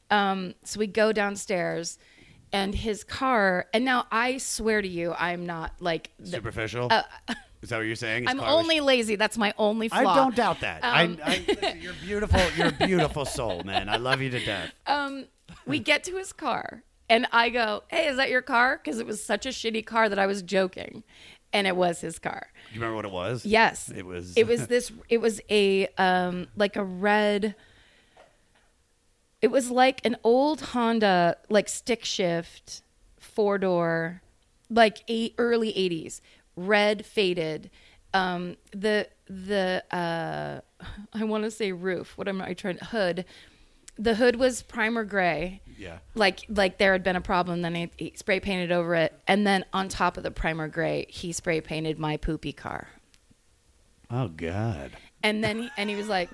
Um, 0.09 0.55
so 0.63 0.79
we 0.79 0.87
go 0.87 1.11
downstairs, 1.11 1.97
and 2.53 2.73
his 2.73 3.03
car. 3.03 3.67
And 3.73 3.83
now 3.83 4.07
I 4.13 4.37
swear 4.37 4.81
to 4.81 4.87
you, 4.87 5.13
I'm 5.19 5.45
not 5.45 5.73
like 5.81 6.11
the- 6.19 6.27
Superficial. 6.27 6.85
is 7.61 7.67
that 7.67 7.79
what 7.79 7.85
you're 7.85 7.97
saying? 7.97 8.23
His 8.23 8.31
I'm 8.31 8.39
car 8.39 8.47
was- 8.55 8.63
only 8.63 8.79
lazy. 8.79 9.17
That's 9.17 9.37
my 9.37 9.53
only 9.57 9.89
flaw. 9.89 9.99
I 9.99 10.15
don't 10.15 10.35
doubt 10.37 10.61
that. 10.61 10.85
Um, 10.85 11.17
I, 11.21 11.33
I, 11.33 11.43
listen, 11.49 11.81
you're 11.81 11.91
beautiful. 12.01 12.39
You're 12.55 12.67
a 12.69 12.87
beautiful 12.87 13.25
soul, 13.25 13.63
man. 13.65 13.89
I 13.89 13.97
love 13.97 14.21
you 14.21 14.29
to 14.29 14.39
death. 14.45 14.71
Um, 14.87 15.25
we 15.65 15.79
get 15.79 16.05
to 16.05 16.15
his 16.15 16.31
car 16.31 16.83
and 17.09 17.27
I 17.31 17.49
go, 17.49 17.83
"Hey, 17.87 18.07
is 18.07 18.17
that 18.17 18.29
your 18.29 18.41
car?" 18.41 18.79
Because 18.81 18.99
it 18.99 19.05
was 19.05 19.23
such 19.23 19.45
a 19.45 19.49
shitty 19.49 19.85
car 19.85 20.09
that 20.09 20.19
I 20.19 20.25
was 20.27 20.41
joking, 20.41 21.03
and 21.51 21.67
it 21.67 21.75
was 21.75 22.01
his 22.01 22.19
car. 22.19 22.47
Do 22.69 22.75
you 22.75 22.81
remember 22.81 22.95
what 22.95 23.05
it 23.05 23.11
was? 23.11 23.45
Yes, 23.45 23.89
It 23.89 24.05
was. 24.05 24.37
It 24.37 24.47
was 24.47 24.67
this. 24.67 24.91
It 25.09 25.19
was 25.19 25.41
a 25.49 25.87
um 25.97 26.47
like 26.55 26.75
a 26.75 26.83
red. 26.83 27.55
It 29.41 29.51
was 29.51 29.71
like 29.71 30.05
an 30.05 30.17
old 30.23 30.61
Honda, 30.61 31.37
like 31.49 31.69
stick 31.69 32.03
shift, 32.03 32.81
four 33.19 33.57
door, 33.57 34.21
like 34.69 35.03
eight 35.07 35.33
early 35.37 35.71
'80s, 35.73 36.21
red 36.55 37.05
faded. 37.05 37.71
Um, 38.13 38.57
the 38.71 39.07
the 39.27 39.83
uh, 39.91 40.61
I 41.13 41.23
want 41.23 41.43
to 41.45 41.51
say 41.51 41.71
roof. 41.71 42.17
What 42.17 42.27
am 42.27 42.41
I 42.41 42.53
trying? 42.53 42.77
Hood. 42.77 43.25
The 43.99 44.15
hood 44.15 44.37
was 44.37 44.63
primer 44.63 45.03
gray. 45.03 45.61
Yeah. 45.77 45.99
like 46.13 46.41
like 46.49 46.77
there 46.77 46.91
had 46.91 47.03
been 47.03 47.15
a 47.15 47.21
problem 47.21 47.61
then 47.61 47.73
he, 47.73 47.89
he 47.95 48.13
spray 48.17 48.41
painted 48.41 48.69
over 48.69 48.95
it. 48.95 49.13
And 49.27 49.47
then 49.47 49.63
on 49.71 49.87
top 49.87 50.17
of 50.17 50.23
the 50.23 50.31
primer 50.31 50.67
gray 50.67 51.05
he 51.07 51.31
spray 51.31 51.61
painted 51.61 51.97
my 51.97 52.17
poopy 52.17 52.51
car. 52.51 52.89
Oh 54.11 54.27
God. 54.27 54.91
and 55.23 55.41
then 55.43 55.59
he, 55.63 55.69
and 55.77 55.89
he 55.89 55.95
was 55.95 56.09
like 56.09 56.29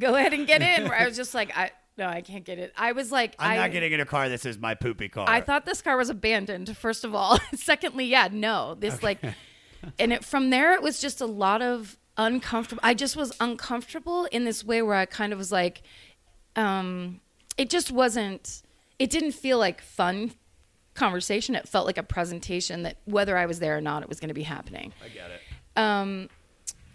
go 0.00 0.16
ahead 0.16 0.34
and 0.34 0.46
get 0.46 0.60
in. 0.60 0.88
Where 0.88 0.98
i 0.98 1.06
was 1.06 1.16
just 1.16 1.32
like 1.32 1.56
i 1.56 1.70
no 1.96 2.06
i 2.06 2.20
can't 2.20 2.44
get 2.44 2.58
it. 2.58 2.72
I 2.76 2.92
was 2.92 3.10
like 3.10 3.36
I'm 3.38 3.52
I, 3.52 3.56
not 3.56 3.72
getting 3.72 3.92
in 3.92 4.00
a 4.00 4.06
car. 4.06 4.28
That 4.28 4.40
says 4.40 4.58
my 4.58 4.74
poopy 4.74 5.08
car. 5.08 5.24
I 5.28 5.40
thought 5.40 5.64
this 5.64 5.80
car 5.80 5.96
was 5.96 6.10
abandoned 6.10 6.76
first 6.76 7.04
of 7.04 7.14
all. 7.14 7.38
Secondly 7.54 8.04
yeah 8.04 8.28
no 8.30 8.74
this 8.74 9.02
like 9.02 9.18
and 9.98 10.12
it 10.12 10.24
from 10.24 10.50
there 10.50 10.74
it 10.74 10.82
was 10.82 11.00
just 11.00 11.20
a 11.22 11.26
lot 11.26 11.62
of 11.62 11.96
uncomfortable 12.18 12.80
i 12.84 12.92
just 12.92 13.16
was 13.16 13.32
uncomfortable 13.40 14.26
in 14.26 14.44
this 14.44 14.62
way 14.62 14.82
where 14.82 14.96
i 14.96 15.06
kind 15.06 15.32
of 15.32 15.38
was 15.38 15.50
like 15.50 15.80
um 16.56 17.20
it 17.56 17.70
just 17.70 17.90
wasn't 17.90 18.62
it 18.98 19.10
didn't 19.10 19.32
feel 19.32 19.58
like 19.58 19.80
fun 19.80 20.32
conversation 20.94 21.54
it 21.54 21.68
felt 21.68 21.86
like 21.86 21.98
a 21.98 22.02
presentation 22.02 22.82
that 22.82 22.96
whether 23.04 23.36
i 23.36 23.46
was 23.46 23.58
there 23.58 23.76
or 23.76 23.80
not 23.80 24.02
it 24.02 24.08
was 24.08 24.20
going 24.20 24.28
to 24.28 24.34
be 24.34 24.42
happening 24.42 24.92
I 25.04 25.08
get 25.08 25.30
it. 25.30 25.40
um 25.80 26.28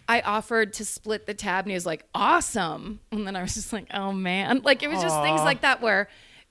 I 0.10 0.22
offered 0.22 0.72
to 0.74 0.86
split 0.86 1.26
the 1.26 1.34
tab 1.34 1.66
and 1.66 1.72
he 1.72 1.76
was 1.76 1.86
like, 1.86 2.06
awesome. 2.16 3.02
And 3.12 3.28
then 3.28 3.36
I 3.36 3.42
was 3.42 3.56
just 3.56 3.74
like, 3.74 3.88
oh 3.94 4.14
man. 4.14 4.62
Like 4.64 4.82
it 4.82 4.88
was 4.90 5.02
just 5.02 5.22
things 5.22 5.42
like 5.42 5.62
that 5.62 5.82
where 5.82 6.08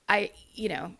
I, 0.07 0.29
you 0.53 0.69
know, 0.69 0.91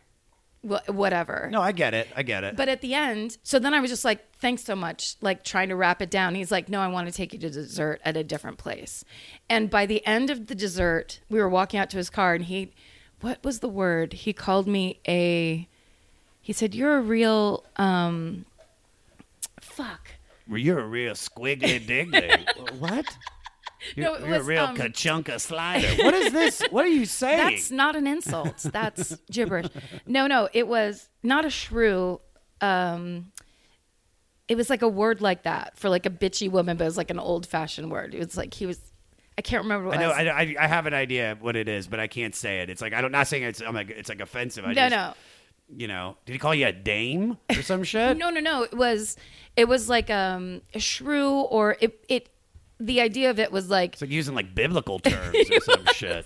wh- 0.61 0.87
whatever. 0.89 1.49
No, 1.51 1.61
I 1.61 1.71
get 1.71 1.93
it. 1.93 2.07
I 2.15 2.23
get 2.23 2.43
it. 2.43 2.55
But 2.55 2.69
at 2.69 2.81
the 2.81 2.93
end, 2.93 3.37
so 3.43 3.59
then 3.59 3.73
I 3.73 3.79
was 3.79 3.89
just 3.89 4.05
like, 4.05 4.31
thanks 4.39 4.63
so 4.63 4.75
much, 4.75 5.15
like 5.21 5.43
trying 5.43 5.69
to 5.69 5.75
wrap 5.75 6.01
it 6.01 6.09
down. 6.09 6.35
He's 6.35 6.51
like, 6.51 6.69
no, 6.69 6.79
I 6.79 6.87
want 6.87 7.07
to 7.07 7.13
take 7.13 7.33
you 7.33 7.39
to 7.39 7.49
dessert 7.49 8.01
at 8.05 8.17
a 8.17 8.23
different 8.23 8.57
place. 8.57 9.03
And 9.49 9.69
by 9.69 9.85
the 9.85 10.05
end 10.05 10.29
of 10.29 10.47
the 10.47 10.55
dessert, 10.55 11.19
we 11.29 11.39
were 11.39 11.49
walking 11.49 11.79
out 11.79 11.89
to 11.91 11.97
his 11.97 12.09
car 12.09 12.33
and 12.33 12.45
he, 12.45 12.71
what 13.21 13.43
was 13.43 13.59
the 13.59 13.69
word? 13.69 14.13
He 14.13 14.33
called 14.33 14.67
me 14.67 14.99
a, 15.07 15.67
he 16.41 16.53
said, 16.53 16.75
you're 16.75 16.97
a 16.97 17.01
real, 17.01 17.65
um, 17.77 18.45
fuck. 19.59 20.11
Well, 20.47 20.59
you're 20.59 20.79
a 20.79 20.87
real 20.87 21.13
squiggly 21.13 21.85
diggly. 21.85 22.45
what? 22.79 23.05
You're, 23.95 24.05
No, 24.05 24.13
it 24.15 24.27
you're 24.27 24.35
a 24.35 24.43
real 24.43 24.63
um, 24.63 24.75
kachunka 24.75 25.39
slider. 25.39 25.87
What 26.03 26.13
is 26.13 26.31
this? 26.33 26.61
What 26.69 26.85
are 26.85 26.89
you 26.89 27.05
saying? 27.05 27.37
That's 27.37 27.71
not 27.71 27.95
an 27.95 28.07
insult. 28.07 28.57
That's 28.59 29.15
gibberish. 29.31 29.67
No, 30.05 30.27
no, 30.27 30.49
it 30.53 30.67
was 30.67 31.09
not 31.23 31.45
a 31.45 31.49
shrew. 31.49 32.21
Um, 32.61 33.31
it 34.47 34.55
was 34.55 34.69
like 34.69 34.81
a 34.81 34.87
word 34.87 35.21
like 35.21 35.43
that 35.43 35.77
for 35.77 35.89
like 35.89 36.05
a 36.05 36.09
bitchy 36.09 36.49
woman, 36.49 36.77
but 36.77 36.85
it 36.85 36.87
was 36.87 36.97
like 36.97 37.11
an 37.11 37.19
old 37.19 37.45
fashioned 37.45 37.91
word. 37.91 38.13
It 38.15 38.19
was 38.19 38.37
like 38.37 38.53
he 38.53 38.65
was. 38.65 38.79
I 39.37 39.41
can't 39.41 39.63
remember 39.63 39.89
what 39.89 39.97
I 39.97 40.01
know. 40.01 40.09
I, 40.09 40.41
I, 40.41 40.55
I 40.61 40.67
have 40.67 40.87
an 40.87 40.95
idea 40.95 41.37
what 41.39 41.55
it 41.55 41.67
is, 41.67 41.87
but 41.87 41.99
I 41.99 42.07
can't 42.07 42.33
say 42.33 42.61
it. 42.61 42.69
It's 42.69 42.81
like 42.81 42.93
I 42.93 43.01
don't. 43.01 43.11
Not 43.11 43.27
saying 43.27 43.43
it's. 43.43 43.61
I'm 43.61 43.75
like 43.75 43.89
it's 43.89 44.09
like 44.09 44.21
offensive. 44.21 44.65
I 44.65 44.69
no, 44.69 44.73
just, 44.73 44.91
no. 44.91 45.13
You 45.75 45.87
know, 45.87 46.17
did 46.25 46.31
he 46.31 46.39
call 46.39 46.55
you 46.55 46.67
a 46.67 46.71
dame 46.71 47.37
or 47.49 47.61
some 47.61 47.83
shit? 47.83 48.17
No, 48.17 48.29
no, 48.29 48.39
no. 48.39 48.63
It 48.63 48.73
was 48.73 49.17
it 49.55 49.67
was 49.67 49.89
like 49.89 50.09
um 50.09 50.61
a 50.73 50.79
shrew 50.79 51.41
or 51.41 51.75
it 51.81 52.05
it 52.07 52.29
the 52.79 53.01
idea 53.01 53.29
of 53.29 53.39
it 53.39 53.51
was 53.51 53.69
like 53.69 53.93
It's 53.93 54.01
like 54.01 54.11
using 54.11 54.35
like 54.35 54.53
biblical 54.53 54.99
terms 54.99 55.35
or 55.51 55.59
some 55.61 55.85
shit. 55.93 56.25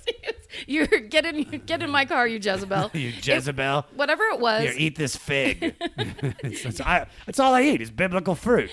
you 0.67 0.85
get 0.87 1.25
in 1.25 1.43
get 1.65 1.81
in 1.81 1.89
my 1.89 2.05
car, 2.05 2.27
you 2.27 2.37
Jezebel. 2.41 2.91
You 3.01 3.09
It- 3.09 3.25
Jezebel. 3.25 3.85
whatever 3.95 4.23
it 4.25 4.39
was. 4.39 4.63
Here, 4.63 4.73
eat 4.77 4.95
this 4.97 5.15
fig. 5.15 5.75
it's, 5.97 6.65
it's- 6.65 6.81
I- 6.81 7.07
that's 7.25 7.39
all 7.39 7.53
I 7.53 7.63
eat 7.63 7.81
is 7.81 7.91
biblical 7.91 8.35
fruit. 8.35 8.71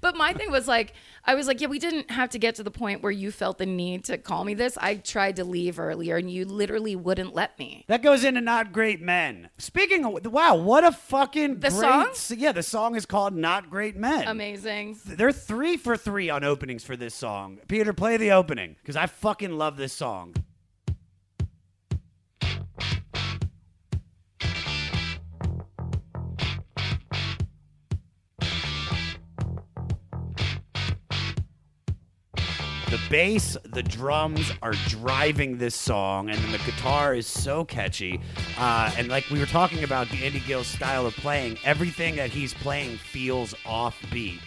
But 0.00 0.16
my 0.16 0.32
thing 0.32 0.50
was 0.50 0.66
like, 0.68 0.94
I 1.24 1.34
was 1.34 1.46
like, 1.46 1.60
yeah, 1.60 1.68
we 1.68 1.78
didn't 1.78 2.10
have 2.10 2.30
to 2.30 2.38
get 2.38 2.54
to 2.56 2.62
the 2.62 2.70
point 2.70 3.02
where 3.02 3.12
you 3.12 3.30
felt 3.30 3.58
the 3.58 3.66
need 3.66 4.04
to 4.04 4.16
call 4.18 4.44
me 4.44 4.54
this. 4.54 4.78
I 4.78 4.96
tried 4.96 5.36
to 5.36 5.44
leave 5.44 5.78
earlier, 5.78 6.16
and 6.16 6.30
you 6.30 6.44
literally 6.46 6.96
wouldn't 6.96 7.34
let 7.34 7.58
me. 7.58 7.84
That 7.88 8.02
goes 8.02 8.24
into 8.24 8.40
Not 8.40 8.72
Great 8.72 9.00
Men. 9.02 9.50
Speaking 9.58 10.04
of, 10.04 10.26
wow, 10.32 10.56
what 10.56 10.84
a 10.84 10.92
fucking 10.92 11.60
The 11.60 11.68
great 11.70 12.16
song? 12.16 12.38
Yeah, 12.38 12.52
the 12.52 12.62
song 12.62 12.96
is 12.96 13.04
called 13.06 13.34
Not 13.34 13.68
Great 13.68 13.96
Men. 13.96 14.26
Amazing. 14.28 14.98
They're 15.04 15.32
three 15.32 15.76
for 15.76 15.96
three 15.96 16.30
on 16.30 16.42
openings 16.44 16.84
for 16.84 16.96
this 16.96 17.14
song. 17.14 17.58
Peter, 17.68 17.92
play 17.92 18.16
the 18.16 18.32
opening 18.32 18.76
because 18.80 18.96
I 18.96 19.06
fucking 19.06 19.52
love 19.52 19.76
this 19.76 19.92
song. 19.92 20.34
Bass, 33.10 33.56
the 33.64 33.82
drums 33.82 34.52
are 34.62 34.72
driving 34.86 35.58
this 35.58 35.74
song, 35.74 36.30
and 36.30 36.38
then 36.38 36.52
the 36.52 36.58
guitar 36.58 37.14
is 37.14 37.26
so 37.26 37.64
catchy. 37.64 38.20
Uh, 38.56 38.90
and 38.96 39.08
like 39.08 39.28
we 39.30 39.38
were 39.38 39.46
talking 39.46 39.84
about 39.84 40.10
Andy 40.14 40.40
Gill's 40.40 40.68
style 40.68 41.04
of 41.04 41.14
playing, 41.16 41.58
everything 41.64 42.16
that 42.16 42.30
he's 42.30 42.54
playing 42.54 42.96
feels 42.96 43.52
offbeat. 43.66 44.38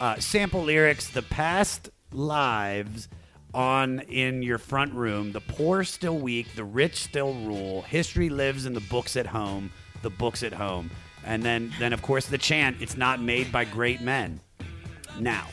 Uh, 0.00 0.18
sample 0.18 0.62
lyrics, 0.62 1.10
the 1.10 1.22
past 1.22 1.90
lives 2.12 3.08
on 3.52 4.00
in 4.00 4.42
your 4.42 4.58
front 4.58 4.94
room, 4.94 5.32
the 5.32 5.40
poor 5.42 5.84
still 5.84 6.18
weak, 6.18 6.46
the 6.56 6.64
rich 6.64 6.96
still 6.96 7.34
rule, 7.34 7.82
history 7.82 8.30
lives 8.30 8.64
in 8.64 8.72
the 8.72 8.80
books 8.80 9.14
at 9.16 9.26
home, 9.26 9.70
the 10.00 10.10
books 10.10 10.42
at 10.42 10.54
home. 10.54 10.90
And 11.26 11.42
then, 11.42 11.70
then 11.78 11.92
of 11.92 12.00
course, 12.00 12.26
the 12.26 12.38
chant, 12.38 12.78
it's 12.80 12.96
not 12.96 13.20
made 13.20 13.52
by 13.52 13.66
great 13.66 14.00
men. 14.00 14.40
Now, 15.18 15.48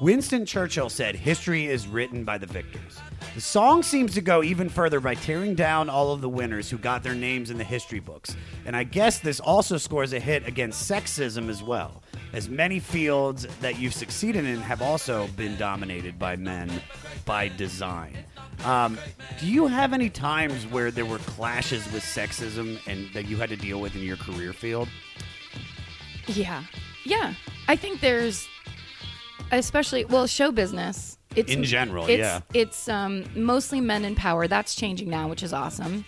Winston 0.00 0.46
Churchill 0.46 0.88
said, 0.88 1.14
History 1.14 1.66
is 1.66 1.86
written 1.86 2.24
by 2.24 2.38
the 2.38 2.46
victors. 2.46 2.98
The 3.34 3.40
song 3.42 3.82
seems 3.82 4.14
to 4.14 4.22
go 4.22 4.42
even 4.42 4.70
further 4.70 4.98
by 4.98 5.14
tearing 5.14 5.54
down 5.54 5.90
all 5.90 6.12
of 6.12 6.22
the 6.22 6.28
winners 6.28 6.70
who 6.70 6.78
got 6.78 7.02
their 7.02 7.14
names 7.14 7.50
in 7.50 7.58
the 7.58 7.64
history 7.64 8.00
books. 8.00 8.34
And 8.64 8.74
I 8.74 8.84
guess 8.84 9.18
this 9.18 9.40
also 9.40 9.76
scores 9.76 10.14
a 10.14 10.18
hit 10.18 10.48
against 10.48 10.90
sexism 10.90 11.50
as 11.50 11.62
well, 11.62 12.02
as 12.32 12.48
many 12.48 12.80
fields 12.80 13.46
that 13.60 13.78
you've 13.78 13.92
succeeded 13.92 14.46
in 14.46 14.58
have 14.62 14.80
also 14.80 15.26
been 15.36 15.58
dominated 15.58 16.18
by 16.18 16.34
men 16.34 16.70
by 17.26 17.48
design. 17.48 18.16
Um, 18.64 18.98
do 19.38 19.46
you 19.46 19.66
have 19.66 19.92
any 19.92 20.08
times 20.08 20.66
where 20.66 20.90
there 20.90 21.06
were 21.06 21.18
clashes 21.18 21.84
with 21.92 22.02
sexism 22.02 22.78
and 22.86 23.12
that 23.12 23.26
you 23.26 23.36
had 23.36 23.50
to 23.50 23.56
deal 23.56 23.82
with 23.82 23.94
in 23.94 24.02
your 24.02 24.16
career 24.16 24.54
field? 24.54 24.88
Yeah, 26.26 26.64
yeah. 27.04 27.34
I 27.68 27.76
think 27.76 28.00
there's, 28.00 28.48
especially 29.50 30.04
well, 30.04 30.26
show 30.26 30.52
business. 30.52 31.18
It's 31.36 31.52
In 31.52 31.62
general, 31.62 32.06
it's, 32.06 32.18
yeah. 32.18 32.40
It's 32.52 32.88
um, 32.88 33.24
mostly 33.36 33.80
men 33.80 34.04
in 34.04 34.16
power. 34.16 34.48
That's 34.48 34.74
changing 34.74 35.08
now, 35.08 35.28
which 35.28 35.42
is 35.44 35.52
awesome. 35.52 36.04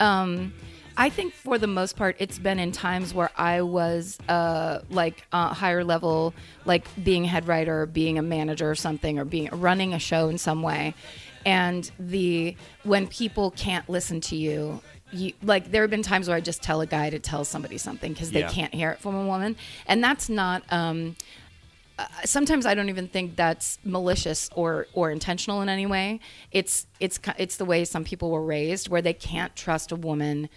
Um, 0.00 0.54
I 0.96 1.10
think 1.10 1.34
for 1.34 1.58
the 1.58 1.66
most 1.66 1.96
part, 1.96 2.16
it's 2.18 2.38
been 2.38 2.58
in 2.58 2.72
times 2.72 3.12
where 3.12 3.30
I 3.36 3.62
was 3.62 4.16
uh, 4.28 4.80
like 4.90 5.26
uh, 5.32 5.52
higher 5.52 5.84
level, 5.84 6.34
like 6.64 6.86
being 7.02 7.24
a 7.24 7.28
head 7.28 7.46
writer, 7.48 7.84
being 7.84 8.16
a 8.16 8.22
manager 8.22 8.70
or 8.70 8.74
something, 8.74 9.18
or 9.18 9.24
being 9.24 9.48
running 9.52 9.92
a 9.92 9.98
show 9.98 10.28
in 10.28 10.38
some 10.38 10.62
way. 10.62 10.94
And 11.44 11.90
the 11.98 12.56
when 12.84 13.06
people 13.08 13.50
can't 13.50 13.86
listen 13.88 14.20
to 14.22 14.36
you, 14.36 14.80
you 15.12 15.32
like 15.42 15.70
there 15.72 15.82
have 15.82 15.90
been 15.90 16.02
times 16.02 16.28
where 16.28 16.36
I 16.36 16.40
just 16.40 16.62
tell 16.62 16.80
a 16.80 16.86
guy 16.86 17.10
to 17.10 17.18
tell 17.18 17.44
somebody 17.44 17.76
something 17.76 18.12
because 18.12 18.30
they 18.30 18.40
Yeah. 18.40 18.48
can't 18.50 18.74
hear 18.74 18.90
it 18.90 18.98
from 19.00 19.14
a 19.14 19.26
woman, 19.26 19.56
and 19.86 20.02
that's 20.02 20.28
not. 20.28 20.62
Um, 20.70 21.16
uh, 21.98 22.06
sometimes 22.24 22.66
I 22.66 22.74
don't 22.74 22.88
even 22.88 23.06
think 23.08 23.36
that's 23.36 23.78
malicious 23.84 24.50
or 24.54 24.86
or 24.94 25.10
intentional 25.10 25.62
in 25.62 25.68
any 25.68 25.86
way. 25.86 26.20
It's 26.50 26.86
it's 27.00 27.20
it's 27.38 27.56
the 27.56 27.64
way 27.64 27.84
some 27.84 28.04
people 28.04 28.30
were 28.30 28.44
raised, 28.44 28.88
where 28.88 29.02
they 29.02 29.12
can't 29.14 29.54
trust 29.54 29.92
a 29.92 29.96
woman. 29.96 30.48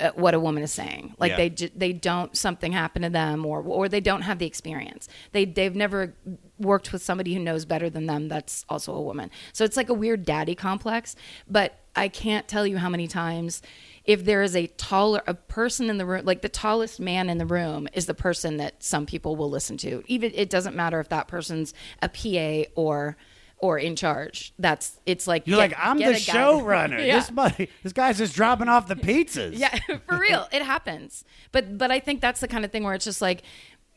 Uh, 0.00 0.12
what 0.14 0.32
a 0.32 0.38
woman 0.38 0.62
is 0.62 0.70
saying, 0.70 1.12
like 1.18 1.30
Yeah. 1.30 1.36
they 1.36 1.48
they 1.48 1.92
don't 1.92 2.36
something 2.36 2.70
happened 2.70 3.02
to 3.02 3.10
them, 3.10 3.44
or 3.44 3.60
or 3.62 3.88
they 3.88 4.00
don't 4.00 4.22
have 4.22 4.38
the 4.38 4.46
experience. 4.46 5.08
They 5.32 5.44
they've 5.44 5.74
never 5.74 6.14
worked 6.58 6.92
with 6.92 7.02
somebody 7.02 7.34
who 7.34 7.40
knows 7.40 7.64
better 7.64 7.90
than 7.90 8.06
them. 8.06 8.28
That's 8.28 8.64
also 8.68 8.94
a 8.94 9.02
woman. 9.02 9.30
So 9.52 9.64
it's 9.64 9.76
like 9.76 9.88
a 9.88 9.94
weird 9.94 10.24
daddy 10.24 10.54
complex. 10.54 11.16
But 11.50 11.80
I 11.96 12.06
can't 12.08 12.46
tell 12.46 12.64
you 12.64 12.78
how 12.78 12.88
many 12.88 13.08
times 13.08 13.60
if 14.08 14.24
there 14.24 14.42
is 14.42 14.56
a 14.56 14.66
taller 14.66 15.22
a 15.28 15.34
person 15.34 15.88
in 15.90 15.98
the 15.98 16.06
room 16.06 16.24
like 16.24 16.40
the 16.42 16.48
tallest 16.48 16.98
man 16.98 17.28
in 17.28 17.38
the 17.38 17.46
room 17.46 17.86
is 17.92 18.06
the 18.06 18.14
person 18.14 18.56
that 18.56 18.82
some 18.82 19.04
people 19.06 19.36
will 19.36 19.50
listen 19.50 19.76
to 19.76 20.02
even 20.06 20.32
it 20.34 20.48
doesn't 20.50 20.74
matter 20.74 20.98
if 20.98 21.08
that 21.10 21.28
person's 21.28 21.74
a 22.02 22.08
pa 22.08 22.68
or 22.74 23.16
or 23.58 23.78
in 23.78 23.94
charge 23.94 24.52
that's 24.58 24.98
it's 25.04 25.26
like 25.26 25.46
You're 25.46 25.56
get- 25.58 25.72
like, 25.72 25.76
I'm 25.78 25.98
the 25.98 26.04
showrunner. 26.14 27.04
Yeah. 27.06 27.16
This 27.18 27.30
buddy, 27.30 27.68
this 27.82 27.92
guy's 27.92 28.16
just 28.18 28.34
dropping 28.34 28.68
off 28.68 28.88
the 28.88 28.96
pizzas. 28.96 29.58
yeah 29.58 29.76
for 30.08 30.18
real 30.18 30.48
it 30.52 30.62
happens 30.62 31.24
but 31.52 31.76
but 31.76 31.90
i 31.90 32.00
think 32.00 32.20
that's 32.20 32.40
the 32.40 32.48
kind 32.48 32.64
of 32.64 32.72
thing 32.72 32.84
where 32.84 32.94
it's 32.94 33.04
just 33.04 33.20
like 33.20 33.42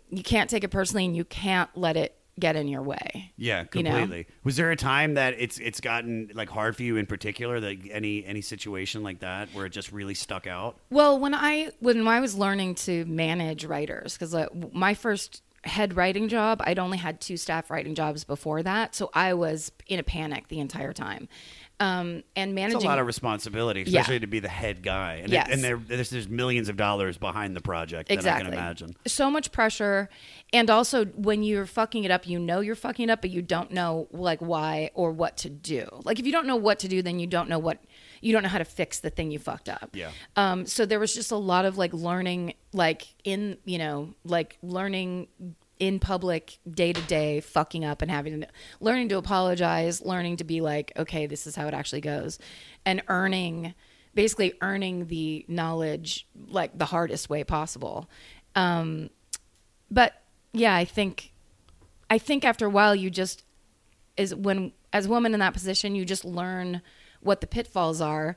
you 0.09 0.23
can't 0.23 0.49
take 0.49 0.63
it 0.65 0.69
personally 0.69 1.05
and 1.05 1.15
you 1.15 1.23
can't 1.23 1.69
let 1.75 1.95
it 1.95 2.15
get 2.41 2.57
in 2.57 2.67
your 2.67 2.81
way 2.81 3.31
Yeah, 3.37 3.65
you 3.73 3.83
know? 3.83 3.91
completely. 3.91 4.27
Was 4.43 4.57
there 4.57 4.71
a 4.71 4.75
time 4.75 5.13
that 5.13 5.35
it's 5.37 5.57
it's 5.59 5.79
gotten 5.79 6.31
like 6.33 6.49
hard 6.49 6.75
for 6.75 6.83
you 6.83 6.97
in 6.97 7.05
particular, 7.05 7.61
that 7.61 7.77
any 7.89 8.25
any 8.25 8.41
situation 8.41 9.03
like 9.03 9.19
that 9.19 9.47
where 9.53 9.65
it 9.65 9.69
just 9.69 9.91
really 9.93 10.13
stuck 10.15 10.45
out? 10.47 10.75
Well, 10.89 11.17
when 11.17 11.33
I 11.33 11.69
when 11.79 12.05
I 12.07 12.19
was 12.19 12.35
learning 12.35 12.75
to 12.75 13.05
manage 13.05 13.63
writers, 13.63 14.13
because 14.13 14.35
uh, 14.35 14.47
my 14.73 14.93
first 14.93 15.41
head 15.63 15.95
writing 15.95 16.27
job, 16.27 16.59
I'd 16.65 16.79
only 16.79 16.97
had 16.97 17.21
two 17.21 17.37
staff 17.37 17.69
writing 17.69 17.93
jobs 17.93 18.23
before 18.23 18.63
that, 18.63 18.95
so 18.95 19.11
I 19.13 19.33
was 19.35 19.71
in 19.87 19.99
a 19.99 20.03
panic 20.03 20.47
the 20.47 20.59
entire 20.59 20.91
time. 20.91 21.29
Um, 21.81 22.23
and 22.35 22.51
It's 22.51 22.55
managing 22.55 22.81
a 22.83 22.85
lot 22.85 22.99
of 22.99 23.07
responsibility, 23.07 23.81
Yeah. 23.81 24.01
especially 24.01 24.19
to 24.19 24.27
be 24.27 24.39
the 24.39 24.47
head 24.49 24.83
guy. 24.83 25.15
And, 25.23 25.33
it- 25.33 25.47
and 25.49 25.63
there, 25.63 25.77
there's, 25.77 26.09
there's 26.11 26.29
millions 26.29 26.69
of 26.69 26.77
dollars 26.77 27.17
behind 27.17 27.55
the 27.55 27.61
project 27.61 28.09
that 28.09 28.13
I 28.13 28.17
exactly 28.17 28.45
can 28.45 28.53
imagine. 28.53 28.95
so 29.07 29.31
much 29.31 29.51
pressure, 29.51 30.09
and 30.53 30.69
also 30.69 31.05
when 31.05 31.43
you're 31.43 31.65
fucking 31.65 32.03
it 32.03 32.11
up, 32.11 32.27
you 32.27 32.37
know 32.39 32.59
you're 32.59 32.75
fucking 32.75 33.09
it 33.09 33.11
up, 33.11 33.21
but 33.21 33.29
you 33.31 33.41
don't 33.41 33.71
know 33.71 34.07
like 34.11 34.39
why 34.39 34.91
or 34.93 35.11
what 35.11 35.37
to 35.37 35.49
do. 35.49 35.87
Like 36.03 36.19
if 36.19 36.25
you 36.25 36.31
don't 36.31 36.45
know 36.47 36.55
what 36.55 36.79
to 36.79 36.87
do, 36.87 37.01
then 37.01 37.19
you 37.19 37.27
don't 37.27 37.49
know 37.49 37.59
what 37.59 37.79
you 38.23 38.31
don't 38.33 38.43
know 38.43 38.49
how 38.49 38.59
to 38.59 38.65
fix 38.65 38.99
the 38.99 39.09
thing 39.09 39.31
you 39.31 39.39
fucked 39.39 39.67
up. 39.67 39.89
Yeah. 39.93 40.11
Um, 40.35 40.67
so 40.67 40.85
there 40.85 40.99
was 40.99 41.15
just 41.15 41.31
a 41.31 41.35
lot 41.37 41.65
of 41.65 41.77
like 41.79 41.91
learning, 41.93 42.53
like 42.73 43.07
in 43.23 43.57
you 43.65 43.79
know, 43.79 44.13
like 44.23 44.57
learning 44.61 45.27
in 45.81 45.99
public, 45.99 46.59
day 46.69 46.93
to 46.93 47.01
day, 47.01 47.41
fucking 47.41 47.83
up 47.83 48.03
and 48.03 48.11
having 48.11 48.41
to 48.41 48.47
learning 48.79 49.09
to 49.09 49.17
apologize, 49.17 49.99
learning 49.99 50.37
to 50.37 50.43
be 50.43 50.61
like, 50.61 50.91
okay, 50.95 51.25
this 51.25 51.47
is 51.47 51.55
how 51.55 51.67
it 51.67 51.73
actually 51.73 52.01
goes, 52.01 52.37
and 52.85 53.01
earning, 53.07 53.73
basically 54.13 54.53
earning 54.61 55.07
the 55.07 55.43
knowledge 55.47 56.27
like 56.49 56.77
the 56.77 56.85
hardest 56.85 57.31
way 57.31 57.43
possible. 57.43 58.07
Um, 58.55 59.09
but 59.89 60.21
yeah, 60.53 60.75
I 60.75 60.85
think, 60.85 61.33
I 62.11 62.19
think 62.19 62.45
after 62.45 62.67
a 62.67 62.69
while, 62.69 62.95
you 62.95 63.09
just 63.09 63.43
is 64.17 64.35
when 64.35 64.73
as 64.93 65.07
a 65.07 65.09
woman 65.09 65.33
in 65.33 65.39
that 65.39 65.53
position, 65.53 65.95
you 65.95 66.05
just 66.05 66.23
learn 66.23 66.83
what 67.21 67.41
the 67.41 67.47
pitfalls 67.47 68.01
are 68.01 68.35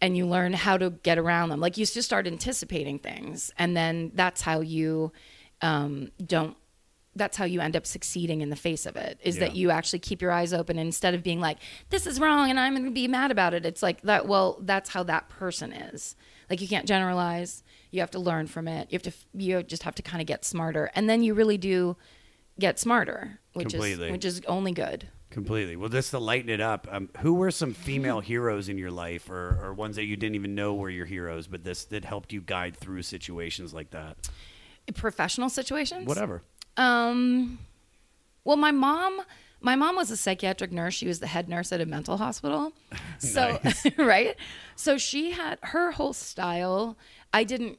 and 0.00 0.16
you 0.16 0.24
learn 0.24 0.54
how 0.54 0.78
to 0.78 0.90
get 0.90 1.18
around 1.18 1.50
them. 1.50 1.60
Like 1.60 1.76
you 1.76 1.84
just 1.84 2.06
start 2.06 2.26
anticipating 2.26 2.98
things, 3.00 3.52
and 3.58 3.76
then 3.76 4.12
that's 4.14 4.40
how 4.40 4.60
you 4.60 5.12
um, 5.60 6.10
don't. 6.24 6.56
That's 7.16 7.36
how 7.36 7.44
you 7.44 7.60
end 7.60 7.76
up 7.76 7.86
succeeding 7.86 8.42
in 8.42 8.50
the 8.50 8.56
face 8.56 8.86
of 8.86 8.94
it. 8.94 9.18
Is 9.22 9.38
that 9.38 9.56
you 9.56 9.70
actually 9.70 9.98
keep 9.98 10.22
your 10.22 10.30
eyes 10.30 10.52
open 10.52 10.78
instead 10.78 11.14
of 11.14 11.22
being 11.22 11.40
like, 11.40 11.58
"This 11.90 12.06
is 12.06 12.20
wrong," 12.20 12.50
and 12.50 12.60
I'm 12.60 12.74
going 12.74 12.84
to 12.84 12.90
be 12.90 13.08
mad 13.08 13.30
about 13.30 13.54
it. 13.54 13.66
It's 13.66 13.82
like 13.82 14.02
that. 14.02 14.28
Well, 14.28 14.58
that's 14.60 14.90
how 14.90 15.02
that 15.04 15.28
person 15.28 15.72
is. 15.72 16.14
Like 16.48 16.60
you 16.60 16.68
can't 16.68 16.86
generalize. 16.86 17.64
You 17.90 18.00
have 18.00 18.10
to 18.12 18.18
learn 18.18 18.46
from 18.46 18.68
it. 18.68 18.88
You 18.90 18.96
have 18.96 19.02
to. 19.02 19.12
You 19.32 19.62
just 19.62 19.82
have 19.82 19.94
to 19.96 20.02
kind 20.02 20.20
of 20.20 20.26
get 20.26 20.44
smarter, 20.44 20.90
and 20.94 21.08
then 21.08 21.22
you 21.22 21.34
really 21.34 21.58
do 21.58 21.96
get 22.58 22.78
smarter, 22.78 23.40
which 23.54 23.70
Completely. 23.70 24.06
is 24.06 24.12
which 24.12 24.24
is 24.24 24.42
only 24.46 24.72
good. 24.72 25.08
Completely. 25.30 25.76
Well, 25.76 25.88
just 25.88 26.10
to 26.12 26.18
lighten 26.18 26.48
it 26.48 26.60
up, 26.60 26.86
um, 26.90 27.10
who 27.18 27.34
were 27.34 27.50
some 27.50 27.74
female 27.74 28.20
heroes 28.20 28.68
in 28.68 28.78
your 28.78 28.90
life, 28.92 29.28
or, 29.28 29.58
or 29.62 29.74
ones 29.74 29.96
that 29.96 30.04
you 30.04 30.16
didn't 30.16 30.36
even 30.36 30.54
know 30.54 30.74
were 30.74 30.88
your 30.88 31.04
heroes, 31.04 31.46
but 31.46 31.64
this 31.64 31.84
that 31.86 32.04
helped 32.04 32.32
you 32.32 32.40
guide 32.40 32.76
through 32.76 33.02
situations 33.02 33.74
like 33.74 33.90
that? 33.90 34.16
Professional 34.94 35.48
situations? 35.48 36.06
Whatever. 36.06 36.42
Um, 36.76 37.58
well, 38.44 38.56
my 38.56 38.70
mom, 38.70 39.22
my 39.60 39.76
mom 39.76 39.96
was 39.96 40.10
a 40.10 40.16
psychiatric 40.16 40.72
nurse. 40.72 40.94
She 40.94 41.06
was 41.06 41.20
the 41.20 41.26
head 41.26 41.48
nurse 41.48 41.72
at 41.72 41.80
a 41.80 41.86
mental 41.86 42.16
hospital. 42.16 42.72
So, 43.18 43.58
right. 43.96 44.36
So 44.74 44.98
she 44.98 45.30
had 45.30 45.58
her 45.62 45.90
whole 45.92 46.12
style. 46.12 46.98
I 47.32 47.44
didn't. 47.44 47.78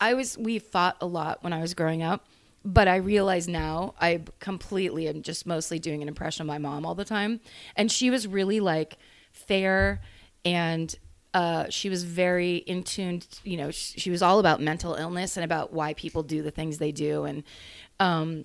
I 0.00 0.14
was. 0.14 0.38
We 0.38 0.58
fought 0.58 0.96
a 1.02 1.06
lot 1.06 1.44
when 1.44 1.52
I 1.52 1.60
was 1.60 1.74
growing 1.74 2.02
up, 2.02 2.24
but 2.64 2.88
I 2.88 2.96
realize 2.96 3.48
now 3.48 3.94
I 4.00 4.22
completely 4.40 5.08
am 5.08 5.20
just 5.20 5.46
mostly 5.46 5.78
doing 5.78 6.00
an 6.00 6.08
impression 6.08 6.40
of 6.42 6.46
my 6.46 6.56
mom 6.56 6.86
all 6.86 6.94
the 6.94 7.04
time, 7.04 7.40
and 7.76 7.92
she 7.92 8.08
was 8.08 8.26
really 8.26 8.60
like 8.60 8.96
fair 9.30 10.00
and 10.46 10.94
uh, 11.34 11.68
she 11.68 11.90
was 11.90 12.02
very 12.02 12.56
in 12.56 12.82
tune. 12.82 13.20
You 13.44 13.58
know, 13.58 13.70
she, 13.70 14.00
she 14.00 14.10
was 14.10 14.22
all 14.22 14.38
about 14.38 14.62
mental 14.62 14.94
illness 14.94 15.36
and 15.36 15.44
about 15.44 15.70
why 15.70 15.92
people 15.92 16.22
do 16.22 16.40
the 16.40 16.50
things 16.50 16.78
they 16.78 16.92
do, 16.92 17.24
and 17.24 17.44
um, 18.00 18.44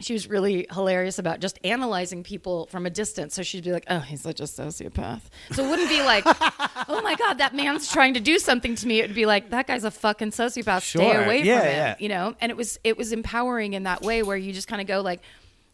she 0.00 0.12
was 0.12 0.28
really 0.28 0.66
hilarious 0.72 1.18
about 1.20 1.38
just 1.40 1.58
analyzing 1.62 2.24
people 2.24 2.66
from 2.66 2.84
a 2.84 2.90
distance. 2.90 3.34
So 3.34 3.42
she'd 3.42 3.62
be 3.64 3.70
like, 3.72 3.84
"Oh, 3.88 4.00
he's 4.00 4.22
such 4.22 4.40
a 4.40 4.44
sociopath." 4.44 5.20
So 5.52 5.64
it 5.64 5.70
wouldn't 5.70 5.88
be 5.88 6.02
like, 6.02 6.24
"Oh 6.88 7.00
my 7.02 7.14
god, 7.14 7.38
that 7.38 7.54
man's 7.54 7.90
trying 7.92 8.14
to 8.14 8.20
do 8.20 8.38
something 8.38 8.74
to 8.74 8.86
me." 8.88 8.98
It 9.00 9.06
would 9.08 9.14
be 9.14 9.26
like, 9.26 9.50
"That 9.50 9.66
guy's 9.68 9.84
a 9.84 9.90
fucking 9.92 10.30
sociopath. 10.32 10.82
Stay 10.82 11.12
away 11.24 11.42
Yeah, 11.42 11.58
from 11.60 11.68
him." 11.68 11.74
yeah. 11.76 11.94
You 12.00 12.08
know. 12.08 12.34
And 12.40 12.50
it 12.50 12.56
was 12.56 12.78
it 12.82 12.96
was 12.98 13.12
empowering 13.12 13.74
in 13.74 13.84
that 13.84 14.02
way 14.02 14.22
where 14.22 14.36
you 14.36 14.52
just 14.52 14.68
kind 14.68 14.80
of 14.80 14.88
go 14.88 15.00
like. 15.00 15.20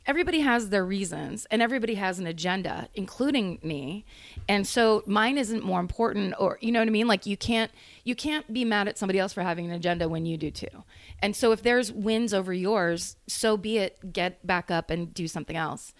Everybody 0.06 0.40
has 0.40 0.70
their 0.70 0.84
reasons 0.84 1.46
and 1.50 1.60
everybody 1.60 1.94
has 1.94 2.18
an 2.18 2.26
agenda, 2.26 2.88
including 2.94 3.58
me. 3.62 4.04
And 4.48 4.66
so 4.66 5.02
mine 5.06 5.36
isn't 5.38 5.62
more 5.62 5.78
important 5.78 6.34
or 6.38 6.58
you 6.60 6.72
know 6.72 6.78
what 6.80 6.88
I 6.88 6.90
mean? 6.90 7.06
Like 7.06 7.26
you 7.26 7.36
can't 7.36 7.70
you 8.04 8.14
can't 8.14 8.50
be 8.52 8.64
mad 8.64 8.88
at 8.88 8.98
somebody 8.98 9.18
else 9.18 9.32
for 9.32 9.42
having 9.42 9.66
an 9.66 9.72
agenda 9.72 10.08
when 10.08 10.24
you 10.26 10.36
do 10.36 10.50
too. 10.50 10.84
And 11.22 11.36
so 11.36 11.52
if 11.52 11.62
there's 11.62 11.92
wins 11.92 12.32
over 12.32 12.52
yours, 12.52 13.16
so 13.28 13.56
be 13.56 13.78
it. 13.78 14.12
Get 14.12 14.44
back 14.46 14.70
up 14.70 14.90
and 14.90 15.12
do 15.12 15.28
something 15.28 15.56
else. 15.56 15.92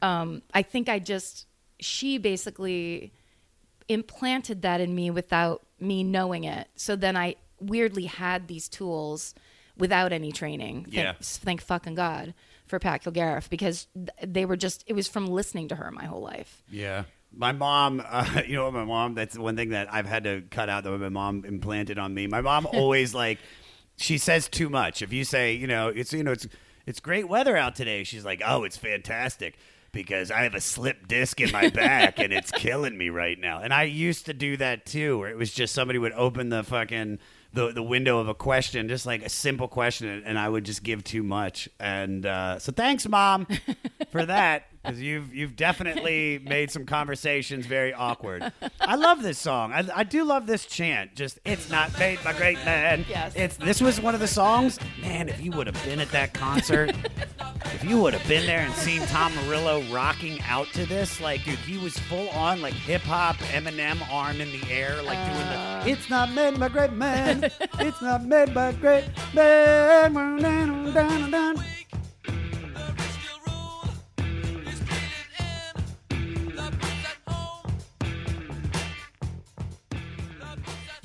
Um, 0.00 0.42
I 0.54 0.62
think 0.62 0.88
I 0.88 0.98
just 1.00 1.46
she 1.80 2.16
basically 2.16 3.12
implanted 3.88 4.62
that 4.62 4.80
in 4.80 4.94
me 4.94 5.10
without 5.10 5.66
me 5.80 6.04
knowing 6.04 6.44
it. 6.44 6.68
So 6.76 6.96
then 6.96 7.16
I 7.16 7.36
weirdly 7.60 8.04
had 8.04 8.46
these 8.48 8.68
tools 8.68 9.34
without 9.76 10.12
any 10.12 10.32
training. 10.32 10.84
Thank, 10.84 10.94
Yeah. 10.94 11.14
thank 11.20 11.60
fucking 11.60 11.94
God 11.94 12.34
for 12.68 12.78
Pat 12.78 13.02
Kilgariff 13.02 13.50
because 13.50 13.88
they 14.24 14.44
were 14.44 14.56
just, 14.56 14.84
it 14.86 14.92
was 14.92 15.08
from 15.08 15.26
listening 15.26 15.68
to 15.68 15.74
her 15.74 15.90
my 15.90 16.04
whole 16.04 16.22
life. 16.22 16.62
Yeah. 16.70 17.04
My 17.34 17.52
mom, 17.52 18.02
uh, 18.08 18.42
you 18.46 18.56
know 18.56 18.70
my 18.70 18.84
mom, 18.84 19.14
that's 19.14 19.36
one 19.36 19.56
thing 19.56 19.70
that 19.70 19.92
I've 19.92 20.06
had 20.06 20.24
to 20.24 20.42
cut 20.50 20.68
out 20.68 20.84
that 20.84 20.90
my 20.90 21.08
mom 21.08 21.44
implanted 21.44 21.98
on 21.98 22.14
me. 22.14 22.26
My 22.26 22.40
mom 22.40 22.66
always 22.72 23.14
like, 23.14 23.38
she 23.96 24.18
says 24.18 24.48
too 24.48 24.68
much. 24.68 25.02
If 25.02 25.12
you 25.12 25.24
say, 25.24 25.54
you 25.54 25.66
know, 25.66 25.88
it's, 25.88 26.12
you 26.12 26.22
know, 26.22 26.32
it's, 26.32 26.46
it's 26.86 27.00
great 27.00 27.28
weather 27.28 27.56
out 27.56 27.74
today. 27.74 28.04
She's 28.04 28.24
like, 28.24 28.40
oh, 28.44 28.64
it's 28.64 28.76
fantastic 28.76 29.58
because 29.92 30.30
I 30.30 30.42
have 30.42 30.54
a 30.54 30.60
slip 30.60 31.08
disc 31.08 31.40
in 31.40 31.50
my 31.50 31.68
back 31.74 32.18
and 32.18 32.32
it's 32.32 32.50
killing 32.50 32.96
me 32.96 33.08
right 33.08 33.38
now. 33.38 33.60
And 33.60 33.72
I 33.72 33.84
used 33.84 34.26
to 34.26 34.34
do 34.34 34.56
that 34.58 34.86
too, 34.86 35.18
where 35.18 35.30
it 35.30 35.36
was 35.36 35.52
just 35.52 35.74
somebody 35.74 35.98
would 35.98 36.12
open 36.12 36.48
the 36.48 36.62
fucking, 36.62 37.18
the, 37.52 37.72
the 37.72 37.82
window 37.82 38.18
of 38.18 38.28
a 38.28 38.34
question, 38.34 38.88
just 38.88 39.06
like 39.06 39.22
a 39.24 39.28
simple 39.28 39.68
question, 39.68 40.22
and 40.24 40.38
I 40.38 40.48
would 40.48 40.64
just 40.64 40.82
give 40.82 41.02
too 41.02 41.22
much. 41.22 41.68
And 41.80 42.24
uh, 42.26 42.58
so 42.58 42.72
thanks, 42.72 43.08
mom, 43.08 43.46
for 44.10 44.24
that 44.26 44.66
because 44.88 45.02
you've 45.02 45.34
you've 45.34 45.54
definitely 45.56 46.40
made 46.44 46.70
some 46.70 46.86
conversations 46.86 47.66
very 47.66 47.92
awkward. 47.92 48.50
I 48.80 48.94
love 48.96 49.22
this 49.22 49.38
song. 49.38 49.72
I, 49.72 49.86
I 49.94 50.04
do 50.04 50.24
love 50.24 50.46
this 50.46 50.64
chant. 50.66 51.14
Just 51.14 51.38
it's 51.44 51.70
not 51.70 51.96
made 51.98 52.22
by 52.24 52.32
great 52.32 52.56
men. 52.64 53.04
Yes. 53.08 53.32
It's 53.36 53.56
this 53.56 53.80
was 53.80 54.00
one 54.00 54.14
of 54.14 54.20
the 54.20 54.28
songs. 54.28 54.78
Man, 55.00 55.28
if 55.28 55.40
you 55.42 55.50
would 55.52 55.66
have 55.66 55.84
been 55.84 56.00
at 56.00 56.10
that 56.12 56.32
concert, 56.32 56.92
if 57.66 57.84
you 57.84 58.00
would 58.00 58.14
have 58.14 58.26
been 58.26 58.46
there 58.46 58.60
and 58.60 58.72
seen 58.74 59.02
Tom 59.02 59.32
Morello 59.44 59.82
rocking 59.92 60.40
out 60.48 60.66
to 60.68 60.86
this, 60.86 61.20
like 61.20 61.44
dude, 61.44 61.58
he 61.60 61.76
was 61.78 61.98
full 61.98 62.28
on 62.30 62.62
like 62.62 62.74
hip 62.74 63.02
hop 63.02 63.36
Eminem 63.36 64.00
arm 64.10 64.40
in 64.40 64.50
the 64.50 64.70
air, 64.70 65.02
like 65.02 65.18
doing 65.26 65.46
Uh. 65.46 65.84
the 65.84 65.90
It's 65.90 66.08
not 66.08 66.32
made 66.32 66.58
by 66.58 66.68
great 66.68 66.92
men. 66.92 67.44
it's 67.78 68.00
not 68.00 68.24
made 68.24 68.54
by 68.54 68.72
great 68.72 69.04
men. 69.34 70.14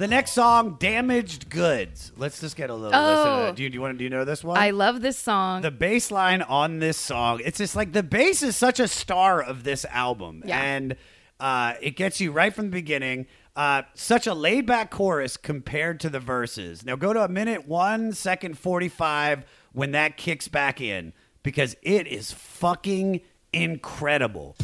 The 0.04 0.10
next 0.10 0.32
song, 0.32 0.76
"Damaged 0.82 1.50
Goods." 1.50 2.12
Let's 2.18 2.42
just 2.42 2.58
get 2.58 2.70
a 2.70 2.74
little 2.74 2.90
listen 2.90 3.24
to 3.26 3.32
Oh. 3.32 3.46
that. 3.46 3.56
Do 3.56 3.64
you, 3.64 3.70
do 3.70 3.76
you 3.76 3.82
want? 3.82 3.94
To 3.94 3.98
do 4.00 4.04
you 4.04 4.10
know 4.10 4.26
this 4.26 4.44
one? 4.44 4.58
I 4.58 4.72
love 4.72 5.00
this 5.02 5.18
song. 5.18 5.62
the 5.62 5.72
bass 5.72 6.12
line 6.12 6.42
on 6.42 6.80
this 6.80 6.98
song 6.98 7.40
it's 7.46 7.60
just 7.60 7.74
like 7.74 7.94
the 7.94 8.04
bass 8.04 8.44
is 8.44 8.58
such 8.58 8.82
a 8.82 8.90
star 8.90 9.42
of 9.42 9.64
this 9.64 9.86
album 9.86 10.44
Yeah. 10.46 10.60
and 10.62 10.98
uh, 11.40 11.76
it 11.82 11.92
gets 11.96 12.20
you 12.20 12.34
right 12.34 12.54
from 12.54 12.66
the 12.66 12.72
beginning 12.72 13.28
uh, 13.56 13.84
such 13.94 14.28
a 14.28 14.34
laid 14.34 14.66
back 14.66 14.92
chorus 14.92 15.38
compared 15.38 16.02
to 16.02 16.10
the 16.10 16.20
verses 16.20 16.86
now 16.86 16.98
go 16.98 17.14
to 17.14 17.24
a 17.24 17.30
minute 17.30 17.66
one 17.66 18.12
second 18.12 18.58
45 18.58 19.46
when 19.72 19.92
that 19.92 20.18
kicks 20.18 20.50
back 20.50 20.82
in 20.82 21.14
because 21.44 21.78
it 21.82 22.08
is 22.08 22.34
fucking 22.34 23.22
incredible 23.54 24.58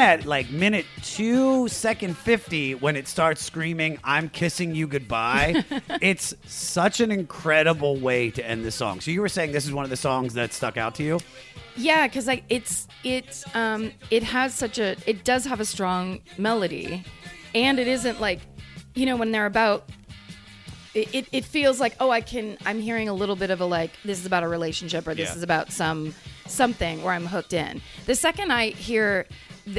then 0.00 0.20
at 0.20 0.26
like 0.26 0.50
minute 0.50 0.86
two, 1.02 1.68
second 1.68 2.16
50, 2.16 2.76
when 2.76 2.96
it 2.96 3.06
starts 3.08 3.42
screaming, 3.42 3.98
I'm 4.04 4.28
kissing 4.28 4.74
you 4.74 4.86
goodbye, 4.86 5.64
it's 6.00 6.34
such 6.46 7.00
an 7.00 7.10
incredible 7.10 7.96
way 7.96 8.30
to 8.30 8.44
end 8.46 8.64
the 8.64 8.70
song. 8.70 9.00
So 9.00 9.10
you 9.10 9.20
were 9.20 9.28
saying 9.28 9.52
this 9.52 9.66
is 9.66 9.72
one 9.72 9.84
of 9.84 9.90
the 9.90 9.96
songs 9.96 10.34
that 10.34 10.52
stuck 10.52 10.76
out 10.76 10.94
to 10.96 11.02
you? 11.02 11.20
Yeah, 11.76 12.06
because 12.06 12.26
like 12.26 12.44
it's 12.48 12.88
it's 13.04 13.44
um 13.54 13.92
it 14.10 14.22
has 14.22 14.54
such 14.54 14.78
a 14.78 14.96
it 15.06 15.24
does 15.24 15.44
have 15.44 15.60
a 15.60 15.64
strong 15.64 16.20
melody, 16.36 17.04
and 17.54 17.78
it 17.78 17.86
isn't 17.88 18.20
like, 18.20 18.40
you 18.94 19.06
know, 19.06 19.16
when 19.16 19.32
they're 19.32 19.46
about. 19.46 19.88
It, 20.92 21.14
it, 21.14 21.28
it 21.30 21.44
feels 21.44 21.78
like 21.78 21.94
oh 22.00 22.10
I 22.10 22.20
can 22.20 22.58
I'm 22.66 22.80
hearing 22.80 23.08
a 23.08 23.14
little 23.14 23.36
bit 23.36 23.50
of 23.50 23.60
a 23.60 23.64
like 23.64 23.92
this 24.04 24.18
is 24.18 24.26
about 24.26 24.42
a 24.42 24.48
relationship 24.48 25.06
or 25.06 25.14
this 25.14 25.28
Yeah. 25.30 25.36
is 25.36 25.44
about 25.44 25.70
some 25.70 26.12
something 26.48 27.04
where 27.04 27.12
I'm 27.14 27.26
hooked 27.26 27.52
in. 27.52 27.80
The 28.06 28.16
second 28.16 28.50
I 28.50 28.70
hear 28.70 29.28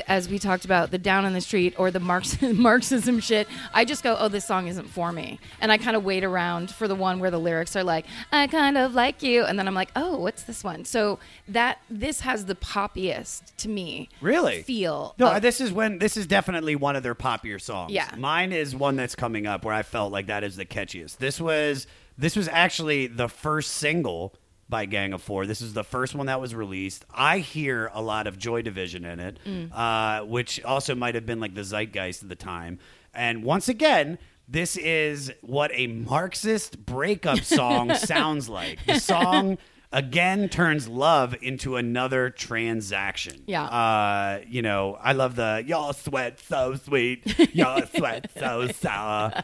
as 0.08 0.30
we 0.30 0.40
talked 0.40 0.66
about 0.66 0.92
the 0.92 0.98
down 0.98 1.26
in 1.26 1.34
the 1.34 1.42
street 1.42 1.74
or 1.78 1.92
the 1.92 2.00
Marx- 2.00 2.42
Marxism 2.42 3.20
shit, 3.20 3.48
I 3.74 3.86
just 3.86 4.04
go 4.04 4.16
oh 4.20 4.28
this 4.28 4.46
song 4.46 4.68
isn't 4.68 4.88
for 4.90 5.12
me, 5.12 5.40
and 5.60 5.72
I 5.72 5.78
kind 5.78 5.96
of 5.96 6.04
wait 6.04 6.24
around 6.24 6.72
for 6.72 6.88
the 6.88 6.96
one 6.96 7.20
where 7.20 7.32
the 7.32 7.40
lyrics 7.40 7.76
are 7.76 7.84
like 7.84 8.06
I 8.32 8.48
kind 8.48 8.78
of 8.78 8.94
like 8.94 9.24
you, 9.24 9.44
and 9.44 9.58
then 9.60 9.68
I'm 9.68 9.76
like 9.76 9.92
oh 9.96 10.18
what's 10.18 10.44
this 10.44 10.64
one? 10.64 10.86
So 10.86 11.20
that 11.48 11.80
this 11.90 12.22
has 12.22 12.46
the 12.46 12.56
poppiest 12.56 13.56
to 13.58 13.70
me 13.70 14.10
Really? 14.22 14.64
feel. 14.64 15.16
No, 15.20 15.34
of- 15.34 15.42
this 15.42 15.62
is 15.62 15.72
when 15.72 16.00
this 16.00 16.18
is 16.18 16.28
definitely 16.28 16.76
one 16.76 16.96
of 16.96 17.04
their 17.04 17.16
poppier 17.16 17.60
songs. 17.62 17.92
Yeah. 17.92 18.10
Mine 18.18 18.52
is 18.52 18.76
one 18.76 18.96
that's 18.96 19.16
coming 19.16 19.48
up 19.48 19.64
where 19.66 19.74
I 19.74 19.84
felt 19.84 20.12
like 20.12 20.28
that 20.28 20.44
is 20.44 20.56
the 20.56 20.66
catchiest. 20.66 21.18
This 21.18 21.40
was 21.40 21.88
this 22.18 22.36
was 22.36 22.48
actually 22.50 23.08
the 23.08 23.28
first 23.30 23.72
single 23.72 24.34
by 24.72 24.86
Gang 24.86 25.14
of 25.14 25.22
Four. 25.22 25.46
This 25.46 25.62
is 25.62 25.74
the 25.74 25.84
first 25.84 26.16
one 26.16 26.26
that 26.26 26.42
was 26.42 26.56
released. 26.56 27.06
I 27.14 27.38
hear 27.38 27.92
a 27.94 28.02
lot 28.02 28.26
of 28.26 28.40
Joy 28.40 28.64
Division 28.64 29.06
in 29.06 29.20
it, 29.20 29.38
uh, 29.72 30.22
which 30.22 30.64
also 30.64 30.96
might 30.96 31.14
have 31.14 31.28
been 31.28 31.40
like 31.40 31.54
the 31.54 31.64
zeitgeist 31.64 32.24
at 32.24 32.30
the 32.30 32.36
time. 32.36 32.80
And 33.14 33.44
once 33.44 33.70
again, 33.70 34.18
this 34.48 34.78
is 34.78 35.32
what 35.42 35.70
a 35.76 35.86
Marxist 35.88 36.84
breakup 36.86 37.40
song 37.44 37.94
sounds 37.94 38.50
like. 38.50 38.84
The 38.88 39.00
song 39.00 39.60
again 39.92 40.50
turns 40.50 40.88
love 40.88 41.36
into 41.42 41.76
another 41.76 42.30
transaction. 42.30 43.44
Yeah. 43.46 43.64
Uh, 43.66 44.42
you 44.48 44.62
know, 44.62 44.98
I 45.02 45.14
love 45.14 45.36
the 45.36 45.64
y'all 45.68 45.94
sweat 45.94 46.40
so 46.40 46.76
sweet, 46.76 47.24
y'all 47.56 47.86
sweat 47.96 48.32
so 48.38 48.68
sour. 48.70 49.44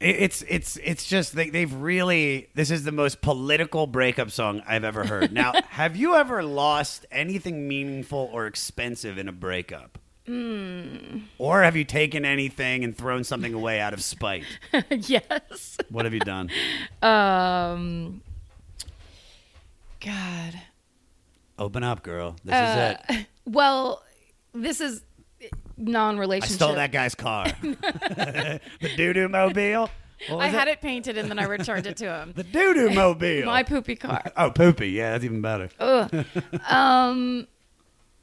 It- 0.00 0.16
It's 0.22 0.42
it's 0.48 0.76
it's 0.82 1.04
just 1.06 1.34
they, 1.34 1.50
they've 1.50 1.72
really 1.72 2.48
this 2.54 2.70
is 2.70 2.84
the 2.84 2.92
most 2.92 3.20
political 3.20 3.86
breakup 3.86 4.30
song 4.30 4.62
I've 4.66 4.84
ever 4.84 5.04
heard. 5.06 5.30
Now, 5.40 5.52
have 5.68 5.94
you 5.96 6.14
ever 6.16 6.42
lost 6.42 7.04
anything 7.10 7.68
meaningful 7.68 8.30
or 8.32 8.46
expensive 8.46 9.18
in 9.18 9.28
a 9.28 9.32
breakup? 9.32 9.98
Or 11.38 11.62
have 11.64 11.74
you 11.74 11.84
taken 11.84 12.24
anything 12.24 12.84
and 12.84 12.96
thrown 12.96 13.24
something 13.24 13.52
away 13.52 13.80
out 13.80 13.92
of 13.92 14.00
spite? 14.00 14.44
yes. 14.90 15.76
What 15.90 16.04
have 16.04 16.14
you 16.14 16.20
done? 16.20 16.50
Um. 17.02 18.22
God. 20.00 20.60
Open 21.58 21.82
up, 21.82 22.02
girl. 22.04 22.36
This 22.44 22.54
Uh, 22.54 22.96
is 23.10 23.16
it. 23.16 23.26
Well, 23.44 24.02
this 24.54 24.80
is 24.80 25.02
I 25.86 25.90
non-relationship. 25.90 26.54
I 26.54 26.64
stole 26.64 26.74
that 26.74 26.92
guy's 26.92 27.14
car. 27.14 27.46
the 27.62 28.60
doo 28.96 29.12
doo 29.12 29.28
mobile. 29.28 29.90
What 30.28 30.38
was 30.38 30.44
I 30.44 30.48
had 30.48 30.68
it 30.68 30.80
painted 30.82 31.16
and 31.16 31.30
then 31.30 31.38
I 31.38 31.44
returned 31.44 31.86
it 31.86 31.96
to 31.98 32.12
him. 32.14 32.32
The 32.36 32.44
doo 32.44 32.74
doo 32.74 32.90
mobile. 32.90 33.46
My 33.46 33.62
poopy 33.62 33.96
car. 33.96 34.22
oh, 34.36 34.50
poopy. 34.50 34.90
Yeah, 34.90 35.12
that's 35.12 35.24
even 35.24 35.40
better. 35.40 35.70
Um, 36.68 37.46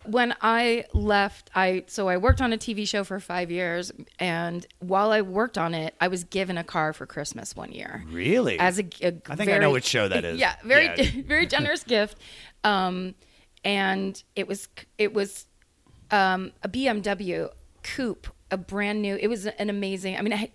when 0.06 0.34
I 0.42 0.86
left, 0.94 1.50
I 1.54 1.84
so 1.88 2.08
I 2.08 2.16
worked 2.18 2.40
on 2.42 2.54
a 2.54 2.58
TV 2.58 2.88
show 2.88 3.04
for 3.04 3.20
five 3.20 3.52
years, 3.52 3.92
and 4.20 4.66
while 4.80 5.12
I 5.12 5.22
worked 5.22 5.58
on 5.58 5.74
it, 5.74 5.96
I 6.00 6.08
was 6.08 6.24
given 6.24 6.58
a 6.58 6.64
car 6.64 6.94
for 6.94 7.06
Christmas 7.06 7.56
one 7.58 7.74
year. 7.74 8.06
Really? 8.10 8.58
As 8.58 8.80
a, 8.80 8.84
a 9.02 9.14
I 9.28 9.36
think 9.36 9.52
I 9.52 9.58
know 9.58 9.72
which 9.72 9.84
show 9.86 10.08
that 10.08 10.24
is. 10.24 10.40
Yeah, 10.40 10.56
very 10.64 10.86
Yeah. 10.86 11.24
very 11.26 11.46
generous 11.46 11.84
gift. 11.84 12.18
Um, 12.64 13.16
and 13.66 14.22
it 14.36 14.48
was 14.48 14.70
it 14.98 15.14
was 15.14 15.46
um, 16.12 16.52
a 16.64 16.70
BMW 16.70 17.50
coupe, 17.84 18.28
a 18.52 18.58
brand 18.58 19.02
new. 19.02 19.16
It 19.16 19.28
was 19.28 19.46
an 19.46 19.70
amazing. 19.70 20.18
I 20.18 20.22
mean, 20.22 20.34
I, 20.34 20.52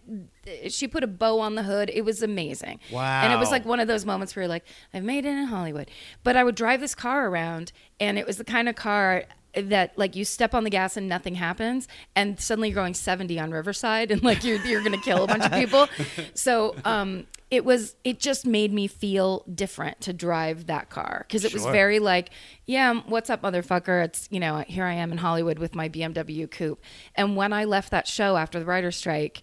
she 0.68 0.88
put 0.88 1.04
a 1.04 1.06
bow 1.06 1.40
on 1.40 1.54
the 1.54 1.62
hood. 1.62 1.90
It 1.92 2.04
was 2.04 2.22
amazing. 2.22 2.80
Wow. 2.90 3.22
And 3.22 3.32
it 3.32 3.36
was 3.36 3.50
like 3.50 3.64
one 3.64 3.80
of 3.80 3.88
those 3.88 4.04
moments 4.04 4.34
where 4.34 4.44
you're 4.44 4.48
like, 4.48 4.64
I've 4.92 5.04
made 5.04 5.24
it 5.24 5.30
in 5.30 5.44
Hollywood. 5.44 5.90
But 6.22 6.36
I 6.36 6.44
would 6.44 6.54
drive 6.54 6.80
this 6.80 6.94
car 6.94 7.28
around, 7.28 7.72
and 8.00 8.18
it 8.18 8.26
was 8.26 8.38
the 8.38 8.44
kind 8.44 8.68
of 8.68 8.76
car 8.76 9.24
that 9.54 9.96
like 9.98 10.16
you 10.16 10.24
step 10.24 10.54
on 10.54 10.64
the 10.64 10.70
gas 10.70 10.96
and 10.96 11.08
nothing 11.08 11.34
happens 11.34 11.86
and 12.16 12.40
suddenly 12.40 12.70
you're 12.70 12.74
going 12.74 12.94
70 12.94 13.38
on 13.38 13.50
riverside 13.50 14.10
and 14.10 14.22
like 14.22 14.44
you're, 14.44 14.58
you're 14.64 14.82
gonna 14.82 15.00
kill 15.00 15.24
a 15.24 15.26
bunch 15.26 15.44
of 15.44 15.52
people. 15.52 15.88
So 16.34 16.74
um 16.84 17.26
it 17.50 17.64
was 17.64 17.94
it 18.04 18.18
just 18.18 18.46
made 18.46 18.72
me 18.72 18.86
feel 18.86 19.44
different 19.54 20.00
to 20.02 20.12
drive 20.12 20.66
that 20.66 20.88
car 20.88 21.24
because 21.26 21.44
it 21.44 21.52
was 21.52 21.64
very 21.66 21.98
like 21.98 22.30
yeah 22.64 23.00
what's 23.06 23.28
up 23.28 23.42
motherfucker? 23.42 24.04
It's 24.04 24.26
you 24.30 24.40
know 24.40 24.64
here 24.66 24.84
i 24.84 24.94
am 24.94 25.12
in 25.12 25.18
hollywood 25.18 25.58
with 25.58 25.74
my 25.74 25.88
bmw 25.88 26.50
coupe. 26.50 26.82
And 27.14 27.36
when 27.36 27.52
i 27.52 27.64
left 27.64 27.90
that 27.90 28.08
show 28.08 28.36
after 28.36 28.58
the 28.58 28.64
writer's 28.64 28.96
strike 28.96 29.42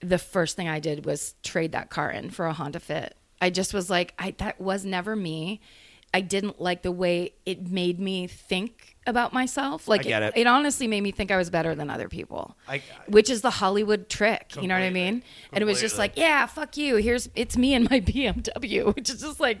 the 0.00 0.18
first 0.18 0.56
thing 0.56 0.68
i 0.68 0.78
did 0.78 1.06
was 1.06 1.34
trade 1.42 1.72
that 1.72 1.88
car 1.88 2.10
in 2.10 2.30
for 2.30 2.46
a 2.46 2.52
honda 2.52 2.80
fit. 2.80 3.16
I 3.40 3.50
just 3.50 3.72
was 3.72 3.88
like 3.88 4.12
i 4.18 4.32
that 4.38 4.60
was 4.60 4.84
never 4.84 5.16
me 5.16 5.60
i 6.16 6.20
didn't 6.34 6.56
like 6.68 6.80
the 6.88 6.92
way 7.04 7.16
it 7.52 7.58
made 7.82 7.98
me 8.08 8.16
think 8.26 8.96
about 9.06 9.30
myself 9.40 9.86
like 9.92 10.02
get 10.02 10.22
it. 10.22 10.32
it 10.36 10.46
honestly 10.46 10.86
made 10.94 11.02
me 11.08 11.12
think 11.18 11.30
i 11.30 11.36
was 11.42 11.48
better 11.50 11.72
than 11.74 11.88
other 11.96 12.08
people 12.18 12.42
I- 12.74 12.82
which 13.16 13.28
is 13.34 13.40
the 13.42 13.50
hollywood 13.60 14.02
trick 14.08 14.44
you 14.60 14.66
know 14.68 14.74
what 14.74 14.82
i 14.82 14.86
Completely. 14.86 15.10
mean 15.12 15.22
and 15.52 15.62
it 15.62 15.66
was 15.66 15.80
just 15.86 15.96
like 16.02 16.12
yeah 16.16 16.46
fuck 16.46 16.76
you 16.76 16.96
here's 16.96 17.28
it's 17.42 17.56
me 17.56 17.74
and 17.74 17.88
my 17.90 18.00
bmw 18.10 18.94
which 18.96 19.08
is 19.10 19.20
just 19.20 19.40
like 19.40 19.60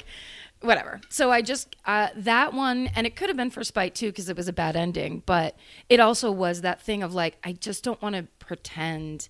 whatever 0.62 1.00
so 1.10 1.30
i 1.30 1.40
just 1.52 1.76
uh, 1.84 2.08
that 2.16 2.48
one 2.54 2.88
and 2.96 3.06
it 3.06 3.14
could 3.14 3.28
have 3.28 3.36
been 3.36 3.50
for 3.50 3.62
spite 3.62 3.94
too 3.94 4.08
because 4.12 4.28
it 4.32 4.36
was 4.36 4.48
a 4.48 4.52
bad 4.52 4.74
ending 4.74 5.22
but 5.26 5.54
it 5.90 6.00
also 6.00 6.30
was 6.32 6.62
that 6.62 6.80
thing 6.80 7.02
of 7.02 7.14
like 7.14 7.34
i 7.44 7.52
just 7.52 7.84
don't 7.84 8.00
want 8.00 8.14
to 8.16 8.22
pretend 8.38 9.28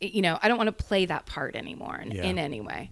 you 0.00 0.20
know 0.22 0.38
i 0.42 0.46
don't 0.48 0.58
want 0.62 0.68
to 0.68 0.84
play 0.88 1.06
that 1.06 1.24
part 1.26 1.56
anymore 1.56 1.96
in, 1.96 2.10
Yeah. 2.10 2.24
in 2.24 2.38
any 2.38 2.60
way 2.60 2.90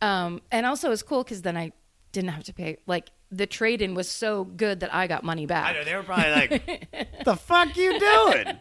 um, 0.00 0.40
and 0.50 0.64
also 0.64 0.90
it's 0.90 1.02
cool 1.02 1.22
because 1.22 1.42
then 1.42 1.56
i 1.56 1.70
didn't 2.12 2.30
have 2.30 2.44
to 2.44 2.54
pay 2.54 2.78
like 2.86 3.10
the 3.30 3.46
trade-in 3.46 3.94
was 3.94 4.08
so 4.08 4.44
good 4.44 4.80
that 4.80 4.92
i 4.94 5.06
got 5.06 5.22
money 5.24 5.46
back 5.46 5.66
I 5.66 5.72
know 5.74 5.84
they 5.84 5.94
were 5.94 6.02
probably 6.02 6.30
like, 6.30 7.24
"The 7.24 7.36
fuck 7.36 7.76
you 7.76 7.98
doing? 7.98 8.58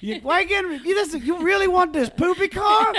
You, 0.00 0.20
why 0.20 0.44
getting 0.44 0.72
you 0.84 0.94
this? 0.94 1.14
You 1.14 1.42
really 1.42 1.66
want 1.66 1.92
this 1.94 2.10
poopy 2.10 2.48
car? 2.48 2.92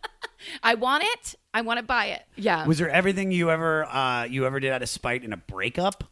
I 0.62 0.74
want 0.74 1.04
it 1.04 1.34
i 1.54 1.60
want 1.60 1.78
to 1.78 1.84
buy 1.84 2.06
it 2.06 2.22
yeah 2.36 2.66
Was 2.66 2.78
there 2.78 2.90
everything 2.90 3.30
you 3.30 3.50
ever 3.50 3.84
uh, 3.84 4.24
you 4.24 4.44
ever 4.46 4.58
did 4.58 4.72
out 4.72 4.82
of 4.82 4.88
spite 4.88 5.22
in 5.22 5.32
a 5.32 5.36
breakup? 5.36 6.04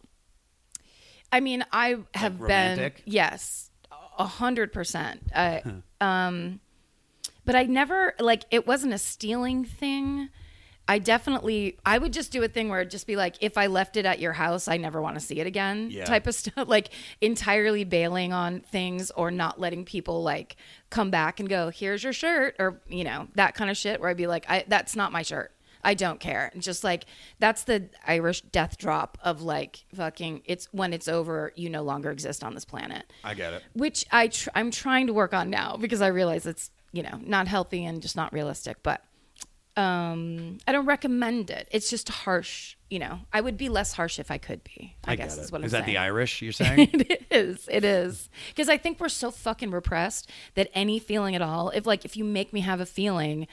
I 1.33 1.41
mean, 1.41 1.65
I 1.73 1.97
have 2.15 2.35
been 2.39 2.43
romantic? 2.43 3.03
yes, 3.07 3.71
a 4.19 4.27
hundred 4.27 4.73
percent. 4.73 5.31
Um, 6.01 6.61
but 7.45 7.55
I 7.55 7.65
never 7.65 8.15
like 8.19 8.45
it 8.51 8.67
wasn't 8.67 8.93
a 8.93 8.99
stealing 8.99 9.65
thing. 9.65 10.29
I 10.91 10.99
definitely 10.99 11.79
I 11.87 11.99
would 11.99 12.13
just 12.13 12.33
do 12.33 12.43
a 12.43 12.49
thing 12.49 12.69
where 12.69 12.81
it'd 12.81 12.91
just 12.91 13.07
be 13.07 13.15
like 13.15 13.37
if 13.41 13.57
I 13.57 13.69
left 13.69 13.97
it 13.97 14.07
at 14.07 14.19
your 14.19 14.33
house, 14.33 14.67
I 14.67 14.77
never 14.77 15.01
want 15.01 15.15
to 15.15 15.21
see 15.21 15.39
it 15.39 15.47
again. 15.47 15.89
Yeah. 15.89 16.05
Type 16.05 16.27
of 16.27 16.35
stuff 16.41 16.67
like 16.67 16.91
entirely 17.21 17.85
bailing 17.85 18.33
on 18.33 18.59
things 18.59 19.13
or 19.13 19.31
not 19.31 19.61
letting 19.61 19.85
people 19.85 20.25
like 20.25 20.57
come 20.91 21.13
back 21.13 21.39
and 21.39 21.49
go, 21.49 21.71
"Here's 21.71 22.03
your 22.03 22.13
shirt," 22.13 22.57
or 22.59 22.81
you 22.89 23.05
know 23.05 23.29
that 23.37 23.55
kind 23.55 23.71
of 23.71 23.77
shit. 23.77 24.01
Where 24.01 24.11
I'd 24.11 24.17
be 24.17 24.27
like, 24.27 24.45
I, 24.51 24.65
"That's 24.67 24.97
not 24.97 25.13
my 25.13 25.23
shirt." 25.23 25.53
I 25.85 25.95
don't 25.95 26.19
care. 26.19 26.51
And 26.53 26.61
Just 26.61 26.83
like 26.83 27.07
that's 27.39 27.63
the 27.63 27.89
Irish 28.05 28.41
death 28.41 28.77
drop 28.77 29.17
of 29.23 29.43
like 29.43 29.85
fucking. 29.95 30.43
It's 30.45 30.67
when 30.73 30.93
it's 30.93 31.07
over, 31.07 31.53
you 31.55 31.71
no 31.71 31.83
longer 31.83 32.11
exist 32.11 32.43
on 32.43 32.55
this 32.55 32.65
planet. 32.65 33.13
I 33.23 33.35
get 33.35 33.53
it. 33.53 33.63
Which 33.75 34.07
I 34.11 34.27
tr- 34.27 34.51
I'm 34.57 34.73
trying 34.73 35.07
to 35.07 35.13
work 35.13 35.35
on 35.35 35.51
now 35.51 35.77
because 35.77 36.03
I 36.03 36.09
realize 36.09 36.47
it's 36.47 36.73
you 36.91 37.05
know 37.05 37.21
not 37.23 37.47
healthy 37.47 37.85
and 37.85 38.03
just 38.03 38.17
not 38.17 38.33
realistic. 38.33 38.83
But 38.83 39.05
um, 39.77 40.59
I 40.67 40.73
don't 40.73 40.87
recommend 40.87 41.51
it. 41.51 41.69
It's 41.71 41.89
just 41.91 42.09
harsh. 42.09 42.77
You 42.91 42.99
know, 42.99 43.21
I 43.33 43.41
would 43.41 43.57
be 43.57 43.69
less 43.69 43.93
harsh 43.93 44.19
if 44.19 44.31
I 44.31 44.39
could 44.39 44.63
be. 44.65 44.97
I, 45.05 45.15
guess 45.17 45.39
is 45.39 45.53
what 45.53 45.61
I'm 45.61 45.65
Is 45.65 45.73
that 45.73 45.85
saying. 45.85 45.95
the 45.95 45.99
Irish 45.99 46.43
you're 46.43 46.53
saying? 46.53 46.91
it 46.93 47.27
is. 47.31 47.69
It 47.71 47.85
is. 47.85 48.29
Because 48.49 48.69
I 48.69 48.77
think 48.77 48.99
we're 49.01 49.09
so 49.09 49.31
fucking 49.31 49.71
repressed 49.71 50.29
that 50.55 50.69
any 50.75 50.99
feeling 50.99 51.35
at 51.37 51.43
all, 51.43 51.71
if 51.71 51.87
like 51.87 52.05
if 52.05 52.17
you 52.17 52.25
make 52.25 52.53
me 52.53 52.61
have 52.61 52.81
a 52.81 52.87
feeling, 52.87 53.47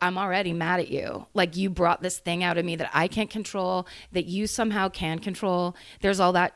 I'm 0.00 0.18
already 0.18 0.52
mad 0.52 0.80
at 0.80 0.88
you. 0.90 1.26
Like 1.32 1.56
you 1.56 1.70
brought 1.70 2.02
this 2.02 2.18
thing 2.18 2.44
out 2.44 2.58
of 2.58 2.64
me 2.64 2.76
that 2.76 2.90
I 2.92 3.08
can't 3.08 3.30
control, 3.30 3.86
that 4.12 4.26
you 4.26 4.46
somehow 4.46 4.88
can 4.88 5.20
control. 5.20 5.74
There's 6.00 6.20
all 6.20 6.32
that 6.34 6.54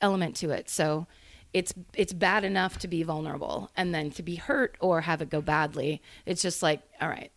element 0.00 0.34
to 0.36 0.50
it. 0.50 0.68
So 0.68 1.06
it's 1.52 1.72
it's 1.94 2.12
bad 2.12 2.42
enough 2.44 2.78
to 2.78 2.88
be 2.88 3.02
vulnerable 3.02 3.70
and 3.76 3.94
then 3.94 4.10
to 4.12 4.22
be 4.22 4.36
hurt 4.36 4.76
or 4.80 5.02
have 5.02 5.22
it 5.22 5.30
go 5.30 5.40
badly. 5.40 6.00
It's 6.26 6.42
just 6.42 6.62
like, 6.62 6.80
all 7.00 7.08
right, 7.08 7.30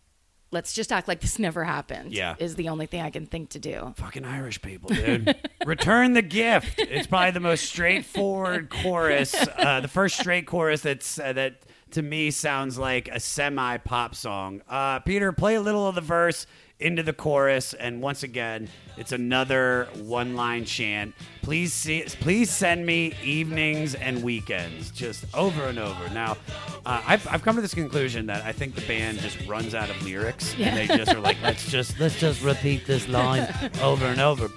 let's 0.54 0.72
just 0.72 0.92
act 0.92 1.06
like 1.06 1.20
this 1.20 1.38
never 1.38 1.64
happened. 1.64 2.12
Yeah. 2.14 2.36
Is 2.38 2.54
the 2.54 2.70
only 2.70 2.86
thing 2.86 3.02
I 3.02 3.10
can 3.10 3.26
think 3.26 3.50
to 3.50 3.58
do. 3.58 3.92
Fucking 3.96 4.24
Irish 4.24 4.62
people, 4.62 4.88
dude. 4.88 5.36
Return 5.66 6.14
the 6.14 6.22
gift. 6.22 6.78
It's 6.78 7.06
probably 7.06 7.32
the 7.32 7.40
most 7.40 7.66
straightforward 7.66 8.70
chorus. 8.70 9.34
Uh, 9.34 9.80
the 9.80 9.88
first 9.88 10.18
straight 10.18 10.46
chorus 10.46 10.80
that's 10.80 11.18
uh, 11.18 11.34
that 11.34 11.64
to 11.90 12.02
me 12.02 12.30
sounds 12.30 12.78
like 12.78 13.08
a 13.08 13.20
semi 13.20 13.76
pop 13.78 14.14
song. 14.14 14.62
Uh, 14.68 15.00
Peter, 15.00 15.32
play 15.32 15.56
a 15.56 15.60
little 15.60 15.86
of 15.86 15.94
the 15.94 16.00
verse 16.00 16.46
into 16.80 17.02
the 17.02 17.12
chorus, 17.12 17.72
and 17.74 18.02
once 18.02 18.22
again, 18.22 18.68
it's 18.96 19.12
another 19.12 19.88
one 20.02 20.34
line 20.34 20.64
chant. 20.64 21.14
Please 21.42 21.72
see, 21.72 22.04
please 22.20 22.50
send 22.50 22.84
me 22.84 23.14
evenings 23.22 23.94
and 23.94 24.22
weekends, 24.22 24.90
just 24.90 25.24
over 25.34 25.64
and 25.64 25.78
over. 25.78 26.08
Now, 26.10 26.36
uh, 26.84 27.02
I've, 27.06 27.26
I've 27.28 27.42
come 27.42 27.56
to 27.56 27.62
this 27.62 27.74
conclusion 27.74 28.26
that 28.26 28.44
I 28.44 28.52
think 28.52 28.74
the 28.74 28.82
band 28.82 29.20
just 29.20 29.46
runs 29.46 29.74
out 29.74 29.88
of 29.88 30.02
lyrics, 30.02 30.54
and 30.58 30.76
they 30.76 30.86
just 30.86 31.14
are 31.14 31.20
like, 31.20 31.36
let's 31.42 31.70
just 31.70 31.98
let's 32.00 32.18
just 32.18 32.42
repeat 32.42 32.86
this 32.86 33.08
line 33.08 33.52
over 33.82 34.06
and 34.06 34.20
over. 34.20 34.48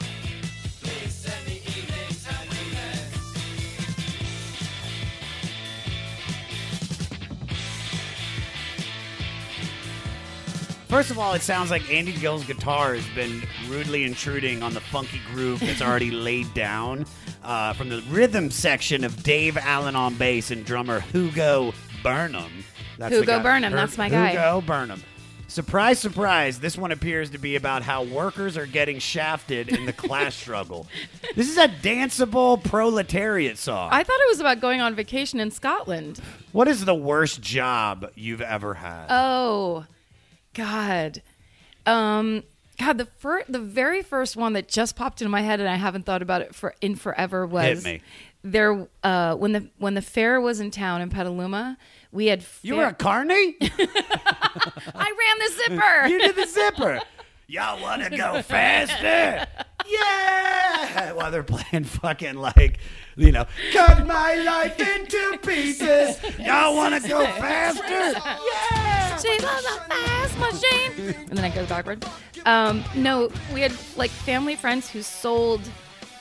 First 10.88 11.12
of 11.12 11.20
all, 11.20 11.34
it 11.34 11.42
sounds 11.42 11.70
like 11.70 11.92
Andy 11.92 12.14
Gill's 12.14 12.46
guitar 12.46 12.96
has 12.96 13.06
been 13.10 13.44
rudely 13.68 14.06
intruding 14.06 14.64
on 14.64 14.74
the 14.74 14.80
funky 14.80 15.20
groove 15.34 15.60
that's 15.60 15.82
already 15.82 16.12
laid 16.12 16.54
down 16.54 17.06
uh, 17.44 17.74
from 17.74 17.90
the 17.90 18.02
rhythm 18.10 18.50
section 18.50 19.04
of 19.04 19.22
Dave 19.22 19.58
Allen 19.58 19.98
on 19.98 20.16
bass 20.16 20.50
and 20.50 20.64
drummer 20.66 21.02
Hugo 21.02 21.74
Burnham. 22.04 22.64
That's 22.98 23.14
Hugo 23.14 23.42
Burnham, 23.44 23.72
Her- 23.74 23.78
that's 23.78 23.98
my 23.98 24.08
guy. 24.08 24.30
Hugo 24.30 24.62
Burnham. 24.62 25.04
Surprise, 25.50 26.00
surprise, 26.00 26.60
this 26.60 26.78
one 26.78 26.92
appears 26.92 27.30
to 27.32 27.38
be 27.38 27.56
about 27.58 27.82
how 27.82 28.04
workers 28.04 28.58
are 28.58 28.66
getting 28.66 29.00
shafted 29.00 29.70
in 29.70 29.86
the 29.86 29.94
class 29.94 30.36
struggle. 30.42 30.88
This 31.36 31.50
is 31.50 31.58
a 31.58 31.68
danceable 31.68 32.62
proletariat 32.64 33.58
song. 33.58 33.90
I 33.92 34.04
thought 34.04 34.20
it 34.22 34.30
was 34.30 34.40
about 34.40 34.60
going 34.62 34.80
on 34.82 34.96
vacation 34.96 35.40
in 35.42 35.52
Scotland. 35.52 36.20
what 36.54 36.68
is 36.70 36.86
the 36.86 36.96
worst 36.96 37.42
job 37.42 38.10
you've 38.16 38.42
ever 38.42 38.74
had? 38.74 39.08
Oh, 39.10 39.86
God. 40.58 41.22
Um, 41.86 42.44
God, 42.80 42.98
the 42.98 43.06
fir- 43.06 43.46
the 43.48 43.60
very 43.60 44.02
first 44.02 44.36
one 44.36 44.54
that 44.54 44.68
just 44.68 44.96
popped 44.96 45.22
into 45.22 45.30
my 45.30 45.42
head, 45.42 45.60
and 45.60 45.70
I 45.70 45.76
haven't 45.76 46.06
thought 46.06 46.22
about 46.22 46.42
it 46.42 46.54
for 46.54 46.76
in 46.82 46.96
forever 46.96 47.46
was 47.46 47.88
there 48.44 48.88
uh, 49.04 49.36
when 49.36 49.52
the 49.54 49.70
when 49.78 49.94
the 49.94 50.02
fair 50.02 50.40
was 50.42 50.60
in 50.60 50.70
town 50.72 51.02
in 51.02 51.10
Petaluma, 51.10 51.78
we 52.12 52.28
had 52.28 52.44
You 52.62 52.76
were 52.76 52.86
a 52.86 52.94
carny? 52.94 53.56
I 53.62 53.68
ran 54.96 55.40
the 55.40 55.54
zipper. 55.56 56.08
you 56.08 56.20
did 56.20 56.36
the 56.36 56.48
zipper. 56.48 57.00
Y'all 57.48 57.82
want 57.82 58.04
to 58.04 58.10
go 58.16 58.42
faster? 58.42 59.48
Yeah! 59.90 61.14
While 61.14 61.32
they're 61.32 61.44
playing 61.44 61.86
fucking 61.86 62.36
like, 62.36 62.80
you 63.18 63.32
know, 63.32 63.46
cut 63.74 64.06
my 64.06 64.36
life 64.36 64.80
into 64.80 65.40
pieces. 65.46 66.20
Y'all 66.40 66.76
want 66.76 67.02
to 67.02 67.10
go 67.10 67.26
faster? 67.26 67.84
Yeah! 68.72 69.18
She 69.18 69.30
was 69.30 69.66
a 69.66 69.80
fast 69.90 70.40
machine. 70.40 71.16
And 71.30 71.38
then 71.38 71.46
it 71.46 71.56
goes 71.56 71.68
backward. 71.68 72.06
Um, 72.46 72.84
no, 72.96 73.30
we 73.54 73.62
had 73.62 73.74
like 73.96 74.12
family 74.12 74.56
friends 74.56 74.90
who 74.90 75.02
sold 75.02 75.62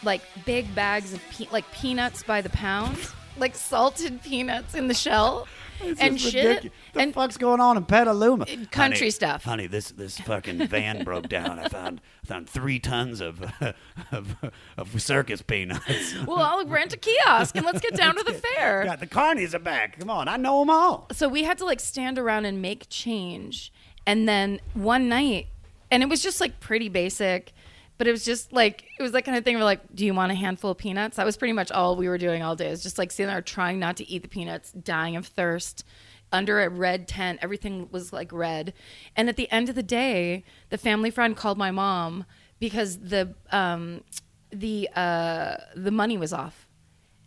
like 0.03 0.23
big 0.45 0.75
bags 0.75 1.13
of 1.13 1.21
pe- 1.31 1.49
like 1.53 1.71
peanuts 1.73 2.23
by 2.23 2.41
the 2.41 2.51
pound, 2.51 2.97
like 3.39 3.55
salted 3.55 4.23
peanuts 4.23 4.75
in 4.75 4.89
the 4.89 4.95
shell 4.95 5.47
and 5.81 6.15
It's 6.15 6.23
shit. 6.23 6.45
ridiculous. 6.47 6.77
The 6.93 7.01
And 7.01 7.15
fuck's 7.15 7.37
going 7.37 7.61
on 7.61 7.77
in 7.77 7.85
Petaluma? 7.85 8.47
country 8.71 8.99
Honey, 8.99 9.11
stuff. 9.11 9.45
Honey, 9.45 9.67
this 9.67 9.91
this 9.91 10.19
fucking 10.21 10.67
van 10.69 11.05
broke 11.05 11.29
down. 11.29 11.59
I 11.59 11.69
found 11.69 12.01
I 12.25 12.27
found 12.27 12.49
three 12.49 12.79
tons 12.79 13.21
of 13.21 13.43
of, 14.13 14.37
of 14.77 15.01
circus 15.03 15.43
peanuts. 15.43 16.15
well, 16.27 16.39
I'll 16.39 16.67
rent 16.67 16.93
a 16.93 16.97
kiosk 16.97 17.57
and 17.57 17.65
let's 17.67 17.81
get 17.81 17.95
down 17.97 18.17
to 18.17 18.23
the 18.23 18.33
fair. 18.55 18.85
God, 18.85 19.01
the 19.01 19.07
carnies 19.07 19.55
are 19.55 19.59
back. 19.59 19.99
Come 19.99 20.11
on, 20.11 20.29
I 20.29 20.37
know 20.37 20.61
them 20.61 20.71
all. 20.71 21.07
so 21.13 21.29
we 21.29 21.45
had 21.45 21.59
to 21.59 21.65
like 21.65 21.81
stand 21.81 22.19
around 22.19 22.45
and 22.45 22.61
make 22.63 22.87
change 22.89 23.73
and 24.07 24.29
then 24.29 24.61
one 24.75 25.09
night 25.09 25.47
and 25.91 26.03
it 26.03 26.09
was 26.09 26.23
just 26.23 26.41
like 26.41 26.61
pretty 26.61 26.89
basic 26.89 27.53
but 27.99 28.07
it 28.07 28.13
was 28.13 28.25
just 28.25 28.53
like 28.53 28.85
it 28.99 29.03
was 29.03 29.13
that 29.13 29.23
kind 29.23 29.37
of 29.37 29.45
thing 29.45 29.57
where 29.57 29.65
like 29.65 29.81
do 29.95 30.05
you 30.05 30.15
want 30.15 30.33
a 30.33 30.35
handful 30.35 30.71
of 30.71 30.79
peanuts? 30.79 31.17
That 31.17 31.27
was 31.27 31.37
pretty 31.37 31.53
much 31.53 31.71
all 31.71 31.97
we 31.97 32.09
were 32.09 32.19
doing 32.19 32.43
all 32.43 32.57
day 32.57 32.69
it 32.69 32.71
was 32.71 32.83
just 32.83 32.99
like 32.99 33.11
sitting 33.11 33.33
there 33.33 33.43
trying 33.43 33.79
not 33.79 33.97
to 33.99 34.09
eat 34.09 34.23
the 34.23 34.29
peanuts 34.29 34.73
dying 34.73 35.17
of 35.17 35.27
thirst 35.27 35.85
under 36.33 36.61
a 36.61 36.69
red 36.69 37.07
tent 37.07 37.39
everything 37.43 37.89
was 37.91 38.13
like 38.13 38.33
red. 38.33 38.73
And 39.15 39.29
at 39.29 39.37
the 39.37 39.51
end 39.51 39.69
of 39.69 39.75
the 39.75 39.83
day 39.83 40.45
the 40.71 40.79
family 40.79 41.11
friend 41.11 41.37
called 41.37 41.59
my 41.59 41.71
mom 41.71 42.25
because 42.59 42.99
the 42.99 43.35
um 43.51 44.03
the 44.51 44.89
uh 44.95 45.57
the 45.75 45.91
money 45.91 46.17
was 46.17 46.33
off. 46.33 46.67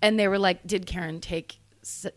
And 0.01 0.17
they 0.17 0.29
were 0.29 0.39
like, 0.39 0.65
"Did 0.65 0.85
Karen 0.85 1.19
take 1.19 1.59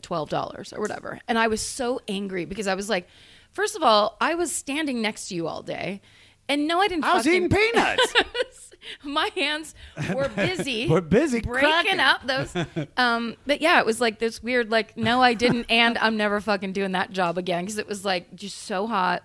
twelve 0.03 0.31
dollars 0.31 0.73
or 0.73 0.81
whatever?" 0.81 1.19
And 1.27 1.37
I 1.37 1.49
was 1.49 1.61
so 1.61 2.01
angry 2.07 2.45
because 2.45 2.69
I 2.69 2.77
was 2.77 2.89
like, 2.89 3.09
first 3.53 3.77
of 3.77 3.83
all, 3.83 4.17
I 4.21 4.35
was 4.35 4.53
standing 4.53 5.03
next 5.03 5.29
to 5.29 5.35
you 5.35 5.47
all 5.49 5.63
day, 5.63 6.01
and 6.49 6.67
no, 6.69 6.81
I 6.81 6.89
didn't. 6.89 7.05
I 7.05 7.15
was 7.15 7.25
fucking- 7.25 7.45
eating 7.45 7.49
peanuts. 7.73 8.15
My 9.05 9.31
hands 9.37 9.77
were 10.13 10.29
busy. 10.29 10.89
We're 10.91 11.01
busy 11.01 11.41
breaking 11.41 11.71
cracking. 11.71 12.01
up 12.01 12.27
those. 12.27 12.87
Um, 12.97 13.37
but 13.47 13.61
yeah, 13.61 13.79
it 13.79 13.87
was 13.87 14.01
like 14.01 14.19
this 14.19 14.43
weird, 14.43 14.71
like, 14.73 14.97
no, 14.97 15.23
I 15.23 15.35
didn't, 15.35 15.67
and 15.71 15.97
I'm 15.99 16.17
never 16.17 16.41
fucking 16.41 16.73
doing 16.73 16.91
that 16.93 17.13
job 17.13 17.39
again 17.39 17.63
because 17.65 17.79
it 17.79 17.87
was 17.87 18.05
like 18.05 18.35
just 18.35 18.59
so 18.59 18.87
hot. 18.89 19.23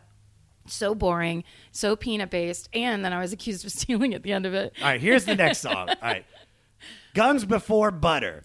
So 0.69 0.93
boring, 0.93 1.45
so 1.71 1.95
peanut 1.95 2.29
based, 2.29 2.67
and 2.73 3.03
then 3.03 3.13
I 3.13 3.19
was 3.21 3.31
accused 3.31 3.63
of 3.65 3.71
stealing 3.71 4.13
at 4.13 4.21
the 4.23 4.33
end 4.33 4.45
of 4.45 4.53
it. 4.53 4.73
All 4.81 4.87
right, 4.89 4.99
here's 5.01 5.23
the 5.23 5.33
next 5.35 5.59
song. 5.59 5.87
All 5.89 5.95
right. 6.01 6.25
Guns 7.17 7.45
Before 7.45 7.89
Butter. 7.89 8.43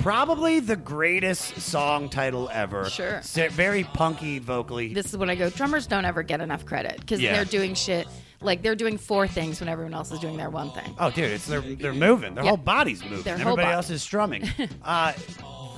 Probably 0.00 0.60
the 0.60 0.76
greatest 0.76 1.58
song 1.58 2.10
title 2.10 2.50
ever. 2.52 2.84
Sure. 2.90 3.22
Very 3.22 3.84
punky 3.84 4.38
vocally. 4.38 4.92
this 4.92 5.06
is 5.06 5.16
when 5.16 5.30
I 5.30 5.34
go, 5.34 5.48
drummers 5.48 5.86
don't 5.86 6.04
ever 6.04 6.22
get 6.22 6.42
enough 6.42 6.66
credit 6.66 7.00
because 7.00 7.18
Yeah. 7.18 7.32
they're 7.32 7.46
doing 7.46 7.72
shit 7.72 8.06
like 8.42 8.60
they're 8.60 8.74
doing 8.74 8.98
four 8.98 9.26
things 9.26 9.58
when 9.60 9.70
everyone 9.70 9.94
else 9.94 10.12
is 10.12 10.18
doing 10.18 10.36
their 10.36 10.50
one 10.50 10.70
thing. 10.72 10.94
Oh, 10.98 11.08
dude, 11.10 11.30
it's 11.30 11.46
they're 11.46 11.62
they're 11.62 11.94
moving. 11.94 12.34
Their 12.34 12.44
Yeah. 12.44 12.50
whole 12.50 12.56
body's 12.58 13.02
moving. 13.02 13.22
Their 13.22 13.38
whole 13.38 13.52
Everybody 13.52 13.64
body. 13.68 13.74
else 13.74 13.88
is 13.88 14.02
strumming. 14.02 14.46
uh, 14.84 15.14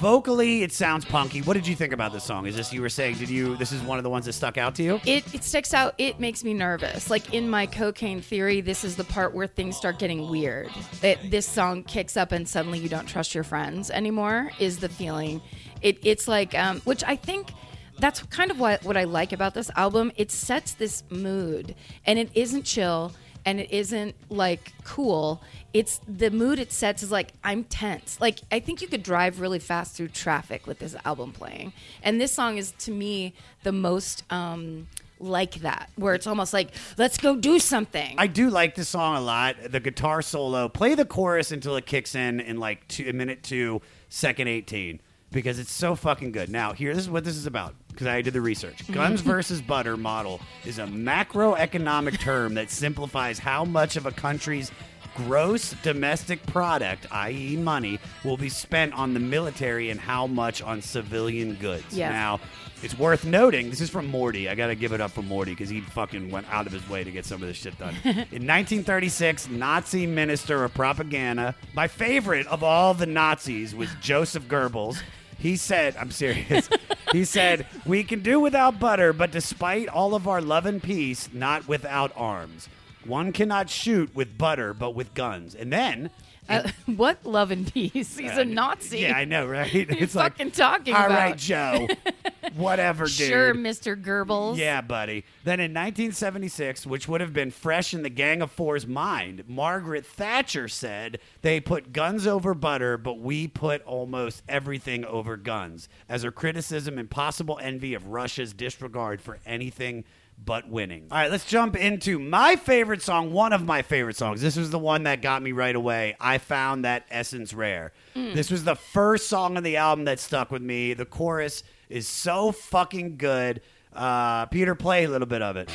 vocally, 0.03 0.64
it 0.64 0.72
sounds 0.72 1.05
punky. 1.05 1.42
What 1.42 1.55
did 1.55 1.64
you 1.64 1.76
think 1.76 1.92
about 1.92 2.12
this 2.12 2.24
song? 2.24 2.46
Is 2.46 2.57
this 2.57 2.72
you 2.72 2.82
were 2.82 2.88
saying? 2.88 3.18
Did 3.18 3.30
you? 3.30 3.57
This 3.57 3.70
is 3.70 3.80
one 3.82 3.98
of 3.98 4.05
the 4.05 4.11
ones 4.11 4.26
that 4.26 4.32
stuck 4.32 4.59
out 4.59 4.74
to 4.74 4.82
you? 4.82 5.00
It, 5.07 5.32
it 5.32 5.44
sticks 5.44 5.72
out. 5.72 5.94
It 5.96 6.18
makes 6.18 6.42
me 6.42 6.55
nervous. 6.55 7.09
Like 7.09 7.32
in 7.32 7.48
my 7.48 7.66
cocaine 7.66 8.20
theory, 8.20 8.61
this 8.61 8.82
is 8.82 8.96
the 8.96 9.05
part 9.05 9.32
where 9.32 9.46
things 9.46 9.76
start 9.76 10.00
getting 10.00 10.28
weird. 10.28 10.72
It, 11.05 11.30
this 11.30 11.46
song 11.46 11.84
kicks 11.84 12.16
up 12.16 12.32
and 12.32 12.48
suddenly 12.48 12.80
you 12.80 12.88
don't 12.88 13.07
trust 13.07 13.32
your 13.32 13.44
friends 13.44 13.92
anymore. 13.92 14.50
Is 14.59 14.78
the 14.78 14.88
feeling? 14.88 15.40
It, 15.82 15.98
it's 16.05 16.26
like, 16.26 16.53
um, 16.59 16.80
which 16.80 17.05
I 17.05 17.14
think 17.14 17.53
that's 18.00 18.24
kind 18.24 18.50
of 18.50 18.59
what 18.59 18.82
what 18.84 18.96
I 18.96 19.05
like 19.05 19.32
about 19.32 19.55
this 19.55 19.70
album. 19.76 20.11
It 20.16 20.32
sets 20.32 20.74
this 20.74 21.05
mood, 21.11 21.76
and 22.05 22.18
it 22.18 22.28
isn't 22.34 22.64
chill. 22.64 23.12
And 23.44 23.59
it 23.59 23.72
isn't 23.72 24.14
like 24.28 24.72
cool. 24.84 25.42
It's 25.74 26.00
the 26.06 26.30
mood 26.30 26.58
it 26.58 26.72
sets 26.72 27.02
is 27.02 27.10
like 27.10 27.32
I'm 27.42 27.64
tense. 27.64 28.20
Like 28.20 28.40
I 28.50 28.60
think 28.60 28.82
you 28.82 28.88
could 28.88 29.02
drive 29.02 29.40
really 29.40 29.58
fast 29.58 29.96
through 29.96 30.08
traffic 30.08 30.66
with 30.66 30.78
this 30.78 30.94
album 31.04 31.32
playing. 31.32 31.72
And 32.02 32.20
this 32.20 32.32
song 32.32 32.58
is 32.58 32.72
to 32.80 32.90
me 32.90 33.34
the 33.62 33.72
most 33.72 34.24
um 34.30 34.88
like 35.22 35.54
that, 35.56 35.88
where 35.96 36.14
it's 36.14 36.26
almost 36.26 36.52
like, 36.52 36.70
let's 36.98 37.16
go 37.16 37.36
do 37.36 37.58
something. 37.58 38.16
I 38.18 38.26
do 38.26 38.50
like 38.50 38.74
this 38.74 38.88
song 38.88 39.16
a 39.16 39.20
lot. 39.20 39.56
The 39.70 39.80
guitar 39.80 40.20
solo. 40.20 40.68
Play 40.68 40.94
the 40.94 41.04
chorus 41.04 41.52
until 41.52 41.76
it 41.76 41.86
kicks 41.86 42.14
in 42.14 42.40
in 42.40 42.58
like 42.58 42.86
two, 42.88 43.08
a 43.08 43.12
minute 43.12 43.42
two, 43.42 43.80
second 44.08 44.48
eighteen, 44.48 45.00
because 45.30 45.58
it's 45.58 45.72
so 45.72 45.94
fucking 45.94 46.32
good. 46.32 46.48
Now, 46.48 46.72
here, 46.72 46.94
this 46.94 47.04
is 47.04 47.10
what 47.10 47.24
this 47.24 47.36
is 47.36 47.46
about. 47.46 47.74
Because 47.88 48.06
I 48.06 48.22
did 48.22 48.32
the 48.32 48.40
research. 48.40 48.90
Guns 48.92 49.20
versus 49.20 49.60
butter 49.60 49.98
model 49.98 50.40
is 50.64 50.78
a 50.78 50.84
macroeconomic 50.84 52.18
term 52.18 52.54
that 52.54 52.70
simplifies 52.70 53.38
how 53.38 53.66
much 53.66 53.96
of 53.96 54.06
a 54.06 54.10
country's 54.10 54.72
gross 55.14 55.74
domestic 55.82 56.44
product, 56.46 57.06
i.e., 57.10 57.56
money, 57.56 57.98
will 58.24 58.36
be 58.36 58.48
spent 58.48 58.92
on 58.94 59.14
the 59.14 59.20
military 59.20 59.90
and 59.90 60.00
how 60.00 60.26
much 60.26 60.62
on 60.62 60.82
civilian 60.82 61.54
goods. 61.54 61.96
Yeah. 61.96 62.10
Now, 62.10 62.40
it's 62.82 62.98
worth 62.98 63.24
noting, 63.24 63.70
this 63.70 63.80
is 63.80 63.90
from 63.90 64.08
Morty. 64.08 64.48
I 64.48 64.54
got 64.56 64.66
to 64.66 64.74
give 64.74 64.92
it 64.92 65.00
up 65.00 65.12
for 65.12 65.22
Morty 65.22 65.52
because 65.52 65.68
he 65.68 65.80
fucking 65.80 66.30
went 66.30 66.52
out 66.52 66.66
of 66.66 66.72
his 66.72 66.88
way 66.88 67.04
to 67.04 67.10
get 67.10 67.24
some 67.24 67.40
of 67.40 67.48
this 67.48 67.56
shit 67.56 67.78
done. 67.78 67.94
In 68.04 68.46
1936, 68.46 69.48
Nazi 69.50 70.06
minister 70.06 70.64
of 70.64 70.74
propaganda, 70.74 71.54
my 71.74 71.86
favorite 71.86 72.46
of 72.48 72.64
all 72.64 72.92
the 72.94 73.06
Nazis 73.06 73.74
was 73.74 73.88
Joseph 74.00 74.48
Goebbels. 74.48 75.00
He 75.38 75.56
said, 75.56 75.96
I'm 75.96 76.10
serious. 76.10 76.68
he 77.12 77.24
said, 77.24 77.66
We 77.86 78.04
can 78.04 78.20
do 78.20 78.40
without 78.40 78.78
butter, 78.80 79.12
but 79.12 79.30
despite 79.30 79.88
all 79.88 80.14
of 80.14 80.26
our 80.26 80.40
love 80.40 80.66
and 80.66 80.82
peace, 80.82 81.28
not 81.32 81.68
without 81.68 82.12
arms. 82.16 82.68
One 83.07 83.32
cannot 83.32 83.68
shoot 83.70 84.14
with 84.14 84.36
butter, 84.38 84.74
but 84.74 84.94
with 84.94 85.14
guns. 85.14 85.55
And 85.55 85.72
then. 85.72 86.11
Uh, 86.48 86.68
what 86.86 87.24
love 87.24 87.50
and 87.53 87.72
peace? 87.72 88.16
He's 88.16 88.36
a 88.36 88.44
Nazi. 88.44 89.00
Yeah, 89.00 89.16
I 89.16 89.24
know, 89.24 89.46
right? 89.46 89.72
What 89.72 89.90
are 89.90 89.94
you 89.94 90.03
It's 90.03 90.14
like, 90.14 90.32
fucking 90.32 90.50
talking 90.50 90.94
All 90.94 91.07
about? 91.07 91.16
right, 91.16 91.36
Joe. 91.38 91.86
Whatever, 92.57 93.05
dude. 93.05 93.14
Sure, 93.14 93.55
Mr. 93.55 94.00
Goebbels. 94.00 94.59
Yeah, 94.59 94.80
buddy. 94.80 95.24
Then 95.44 95.61
in 95.61 95.70
1976, 95.72 96.86
which 96.86 97.07
would 97.09 97.20
have 97.20 97.32
been 97.32 97.50
fresh 97.50 97.94
in 97.94 98.03
the 98.03 98.11
Gang 98.11 98.42
of 98.42 98.50
Four's 98.50 98.86
mind, 98.86 99.44
Margaret 99.46 100.05
Thatcher 100.05 100.68
said 100.68 101.18
they 101.42 101.61
put 101.61 101.92
guns 101.92 102.26
over 102.26 102.55
butter, 102.55 102.98
but 102.98 103.20
we 103.20 103.46
put 103.46 103.82
almost 103.84 104.42
everything 104.48 105.05
over 105.05 105.36
guns, 105.36 105.88
as 106.09 106.24
her 106.24 106.32
criticism 106.32 106.98
and 106.98 107.09
possible 107.09 107.59
envy 107.62 107.94
of 107.94 108.09
Russia's 108.09 108.53
disregard 108.53 109.22
for 109.22 109.38
anything 109.46 110.05
but 110.45 110.68
winning. 110.68 111.07
All 111.11 111.18
right, 111.18 111.30
let's 111.30 111.45
jump 111.45 111.76
into 111.76 112.18
my 112.18 112.57
favorite 112.57 113.03
song, 113.03 113.32
one 113.32 113.53
of 113.53 113.64
my 113.64 113.82
favorite 113.82 114.16
songs. 114.16 114.40
This 114.40 114.57
was 114.57 114.70
the 114.70 114.78
one 114.78 115.05
that 115.05 115.22
got 115.22 115.43
me 115.43 115.53
right 115.53 115.74
away. 115.74 116.16
I 116.20 116.38
found 116.38 116.84
that 116.84 117.05
essence 117.11 117.55
rare. 117.55 117.93
This 118.14 118.51
was 118.51 118.64
the 118.64 118.74
first 118.74 119.28
song 119.28 119.57
on 119.57 119.62
the 119.62 119.76
album 119.76 120.05
that 120.07 120.20
stuck 120.20 120.51
with 120.51 120.62
me. 120.62 120.95
The 120.95 121.05
chorus 121.05 121.62
is 121.88 122.09
so 122.09 122.53
fucking 122.53 123.16
good. 123.16 123.61
Uh, 123.93 124.47
Peter, 124.47 124.74
play 124.74 125.05
a 125.05 125.09
little 125.09 125.26
bit 125.26 125.43
of 125.43 125.57
it. 125.57 125.70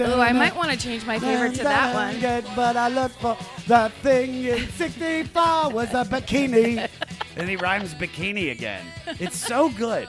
Oh, 0.00 0.20
I 0.20 0.32
might 0.32 0.56
want 0.56 0.70
to 0.70 0.76
change 0.76 1.04
my 1.06 1.18
favorite 1.18 1.54
to 1.56 1.62
that 1.64 1.94
one. 1.94 2.54
But 2.56 2.76
I 2.76 2.88
look 2.88 3.12
for 3.12 3.36
the 3.66 3.90
thing 4.02 4.44
in 4.44 4.68
64 4.70 5.70
was 5.70 5.90
a 5.90 6.04
bikini. 6.04 6.88
and 7.36 7.48
he 7.48 7.56
rhymes 7.56 7.94
bikini 7.94 8.50
again. 8.52 8.84
It's 9.18 9.36
so 9.36 9.68
good. 9.70 10.08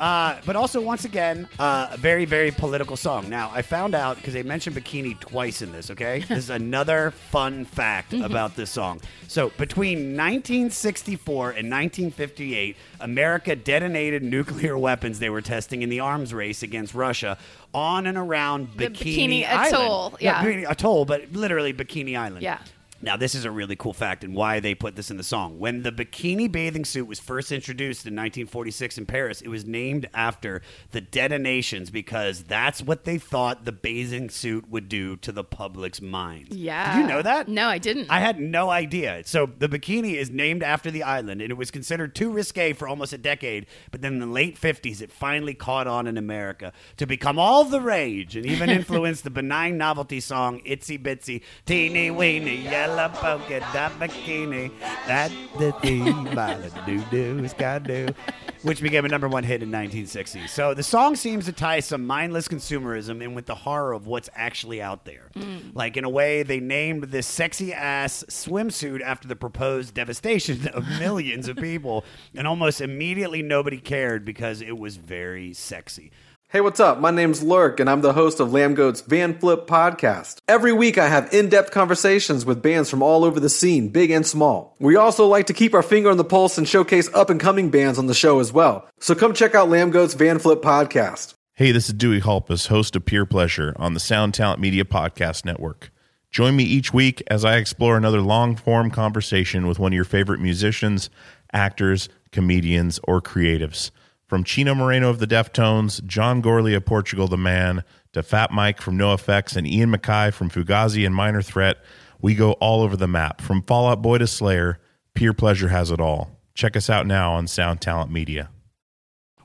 Uh, 0.00 0.40
but 0.46 0.56
also, 0.56 0.80
once 0.80 1.04
again, 1.04 1.46
uh, 1.58 1.88
a 1.90 1.96
very, 1.98 2.24
very 2.24 2.50
political 2.50 2.96
song. 2.96 3.28
Now, 3.28 3.50
I 3.52 3.60
found 3.60 3.94
out 3.94 4.16
because 4.16 4.32
they 4.32 4.42
mentioned 4.42 4.74
bikini 4.74 5.20
twice 5.20 5.60
in 5.60 5.72
this, 5.72 5.90
okay? 5.90 6.20
this 6.28 6.38
is 6.38 6.50
another 6.50 7.10
fun 7.10 7.66
fact 7.66 8.14
about 8.14 8.56
this 8.56 8.70
song. 8.70 9.02
So, 9.28 9.50
between 9.58 10.16
1964 10.16 11.50
and 11.50 11.70
1958, 11.70 12.76
America 13.00 13.54
detonated 13.54 14.22
nuclear 14.22 14.78
weapons 14.78 15.18
they 15.18 15.28
were 15.28 15.42
testing 15.42 15.82
in 15.82 15.90
the 15.90 16.00
arms 16.00 16.32
race 16.32 16.62
against 16.62 16.94
Russia 16.94 17.36
on 17.74 18.06
and 18.06 18.16
around 18.16 18.68
Bikini, 18.68 19.42
Bikini 19.44 19.46
Island. 19.46 19.74
Atoll, 19.74 20.10
No, 20.12 20.16
yeah. 20.18 20.42
Bikini 20.42 20.70
Atoll, 20.70 21.04
but 21.04 21.32
literally 21.32 21.74
Bikini 21.74 22.18
Island. 22.18 22.42
Yeah. 22.42 22.58
Now, 23.02 23.16
this 23.16 23.34
is 23.34 23.46
a 23.46 23.50
really 23.50 23.76
cool 23.76 23.94
fact 23.94 24.24
and 24.24 24.34
why 24.34 24.60
they 24.60 24.74
put 24.74 24.94
this 24.94 25.10
in 25.10 25.16
the 25.16 25.22
song. 25.22 25.58
When 25.58 25.82
the 25.82 25.90
bikini 25.90 26.52
bathing 26.52 26.84
suit 26.84 27.06
was 27.06 27.18
first 27.18 27.50
introduced 27.50 28.06
in 28.06 28.14
1946 28.14 28.98
in 28.98 29.06
Paris, 29.06 29.40
it 29.40 29.48
was 29.48 29.64
named 29.64 30.08
after 30.12 30.60
the 30.90 31.00
detonations 31.00 31.90
because 31.90 32.42
that's 32.44 32.82
what 32.82 33.04
they 33.04 33.16
thought 33.16 33.64
the 33.64 33.72
bathing 33.72 34.28
suit 34.28 34.68
would 34.68 34.90
do 34.90 35.16
to 35.16 35.32
the 35.32 35.42
public's 35.42 36.02
mind. 36.02 36.48
Yeah. 36.50 36.94
Did 36.94 37.00
you 37.00 37.08
know 37.08 37.22
that? 37.22 37.48
No, 37.48 37.68
I 37.68 37.78
didn't. 37.78 38.10
I 38.10 38.20
had 38.20 38.38
no 38.38 38.68
idea. 38.68 39.22
So 39.24 39.46
the 39.46 39.68
bikini 39.68 40.16
is 40.16 40.28
named 40.30 40.62
after 40.62 40.90
the 40.90 41.02
island, 41.02 41.40
and 41.40 41.50
it 41.50 41.56
was 41.56 41.70
considered 41.70 42.14
too 42.14 42.30
risque 42.30 42.74
for 42.74 42.86
almost 42.86 43.14
a 43.14 43.18
decade. 43.18 43.64
But 43.90 44.02
then 44.02 44.14
in 44.14 44.20
the 44.20 44.26
late 44.26 44.60
50s, 44.60 45.00
it 45.00 45.10
finally 45.10 45.54
caught 45.54 45.86
on 45.86 46.06
in 46.06 46.18
America 46.18 46.74
to 46.98 47.06
become 47.06 47.38
all 47.38 47.64
the 47.64 47.80
rage 47.80 48.36
and 48.36 48.44
even 48.44 48.68
influenced 48.70 49.24
the 49.24 49.30
benign 49.30 49.78
novelty 49.78 50.20
song 50.20 50.60
Itsy 50.66 51.02
Bitsy 51.02 51.40
Teeny 51.64 52.10
Weeny 52.10 52.56
Yellow 52.56 52.89
Polka 52.96 53.60
Dot 53.72 53.92
Bikini. 53.92 54.70
That's 55.06 55.34
the 55.58 55.72
thing 55.80 56.34
by 56.34 56.54
the 56.54 56.70
doo 56.86 57.02
doo 57.10 57.48
doo. 57.80 58.14
Which 58.62 58.82
became 58.82 59.06
a 59.06 59.08
number 59.08 59.26
one 59.26 59.42
hit 59.42 59.62
in 59.62 59.70
1960. 59.70 60.46
So 60.48 60.74
the 60.74 60.82
song 60.82 61.16
seems 61.16 61.46
to 61.46 61.52
tie 61.52 61.80
some 61.80 62.06
mindless 62.06 62.46
consumerism 62.46 63.22
in 63.22 63.34
with 63.34 63.46
the 63.46 63.54
horror 63.54 63.94
of 63.94 64.06
what's 64.06 64.28
actually 64.34 64.82
out 64.82 65.06
there. 65.06 65.30
Mm. 65.34 65.74
Like, 65.74 65.96
in 65.96 66.04
a 66.04 66.10
way, 66.10 66.42
they 66.42 66.60
named 66.60 67.04
this 67.04 67.26
sexy 67.26 67.72
ass 67.72 68.22
swimsuit 68.28 69.00
after 69.00 69.26
the 69.28 69.36
proposed 69.36 69.94
devastation 69.94 70.68
of 70.74 70.86
millions 70.98 71.48
of 71.48 71.56
people, 71.56 72.04
and 72.34 72.46
almost 72.46 72.82
immediately 72.82 73.40
nobody 73.40 73.78
cared 73.78 74.26
because 74.26 74.60
it 74.60 74.76
was 74.76 74.96
very 74.96 75.54
sexy. 75.54 76.10
Hey, 76.52 76.60
what's 76.60 76.80
up? 76.80 76.98
My 76.98 77.12
name's 77.12 77.44
Lurk, 77.44 77.78
and 77.78 77.88
I'm 77.88 78.00
the 78.00 78.14
host 78.14 78.40
of 78.40 78.48
Lambgoat's 78.48 79.02
Van 79.02 79.38
Flip 79.38 79.68
podcast. 79.68 80.38
Every 80.48 80.72
week, 80.72 80.98
I 80.98 81.06
have 81.06 81.32
in 81.32 81.48
depth 81.48 81.70
conversations 81.70 82.44
with 82.44 82.60
bands 82.60 82.90
from 82.90 83.04
all 83.04 83.24
over 83.24 83.38
the 83.38 83.48
scene, 83.48 83.90
big 83.90 84.10
and 84.10 84.26
small. 84.26 84.74
We 84.80 84.96
also 84.96 85.28
like 85.28 85.46
to 85.46 85.52
keep 85.52 85.74
our 85.74 85.82
finger 85.84 86.10
on 86.10 86.16
the 86.16 86.24
pulse 86.24 86.58
and 86.58 86.66
showcase 86.66 87.08
up 87.14 87.30
and 87.30 87.38
coming 87.38 87.70
bands 87.70 88.00
on 88.00 88.08
the 88.08 88.14
show 88.14 88.40
as 88.40 88.52
well. 88.52 88.88
So 88.98 89.14
come 89.14 89.32
check 89.32 89.54
out 89.54 89.68
Lambgoat's 89.68 90.14
Van 90.14 90.40
Flip 90.40 90.60
podcast. 90.60 91.34
Hey, 91.54 91.70
this 91.70 91.86
is 91.86 91.94
Dewey 91.94 92.18
Halpus, 92.18 92.66
host 92.66 92.96
of 92.96 93.04
Peer 93.04 93.24
Pleasure 93.24 93.72
on 93.76 93.94
the 93.94 94.00
Sound 94.00 94.34
Talent 94.34 94.58
Media 94.58 94.82
Podcast 94.82 95.44
Network. 95.44 95.92
Join 96.32 96.56
me 96.56 96.64
each 96.64 96.92
week 96.92 97.22
as 97.28 97.44
I 97.44 97.58
explore 97.58 97.96
another 97.96 98.22
long 98.22 98.56
form 98.56 98.90
conversation 98.90 99.68
with 99.68 99.78
one 99.78 99.92
of 99.92 99.94
your 99.94 100.02
favorite 100.02 100.40
musicians, 100.40 101.10
actors, 101.52 102.08
comedians, 102.32 102.98
or 103.04 103.22
creatives. 103.22 103.92
From 104.30 104.44
Chino 104.44 104.76
Moreno 104.76 105.10
of 105.10 105.18
the 105.18 105.26
Deftones, 105.26 106.06
John 106.06 106.40
Gourley 106.40 106.76
of 106.76 106.84
Portugal 106.84 107.26
the 107.26 107.36
Man, 107.36 107.82
to 108.12 108.22
Fat 108.22 108.52
Mike 108.52 108.80
from 108.80 108.96
NoFX 108.96 109.56
and 109.56 109.66
Ian 109.66 109.90
MacKaye 109.90 110.32
from 110.32 110.48
Fugazi 110.48 111.04
and 111.04 111.12
Minor 111.12 111.42
Threat, 111.42 111.78
we 112.22 112.36
go 112.36 112.52
all 112.52 112.82
over 112.82 112.96
the 112.96 113.08
map. 113.08 113.40
From 113.40 113.60
Fall 113.60 113.88
Out 113.88 114.02
Boy 114.02 114.18
to 114.18 114.28
Slayer, 114.28 114.78
Peer 115.14 115.32
Pleasure 115.34 115.66
has 115.66 115.90
it 115.90 116.00
all. 116.00 116.38
Check 116.54 116.76
us 116.76 116.88
out 116.88 117.08
now 117.08 117.32
on 117.32 117.48
Sound 117.48 117.80
Talent 117.80 118.12
Media. 118.12 118.50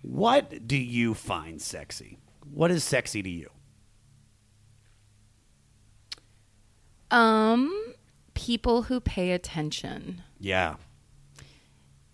What 0.03 0.67
do 0.67 0.77
you 0.77 1.15
find 1.15 1.59
sexy? 1.59 2.19
What 2.53 2.69
is 2.69 2.83
sexy 2.83 3.23
to 3.23 3.29
you? 3.29 3.49
Um, 7.09 7.95
people 8.35 8.83
who 8.83 8.99
pay 8.99 9.31
attention. 9.31 10.21
Yeah. 10.39 10.75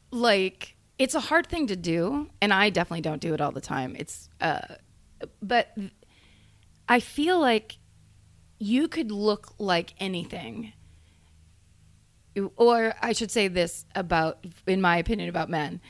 Like 0.09 0.77
it's 1.01 1.15
a 1.15 1.19
hard 1.19 1.47
thing 1.47 1.65
to 1.65 1.75
do, 1.75 2.29
and 2.43 2.53
I 2.53 2.69
definitely 2.69 3.01
don't 3.01 3.19
do 3.19 3.33
it 3.33 3.41
all 3.41 3.51
the 3.51 3.59
time. 3.59 3.95
It's 3.97 4.29
uh, 4.39 4.59
but 5.41 5.75
I 6.87 6.99
feel 6.99 7.39
like 7.39 7.77
you 8.59 8.87
could 8.87 9.11
look 9.11 9.55
like 9.57 9.95
anything. 9.99 10.73
Or 12.55 12.93
I 13.01 13.13
should 13.13 13.31
say 13.31 13.47
this 13.47 13.85
about, 13.95 14.45
in 14.67 14.79
my 14.79 14.97
opinion, 14.97 15.27
about 15.27 15.49
men. 15.49 15.81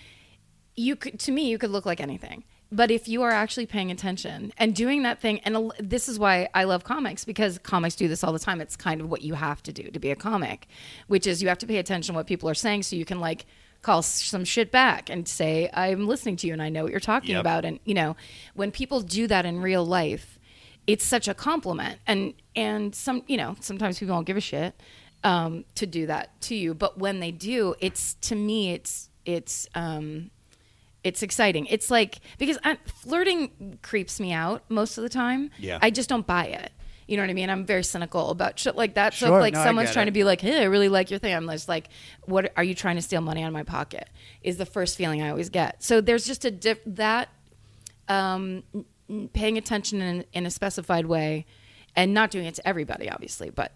You 0.76 0.96
could, 0.96 1.20
to 1.20 1.32
me, 1.34 1.50
you 1.50 1.58
could 1.58 1.72
look 1.72 1.86
like 1.86 2.00
anything. 2.00 2.46
But 2.72 2.90
if 2.90 3.10
you 3.10 3.22
are 3.24 3.32
actually 3.32 3.66
paying 3.66 3.92
attention 3.92 4.54
and 4.58 4.74
doing 4.74 5.04
that 5.04 5.20
thing, 5.20 5.42
and 5.42 5.74
this 5.78 6.08
is 6.08 6.18
why 6.20 6.48
I 6.54 6.64
love 6.64 6.86
comics 6.86 7.26
because 7.26 7.60
comics 7.60 7.96
do 7.96 8.08
this 8.08 8.24
all 8.24 8.32
the 8.32 8.40
time. 8.40 8.62
It's 8.62 8.78
kind 8.78 9.02
of 9.02 9.10
what 9.10 9.24
you 9.24 9.34
have 9.34 9.62
to 9.64 9.74
do 9.74 9.92
to 9.92 10.00
be 10.00 10.10
a 10.10 10.16
comic, 10.16 10.68
which 11.08 11.28
is 11.28 11.42
you 11.42 11.50
have 11.50 11.58
to 11.60 11.68
pay 11.68 11.80
attention 11.80 12.14
to 12.14 12.18
what 12.18 12.28
people 12.28 12.48
are 12.48 12.54
saying 12.54 12.84
so 12.84 12.96
you 12.96 13.04
can 13.04 13.20
like 13.20 13.46
call 13.82 14.02
some 14.02 14.46
shit 14.46 14.72
back 14.72 15.10
and 15.10 15.28
say, 15.28 15.70
I'm 15.74 16.08
listening 16.08 16.36
to 16.38 16.48
you 16.48 16.54
and 16.54 16.62
I 16.62 16.70
know 16.70 16.84
what 16.84 16.92
you're 16.92 17.00
talking 17.00 17.32
Yep. 17.32 17.42
about. 17.42 17.66
And, 17.66 17.80
you 17.84 17.94
know, 17.94 18.16
when 18.54 18.72
people 18.72 19.02
do 19.02 19.28
that 19.28 19.46
in 19.46 19.60
real 19.60 19.84
life, 19.86 20.38
it's 20.88 21.04
such 21.06 21.28
a 21.28 21.34
compliment. 21.34 22.00
And, 22.06 22.34
and 22.56 22.94
some, 22.94 23.24
you 23.28 23.38
know, 23.38 23.56
sometimes 23.60 24.00
people 24.00 24.16
don't 24.16 24.26
give 24.26 24.38
a 24.38 24.42
shit 24.42 24.76
um, 25.24 25.66
to 25.76 25.86
do 25.88 26.06
that 26.08 26.40
to 26.42 26.56
you. 26.56 26.74
But 26.74 26.98
when 27.00 27.20
they 27.20 27.32
do, 27.32 27.76
it's, 27.80 28.16
to 28.22 28.36
me, 28.36 28.74
it's, 28.74 29.10
it's, 29.26 29.68
um, 29.74 30.30
it's 31.04 31.24
exciting. 31.24 31.66
It's 31.66 31.90
like 31.90 32.20
because 32.38 32.60
I, 32.64 32.78
flirting 32.86 33.80
creeps 33.82 34.20
me 34.20 34.32
out 34.34 34.64
most 34.70 35.00
of 35.00 35.02
the 35.04 35.10
time. 35.10 35.50
Yeah. 35.58 35.80
I 35.82 35.90
just 35.90 36.08
don't 36.10 36.28
buy 36.28 36.46
it. 36.46 36.72
You 37.12 37.18
know 37.18 37.24
what 37.24 37.30
I 37.30 37.34
mean? 37.34 37.50
I'm 37.50 37.66
very 37.66 37.84
cynical 37.84 38.30
about 38.30 38.58
shit 38.58 38.76
like 38.78 38.96
that. 38.96 39.14
So 39.14 39.28
Sure, 39.28 39.38
if 39.38 39.42
like 39.42 39.54
no, 39.54 39.64
someone's 39.66 39.92
trying 39.92 40.04
it. 40.08 40.12
to 40.12 40.14
be 40.14 40.24
like, 40.24 40.40
"Hey, 40.40 40.62
I 40.62 40.64
really 40.64 40.88
like 40.88 41.10
your 41.12 41.20
thing," 41.20 41.34
I'm 41.36 41.46
just 41.50 41.68
like, 41.68 41.90
"What 42.24 42.54
are 42.56 42.64
you 42.64 42.74
trying 42.74 42.96
to 42.96 43.02
steal 43.02 43.20
money 43.20 43.44
out 43.44 43.48
of 43.48 43.54
my 43.54 43.64
pocket?" 43.64 44.10
Is 44.42 44.56
the 44.56 44.66
first 44.66 44.98
feeling 44.98 45.22
I 45.22 45.30
always 45.30 45.50
get. 45.50 45.84
So 45.84 46.00
there's 46.00 46.26
just 46.26 46.46
a 46.46 46.52
diff 46.52 46.80
that 46.86 47.28
um, 48.08 48.64
paying 49.34 49.58
attention 49.58 50.02
in, 50.02 50.24
in 50.32 50.46
a 50.46 50.50
specified 50.52 51.06
way, 51.06 51.46
and 51.98 52.14
not 52.14 52.32
doing 52.32 52.46
it 52.46 52.56
to 52.56 52.66
everybody, 52.68 53.10
obviously. 53.10 53.50
But 53.50 53.74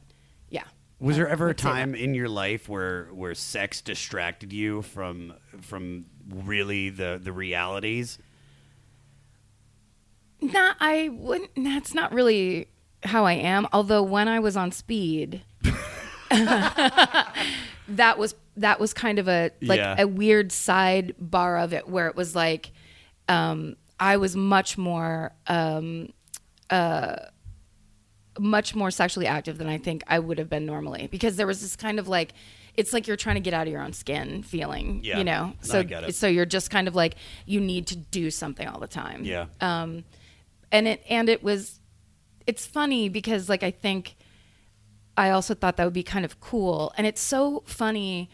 yeah, 0.49 0.63
Was 0.99 1.17
there 1.17 1.27
ever 1.27 1.47
a 1.47 1.49
I'd 1.49 1.59
say 1.59 1.63
that. 1.67 1.69
time 1.73 1.93
in 1.95 2.13
your 2.15 2.29
life 2.29 2.69
where 2.69 3.07
where 3.13 3.35
sex 3.35 3.81
distracted 3.81 4.53
you 4.53 4.81
from 4.81 5.33
from 5.61 6.05
really 6.29 6.89
the 6.89 7.19
the 7.21 7.33
realities? 7.33 8.17
Nah, 10.41 10.73
I 10.79 11.09
wouldn't. 11.11 11.51
That's 11.55 11.93
not 11.93 12.13
really 12.13 12.67
how 13.05 13.25
I 13.25 13.33
am. 13.33 13.67
Although 13.73 14.03
when 14.03 14.27
I 14.27 14.39
was 14.39 14.57
on 14.57 14.71
speed, 14.71 15.41
that 17.87 18.17
was 18.17 18.35
that 18.57 18.79
was 18.79 18.93
kind 18.93 19.19
of 19.19 19.27
a 19.27 19.51
like 19.61 19.77
Yeah. 19.79 19.95
a 19.99 20.07
weird 20.07 20.49
sidebar 20.49 21.63
of 21.63 21.73
it, 21.73 21.87
where 21.87 22.07
it 22.07 22.15
was 22.15 22.35
like 22.35 22.71
um, 23.27 23.75
I 23.99 24.17
was 24.17 24.35
much 24.35 24.77
more 24.77 25.31
um, 25.47 26.09
uh, 26.69 27.15
much 28.39 28.75
more 28.75 28.91
sexually 28.91 29.27
active 29.27 29.57
than 29.57 29.67
I 29.67 29.77
think 29.77 30.03
I 30.07 30.19
would 30.19 30.37
have 30.39 30.49
been 30.49 30.65
normally 30.65 31.07
because 31.11 31.35
there 31.35 31.47
was 31.47 31.61
this 31.61 31.75
kind 31.75 31.99
of 31.99 32.07
like 32.07 32.33
it's 32.75 32.91
like 32.91 33.07
you're 33.07 33.15
trying 33.17 33.35
to 33.35 33.41
get 33.41 33.53
out 33.53 33.67
of 33.67 33.71
your 33.71 33.81
own 33.81 33.93
skin 33.93 34.43
feeling, 34.43 34.99
Yeah. 35.03 35.17
you 35.17 35.23
know. 35.23 35.53
So 35.61 35.79
I 35.79 35.83
get 35.83 36.03
it. 36.03 36.15
so 36.15 36.27
you're 36.27 36.45
just 36.45 36.69
kind 36.69 36.87
of 36.89 36.95
like 36.95 37.15
you 37.45 37.61
need 37.61 37.87
to 37.87 37.95
do 37.95 38.29
something 38.31 38.67
all 38.67 38.79
the 38.79 38.87
time. 38.87 39.23
Yeah. 39.23 39.45
Um, 39.61 40.03
and 40.71 40.87
it 40.87 41.03
and 41.09 41.29
it 41.29 41.41
was 41.43 41.79
it's 42.47 42.65
funny 42.65 43.09
because 43.09 43.49
like 43.49 43.63
I 43.63 43.71
think 43.71 44.15
I 45.17 45.29
also 45.29 45.53
thought 45.53 45.77
that 45.77 45.85
would 45.85 45.93
be 45.93 46.03
kind 46.03 46.25
of 46.25 46.39
cool, 46.39 46.93
and 46.97 47.07
it's 47.07 47.21
so 47.21 47.63
funny. 47.65 48.29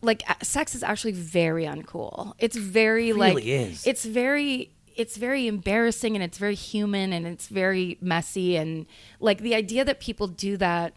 Like 0.00 0.22
sex 0.42 0.74
is 0.74 0.82
actually 0.82 1.12
very 1.12 1.64
uncool. 1.64 2.32
It's 2.38 2.56
very 2.56 3.10
It 3.10 3.16
like 3.16 3.44
is. 3.44 3.86
it's 3.86 4.04
very 4.04 4.70
it's 4.96 5.16
very 5.16 5.46
embarrassing 5.46 6.16
and 6.16 6.22
it's 6.24 6.38
very 6.38 6.54
human 6.56 7.12
and 7.12 7.26
it's 7.26 7.46
very 7.48 7.96
messy 8.00 8.56
and 8.56 8.84
like 9.20 9.38
the 9.38 9.54
idea 9.54 9.84
that 9.84 10.00
people 10.00 10.26
do 10.26 10.56
that 10.58 10.92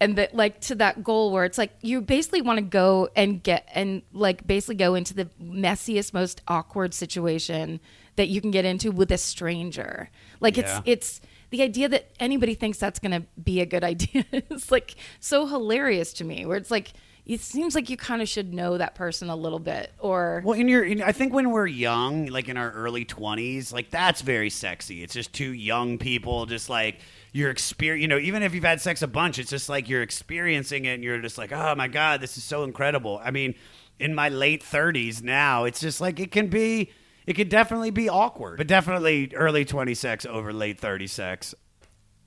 and 0.00 0.16
that 0.16 0.34
like 0.34 0.60
to 0.60 0.74
that 0.74 1.02
goal 1.04 1.32
where 1.32 1.44
it's 1.46 1.56
like 1.56 1.72
you 1.80 2.02
basically 2.02 2.42
want 2.42 2.58
to 2.58 2.62
go 2.64 3.08
and 3.16 3.42
get 3.42 3.66
and 3.72 4.02
like 4.12 4.46
basically 4.46 4.74
go 4.74 4.94
into 4.94 5.14
the 5.14 5.26
messiest 5.42 6.12
most 6.12 6.42
awkward 6.48 6.92
situation 6.92 7.80
that 8.16 8.28
you 8.28 8.40
can 8.42 8.50
get 8.50 8.64
into 8.66 8.90
with 8.90 9.10
a 9.10 9.16
stranger 9.18 10.10
like 10.40 10.56
Yeah. 10.58 10.82
it's 10.84 11.20
it's 11.20 11.20
the 11.52 11.62
idea 11.62 11.88
that 11.90 12.10
anybody 12.18 12.54
thinks 12.54 12.78
that's 12.78 12.98
going 12.98 13.12
to 13.12 13.26
be 13.40 13.60
a 13.60 13.66
good 13.66 13.84
idea 13.92 14.24
is 14.50 14.72
like 14.72 14.96
so 15.20 15.46
hilarious 15.46 16.12
to 16.14 16.24
me 16.24 16.44
where 16.44 16.56
it's 16.56 16.70
like 16.70 16.92
it 17.24 17.40
seems 17.40 17.76
like 17.76 17.88
you 17.88 17.96
kind 17.96 18.20
of 18.20 18.28
should 18.28 18.52
know 18.52 18.78
that 18.78 18.96
person 18.96 19.30
a 19.30 19.36
little 19.36 19.60
bit 19.60 19.92
or 20.00 20.42
Well, 20.44 20.58
in 20.58 20.66
your, 20.66 20.82
in, 20.82 21.00
I 21.00 21.12
think 21.12 21.32
when 21.32 21.52
we're 21.52 21.68
young, 21.68 22.26
like 22.26 22.48
in 22.48 22.56
our 22.56 22.72
early 22.72 23.04
twenties, 23.04 23.72
like 23.72 23.90
that's 23.90 24.22
very 24.22 24.50
sexy. 24.50 25.04
It's 25.04 25.14
just 25.14 25.32
two 25.32 25.52
young 25.52 25.98
people, 25.98 26.46
just 26.46 26.68
like 26.68 26.98
your 27.30 27.50
experience. 27.50 28.02
You 28.02 28.08
know, 28.08 28.18
even 28.18 28.42
if 28.42 28.54
you've 28.54 28.64
had 28.64 28.80
sex 28.80 29.02
a 29.02 29.06
bunch, 29.06 29.38
it's 29.38 29.50
just 29.50 29.68
like 29.68 29.88
you're 29.88 30.02
experiencing 30.02 30.84
it, 30.84 30.94
and 30.94 31.04
you're 31.04 31.20
just 31.20 31.38
like, 31.38 31.52
oh 31.52 31.76
my 31.76 31.86
god, 31.86 32.20
this 32.20 32.36
is 32.36 32.42
so 32.42 32.64
incredible. 32.64 33.20
I 33.22 33.30
mean, 33.30 33.54
in 34.00 34.16
my 34.16 34.28
late 34.28 34.60
thirties 34.60 35.22
now, 35.22 35.62
it's 35.62 35.78
just 35.78 36.00
like 36.00 36.18
it 36.18 36.32
can 36.32 36.48
be. 36.48 36.90
It 37.26 37.34
could 37.34 37.48
definitely 37.48 37.90
be 37.90 38.08
awkward, 38.08 38.56
but 38.58 38.66
definitely 38.66 39.32
early 39.34 39.64
20 39.64 39.94
sex 39.94 40.26
over 40.26 40.52
late 40.52 40.78
30 40.80 41.06
sex. 41.06 41.54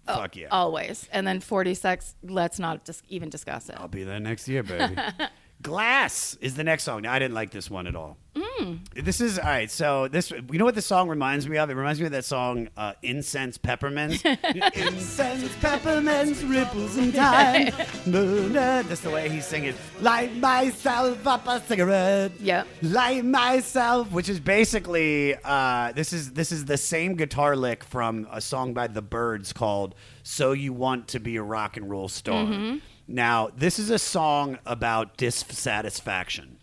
Oh, 0.07 0.15
Fuck 0.15 0.35
yeah. 0.35 0.47
Always. 0.51 1.09
And 1.11 1.25
then 1.25 1.39
40 1.39 1.73
sex, 1.73 2.15
let's 2.23 2.59
not 2.59 2.85
dis- 2.85 3.01
even 3.09 3.29
discuss 3.29 3.69
it. 3.69 3.75
I'll 3.77 3.87
be 3.87 4.03
there 4.03 4.19
next 4.19 4.47
year, 4.47 4.63
baby. 4.63 4.95
Glass 5.61 6.37
is 6.41 6.55
the 6.55 6.63
next 6.63 6.83
song. 6.83 7.01
Now, 7.01 7.13
I 7.13 7.19
didn't 7.19 7.33
like 7.33 7.49
this 7.51 7.69
one 7.71 7.87
at 7.87 7.95
all. 7.95 8.17
Mm. 8.35 8.44
Mm. 8.65 9.05
This 9.05 9.21
is 9.21 9.37
all 9.37 9.45
right. 9.45 9.69
So 9.69 10.07
this, 10.07 10.31
you 10.31 10.57
know 10.59 10.65
what 10.65 10.75
this 10.75 10.85
song 10.85 11.07
reminds 11.07 11.47
me 11.47 11.57
of? 11.57 11.69
It 11.69 11.75
reminds 11.75 11.99
me 11.99 12.07
of 12.07 12.11
that 12.13 12.25
song, 12.25 12.69
uh, 12.75 12.93
"Incense 13.01 13.57
Peppermints." 13.57 14.23
Incense 14.75 15.55
peppermints, 15.61 16.43
ripples 16.43 16.97
in 16.97 17.11
time. 17.11 17.71
That's 18.05 19.01
the 19.01 19.09
way 19.09 19.29
he's 19.29 19.45
singing. 19.45 19.75
Light 20.01 20.35
myself 20.37 21.25
up 21.27 21.47
a 21.47 21.61
cigarette. 21.61 22.31
Yep. 22.39 22.67
Light 22.81 23.25
myself, 23.25 24.11
which 24.11 24.29
is 24.29 24.39
basically 24.39 25.35
uh, 25.43 25.91
this 25.93 26.13
is 26.13 26.31
this 26.31 26.51
is 26.51 26.65
the 26.65 26.77
same 26.77 27.15
guitar 27.15 27.55
lick 27.55 27.83
from 27.83 28.27
a 28.31 28.41
song 28.41 28.73
by 28.73 28.87
the 28.87 29.01
Byrds 29.01 29.53
called 29.53 29.95
"So 30.23 30.51
You 30.51 30.73
Want 30.73 31.07
to 31.09 31.19
Be 31.19 31.35
a 31.35 31.43
Rock 31.43 31.77
and 31.77 31.89
Roll 31.89 32.09
Star." 32.09 32.45
Mm-hmm. 32.45 32.77
Now, 33.07 33.49
this 33.55 33.77
is 33.77 33.91
a 33.91 33.99
song 33.99 34.57
about 34.65 35.15
dissatisfaction 35.17 36.54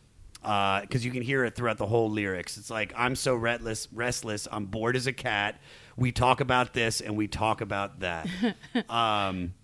because 0.43 1.05
you 1.05 1.10
can 1.10 1.23
hear 1.23 1.44
it 1.44 1.55
throughout 1.55 1.78
the 1.78 1.86
whole 1.86 2.10
lyrics. 2.10 2.56
It's 2.56 2.70
like 2.70 2.93
I'm 2.97 3.14
so 3.14 3.35
restless, 3.35 3.89
restless. 3.93 4.48
I'm 4.51 4.66
bored 4.66 4.97
as 4.97 5.06
a 5.06 5.12
cat. 5.12 5.60
We 5.97 6.12
talk 6.12 6.40
about 6.40 6.73
this 6.73 7.01
and 7.01 7.16
we 7.16 7.28
talk 7.28 7.60
about 7.60 8.01
that. 8.01 8.28
um, 8.89 9.55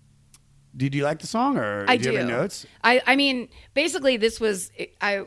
did 0.75 0.95
you 0.95 1.03
like 1.03 1.19
the 1.19 1.27
song 1.27 1.57
or 1.57 1.85
I 1.87 1.97
do 1.97 2.05
you 2.05 2.11
do. 2.11 2.17
have 2.17 2.29
any 2.29 2.37
notes? 2.37 2.65
I, 2.83 3.01
I 3.05 3.15
mean, 3.15 3.49
basically, 3.73 4.17
this 4.17 4.39
was 4.39 4.71
I. 5.01 5.25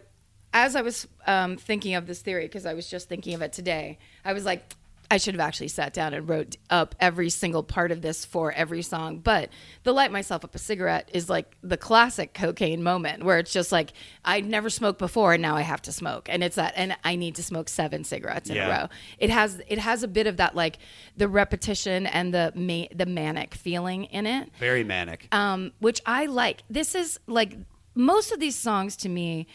As 0.55 0.77
I 0.77 0.83
was 0.83 1.09
um, 1.27 1.57
thinking 1.57 1.95
of 1.95 2.07
this 2.07 2.21
theory, 2.21 2.45
because 2.45 2.67
I 2.67 2.75
was 2.75 2.87
just 2.87 3.09
thinking 3.09 3.33
of 3.33 3.41
it 3.41 3.55
today, 3.55 3.99
I 4.23 4.35
was 4.35 4.45
like, 4.45 4.75
I 5.13 5.19
should 5.19 5.35
have 5.35 5.41
actually 5.47 5.69
sat 5.69 5.93
down 5.93 6.15
and 6.15 6.27
wrote 6.27 6.57
up 6.71 6.95
every 6.99 7.29
single 7.29 7.63
part 7.63 7.93
of 7.93 8.01
this 8.01 8.25
for 8.25 8.51
every 8.51 8.81
song. 8.81 9.19
But 9.19 9.51
the 9.83 9.93
light 9.93 10.11
myself 10.11 10.43
up 10.43 10.55
a 10.55 10.59
cigarette 10.59 11.11
is 11.13 11.29
like 11.29 11.55
the 11.63 11.77
classic 11.77 12.33
cocaine 12.33 12.83
moment 12.83 13.23
where 13.23 13.39
it's 13.39 13.53
just 13.53 13.73
like 13.73 13.93
I'd 14.25 14.47
never 14.47 14.71
smoked 14.71 14.99
before 14.99 15.35
and 15.35 15.43
now 15.43 15.55
I 15.55 15.61
have 15.61 15.83
to 15.83 15.93
smoke, 15.93 16.29
and 16.31 16.43
it's 16.43 16.57
that, 16.57 16.73
and 16.77 16.97
I 17.05 17.17
need 17.17 17.35
to 17.35 17.43
smoke 17.43 17.69
seven 17.69 18.05
cigarettes 18.05 18.49
in 18.49 18.57
Yeah. 18.57 18.69
a 18.69 18.81
row. 18.85 18.89
It 19.19 19.29
has 19.29 19.61
it 19.69 19.79
has 19.79 20.03
a 20.03 20.09
bit 20.09 20.27
of 20.27 20.39
that 20.39 20.55
like 20.57 20.79
the 21.19 21.29
repetition 21.29 22.07
and 22.07 22.33
the 22.33 22.51
ma- 22.55 22.89
the 22.97 23.05
manic 23.07 23.55
feeling 23.55 24.05
in 24.05 24.27
it 24.27 24.49
Very 24.59 24.83
manic. 24.83 25.29
um, 25.31 25.73
which 25.81 26.01
I 26.07 26.25
like. 26.25 26.63
This 26.71 26.95
is 26.95 27.21
like 27.27 27.59
most 27.95 28.33
of 28.33 28.41
these 28.41 28.57
songs 28.57 28.97
to 28.97 29.11
me 29.11 29.47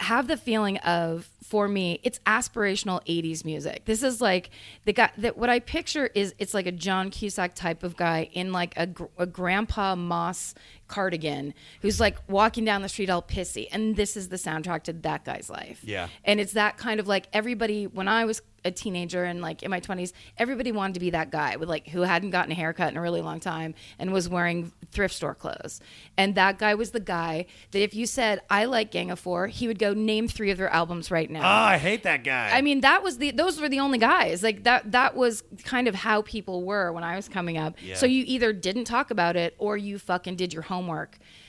have 0.00 0.28
the 0.28 0.36
feeling 0.36 0.78
of 0.78 1.28
for 1.42 1.66
me 1.66 1.98
it's 2.02 2.18
aspirational 2.20 3.04
80s 3.06 3.44
music. 3.44 3.84
This 3.86 4.02
is 4.02 4.20
like 4.20 4.50
the 4.84 4.92
guy 4.92 5.10
that 5.18 5.36
what 5.36 5.50
i 5.50 5.58
picture 5.58 6.06
is 6.14 6.34
it's 6.38 6.54
like 6.54 6.66
a 6.66 6.72
john 6.72 7.10
cusack 7.10 7.54
type 7.54 7.82
of 7.82 7.96
guy 7.96 8.28
in 8.32 8.52
like 8.52 8.76
a, 8.76 8.88
a 9.16 9.26
grandpa 9.26 9.94
moss 9.94 10.54
cardigan 10.88 11.54
who's 11.82 12.00
like 12.00 12.16
walking 12.28 12.64
down 12.64 12.82
the 12.82 12.88
street 12.88 13.10
all 13.10 13.22
pissy 13.22 13.68
and 13.70 13.94
this 13.96 14.16
is 14.16 14.28
the 14.28 14.36
soundtrack 14.36 14.82
to 14.82 14.92
that 14.92 15.24
guy's 15.24 15.48
life 15.50 15.80
Yeah. 15.84 16.08
and 16.24 16.40
it's 16.40 16.52
that 16.52 16.76
kind 16.78 16.98
of 16.98 17.06
like 17.06 17.28
everybody 17.32 17.86
when 17.86 18.08
I 18.08 18.24
was 18.24 18.42
a 18.64 18.72
teenager 18.72 19.22
and 19.22 19.40
like 19.40 19.62
in 19.62 19.70
my 19.70 19.80
20s, 19.80 20.12
everybody 20.36 20.72
wanted 20.72 20.94
to 20.94 21.00
be 21.00 21.10
that 21.10 21.30
guy 21.30 21.54
with 21.54 21.68
like 21.68 21.86
who 21.86 22.00
hadn't 22.00 22.30
gotten 22.30 22.50
a 22.50 22.56
haircut 22.56 22.90
in 22.90 22.96
a 22.96 23.00
really 23.00 23.20
long 23.22 23.38
time 23.38 23.72
and 24.00 24.12
was 24.12 24.28
wearing 24.28 24.72
thrift 24.90 25.14
store 25.14 25.32
clothes. 25.34 25.80
And 26.16 26.34
that 26.34 26.58
guy 26.58 26.74
was 26.74 26.90
the 26.90 26.98
guy 27.00 27.46
that 27.70 27.80
if 27.80 27.94
you 27.94 28.04
said 28.04 28.40
I 28.50 28.64
like 28.64 28.90
Gang 28.90 29.12
of 29.12 29.20
4, 29.20 29.46
he 29.46 29.68
would 29.68 29.78
go 29.78 29.94
name 29.94 30.26
3 30.26 30.50
of 30.50 30.58
their 30.58 30.68
albums 30.70 31.08
right 31.12 31.30
now. 31.30 31.40
Oh, 31.42 31.64
I 31.68 31.78
hate 31.78 32.02
that 32.02 32.24
guy. 32.24 32.50
I 32.52 32.60
mean, 32.62 32.80
that 32.80 33.04
was 33.04 33.18
the 33.18 33.30
those 33.30 33.60
were 33.60 33.68
the 33.68 33.78
only 33.78 33.96
guys. 33.98 34.42
Like 34.42 34.64
that 34.64 34.90
that 34.90 35.14
was 35.14 35.44
kind 35.62 35.86
of 35.86 35.94
how 35.94 36.22
people 36.22 36.64
were 36.64 36.92
when 36.92 37.04
I 37.04 37.14
was 37.14 37.28
coming 37.28 37.58
up. 37.58 37.76
Yeah. 37.80 37.94
So 37.94 38.06
you 38.06 38.24
either 38.26 38.52
didn't 38.52 38.84
talk 38.86 39.12
about 39.12 39.36
it 39.36 39.54
or 39.58 39.76
you 39.76 40.00
fucking 40.00 40.34
did 40.34 40.52
your 40.52 40.62
homework 40.62 40.77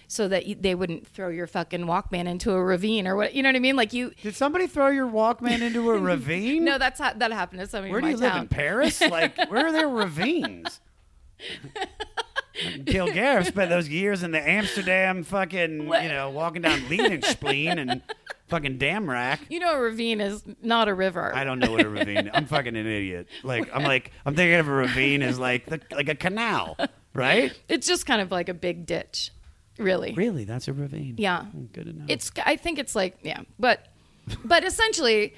so 0.07 0.27
that 0.27 0.47
you, 0.47 0.55
they 0.55 0.73
wouldn't 0.73 1.07
throw 1.07 1.29
your 1.29 1.45
fucking 1.45 1.81
Walkman 1.81 2.27
into 2.27 2.51
a 2.51 2.63
ravine 2.63 3.07
or 3.07 3.15
what, 3.15 3.35
you 3.35 3.43
know 3.43 3.49
what 3.49 3.55
I 3.55 3.59
mean? 3.59 3.75
Like 3.75 3.93
you 3.93 4.11
Did 4.23 4.35
somebody 4.35 4.65
throw 4.65 4.87
your 4.87 5.07
Walkman 5.07 5.61
into 5.61 5.91
a 5.91 5.97
ravine? 5.99 6.65
No, 6.65 6.79
that's 6.79 6.99
how, 6.99 7.13
that 7.13 7.31
happened 7.31 7.59
to 7.61 7.67
somebody 7.67 7.91
Where 7.91 8.01
do 8.01 8.09
you 8.09 8.17
live 8.17 8.35
in 8.35 8.47
Paris? 8.47 9.01
Like, 9.09 9.37
where 9.49 9.67
are 9.67 9.71
there 9.71 9.87
ravines? 9.87 10.81
Kilgariff 12.59 13.47
spent 13.47 13.69
those 13.69 13.87
years 13.87 14.23
in 14.23 14.31
the 14.31 14.49
Amsterdam 14.49 15.23
fucking, 15.23 15.83
you 15.83 16.09
know, 16.09 16.29
walking 16.29 16.61
down 16.61 16.81
Spleen 17.21 17.79
and 17.79 18.01
fucking 18.49 18.77
Damrak. 18.77 19.39
You 19.49 19.59
know, 19.59 19.75
a 19.75 19.79
ravine 19.79 20.21
is 20.21 20.43
not 20.61 20.87
a 20.87 20.93
river. 20.93 21.33
I 21.35 21.43
don't 21.43 21.59
know 21.59 21.71
what 21.71 21.85
a 21.85 21.89
ravine. 21.89 22.29
I'm 22.33 22.45
fucking 22.45 22.75
an 22.75 22.85
idiot. 22.85 23.27
Like 23.43 23.69
I'm 23.73 23.83
like 23.83 24.11
I'm 24.25 24.35
thinking 24.35 24.55
of 24.55 24.67
a 24.67 24.71
ravine 24.71 25.21
as 25.21 25.39
like 25.39 25.67
the, 25.67 25.81
like 25.91 26.09
a 26.09 26.15
canal, 26.15 26.77
right? 27.13 27.53
It's 27.67 27.87
just 27.87 28.05
kind 28.05 28.21
of 28.21 28.31
like 28.31 28.49
a 28.49 28.53
big 28.53 28.85
ditch, 28.85 29.31
really. 29.77 30.13
Really, 30.13 30.43
that's 30.43 30.67
a 30.67 30.73
ravine. 30.73 31.15
Yeah. 31.17 31.45
Good 31.73 31.87
know. 31.97 32.05
It's. 32.07 32.31
I 32.45 32.55
think 32.55 32.79
it's 32.79 32.95
like 32.95 33.17
yeah, 33.23 33.41
but 33.57 33.87
but 34.45 34.63
essentially, 34.63 35.33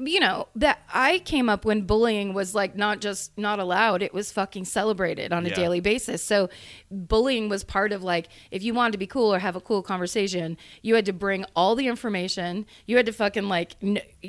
you 0.00 0.20
know 0.20 0.48
that 0.56 0.80
I 0.92 1.18
came 1.20 1.48
up 1.48 1.64
when 1.64 1.82
bullying 1.82 2.34
was 2.34 2.54
like 2.54 2.76
not 2.76 3.00
just 3.00 3.36
not 3.38 3.58
allowed; 3.58 4.02
it 4.02 4.14
was 4.14 4.30
fucking 4.32 4.64
celebrated 4.64 5.32
on 5.32 5.44
a 5.44 5.48
Yeah. 5.48 5.54
daily 5.54 5.80
basis. 5.80 6.22
So 6.22 6.48
bullying 6.90 7.48
was 7.48 7.64
part 7.64 7.92
of 7.92 8.02
like 8.02 8.28
if 8.50 8.62
you 8.62 8.74
wanted 8.74 8.92
to 8.92 8.98
be 8.98 9.06
cool 9.06 9.32
or 9.34 9.38
have 9.38 9.56
a 9.56 9.60
cool 9.60 9.82
conversation, 9.82 10.56
you 10.82 10.94
had 10.94 11.06
to 11.06 11.12
bring 11.12 11.44
all 11.56 11.74
the 11.74 11.86
information. 11.88 12.66
You 12.86 12.96
had 12.96 13.06
to 13.06 13.12
fucking 13.12 13.48
like 13.48 13.76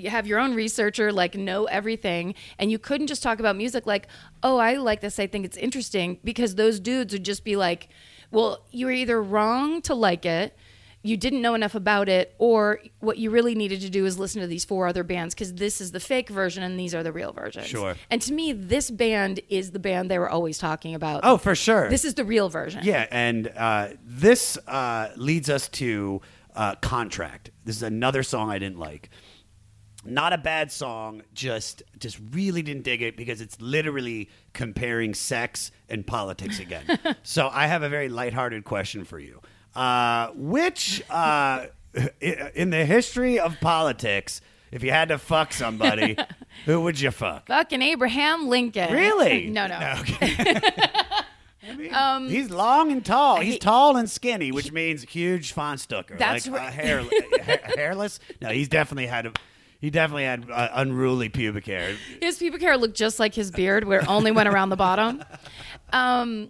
have 0.06 0.28
your 0.28 0.40
own 0.40 0.54
researcher, 0.56 1.12
like 1.12 1.36
know 1.36 1.66
everything, 1.66 2.36
and 2.58 2.72
you 2.72 2.80
couldn't 2.80 3.08
just 3.08 3.24
talk 3.24 3.40
about 3.40 3.56
music 3.56 3.86
like, 3.86 4.08
oh, 4.44 4.58
I 4.58 4.76
like 4.76 5.02
this, 5.02 5.20
I 5.20 5.28
think 5.28 5.46
it's 5.46 5.58
interesting, 5.58 6.20
because 6.24 6.56
those 6.56 6.80
dudes 6.80 7.14
would 7.14 7.24
just 7.26 7.44
be 7.44 7.56
like, 7.56 7.90
well, 8.32 8.64
you 8.72 8.86
were 8.86 8.92
either 8.92 9.22
wrong 9.22 9.82
to 9.84 9.96
like 9.96 10.26
it 10.26 10.56
you 11.02 11.16
didn't 11.16 11.42
know 11.42 11.54
enough 11.54 11.76
about 11.76 12.10
it, 12.10 12.36
or 12.38 12.80
what 13.00 13.18
you 13.18 13.30
really 13.30 13.56
needed 13.56 13.82
to 13.82 13.90
do 13.90 14.06
is 14.06 14.20
listen 14.20 14.42
to 14.42 14.48
these 14.48 14.66
four 14.66 14.88
other 14.88 15.04
bands 15.04 15.34
because 15.34 15.54
this 15.54 15.80
is 15.80 15.92
the 15.92 16.00
fake 16.00 16.30
version 16.30 16.62
and 16.62 16.78
these 16.78 16.94
are 16.94 17.04
the 17.04 17.14
real 17.14 17.32
versions. 17.32 17.68
Sure. 17.68 17.96
And 18.10 18.22
to 18.24 18.34
me, 18.34 18.52
this 18.52 18.92
band 18.92 19.40
is 19.50 19.72
the 19.72 19.80
band 19.80 20.12
they 20.12 20.20
were 20.20 20.30
always 20.30 20.58
talking 20.58 20.96
about. 20.96 21.22
Oh, 21.24 21.38
for 21.38 21.56
sure. 21.56 21.90
This 21.90 22.04
is 22.04 22.16
the 22.16 22.26
real 22.26 22.50
version. 22.50 22.82
Yeah, 22.84 23.08
and 23.12 23.48
uh, 23.56 23.90
this 24.04 24.58
uh, 24.68 25.10
leads 25.16 25.50
us 25.50 25.70
to 25.70 26.22
uh, 26.56 26.76
"Contract." 26.76 27.52
This 27.64 27.78
is 27.78 27.84
another 27.84 28.24
song 28.24 28.50
I 28.50 28.60
didn't 28.60 28.80
like. 28.80 29.10
Not 30.06 30.34
a 30.34 30.38
bad 30.38 30.72
song, 30.72 31.24
just 31.34 31.84
just 31.98 32.20
really 32.32 32.62
didn't 32.62 32.84
dig 32.84 33.02
it 33.02 33.16
because 33.16 33.40
it's 33.40 33.60
literally 33.62 34.30
comparing 34.54 35.14
sex 35.14 35.72
and 35.88 36.06
politics 36.06 36.60
again. 36.60 37.00
so 37.24 37.50
I 37.52 37.68
have 37.68 37.84
a 37.84 37.90
very 37.90 38.10
lighthearted 38.10 38.66
question 38.66 39.06
for 39.06 39.20
you. 39.20 39.42
Uh, 39.76 40.30
which 40.36 41.04
uh, 41.10 41.68
in 42.22 42.70
the 42.72 42.86
history 42.86 43.40
of 43.40 43.60
politics, 43.62 44.42
if 44.72 44.84
you 44.84 44.92
had 44.92 45.10
to 45.10 45.18
fuck 45.18 45.54
somebody, 45.54 46.18
who 46.66 46.82
would 46.82 47.00
you 47.00 47.12
fuck? 47.12 47.48
Fucking 47.48 47.82
Abraham 47.82 48.48
Lincoln. 48.48 48.92
Really? 48.94 49.50
no, 49.50 49.68
no. 49.68 50.02
Um 51.92 52.30
He's 52.30 52.50
long 52.50 52.92
and 52.92 53.06
tall. 53.06 53.42
He's 53.42 53.54
he- 53.56 53.60
tall 53.60 53.96
and 53.98 54.10
skinny, 54.10 54.52
which 54.52 54.72
means 54.72 55.04
huge 55.04 55.54
Fonstucker. 55.54 56.18
That's 56.18 56.48
like 56.48 56.60
right. 56.62 56.68
uh, 56.68 56.72
hair, 56.72 57.04
ha- 57.04 57.72
hairless. 57.76 58.20
No, 58.42 58.50
he's 58.50 58.70
definitely 58.70 59.06
had 59.06 59.28
a, 59.28 59.34
he 59.80 59.90
definitely 59.92 60.24
had 60.24 60.50
uh, 60.50 60.70
unruly 60.74 61.30
pubic 61.30 61.66
hair. 61.66 61.96
His 62.22 62.38
pubic 62.38 62.62
hair 62.62 62.76
looked 62.78 62.96
just 62.98 63.20
like 63.20 63.36
his 63.36 63.52
beard, 63.52 63.84
where 63.84 64.00
it 64.00 64.10
only 64.10 64.32
went 64.32 64.50
around 64.50 64.70
the 64.70 64.78
bottom. 64.78 65.24
Um, 65.94 66.50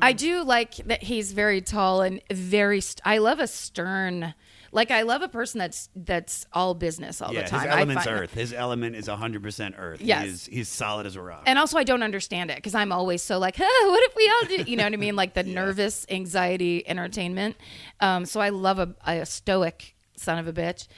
I 0.00 0.12
do 0.12 0.42
like 0.44 0.76
that 0.86 1.02
he's 1.02 1.32
very 1.32 1.60
tall 1.60 2.02
and 2.02 2.20
very. 2.30 2.80
St- 2.80 3.00
I 3.04 3.18
love 3.18 3.40
a 3.40 3.46
stern. 3.46 4.34
Like 4.74 4.90
I 4.90 5.02
love 5.02 5.20
a 5.20 5.28
person 5.28 5.58
that's 5.58 5.90
that's 5.94 6.46
all 6.52 6.74
business 6.74 7.20
all 7.20 7.32
yeah, 7.34 7.42
the 7.42 7.48
time. 7.50 7.60
his 7.60 7.68
I 7.68 7.76
element's 7.76 8.04
find- 8.04 8.20
Earth. 8.20 8.32
His 8.34 8.52
element 8.54 8.96
is 8.96 9.06
hundred 9.06 9.42
percent 9.42 9.74
Earth. 9.76 10.00
Yes. 10.00 10.22
he 10.24 10.28
is, 10.30 10.46
he's 10.46 10.68
solid 10.68 11.04
as 11.06 11.14
a 11.16 11.20
rock. 11.22 11.42
And 11.46 11.58
also, 11.58 11.76
I 11.78 11.84
don't 11.84 12.02
understand 12.02 12.50
it 12.50 12.56
because 12.56 12.74
I'm 12.74 12.90
always 12.92 13.22
so 13.22 13.38
like, 13.38 13.56
huh, 13.58 13.90
what 13.90 14.02
if 14.04 14.16
we 14.16 14.28
all 14.28 14.64
do? 14.64 14.70
You 14.70 14.76
know 14.78 14.84
what 14.84 14.92
I 14.94 14.96
mean? 14.96 15.14
Like 15.14 15.34
the 15.34 15.42
nervous 15.60 16.06
anxiety 16.08 16.88
entertainment. 16.88 17.56
Um, 18.00 18.24
so 18.24 18.40
I 18.40 18.48
love 18.48 18.78
a, 18.78 18.94
a 19.04 19.26
stoic 19.26 19.94
son 20.16 20.38
of 20.38 20.48
a 20.48 20.52
bitch. 20.54 20.88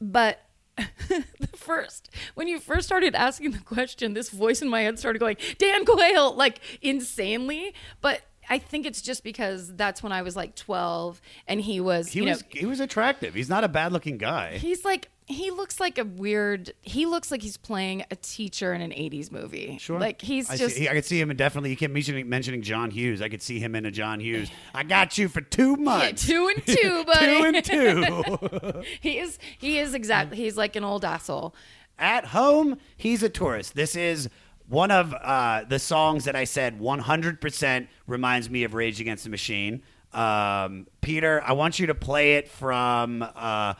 But 0.00 0.40
the 1.08 1.48
first, 1.54 2.10
when 2.34 2.48
you 2.48 2.58
first 2.58 2.86
started 2.86 3.14
asking 3.14 3.52
the 3.52 3.58
question, 3.60 4.14
this 4.14 4.30
voice 4.30 4.62
in 4.62 4.68
my 4.68 4.82
head 4.82 4.98
started 4.98 5.18
going, 5.18 5.36
Dan 5.58 5.84
Quayle, 5.84 6.34
like 6.34 6.60
insanely. 6.80 7.74
But 8.00 8.22
I 8.48 8.58
think 8.58 8.86
it's 8.86 9.02
just 9.02 9.22
because 9.22 9.74
that's 9.74 10.02
when 10.02 10.12
I 10.12 10.22
was 10.22 10.36
like 10.36 10.56
12 10.56 11.20
and 11.46 11.60
he 11.60 11.80
was, 11.80 12.08
he 12.08 12.20
you 12.20 12.24
was 12.26 12.42
know, 12.42 12.48
he 12.50 12.66
was 12.66 12.80
attractive. 12.80 13.34
He's 13.34 13.48
not 13.48 13.64
a 13.64 13.68
bad 13.68 13.92
looking 13.92 14.18
guy. 14.18 14.58
He's 14.58 14.84
like 14.84 15.08
he 15.30 15.50
looks 15.50 15.80
like 15.80 15.96
a 15.98 16.04
weird. 16.04 16.72
He 16.82 17.06
looks 17.06 17.30
like 17.30 17.42
he's 17.42 17.56
playing 17.56 18.04
a 18.10 18.16
teacher 18.16 18.72
in 18.74 18.80
an 18.80 18.90
'80s 18.90 19.30
movie. 19.30 19.78
Sure. 19.80 19.98
like 19.98 20.20
he's 20.20 20.50
I 20.50 20.56
just. 20.56 20.76
see, 20.76 20.88
I 20.88 20.92
could 20.92 21.04
see 21.04 21.20
him 21.20 21.30
in 21.30 21.36
definitely. 21.36 21.70
You 21.70 21.76
kept 21.76 21.92
mentioning, 21.92 22.28
mentioning 22.28 22.62
John 22.62 22.90
Hughes. 22.90 23.22
I 23.22 23.28
could 23.28 23.42
see 23.42 23.58
him 23.60 23.74
in 23.74 23.86
a 23.86 23.90
John 23.90 24.20
Hughes. 24.20 24.50
I 24.74 24.82
got 24.82 25.16
you 25.18 25.28
for 25.28 25.40
two 25.40 25.70
Yeah, 25.78 25.84
months. 25.84 26.26
two 26.26 26.48
and 26.54 26.66
two, 26.66 27.04
buddy. 27.04 27.62
two 27.62 27.80
and 27.80 28.74
two. 28.74 28.82
he 29.00 29.18
is. 29.18 29.38
He 29.58 29.78
is 29.78 29.94
exactly. 29.94 30.36
He's 30.36 30.56
like 30.56 30.76
an 30.76 30.84
old 30.84 31.04
asshole. 31.04 31.54
At 31.98 32.26
home, 32.26 32.78
he's 32.96 33.22
a 33.22 33.28
tourist. 33.28 33.74
This 33.74 33.94
is 33.94 34.28
one 34.68 34.90
of 34.90 35.12
uh, 35.14 35.64
the 35.68 35.78
songs 35.78 36.24
that 36.24 36.34
I 36.36 36.44
said 36.44 36.78
100% 36.80 37.88
reminds 38.06 38.48
me 38.48 38.64
of 38.64 38.72
Rage 38.74 39.00
Against 39.00 39.24
the 39.24 39.30
Machine. 39.30 39.82
Um, 40.12 40.86
Peter, 41.02 41.42
I 41.44 41.52
want 41.52 41.78
you 41.78 41.86
to 41.88 41.94
play 41.94 42.34
it 42.36 42.48
from 42.48 43.22
uh, 43.36 43.74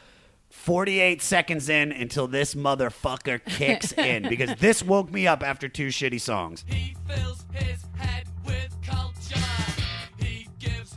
48 0.51 1.22
seconds 1.22 1.68
in 1.68 1.93
until 1.93 2.27
this 2.27 2.55
motherfucker 2.55 3.44
kicks 3.44 3.93
in 3.98 4.28
because 4.28 4.55
this 4.56 4.82
woke 4.82 5.10
me 5.10 5.27
up 5.27 5.43
after 5.43 5.68
two 5.68 5.89
shitty 5.89 6.20
songs. 6.20 6.64
He 6.66 6.97
fills 7.09 7.44
his 7.52 7.85
head 7.97 8.27
with 8.44 8.77
culture. 8.82 9.40
He 10.18 10.48
gives 10.59 10.94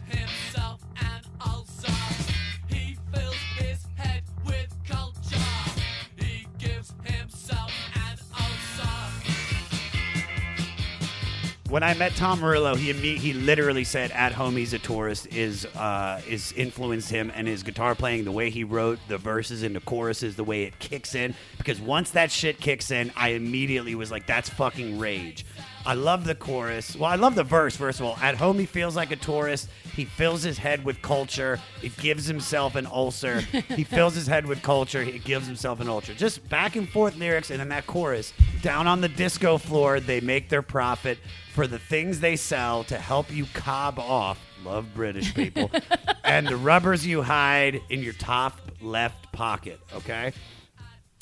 When 11.73 11.81
I 11.81 11.95
met 11.95 12.15
Tom 12.15 12.39
Morello, 12.39 12.75
he 12.75 12.93
he 12.93 13.33
literally 13.33 13.83
said, 13.83 14.11
"At 14.11 14.31
home, 14.31 14.55
he's 14.55 14.73
a 14.73 14.77
tourist." 14.77 15.33
Is 15.33 15.65
uh, 15.65 16.21
is 16.29 16.51
influenced 16.51 17.09
him 17.09 17.31
and 17.33 17.47
his 17.47 17.63
guitar 17.63 17.95
playing, 17.95 18.25
the 18.25 18.31
way 18.31 18.51
he 18.51 18.63
wrote 18.63 18.99
the 19.07 19.17
verses 19.17 19.63
and 19.63 19.75
the 19.75 19.79
choruses, 19.79 20.35
the 20.35 20.43
way 20.43 20.65
it 20.65 20.77
kicks 20.77 21.15
in. 21.15 21.33
Because 21.57 21.81
once 21.81 22.11
that 22.11 22.29
shit 22.29 22.59
kicks 22.59 22.91
in, 22.91 23.11
I 23.15 23.29
immediately 23.29 23.95
was 23.95 24.11
like, 24.11 24.27
"That's 24.27 24.49
fucking 24.49 24.99
rage." 24.99 25.47
I 25.85 25.95
love 25.95 26.23
the 26.23 26.35
chorus. 26.35 26.95
Well, 26.95 27.09
I 27.09 27.15
love 27.15 27.35
the 27.35 27.43
verse. 27.43 27.75
First 27.75 27.99
of 27.99 28.05
all, 28.05 28.17
at 28.21 28.35
home 28.35 28.57
he 28.57 28.65
feels 28.65 28.95
like 28.95 29.11
a 29.11 29.17
tourist. 29.17 29.69
He 29.93 30.05
fills 30.05 30.41
his 30.41 30.57
head 30.57 30.85
with 30.85 31.01
culture. 31.01 31.59
It 31.81 31.95
gives 31.97 32.25
himself 32.25 32.75
an 32.75 32.87
ulcer. 32.87 33.41
he 33.69 33.83
fills 33.83 34.15
his 34.15 34.25
head 34.25 34.45
with 34.45 34.61
culture. 34.61 35.01
It 35.01 35.25
gives 35.25 35.45
himself 35.45 35.81
an 35.81 35.89
ulcer. 35.89 36.13
Just 36.13 36.47
back 36.47 36.77
and 36.77 36.87
forth 36.87 37.17
lyrics, 37.17 37.51
and 37.51 37.59
then 37.59 37.69
that 37.69 37.85
chorus. 37.85 38.33
Down 38.61 38.87
on 38.87 39.01
the 39.01 39.09
disco 39.09 39.57
floor, 39.57 39.99
they 39.99 40.21
make 40.21 40.47
their 40.47 40.61
profit 40.61 41.17
for 41.53 41.67
the 41.67 41.79
things 41.79 42.21
they 42.21 42.37
sell 42.37 42.85
to 42.85 42.97
help 42.97 43.29
you 43.29 43.45
cob 43.53 43.99
off. 43.99 44.39
Love 44.63 44.87
British 44.93 45.35
people. 45.35 45.69
and 46.23 46.47
the 46.47 46.55
rubbers 46.55 47.05
you 47.05 47.21
hide 47.21 47.81
in 47.89 48.01
your 48.01 48.13
top 48.13 48.57
left 48.81 49.33
pocket. 49.33 49.79
Okay. 49.93 50.31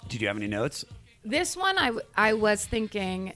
Did 0.07 0.21
you 0.21 0.27
have 0.27 0.37
any 0.37 0.47
notes? 0.47 0.85
This 1.23 1.57
one, 1.57 1.77
I, 1.77 1.87
w- 1.87 2.05
I 2.15 2.33
was 2.33 2.65
thinking 2.65 3.33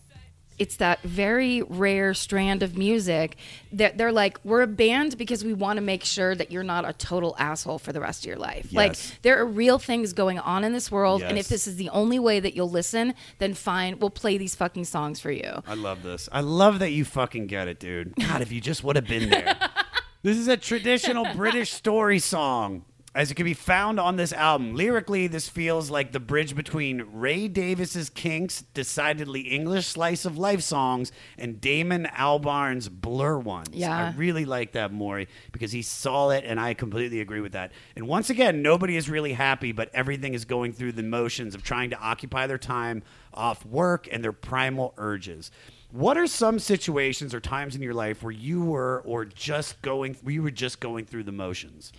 it's 0.57 0.77
that 0.77 1.01
very 1.01 1.61
rare 1.63 2.13
strand 2.13 2.63
of 2.63 2.77
music 2.77 3.37
that 3.73 3.97
they're 3.97 4.11
like, 4.11 4.39
we're 4.43 4.61
a 4.61 4.67
band 4.67 5.17
because 5.17 5.43
we 5.43 5.53
want 5.53 5.77
to 5.77 5.81
make 5.81 6.03
sure 6.03 6.33
that 6.35 6.51
you're 6.51 6.63
not 6.63 6.87
a 6.87 6.93
total 6.93 7.35
asshole 7.37 7.79
for 7.79 7.91
the 7.91 7.99
rest 7.99 8.23
of 8.23 8.27
your 8.27 8.37
life. 8.37 8.71
Like, 8.71 8.95
there 9.21 9.37
are 9.39 9.45
real 9.45 9.79
things 9.79 10.13
going 10.13 10.39
on 10.39 10.63
in 10.63 10.73
this 10.73 10.89
world. 10.91 11.21
And 11.21 11.37
if 11.37 11.47
this 11.47 11.67
is 11.67 11.75
the 11.75 11.89
only 11.89 12.19
way 12.19 12.39
that 12.39 12.55
you'll 12.55 12.69
listen, 12.69 13.13
then 13.39 13.53
fine, 13.53 13.99
we'll 13.99 14.09
play 14.09 14.37
these 14.37 14.55
fucking 14.55 14.85
songs 14.85 15.19
for 15.19 15.31
you. 15.31 15.61
I 15.67 15.73
love 15.73 16.03
this. 16.03 16.29
I 16.31 16.41
love 16.41 16.79
that 16.79 16.91
you 16.91 17.05
fucking 17.05 17.47
get 17.47 17.67
it, 17.67 17.79
dude. 17.79 18.15
God, 18.15 18.41
if 18.41 18.51
you 18.51 18.61
just 18.61 18.83
would 18.83 18.95
have 18.95 19.07
been 19.07 19.29
there. 19.29 19.57
this 20.23 20.37
is 20.37 20.47
a 20.47 20.57
traditional 20.57 21.25
British 21.33 21.73
story 21.73 22.19
song. 22.19 22.85
As 23.15 23.31
it 23.31 23.35
can 23.35 23.45
be 23.45 23.53
found 23.53 23.97
on 23.97 24.17
this 24.17 24.33
album, 24.33 24.75
lyrically, 24.75 25.27
this 25.27 25.47
feels 25.47 25.89
like 25.89 26.11
the 26.11 26.19
bridge 26.19 26.53
between 26.53 27.07
Ray 27.13 27.47
Davies's 27.47 28.09
Kinks' 28.09 28.63
decidedly 28.73 29.39
English 29.39 29.87
slice 29.87 30.25
of 30.25 30.37
life 30.37 30.59
songs 30.59 31.13
and 31.37 31.61
Damon 31.61 32.07
Albarn's 32.07 32.89
Blur 32.89 33.37
ones. 33.37 33.69
Yeah. 33.71 34.07
I 34.07 34.17
really 34.17 34.43
like 34.43 34.73
that, 34.73 34.91
Maury, 34.91 35.29
because 35.53 35.71
he 35.71 35.81
saw 35.81 36.31
it, 36.31 36.43
and 36.45 36.59
I 36.59 36.73
completely 36.73 37.21
agree 37.21 37.39
with 37.39 37.53
that. 37.53 37.71
And 37.95 38.05
once 38.05 38.29
again, 38.29 38.61
nobody 38.61 38.97
is 38.97 39.09
really 39.09 39.31
happy, 39.31 39.71
but 39.71 39.89
everything 39.93 40.33
is 40.33 40.43
going 40.43 40.73
through 40.73 40.91
the 40.91 41.03
motions 41.03 41.55
of 41.55 41.63
trying 41.63 41.91
to 41.91 41.97
occupy 41.97 42.47
their 42.47 42.57
time 42.57 43.01
off 43.33 43.65
work 43.65 44.09
and 44.11 44.25
their 44.25 44.33
primal 44.33 44.93
urges. 44.97 45.51
What 45.89 46.17
are 46.17 46.27
some 46.27 46.59
situations 46.59 47.33
or 47.33 47.39
times 47.39 47.77
in 47.77 47.81
your 47.81 47.93
life 47.93 48.23
where 48.23 48.33
you 48.33 48.61
were, 48.61 49.01
or 49.05 49.23
just 49.23 49.81
going, 49.81 50.17
we 50.21 50.37
were 50.37 50.51
just 50.51 50.81
going 50.81 51.05
through 51.05 51.23
the 51.23 51.31
motions? 51.31 51.93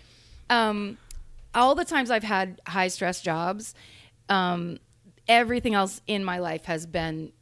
um, 0.51 0.97
all 1.57 1.75
the 1.75 1.85
times 1.85 2.11
I've 2.11 2.23
had 2.23 2.61
high 2.67 2.89
stress 2.89 3.21
jobs, 3.21 3.75
um, 4.29 4.79
everything 5.29 5.75
else 5.75 6.01
in 6.07 6.25
my 6.25 6.39
life 6.39 6.67
has 6.67 6.87
been, 6.87 7.33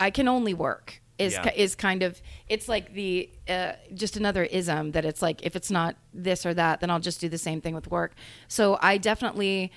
I 0.00 0.10
can 0.10 0.26
only 0.28 0.54
work. 0.54 1.00
Is, 1.18 1.32
Yeah. 1.34 1.50
is 1.56 1.74
kind 1.74 2.04
of 2.04 2.22
it's 2.48 2.68
like 2.68 2.94
the 2.94 3.28
uh, 3.48 3.72
just 3.92 4.16
another 4.16 4.44
ism 4.44 4.92
that 4.92 5.04
it's 5.04 5.20
like 5.20 5.42
if 5.44 5.56
it's 5.56 5.68
not 5.68 5.96
this 6.14 6.46
or 6.46 6.54
that 6.54 6.78
then 6.78 6.90
I'll 6.90 7.00
just 7.00 7.20
do 7.20 7.28
the 7.28 7.38
same 7.38 7.60
thing 7.60 7.74
with 7.74 7.90
work. 7.90 8.14
So 8.46 8.78
I 8.80 8.98
definitely 8.98 9.72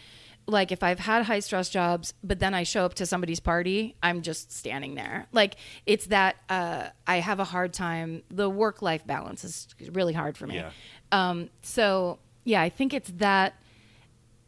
like 0.45 0.71
if 0.71 0.83
I've 0.83 0.99
had 0.99 1.23
high 1.25 1.39
stress 1.39 1.69
jobs, 1.69 2.13
but 2.23 2.37
then 2.37 2.53
I 2.53 2.61
show 2.61 2.85
up 2.85 2.93
to 2.95 3.07
somebody's 3.07 3.39
party, 3.39 3.95
I'm 4.03 4.21
just 4.21 4.51
standing 4.51 4.93
there. 4.93 5.25
Like 5.31 5.55
it's 5.87 6.05
that 6.07 6.35
uh, 6.47 6.89
I 7.07 7.17
have 7.21 7.39
a 7.39 7.45
hard 7.45 7.73
time. 7.73 8.21
The 8.29 8.47
work 8.47 8.83
life 8.83 9.07
balance 9.07 9.43
is 9.43 9.67
really 9.93 10.13
hard 10.13 10.37
for 10.37 10.45
me. 10.45 10.57
Yeah. 10.57 10.69
Um, 11.11 11.49
so 11.63 12.19
yeah, 12.43 12.61
I 12.61 12.69
think 12.69 12.93
it's 12.93 13.11
that. 13.17 13.55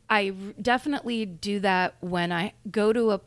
I 0.10 0.30
definitely 0.62 1.26
do 1.26 1.60
that 1.62 1.96
when 2.02 2.32
I 2.32 2.54
go 2.70 2.94
to 2.94 3.12
a 3.12 3.22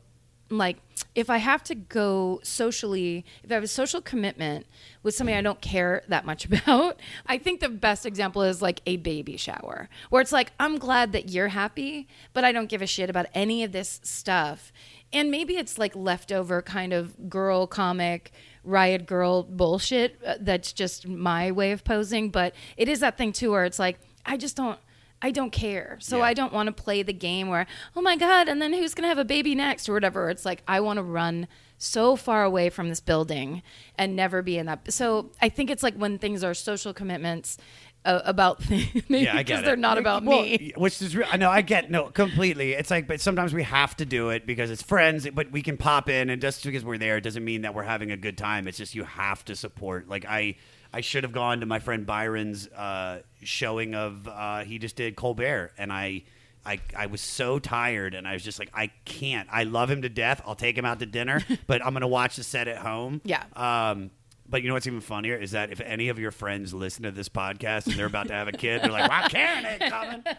like 0.50 0.76
if 1.14 1.30
I 1.30 1.38
have 1.38 1.62
to 1.64 1.74
go 1.74 2.40
socially, 2.42 3.24
if 3.42 3.50
I 3.50 3.54
have 3.54 3.64
a 3.64 3.68
social 3.68 4.00
commitment 4.00 4.66
with 5.02 5.14
somebody 5.14 5.36
I 5.36 5.40
don't 5.40 5.60
care 5.60 6.02
that 6.08 6.24
much 6.24 6.44
about, 6.50 7.00
I 7.26 7.38
think 7.38 7.60
the 7.60 7.68
best 7.68 8.06
example 8.06 8.42
is 8.42 8.62
like 8.62 8.80
a 8.86 8.96
baby 8.98 9.36
shower, 9.36 9.88
where 10.10 10.22
it's 10.22 10.32
like, 10.32 10.52
I'm 10.60 10.78
glad 10.78 11.12
that 11.12 11.30
you're 11.30 11.48
happy, 11.48 12.06
but 12.32 12.44
I 12.44 12.52
don't 12.52 12.68
give 12.68 12.82
a 12.82 12.86
shit 12.86 13.10
about 13.10 13.26
any 13.34 13.64
of 13.64 13.72
this 13.72 14.00
stuff. 14.02 14.72
And 15.12 15.30
maybe 15.30 15.56
it's 15.56 15.78
like 15.78 15.96
leftover 15.96 16.62
kind 16.62 16.92
of 16.92 17.28
girl 17.28 17.66
comic, 17.66 18.32
riot 18.62 19.06
girl 19.06 19.42
bullshit 19.42 20.20
uh, 20.26 20.34
that's 20.40 20.72
just 20.72 21.06
my 21.06 21.50
way 21.50 21.72
of 21.72 21.84
posing, 21.84 22.30
but 22.30 22.54
it 22.76 22.88
is 22.88 23.00
that 23.00 23.16
thing 23.16 23.32
too 23.32 23.52
where 23.52 23.64
it's 23.64 23.78
like, 23.78 23.98
I 24.24 24.36
just 24.36 24.56
don't. 24.56 24.78
I 25.22 25.30
don't 25.30 25.50
care. 25.50 25.96
So 26.00 26.20
I 26.22 26.34
don't 26.34 26.52
want 26.52 26.66
to 26.66 26.72
play 26.72 27.02
the 27.02 27.12
game 27.12 27.48
where, 27.48 27.66
oh 27.94 28.02
my 28.02 28.16
God, 28.16 28.48
and 28.48 28.60
then 28.60 28.72
who's 28.72 28.94
going 28.94 29.04
to 29.04 29.08
have 29.08 29.18
a 29.18 29.24
baby 29.24 29.54
next 29.54 29.88
or 29.88 29.94
whatever. 29.94 30.28
It's 30.30 30.44
like, 30.44 30.62
I 30.68 30.80
want 30.80 30.98
to 30.98 31.02
run 31.02 31.48
so 31.78 32.16
far 32.16 32.44
away 32.44 32.70
from 32.70 32.88
this 32.88 33.00
building 33.00 33.62
and 33.96 34.14
never 34.14 34.42
be 34.42 34.58
in 34.58 34.66
that. 34.66 34.92
So 34.92 35.30
I 35.40 35.48
think 35.48 35.70
it's 35.70 35.82
like 35.82 35.94
when 35.94 36.18
things 36.18 36.44
are 36.44 36.54
social 36.54 36.92
commitments 36.92 37.58
uh, 38.04 38.20
about 38.24 38.62
things, 38.62 39.04
maybe 39.08 39.24
yeah, 39.24 39.38
because 39.38 39.64
they're 39.64 39.76
not 39.76 39.98
about 39.98 40.24
Well, 40.24 40.42
me. 40.42 40.72
Which 40.76 41.02
is 41.02 41.16
real. 41.16 41.26
I 41.30 41.36
know. 41.36 41.50
I 41.50 41.60
get 41.62 41.90
no 41.90 42.04
completely. 42.04 42.72
It's 42.72 42.90
like, 42.90 43.08
but 43.08 43.20
sometimes 43.20 43.52
we 43.52 43.62
have 43.64 43.96
to 43.96 44.04
do 44.06 44.30
it 44.30 44.46
because 44.46 44.70
it's 44.70 44.82
friends. 44.82 45.26
But 45.34 45.50
we 45.50 45.60
can 45.62 45.76
pop 45.76 46.08
in, 46.08 46.30
and 46.30 46.40
just 46.40 46.62
because 46.62 46.84
we're 46.84 46.98
there 46.98 47.20
doesn't 47.20 47.44
mean 47.44 47.62
that 47.62 47.74
we're 47.74 47.82
having 47.82 48.12
a 48.12 48.16
good 48.16 48.38
time. 48.38 48.68
It's 48.68 48.78
just 48.78 48.94
you 48.94 49.04
have 49.04 49.44
to 49.46 49.56
support. 49.56 50.08
Like 50.08 50.24
I, 50.24 50.56
I 50.96 51.00
should 51.02 51.24
have 51.24 51.32
gone 51.32 51.60
to 51.60 51.66
my 51.66 51.78
friend 51.78 52.06
Byron's 52.06 52.68
uh, 52.68 53.20
showing 53.42 53.94
of 53.94 54.26
uh, 54.26 54.64
he 54.64 54.78
just 54.78 54.96
did 54.96 55.16
Colbert, 55.16 55.72
and 55.78 55.92
I. 55.92 56.22
I, 56.68 56.80
I 56.96 57.06
was 57.06 57.20
so 57.20 57.60
tired 57.60 58.12
and 58.14 58.26
I 58.26 58.32
was 58.32 58.42
just 58.42 58.58
like 58.58 58.70
I 58.74 58.88
can't 59.04 59.48
I 59.52 59.62
love 59.62 59.88
him 59.88 60.02
to 60.02 60.08
death 60.08 60.42
I'll 60.44 60.56
take 60.56 60.76
him 60.76 60.84
out 60.84 60.98
to 60.98 61.06
dinner 61.06 61.40
but 61.68 61.80
I'm 61.86 61.92
gonna 61.92 62.08
watch 62.08 62.34
the 62.34 62.42
set 62.42 62.66
at 62.66 62.78
home 62.78 63.20
Yeah. 63.22 63.44
um, 63.54 64.10
but 64.48 64.62
you 64.62 64.68
know 64.68 64.74
what's 64.74 64.88
even 64.88 65.00
funnier 65.00 65.36
is 65.36 65.52
that 65.52 65.70
if 65.70 65.80
any 65.80 66.08
of 66.08 66.18
your 66.18 66.32
friends 66.32 66.74
listen 66.74 67.04
to 67.04 67.12
this 67.12 67.28
podcast 67.28 67.86
and 67.86 67.94
they're 67.94 68.06
about 68.06 68.26
to 68.26 68.34
have 68.34 68.48
a 68.48 68.52
kid, 68.52 68.82
they're 68.82 68.90
like, 68.90 69.08
"Wow, 69.08 69.28
Karen 69.28 69.64
ain't 69.64 69.92
coming." 69.92 70.22
All 70.26 70.32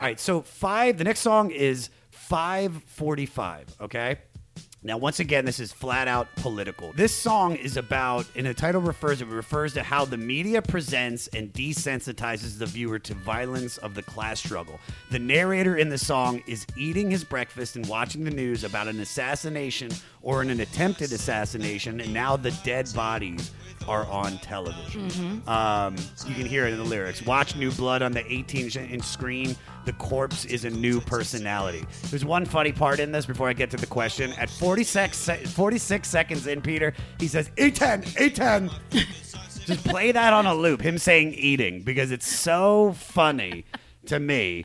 right, 0.00 0.18
so 0.18 0.42
five. 0.42 0.98
The 0.98 1.04
next 1.04 1.20
song 1.20 1.52
is 1.52 1.90
five 2.10 2.82
forty-five. 2.86 3.66
Okay. 3.82 4.18
Now, 4.84 4.96
once 4.96 5.20
again, 5.20 5.44
this 5.44 5.60
is 5.60 5.72
flat 5.72 6.08
out 6.08 6.34
political. 6.34 6.92
This 6.92 7.14
song 7.14 7.54
is 7.54 7.76
about, 7.76 8.26
and 8.34 8.46
the 8.46 8.54
title 8.54 8.80
refers 8.80 9.22
it 9.22 9.28
refers 9.28 9.74
to 9.74 9.82
how 9.84 10.04
the 10.04 10.16
media 10.16 10.60
presents 10.60 11.28
and 11.28 11.52
desensitizes 11.52 12.58
the 12.58 12.66
viewer 12.66 12.98
to 12.98 13.14
violence 13.14 13.78
of 13.78 13.94
the 13.94 14.02
class 14.02 14.40
struggle. 14.40 14.80
The 15.12 15.20
narrator 15.20 15.76
in 15.76 15.88
the 15.88 15.98
song 15.98 16.42
is 16.48 16.66
eating 16.76 17.12
his 17.12 17.22
breakfast 17.22 17.76
and 17.76 17.86
watching 17.86 18.24
the 18.24 18.32
news 18.32 18.64
about 18.64 18.88
an 18.88 18.98
assassination 18.98 19.92
or 20.22 20.42
in 20.42 20.50
an 20.50 20.60
attempted 20.60 21.12
assassination, 21.12 22.00
and 22.00 22.12
now 22.14 22.36
the 22.36 22.50
dead 22.64 22.88
bodies 22.94 23.50
are 23.88 24.06
on 24.06 24.38
television. 24.38 25.08
Mhm. 25.10 25.48
Um, 25.48 25.96
you 26.28 26.34
can 26.36 26.46
hear 26.46 26.66
it 26.66 26.72
in 26.72 26.78
the 26.78 26.84
lyrics. 26.84 27.20
Watch 27.22 27.56
New 27.56 27.72
Blood 27.72 28.00
on 28.02 28.12
the 28.12 28.24
18 28.32 28.70
inch 28.88 29.02
screen. 29.02 29.56
The 29.86 29.92
corpse 29.94 30.44
is 30.44 30.64
a 30.64 30.70
new 30.70 31.00
personality. 31.00 31.84
There's 32.10 32.24
one 32.24 32.44
funny 32.44 32.70
part 32.70 33.00
in 33.00 33.10
this 33.10 33.26
before 33.26 33.48
I 33.48 33.52
get 33.52 33.70
to 33.72 33.76
the 33.76 33.86
question. 33.86 34.32
At 34.34 34.48
46, 34.50 35.16
se- 35.16 35.44
46 35.46 36.08
seconds 36.08 36.46
in, 36.46 36.60
Peter, 36.62 36.94
he 37.18 37.26
says, 37.26 37.50
A10, 37.56 38.04
A10. 38.16 38.70
Just 39.66 39.84
play 39.84 40.12
that 40.12 40.32
on 40.32 40.46
a 40.46 40.54
loop, 40.54 40.80
him 40.80 40.98
saying 40.98 41.34
eating, 41.34 41.82
because 41.82 42.12
it's 42.12 42.28
so 42.28 42.92
funny 42.98 43.64
to 44.06 44.20
me. 44.20 44.64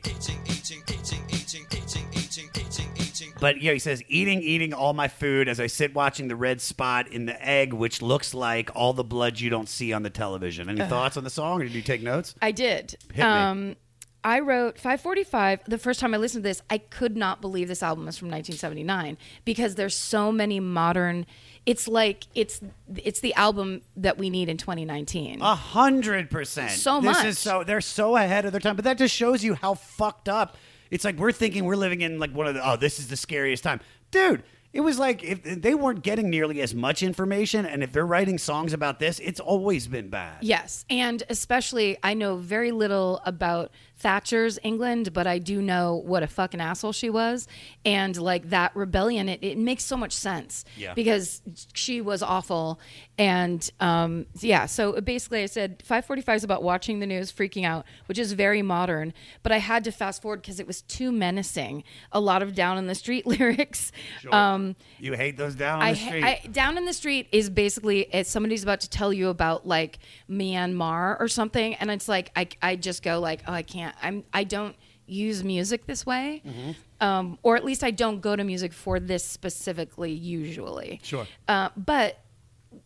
But 3.40 3.62
yeah, 3.62 3.72
he 3.72 3.78
says, 3.78 4.02
eating, 4.08 4.42
eating 4.42 4.74
all 4.74 4.92
my 4.92 5.08
food 5.08 5.48
as 5.48 5.60
I 5.60 5.66
sit 5.66 5.94
watching 5.94 6.28
the 6.28 6.36
red 6.36 6.60
spot 6.60 7.08
in 7.08 7.26
the 7.26 7.46
egg, 7.46 7.72
which 7.72 8.02
looks 8.02 8.34
like 8.34 8.70
all 8.74 8.92
the 8.92 9.04
blood 9.04 9.38
you 9.38 9.50
don't 9.50 9.68
see 9.68 9.92
on 9.92 10.02
the 10.02 10.10
television. 10.10 10.68
Any 10.68 10.86
thoughts 10.86 11.16
on 11.16 11.24
the 11.24 11.30
song, 11.30 11.60
or 11.60 11.64
did 11.64 11.74
you 11.74 11.82
take 11.82 12.02
notes? 12.02 12.34
I 12.42 12.52
did. 12.52 12.96
Hit 13.12 13.18
me. 13.18 13.22
Um, 13.22 13.76
I 14.24 14.40
wrote 14.40 14.76
545. 14.78 15.64
The 15.66 15.78
first 15.78 16.00
time 16.00 16.12
I 16.12 16.16
listened 16.16 16.42
to 16.42 16.48
this, 16.48 16.60
I 16.68 16.78
could 16.78 17.16
not 17.16 17.40
believe 17.40 17.68
this 17.68 17.82
album 17.82 18.08
is 18.08 18.18
from 18.18 18.28
1979 18.28 19.16
because 19.44 19.76
there's 19.76 19.94
so 19.94 20.32
many 20.32 20.60
modern. 20.60 21.24
It's 21.66 21.86
like 21.86 22.24
it's 22.34 22.60
it's 22.96 23.20
the 23.20 23.32
album 23.34 23.82
that 23.96 24.18
we 24.18 24.28
need 24.28 24.48
in 24.48 24.56
2019. 24.56 25.40
A 25.40 25.54
hundred 25.54 26.30
percent. 26.30 26.72
So 26.72 27.00
this 27.00 27.18
much. 27.18 27.26
is 27.26 27.38
so 27.38 27.62
they're 27.62 27.80
so 27.80 28.16
ahead 28.16 28.44
of 28.44 28.52
their 28.52 28.60
time. 28.60 28.74
But 28.74 28.84
that 28.86 28.98
just 28.98 29.14
shows 29.14 29.44
you 29.44 29.54
how 29.54 29.74
fucked 29.74 30.28
up. 30.28 30.56
It's 30.90 31.04
like 31.04 31.16
we're 31.16 31.32
thinking 31.32 31.64
we're 31.64 31.76
living 31.76 32.00
in 32.00 32.18
like 32.18 32.32
one 32.32 32.46
of 32.46 32.54
the 32.54 32.68
oh 32.68 32.76
this 32.76 32.98
is 32.98 33.08
the 33.08 33.16
scariest 33.16 33.62
time, 33.62 33.80
dude. 34.10 34.42
It 34.70 34.80
was 34.80 34.98
like 34.98 35.24
if 35.24 35.42
they 35.42 35.74
weren't 35.74 36.02
getting 36.02 36.28
nearly 36.28 36.60
as 36.60 36.74
much 36.74 37.02
information, 37.02 37.64
and 37.64 37.82
if 37.82 37.92
they're 37.92 38.06
writing 38.06 38.36
songs 38.36 38.74
about 38.74 38.98
this, 38.98 39.18
it's 39.18 39.40
always 39.40 39.86
been 39.86 40.10
bad. 40.10 40.38
Yes, 40.42 40.84
and 40.90 41.22
especially 41.30 41.96
I 42.02 42.14
know 42.14 42.36
very 42.36 42.70
little 42.70 43.22
about 43.24 43.72
Thatcher's 43.98 44.58
England, 44.62 45.12
but 45.12 45.26
I 45.26 45.38
do 45.38 45.60
know 45.60 45.96
what 45.96 46.22
a 46.22 46.26
fucking 46.28 46.60
asshole 46.60 46.92
she 46.92 47.10
was, 47.10 47.48
and 47.84 48.16
like 48.16 48.50
that 48.50 48.74
rebellion. 48.76 49.28
It, 49.28 49.40
it 49.42 49.58
makes 49.58 49.84
so 49.84 49.96
much 49.96 50.12
sense 50.12 50.64
Yeah. 50.76 50.94
because 50.94 51.42
she 51.74 52.00
was 52.00 52.22
awful, 52.22 52.78
and 53.18 53.68
um, 53.80 54.26
yeah. 54.40 54.66
So 54.66 55.00
basically, 55.00 55.42
I 55.42 55.46
said 55.46 55.82
5:45 55.88 56.36
is 56.36 56.44
about 56.44 56.62
watching 56.62 57.00
the 57.00 57.06
news, 57.06 57.32
freaking 57.32 57.64
out, 57.64 57.84
which 58.06 58.18
is 58.18 58.32
very 58.34 58.62
modern. 58.62 59.12
But 59.42 59.50
I 59.52 59.58
had 59.58 59.82
to 59.84 59.90
fast 59.90 60.22
forward 60.22 60.42
because 60.42 60.60
it 60.60 60.66
was 60.66 60.82
too 60.82 61.10
menacing. 61.10 61.82
A 62.12 62.20
lot 62.20 62.42
of 62.42 62.54
down 62.54 62.78
in 62.78 62.86
the 62.86 62.94
street 62.94 63.26
lyrics. 63.32 63.90
Um, 64.30 64.76
You 65.00 65.14
hate 65.14 65.36
those 65.36 65.54
down 65.56 65.80
on 65.80 65.86
I, 65.88 65.92
the 65.94 65.98
street. 65.98 66.24
I 66.24 66.40
down 66.52 66.78
in 66.78 66.84
the 66.84 66.92
street 66.92 67.28
is 67.32 67.50
basically 67.50 68.02
it's 68.12 68.30
somebody's 68.30 68.62
about 68.62 68.80
to 68.82 68.90
tell 68.90 69.12
you 69.12 69.28
about 69.28 69.66
like 69.66 69.98
Myanmar 70.30 71.18
or 71.20 71.28
something, 71.28 71.74
and 71.74 71.90
it's 71.90 72.08
like 72.08 72.30
I 72.36 72.48
I 72.62 72.76
just 72.76 73.02
go 73.02 73.18
like 73.20 73.42
oh 73.48 73.52
I 73.52 73.62
can't 73.62 73.87
I'm 74.02 74.24
I 74.32 74.44
don't 74.44 74.76
use 75.06 75.42
music 75.42 75.86
this 75.86 76.04
way, 76.04 76.42
Mm-hmm. 76.46 76.70
um, 77.06 77.38
or 77.42 77.56
at 77.56 77.64
least 77.64 77.82
I 77.82 77.90
don't 77.90 78.20
go 78.20 78.36
to 78.36 78.44
music 78.44 78.72
for 78.72 79.00
this 79.00 79.24
specifically 79.24 80.12
usually. 80.12 81.00
Sure. 81.02 81.26
Uh, 81.48 81.70
but 81.76 82.18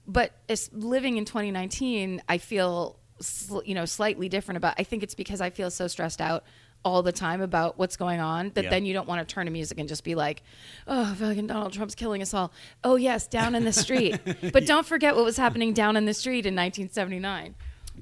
but 0.06 0.32
it's 0.48 0.70
living 0.72 1.16
in 1.16 1.24
2019, 1.24 2.22
I 2.28 2.38
feel 2.38 2.98
sl- 3.20 3.60
you 3.64 3.74
know 3.74 3.84
slightly 3.84 4.28
different 4.28 4.56
about. 4.56 4.74
I 4.78 4.84
think 4.84 5.02
it's 5.02 5.14
because 5.14 5.40
I 5.40 5.50
feel 5.50 5.70
so 5.70 5.88
stressed 5.88 6.20
out 6.20 6.44
all 6.84 7.02
the 7.04 7.12
time 7.12 7.40
about 7.40 7.78
what's 7.78 7.96
going 7.96 8.18
on 8.18 8.50
that 8.54 8.64
Yeah. 8.64 8.70
then 8.70 8.84
you 8.84 8.92
don't 8.92 9.06
want 9.06 9.26
to 9.26 9.34
turn 9.34 9.46
to 9.46 9.52
music 9.52 9.78
and 9.78 9.88
just 9.88 10.02
be 10.02 10.16
like, 10.16 10.42
oh, 10.88 11.14
fucking 11.16 11.46
Donald 11.46 11.72
Trump's 11.72 11.94
killing 11.94 12.22
us 12.22 12.34
all. 12.34 12.52
Oh 12.82 12.96
yes, 12.96 13.28
down 13.28 13.54
in 13.54 13.64
the 13.64 13.72
street. 13.72 14.18
but 14.52 14.66
don't 14.66 14.84
forget 14.86 15.14
what 15.14 15.24
was 15.24 15.36
happening 15.36 15.72
down 15.74 15.96
in 15.96 16.06
the 16.06 16.14
street 16.14 16.44
in 16.46 16.54
1979. 16.56 17.54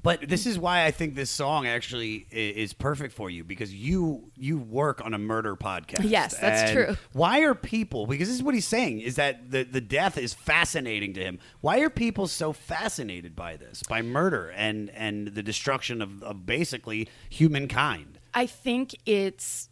But 0.03 0.29
this 0.29 0.45
is 0.45 0.57
why 0.57 0.85
I 0.85 0.91
think 0.91 1.15
this 1.15 1.29
song 1.29 1.67
actually 1.67 2.25
is 2.31 2.73
perfect 2.73 3.13
for 3.13 3.29
you 3.29 3.43
because 3.43 3.73
you 3.73 4.31
you 4.35 4.57
work 4.57 5.03
on 5.03 5.13
a 5.13 5.17
murder 5.19 5.55
podcast. 5.55 6.09
Yes, 6.09 6.37
that's 6.37 6.63
And 6.63 6.73
true. 6.73 6.97
Why 7.13 7.41
are 7.41 7.53
people? 7.53 8.07
Because 8.07 8.27
this 8.27 8.37
is 8.37 8.43
what 8.43 8.55
he's 8.55 8.67
saying 8.67 9.01
is 9.01 9.15
that 9.15 9.51
the 9.51 9.63
the 9.63 9.81
death 9.81 10.17
is 10.17 10.33
fascinating 10.33 11.13
to 11.13 11.21
him. 11.21 11.39
Why 11.59 11.79
are 11.81 11.89
people 11.89 12.27
so 12.27 12.53
fascinated 12.53 13.35
by 13.35 13.57
this, 13.57 13.83
by 13.83 14.01
murder 14.01 14.49
and 14.49 14.89
and 14.91 15.27
the 15.27 15.43
destruction 15.43 16.01
of, 16.01 16.23
of 16.23 16.45
basically 16.45 17.07
humankind? 17.29 18.19
I 18.33 18.45
think 18.47 18.95
it's, 19.05 19.69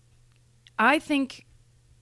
I 0.77 0.99
think 0.99 1.45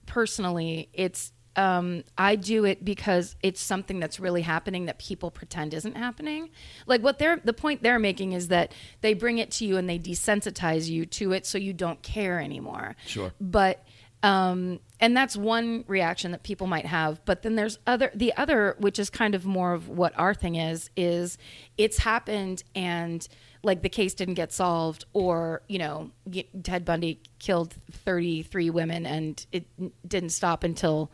personally, 0.06 0.88
it's, 0.92 1.32
um, 1.58 2.04
I 2.16 2.36
do 2.36 2.64
it 2.64 2.84
because 2.84 3.34
it's 3.42 3.60
something 3.60 3.98
that's 3.98 4.20
really 4.20 4.42
happening 4.42 4.86
that 4.86 5.00
people 5.00 5.32
pretend 5.32 5.74
isn't 5.74 5.96
happening. 5.96 6.50
Like 6.86 7.02
what 7.02 7.18
they're, 7.18 7.40
the 7.42 7.52
point 7.52 7.82
they're 7.82 7.98
making 7.98 8.32
is 8.32 8.46
that 8.48 8.72
they 9.00 9.12
bring 9.12 9.38
it 9.38 9.50
to 9.52 9.66
you 9.66 9.76
and 9.76 9.90
they 9.90 9.98
desensitize 9.98 10.88
you 10.88 11.04
to 11.06 11.32
it 11.32 11.46
so 11.46 11.58
you 11.58 11.72
don't 11.72 12.00
care 12.00 12.40
anymore. 12.40 12.94
Sure. 13.06 13.32
But, 13.40 13.84
um, 14.22 14.78
and 15.00 15.16
that's 15.16 15.36
one 15.36 15.84
reaction 15.88 16.30
that 16.30 16.44
people 16.44 16.68
might 16.68 16.86
have. 16.86 17.24
But 17.24 17.42
then 17.42 17.56
there's 17.56 17.80
other, 17.88 18.12
the 18.14 18.32
other, 18.36 18.76
which 18.78 19.00
is 19.00 19.10
kind 19.10 19.34
of 19.34 19.44
more 19.44 19.72
of 19.72 19.88
what 19.88 20.16
our 20.16 20.34
thing 20.34 20.54
is, 20.54 20.90
is 20.96 21.38
it's 21.76 21.98
happened 21.98 22.62
and 22.76 23.26
like 23.64 23.82
the 23.82 23.88
case 23.88 24.14
didn't 24.14 24.34
get 24.34 24.52
solved 24.52 25.04
or 25.12 25.62
you 25.66 25.80
know 25.80 26.12
ted 26.62 26.84
bundy 26.84 27.20
killed 27.40 27.74
33 27.90 28.70
women 28.70 29.04
and 29.04 29.46
it 29.50 29.66
didn't 30.06 30.30
stop 30.30 30.62
until 30.62 31.10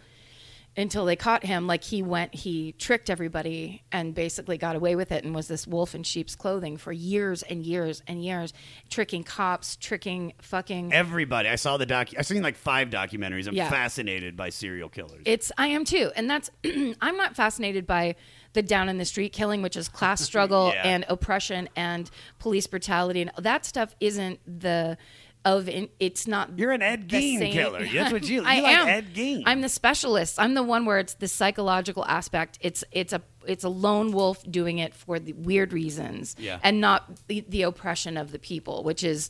until 0.77 1.05
they 1.05 1.15
caught 1.17 1.45
him 1.45 1.67
like 1.67 1.85
he 1.85 2.03
went 2.03 2.35
he 2.35 2.73
tricked 2.73 3.09
everybody 3.09 3.83
and 3.93 4.15
basically 4.15 4.59
got 4.59 4.75
away 4.75 4.97
with 4.97 5.13
it 5.13 5.23
and 5.25 5.35
was 5.35 5.47
this 5.47 5.67
wolf 5.67 5.95
in 5.95 6.03
sheep's 6.03 6.35
clothing 6.35 6.77
for 6.77 6.91
years 6.93 7.43
and 7.45 7.63
years 7.65 8.03
and 8.09 8.25
years 8.25 8.53
tricking 8.91 9.23
cops 9.23 9.77
tricking 9.77 10.33
fucking 10.41 10.93
Everybody, 10.93 11.49
I 11.49 11.55
saw 11.57 11.77
the 11.77 11.87
doc. 11.87 12.09
I've 12.19 12.27
seen 12.27 12.43
like 12.43 12.57
five 12.57 12.91
documentaries. 12.91 13.47
I'm 13.47 13.55
Yeah. 13.55 13.71
fascinated 13.71 14.37
by 14.37 14.49
serial 14.49 14.89
killers. 14.89 15.23
It's 15.27 15.53
I 15.57 15.69
am 15.69 15.85
too, 15.85 16.11
and 16.17 16.29
that's 16.29 16.51
I'm 17.01 17.17
not 17.17 17.37
fascinated 17.37 17.87
by 17.87 18.17
the 18.55 18.63
down 18.63 18.89
in 18.89 18.99
the 18.99 19.05
street 19.05 19.33
killing, 19.33 19.63
which 19.63 19.77
is 19.77 19.89
class 19.89 20.21
struggle 20.31 20.71
Yeah. 20.75 20.83
and 20.85 21.05
oppression 21.09 21.69
and 21.77 22.11
police 22.39 22.67
brutality, 22.67 23.23
and 23.23 23.31
that 23.39 23.65
stuff 23.65 23.95
isn't 24.01 24.41
the 24.61 24.97
of 25.45 25.69
in, 25.69 25.89
it's 26.01 26.27
not. 26.27 26.59
You're 26.59 26.73
an 26.73 26.83
Ed 26.83 27.09
the 27.09 27.16
Gein 27.16 27.39
same- 27.39 27.53
killer. 27.53 27.87
That's 27.87 28.12
what 28.12 28.29
you- 28.29 28.37
you 28.43 28.47
I 28.49 28.61
like 28.61 28.77
am. 28.79 28.89
Ed 28.89 29.15
Gein. 29.15 29.43
I'm 29.47 29.61
the 29.61 29.69
specialist. 29.69 30.39
I'm 30.41 30.55
the 30.55 30.62
one 30.62 30.85
where 30.87 30.99
it's 30.99 31.15
the 31.15 31.29
psychological 31.29 32.05
aspect. 32.07 32.59
It's 32.61 32.83
it's 32.93 33.12
a 33.12 33.23
it's 33.47 33.65
a 33.65 33.69
lone 33.69 34.12
wolf 34.12 34.43
doing 34.51 34.79
it 34.79 34.95
for 34.95 35.19
the 35.19 35.33
weird 35.35 35.73
reasons, 35.73 36.35
Yeah. 36.39 36.59
and 36.62 36.81
not 36.81 37.27
the, 37.29 37.45
the 37.49 37.62
oppression 37.62 38.16
of 38.16 38.33
the 38.33 38.39
people, 38.39 38.83
which 38.85 39.05
is 39.05 39.29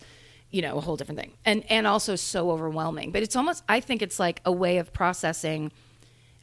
you 0.51 0.63
know 0.63 0.77
a 0.79 0.81
whole 0.81 0.97
different 0.97 1.19
thing, 1.19 1.33
and 1.45 1.65
and 1.71 1.87
also 1.87 2.15
so 2.17 2.51
overwhelming. 2.53 3.11
But 3.11 3.23
it's 3.25 3.35
almost 3.35 3.65
I 3.69 3.81
think 3.81 4.01
it's 4.03 4.21
like 4.21 4.41
a 4.45 4.53
way 4.53 4.79
of 4.79 4.93
processing 4.93 5.73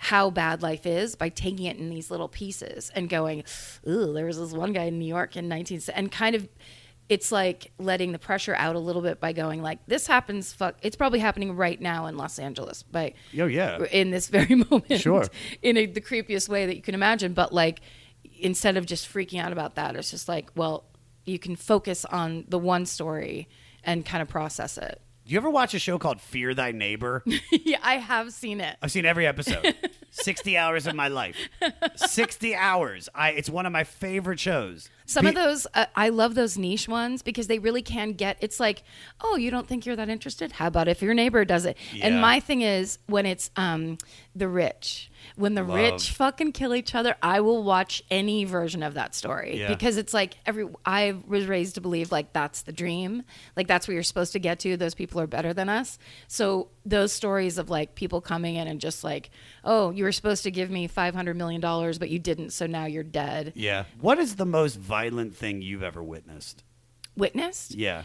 how 0.04 0.32
bad 0.32 0.64
life 0.64 0.86
is 0.88 1.16
by 1.16 1.30
taking 1.30 1.66
it 1.68 1.78
in 1.78 1.90
these 1.92 2.10
little 2.10 2.28
pieces 2.28 2.92
and 2.96 3.08
going, 3.08 3.44
ooh, 3.88 4.12
there 4.14 4.26
was 4.26 4.40
this 4.40 4.52
one 4.52 4.74
guy 4.74 4.86
in 4.86 4.98
New 4.98 5.06
York 5.06 5.38
in 5.38 5.48
19 5.48 5.80
and 5.94 6.12
kind 6.12 6.36
of 6.36 6.50
it's 7.12 7.30
like 7.32 7.72
letting 7.78 8.14
the 8.14 8.20
pressure 8.20 8.56
out 8.56 8.76
a 8.76 8.80
little 8.80 9.02
bit 9.02 9.20
by 9.20 9.34
going 9.34 9.62
like 9.62 9.80
this 9.86 10.08
happens 10.08 10.54
fuck 10.54 10.76
it's 10.82 10.96
probably 10.96 11.20
happening 11.20 11.56
right 11.56 11.82
now 11.82 12.06
in 12.06 12.16
Los 12.16 12.40
Angeles 12.40 12.84
by 12.84 13.14
Oh, 13.38 13.48
yeah. 13.48 13.84
in 13.92 14.12
this 14.12 14.30
very 14.30 14.56
moment 14.70 15.00
Sure. 15.02 15.26
in 15.62 15.76
a, 15.78 15.86
the 15.88 16.00
creepiest 16.02 16.48
way 16.48 16.66
that 16.66 16.76
you 16.76 16.82
can 16.82 16.96
imagine 16.96 17.34
but 17.34 17.52
like 17.54 17.82
instead 18.40 18.78
of 18.78 18.86
just 18.86 19.12
freaking 19.14 19.42
out 19.42 19.52
about 19.52 19.76
that 19.76 19.96
it's 19.96 20.10
just 20.12 20.30
like 20.30 20.50
well 20.56 20.86
you 21.26 21.38
can 21.38 21.56
focus 21.56 22.06
on 22.06 22.46
the 22.48 22.58
one 22.58 22.86
story 22.86 23.48
and 23.84 24.06
kind 24.06 24.22
of 24.22 24.30
process 24.30 24.78
it 24.78 25.02
Do 25.26 25.34
you 25.34 25.38
ever 25.38 25.50
watch 25.50 25.74
a 25.74 25.80
show 25.80 25.98
called 26.00 26.22
Fear 26.22 26.54
Thy 26.56 26.72
Neighbor? 26.72 27.24
yeah 27.52 27.80
I 27.84 27.96
have 27.98 28.32
seen 28.32 28.62
it 28.62 28.78
I've 28.82 28.92
seen 28.92 29.06
every 29.06 29.28
episode. 29.28 29.76
60 30.14 30.58
hours 30.58 30.88
of 30.88 30.94
my 30.94 31.08
life. 31.08 31.38
60 31.96 32.54
hours. 32.54 33.08
I 33.16 33.30
it's 33.32 33.50
one 33.50 33.66
of 33.66 33.72
my 33.72 33.86
favorite 33.86 34.42
shows. 34.42 34.90
Some 35.12 35.26
of 35.28 35.36
those, 35.36 35.68
uh, 35.74 35.86
I 35.96 36.10
love 36.10 36.36
those 36.36 36.58
niche 36.58 36.88
ones 36.88 37.22
because 37.22 37.48
they 37.48 37.60
really 37.60 37.82
can 37.82 38.14
get. 38.14 38.38
It's 38.40 38.60
like, 38.60 38.84
oh, 39.22 39.36
you 39.36 39.52
don't 39.52 39.68
think 39.68 39.86
you're 39.86 39.96
that 39.96 40.10
interested? 40.10 40.54
How 40.54 40.68
about 40.68 40.88
if 40.88 41.02
your 41.02 41.14
neighbor 41.14 41.44
does 41.46 41.66
it? 41.66 41.78
And 42.02 42.22
my 42.22 42.40
thing 42.40 42.62
is 42.62 42.98
when 43.08 43.26
it's 43.26 43.50
um 43.56 43.98
the 44.34 44.48
rich, 44.48 45.12
when 45.36 45.56
the 45.56 45.64
Love. 45.64 45.76
rich 45.76 46.12
fucking 46.12 46.54
kill 46.54 46.74
each 46.74 46.96
other, 46.96 47.16
I 47.22 47.42
will 47.42 47.64
watch 47.64 48.02
any 48.10 48.46
version 48.46 48.82
of 48.82 48.94
that 48.94 49.14
story 49.14 49.58
Yeah. 49.60 49.68
because 49.68 49.98
it's 49.98 50.14
like 50.14 50.36
every. 50.46 50.68
I 50.86 51.16
was 51.28 51.46
raised 51.48 51.76
to 51.76 51.82
believe 51.82 52.12
like 52.14 52.32
that's 52.32 52.62
the 52.62 52.72
dream, 52.72 53.24
like 53.58 53.68
that's 53.68 53.88
where 53.88 53.94
you're 53.96 54.04
supposed 54.04 54.32
to 54.34 54.40
get 54.40 54.60
to. 54.62 54.78
Those 54.78 54.96
people 54.96 55.20
are 55.20 55.28
better 55.28 55.54
than 55.54 55.68
us. 55.68 56.00
So 56.30 56.70
those 56.86 57.12
stories 57.12 57.58
of 57.58 57.70
like 57.70 57.94
people 57.96 58.22
coming 58.22 58.56
in 58.56 58.68
and 58.68 58.80
just 58.80 59.04
like, 59.04 59.30
oh, 59.66 59.92
you 59.92 60.04
were 60.06 60.12
supposed 60.14 60.44
to 60.44 60.52
give 60.52 60.70
me 60.72 60.88
five 60.88 61.14
hundred 61.14 61.36
million 61.36 61.60
dollars, 61.60 62.00
but 62.00 62.10
you 62.10 62.18
didn't, 62.18 62.52
so 62.52 62.66
now 62.66 62.86
you're 62.86 63.04
dead. 63.04 63.52
Yeah. 63.56 63.84
What 64.00 64.18
is 64.18 64.38
the 64.38 64.46
most 64.46 64.78
violent 64.78 65.01
thing 65.10 65.62
you've 65.62 65.84
ever 65.84 66.04
witnessed? 66.04 66.64
Witnessed. 67.16 67.76
Yeah. 67.76 68.04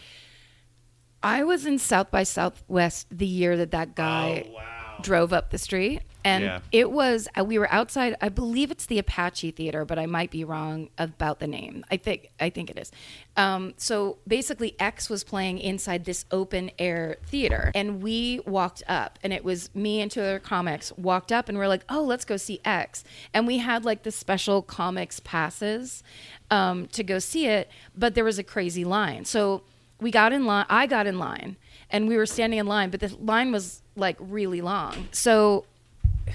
I 1.23 1.45
was 1.45 1.67
in 1.67 1.79
South 1.79 2.11
by 2.11 2.23
Southwest 2.23 3.09
the 3.11 3.27
year 3.27 3.57
that 3.57 3.73
that 3.73 3.95
guy 3.97 4.47
oh, 4.49 4.61
drove 5.03 5.33
up 5.33 5.51
the 5.51 5.59
street, 5.59 6.03
and 6.25 6.43
Yeah. 6.45 6.61
it 6.73 6.91
was 6.91 7.29
uh, 7.39 7.45
we 7.45 7.59
were 7.59 7.73
outside. 7.73 8.17
I 8.21 8.29
believe 8.29 8.71
it's 8.71 8.87
the 8.87 8.99
Apache 8.99 9.53
Theater, 9.53 9.85
but 9.85 9.99
I 9.99 10.07
might 10.07 10.31
be 10.31 10.43
wrong 10.45 10.89
about 10.99 11.39
the 11.39 11.47
name. 11.47 11.85
I 11.91 11.97
think 11.97 12.31
I 12.41 12.51
think 12.51 12.71
it 12.71 12.79
is. 12.79 12.91
Um, 13.37 13.75
so 13.77 14.19
basically, 14.27 14.75
X 14.81 15.09
was 15.11 15.23
playing 15.25 15.59
inside 15.59 16.05
this 16.05 16.25
open 16.31 16.71
air 16.79 17.17
theater, 17.27 17.71
and 17.75 18.03
we 18.03 18.41
walked 18.47 18.83
up, 18.89 19.19
and 19.23 19.33
it 19.33 19.45
was 19.45 19.71
me 19.75 20.01
and 20.01 20.11
two 20.11 20.21
other 20.21 20.39
comics 20.39 20.93
walked 20.97 21.31
up, 21.33 21.49
and 21.49 21.59
we're 21.59 21.69
like, 21.69 21.85
"Oh, 21.89 22.03
let's 22.03 22.25
go 22.25 22.37
see 22.37 22.61
X," 22.65 23.05
and 23.35 23.47
we 23.47 23.59
had 23.59 23.85
like 23.85 24.03
the 24.03 24.11
special 24.13 24.63
comics 24.63 25.21
passes 25.21 26.03
um, 26.51 26.87
to 26.89 27.03
go 27.03 27.19
see 27.19 27.47
it, 27.47 27.71
but 27.97 28.15
there 28.15 28.25
was 28.25 28.39
a 28.39 28.45
crazy 28.45 28.85
line, 28.85 29.25
so 29.25 29.63
we 29.99 30.11
got 30.11 30.31
in 30.31 30.45
line 30.45 30.67
i 30.69 30.85
got 30.87 31.07
in 31.07 31.19
line 31.19 31.57
and 31.97 32.09
we 32.09 32.17
were 32.17 32.27
standing 32.27 32.59
in 32.59 32.67
line 32.67 32.91
but 32.91 33.01
the 33.01 33.15
line 33.21 33.51
was 33.53 33.83
like 33.97 34.17
really 34.21 34.61
long 34.61 35.09
so 35.13 35.65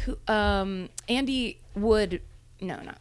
who, 0.05 0.17
um, 0.27 0.89
andy 1.07 1.59
wood 1.75 2.21
no 2.59 2.77
no 2.81 2.93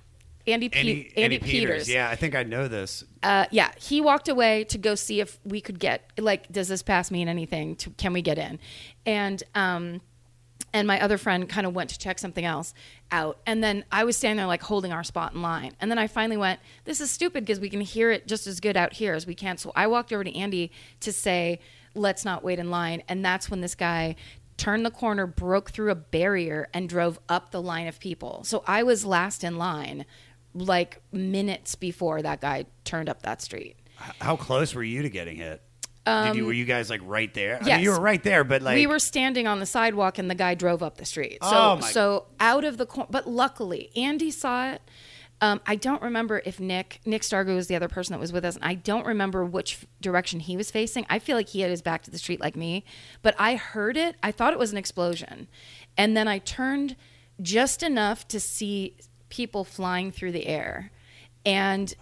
Andy, 0.47 0.69
Pe- 0.69 0.81
Andy, 0.81 1.13
Andy, 1.17 1.23
Andy 1.23 1.39
Peters. 1.39 1.89
Yeah, 1.89 2.09
I 2.09 2.17
think 2.17 2.35
I 2.35 2.43
know 2.43 2.69
this. 2.69 3.05
Uh, 3.23 3.47
yeah, 3.51 3.71
he 3.77 4.01
walked 4.01 4.29
away 4.29 4.65
to 4.65 4.79
go 4.79 4.95
see 4.95 5.21
if 5.21 5.39
we 5.45 5.61
could 5.61 5.79
get 5.79 6.11
like, 6.19 6.51
does 6.51 6.69
this 6.69 6.83
pass 6.83 7.11
mean 7.11 7.29
anything? 7.29 7.77
To, 7.77 7.91
can 7.91 8.13
we 8.13 8.23
get 8.23 8.39
in? 8.39 8.59
And 9.05 9.43
um, 9.55 10.01
and 10.73 10.87
my 10.87 11.01
other 11.01 11.19
friend 11.19 11.49
kind 11.49 11.67
of 11.67 11.75
went 11.75 11.91
to 11.91 11.99
check 11.99 12.19
something 12.19 12.45
else 12.45 12.75
out, 13.11 13.39
and 13.47 13.63
then 13.63 13.85
I 13.91 14.05
was 14.05 14.17
standing 14.17 14.39
there 14.39 14.47
like 14.47 14.63
holding 14.63 14.93
our 14.93 15.05
spot 15.05 15.35
in 15.35 15.43
line, 15.43 15.73
and 15.81 15.91
then 15.91 15.99
I 15.99 16.07
finally 16.07 16.37
went, 16.37 16.61
this 16.85 17.01
is 17.01 17.11
stupid 17.11 17.45
because 17.45 17.61
we 17.61 17.69
can 17.69 17.81
hear 17.81 18.11
it 18.11 18.27
just 18.27 18.47
as 18.47 18.61
good 18.61 18.77
out 18.77 18.95
here 18.95 19.15
as 19.15 19.27
we 19.27 19.35
can. 19.35 19.57
So 19.57 19.73
I 19.75 19.87
walked 19.89 20.13
over 20.13 20.25
to 20.25 20.35
Andy 20.35 20.71
to 21.01 21.13
say, 21.13 21.61
let's 21.95 22.25
not 22.25 22.43
wait 22.45 22.59
in 22.59 22.71
line, 22.71 23.03
and 23.09 23.25
that's 23.25 23.51
when 23.51 23.61
this 23.61 23.75
guy 23.75 24.17
turned 24.57 24.85
the 24.85 24.91
corner, 24.91 25.27
broke 25.27 25.71
through 25.71 25.91
a 25.91 25.95
barrier, 25.95 26.69
and 26.75 26.89
drove 26.89 27.19
up 27.29 27.51
the 27.51 27.63
line 27.63 27.87
of 27.87 27.99
people. 27.99 28.43
So 28.45 28.63
I 28.67 28.83
was 28.83 29.05
last 29.07 29.43
in 29.45 29.57
line, 29.57 30.05
like 30.55 31.01
minutes 31.13 31.75
before 31.77 32.21
that 32.23 32.41
guy 32.41 32.67
turned 32.85 33.09
up 33.09 33.23
that 33.23 33.41
street. 33.41 33.77
How 34.21 34.37
close 34.37 34.75
were 34.75 34.83
you 34.83 35.03
to 35.03 35.11
getting 35.11 35.37
hit? 35.37 35.63
Did 36.07 36.35
you, 36.35 36.47
were 36.47 36.53
you 36.53 36.65
guys 36.65 36.91
like 36.91 37.03
right 37.05 37.33
there? 37.35 37.57
I 37.57 37.59
mean, 37.59 37.63
Um, 37.63 37.69
yes. 37.69 37.83
you 37.83 37.91
were 37.91 38.01
right 38.01 38.23
there, 38.23 38.43
but 38.43 38.63
like 38.63 38.75
we 38.75 38.87
were 38.89 38.99
standing 38.99 39.47
on 39.47 39.61
the 39.61 39.67
sidewalk 39.67 40.19
and 40.19 40.29
the 40.29 40.35
guy 40.35 40.55
drove 40.55 40.83
up 40.83 40.97
the 40.97 41.05
street. 41.05 41.39
So 41.43 41.49
Oh, 41.53 41.77
my- 41.81 41.91
so 41.91 42.27
out 42.41 42.65
of 42.65 42.79
the 42.79 42.87
corner, 42.87 43.09
but 43.11 43.29
luckily 43.29 43.91
Andy 43.95 44.31
saw 44.33 44.73
it. 44.73 44.83
Um, 45.43 45.61
I 45.67 45.77
don't 45.77 46.03
remember 46.03 46.43
if 46.45 46.61
Nick 46.61 47.01
Nick 47.07 47.23
Stargo 47.23 47.55
was 47.55 47.67
the 47.67 47.77
other 47.77 47.89
person 47.89 48.13
that 48.13 48.21
was 48.21 48.33
with 48.33 48.45
us, 48.45 48.57
and 48.57 48.65
I 48.65 48.75
don't 48.75 49.07
remember 49.07 49.45
which 49.45 49.87
direction 50.01 50.41
he 50.41 50.57
was 50.57 50.71
facing. 50.71 51.07
I 51.09 51.19
feel 51.19 51.37
like 51.37 51.49
he 51.49 51.61
had 51.61 51.71
his 51.71 51.83
back 51.83 52.03
to 52.03 52.11
the 52.11 52.19
street 52.19 52.41
like 52.41 52.57
me, 52.57 52.85
but 53.23 53.35
I 53.39 53.57
heard 53.57 53.97
it. 53.97 54.17
I 54.23 54.33
thought 54.33 54.53
it 54.53 54.59
was 54.59 54.73
an 54.73 54.79
explosion, 54.79 55.49
and 55.97 56.17
then 56.17 56.29
I 56.29 56.39
turned 56.39 56.97
just 57.41 57.83
enough 57.83 58.29
to 58.29 58.39
see 58.39 58.97
people 59.31 59.65
flying 59.65 60.13
through 60.13 60.33
the 60.33 60.47
air, 60.47 60.91
and 61.47 61.95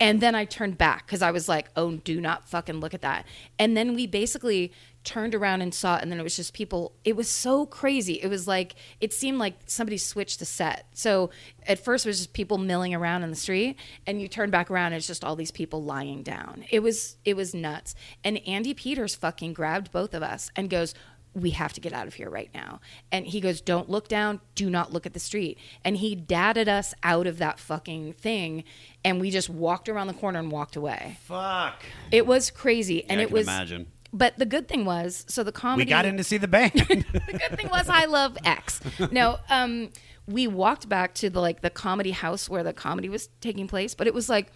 and 0.00 0.20
then 0.20 0.34
I 0.34 0.44
turned 0.44 0.78
back 0.78 1.06
because 1.06 1.22
I 1.22 1.30
was 1.30 1.48
like, 1.48 1.68
oh, 1.76 1.96
do 1.96 2.20
not 2.20 2.48
fucking 2.48 2.80
look 2.80 2.94
at 2.94 3.02
that. 3.02 3.26
And 3.58 3.76
then 3.76 3.94
we 3.94 4.06
basically 4.06 4.72
turned 5.08 5.34
around 5.34 5.62
and 5.62 5.72
saw 5.72 5.96
it. 5.96 6.02
And 6.02 6.12
then 6.12 6.20
it 6.20 6.22
was 6.22 6.36
just 6.36 6.52
people. 6.52 6.92
It 7.02 7.16
was 7.16 7.30
so 7.30 7.64
crazy. 7.64 8.20
It 8.22 8.28
was 8.28 8.46
like, 8.46 8.74
it 9.00 9.14
seemed 9.14 9.38
like 9.38 9.54
somebody 9.64 9.96
switched 9.96 10.38
the 10.38 10.44
set. 10.44 10.86
So 10.92 11.30
at 11.66 11.82
first 11.82 12.04
it 12.04 12.10
was 12.10 12.18
just 12.18 12.34
people 12.34 12.58
milling 12.58 12.94
around 12.94 13.22
in 13.22 13.30
the 13.30 13.36
street. 13.36 13.76
And 14.06 14.20
you 14.20 14.28
turn 14.28 14.50
back 14.50 14.70
around 14.70 14.88
and 14.92 14.96
it's 14.96 15.06
just 15.06 15.24
all 15.24 15.34
these 15.34 15.50
people 15.50 15.82
lying 15.82 16.22
down. 16.22 16.66
It 16.70 16.80
was, 16.80 17.16
it 17.24 17.36
was 17.36 17.54
nuts. 17.54 17.94
And 18.22 18.46
Andy 18.46 18.74
Peters 18.74 19.14
fucking 19.14 19.54
grabbed 19.54 19.90
both 19.92 20.12
of 20.12 20.22
us 20.22 20.50
and 20.54 20.68
goes, 20.68 20.94
we 21.34 21.50
have 21.50 21.72
to 21.74 21.80
get 21.80 21.92
out 21.92 22.06
of 22.06 22.14
here 22.14 22.28
right 22.28 22.50
now. 22.54 22.80
And 23.12 23.26
he 23.26 23.40
goes, 23.40 23.60
Don't 23.60 23.88
look 23.88 24.08
down. 24.08 24.40
Do 24.54 24.68
not 24.68 24.92
look 24.92 25.06
at 25.06 25.12
the 25.12 25.20
street. 25.20 25.58
And 25.84 25.96
he 25.98 26.14
dadded 26.14 26.68
us 26.68 26.94
out 27.02 27.26
of 27.26 27.38
that 27.38 27.60
fucking 27.60 28.14
thing. 28.14 28.64
And 29.04 29.20
we 29.20 29.30
just 29.30 29.48
walked 29.48 29.88
around 29.88 30.08
the 30.08 30.14
corner 30.14 30.38
and 30.38 30.50
walked 30.50 30.74
away. 30.76 31.18
fuck. 31.22 31.82
It 32.10 32.26
was 32.26 32.50
crazy. 32.50 33.04
and 33.08 33.20
I 33.20 33.24
it 33.24 33.30
was. 33.30 33.46
imagine. 33.46 33.86
But 34.12 34.38
the 34.38 34.46
good 34.46 34.68
thing 34.68 34.84
was, 34.84 35.24
so 35.28 35.42
the 35.42 35.52
comedy. 35.52 35.82
We 35.84 35.90
got 35.90 36.06
in 36.06 36.16
to 36.16 36.24
see 36.24 36.38
the 36.38 36.48
band. 36.48 36.72
the 36.74 37.38
good 37.38 37.56
thing 37.58 37.68
was 37.68 37.88
I 37.88 38.06
love 38.06 38.38
X. 38.44 38.80
No, 39.12 39.38
um, 39.50 39.90
we 40.26 40.46
walked 40.46 40.88
back 40.88 41.14
to 41.16 41.30
the 41.30 41.40
like 41.40 41.60
the 41.60 41.70
comedy 41.70 42.12
house 42.12 42.48
where 42.48 42.62
the 42.62 42.72
comedy 42.72 43.08
was 43.08 43.28
taking 43.40 43.68
place, 43.68 43.94
but 43.94 44.06
it 44.06 44.14
was 44.14 44.28
like 44.28 44.50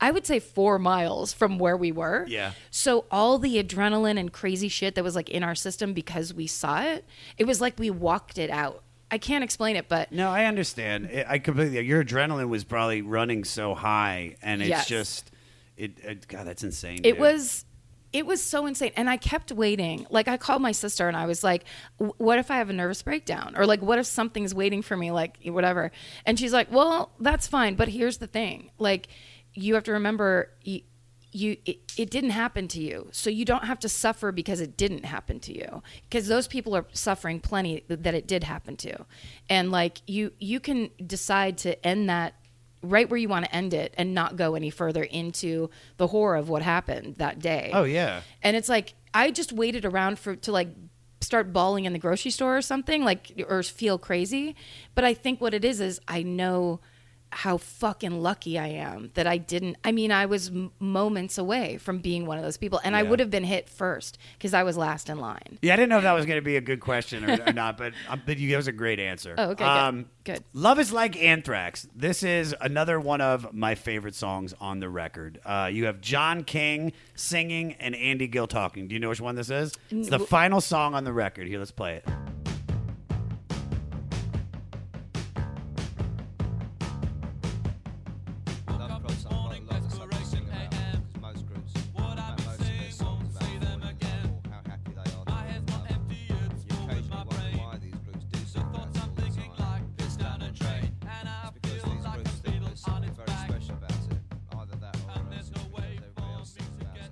I 0.00 0.10
would 0.10 0.26
say 0.26 0.40
four 0.40 0.78
miles 0.78 1.32
from 1.32 1.58
where 1.58 1.76
we 1.76 1.92
were. 1.92 2.24
Yeah. 2.28 2.52
So 2.70 3.04
all 3.10 3.38
the 3.38 3.62
adrenaline 3.62 4.18
and 4.18 4.32
crazy 4.32 4.68
shit 4.68 4.94
that 4.96 5.04
was 5.04 5.14
like 5.14 5.30
in 5.30 5.42
our 5.44 5.54
system 5.54 5.92
because 5.92 6.34
we 6.34 6.46
saw 6.48 6.82
it, 6.82 7.04
it 7.38 7.44
was 7.46 7.60
like 7.60 7.78
we 7.78 7.90
walked 7.90 8.38
it 8.38 8.50
out. 8.50 8.82
I 9.12 9.18
can't 9.18 9.44
explain 9.44 9.76
it, 9.76 9.88
but 9.88 10.10
no, 10.10 10.30
I 10.30 10.46
understand. 10.46 11.08
I- 11.28 11.38
completely. 11.38 11.80
Your 11.84 12.02
adrenaline 12.04 12.48
was 12.48 12.64
probably 12.64 13.02
running 13.02 13.44
so 13.44 13.74
high, 13.74 14.36
and 14.42 14.62
it's 14.62 14.70
Yes. 14.70 14.88
just, 14.88 15.30
it, 15.76 15.98
it. 16.02 16.26
God, 16.28 16.46
that's 16.46 16.64
insane. 16.64 17.00
it 17.04 17.12
dude. 17.12 17.18
was 17.20 17.64
it 18.12 18.26
was 18.26 18.42
so 18.42 18.66
insane. 18.66 18.92
And 18.96 19.08
i 19.08 19.16
kept 19.16 19.52
waiting. 19.52 20.06
Like 20.10 20.28
i 20.28 20.36
called 20.36 20.62
my 20.62 20.72
sister 20.72 21.08
and 21.08 21.16
i 21.16 21.26
was 21.26 21.42
like 21.42 21.64
what 21.98 22.38
if 22.38 22.50
i 22.50 22.56
have 22.56 22.70
a 22.70 22.72
nervous 22.72 23.02
breakdown? 23.02 23.54
Or 23.56 23.66
like 23.66 23.82
what 23.82 23.98
if 23.98 24.06
something's 24.06 24.54
waiting 24.54 24.82
for 24.82 24.96
me? 24.96 25.10
Like 25.10 25.38
whatever. 25.44 25.92
And 26.26 26.38
she's 26.38 26.52
like 26.52 26.70
well 26.70 27.12
that's 27.20 27.46
fine. 27.46 27.74
But 27.74 27.88
here's 27.88 28.18
the 28.18 28.26
thing. 28.26 28.70
Like 28.78 29.08
you 29.54 29.74
have 29.74 29.84
to 29.84 29.92
remember 29.92 30.50
you, 30.62 30.80
you 31.32 31.56
it, 31.64 31.78
it 31.96 32.10
didn't 32.10 32.30
happen 32.30 32.68
to 32.68 32.80
you. 32.80 33.08
So 33.12 33.30
you 33.30 33.44
don't 33.44 33.64
have 33.64 33.78
to 33.80 33.88
suffer 33.88 34.32
because 34.32 34.60
it 34.60 34.76
didn't 34.76 35.04
happen 35.04 35.40
to 35.40 35.56
you. 35.56 35.82
Because 36.08 36.28
those 36.28 36.46
people 36.46 36.76
are 36.76 36.86
suffering 36.92 37.40
plenty 37.40 37.84
that 37.88 38.14
it 38.14 38.26
did 38.26 38.44
happen 38.44 38.76
to. 38.78 39.06
And 39.48 39.70
like 39.70 40.02
you 40.06 40.32
you 40.38 40.60
can 40.60 40.90
decide 41.04 41.58
to 41.58 41.84
end 41.86 42.08
that 42.10 42.34
right 42.82 43.08
where 43.08 43.18
you 43.18 43.28
want 43.28 43.44
to 43.44 43.54
end 43.54 43.72
it 43.74 43.94
and 43.96 44.14
not 44.14 44.36
go 44.36 44.54
any 44.54 44.70
further 44.70 45.02
into 45.02 45.70
the 45.96 46.08
horror 46.08 46.36
of 46.36 46.48
what 46.48 46.62
happened 46.62 47.16
that 47.16 47.38
day. 47.38 47.70
Oh 47.72 47.84
yeah. 47.84 48.22
And 48.42 48.56
it's 48.56 48.68
like 48.68 48.94
I 49.14 49.30
just 49.30 49.52
waited 49.52 49.84
around 49.84 50.18
for 50.18 50.36
to 50.36 50.52
like 50.52 50.68
start 51.20 51.52
bawling 51.52 51.84
in 51.84 51.92
the 51.92 51.98
grocery 51.98 52.30
store 52.30 52.56
or 52.56 52.62
something 52.62 53.04
like 53.04 53.44
or 53.48 53.62
feel 53.62 53.98
crazy, 53.98 54.56
but 54.94 55.04
I 55.04 55.14
think 55.14 55.40
what 55.40 55.54
it 55.54 55.64
is 55.64 55.80
is 55.80 56.00
I 56.08 56.22
know 56.22 56.80
how 57.32 57.56
fucking 57.56 58.20
lucky 58.20 58.58
I 58.58 58.68
am 58.68 59.10
that 59.14 59.26
I 59.26 59.38
didn't 59.38 59.76
I 59.84 59.92
mean 59.92 60.12
I 60.12 60.26
was 60.26 60.48
m- 60.48 60.70
moments 60.78 61.38
away 61.38 61.78
from 61.78 61.98
being 61.98 62.26
one 62.26 62.36
of 62.38 62.44
those 62.44 62.56
people 62.56 62.80
and 62.84 62.94
I 62.94 63.02
would 63.02 63.20
have 63.20 63.30
been 63.30 63.44
hit 63.44 63.68
first 63.68 64.18
cuz 64.38 64.52
I 64.54 64.62
was 64.62 64.76
last 64.76 65.08
in 65.08 65.18
line. 65.18 65.58
Yeah, 65.62 65.72
I 65.72 65.76
didn't 65.76 65.88
know 65.88 65.96
if 65.96 66.02
that 66.04 66.12
was 66.12 66.26
going 66.26 66.36
to 66.38 66.44
be 66.44 66.56
a 66.56 66.60
good 66.60 66.80
question 66.80 67.24
or, 67.28 67.42
or 67.46 67.52
not, 67.52 67.78
but 67.78 67.92
um, 68.08 68.22
but 68.26 68.38
you 68.38 68.48
gave 68.48 68.58
us 68.58 68.66
a 68.66 68.72
great 68.72 69.00
answer. 69.00 69.34
Oh, 69.38 69.50
okay, 69.50 69.64
good. 69.64 69.66
Um, 69.66 70.06
Good. 70.24 70.44
Love 70.52 70.78
is 70.78 70.92
like 70.92 71.20
Anthrax. 71.20 71.88
This 71.96 72.22
is 72.22 72.54
another 72.60 73.00
one 73.00 73.20
of 73.20 73.52
my 73.52 73.74
favorite 73.74 74.14
songs 74.14 74.54
on 74.60 74.78
the 74.78 74.88
record. 74.88 75.40
Uh, 75.44 75.68
you 75.72 75.86
have 75.86 76.00
Jon 76.00 76.44
King 76.44 76.92
singing 77.16 77.72
and 77.80 77.96
Andy 77.96 78.28
Gill 78.28 78.46
talking. 78.46 78.86
Do 78.86 78.94
you 78.94 79.00
know 79.00 79.08
which 79.08 79.20
one 79.20 79.34
this 79.34 79.50
is? 79.50 79.72
It's 79.90 80.10
the 80.10 80.20
final 80.20 80.60
song 80.60 80.94
on 80.94 81.02
the 81.02 81.12
record. 81.12 81.48
Here, 81.48 81.58
let's 81.58 81.72
play 81.72 81.96
it. 81.96 82.51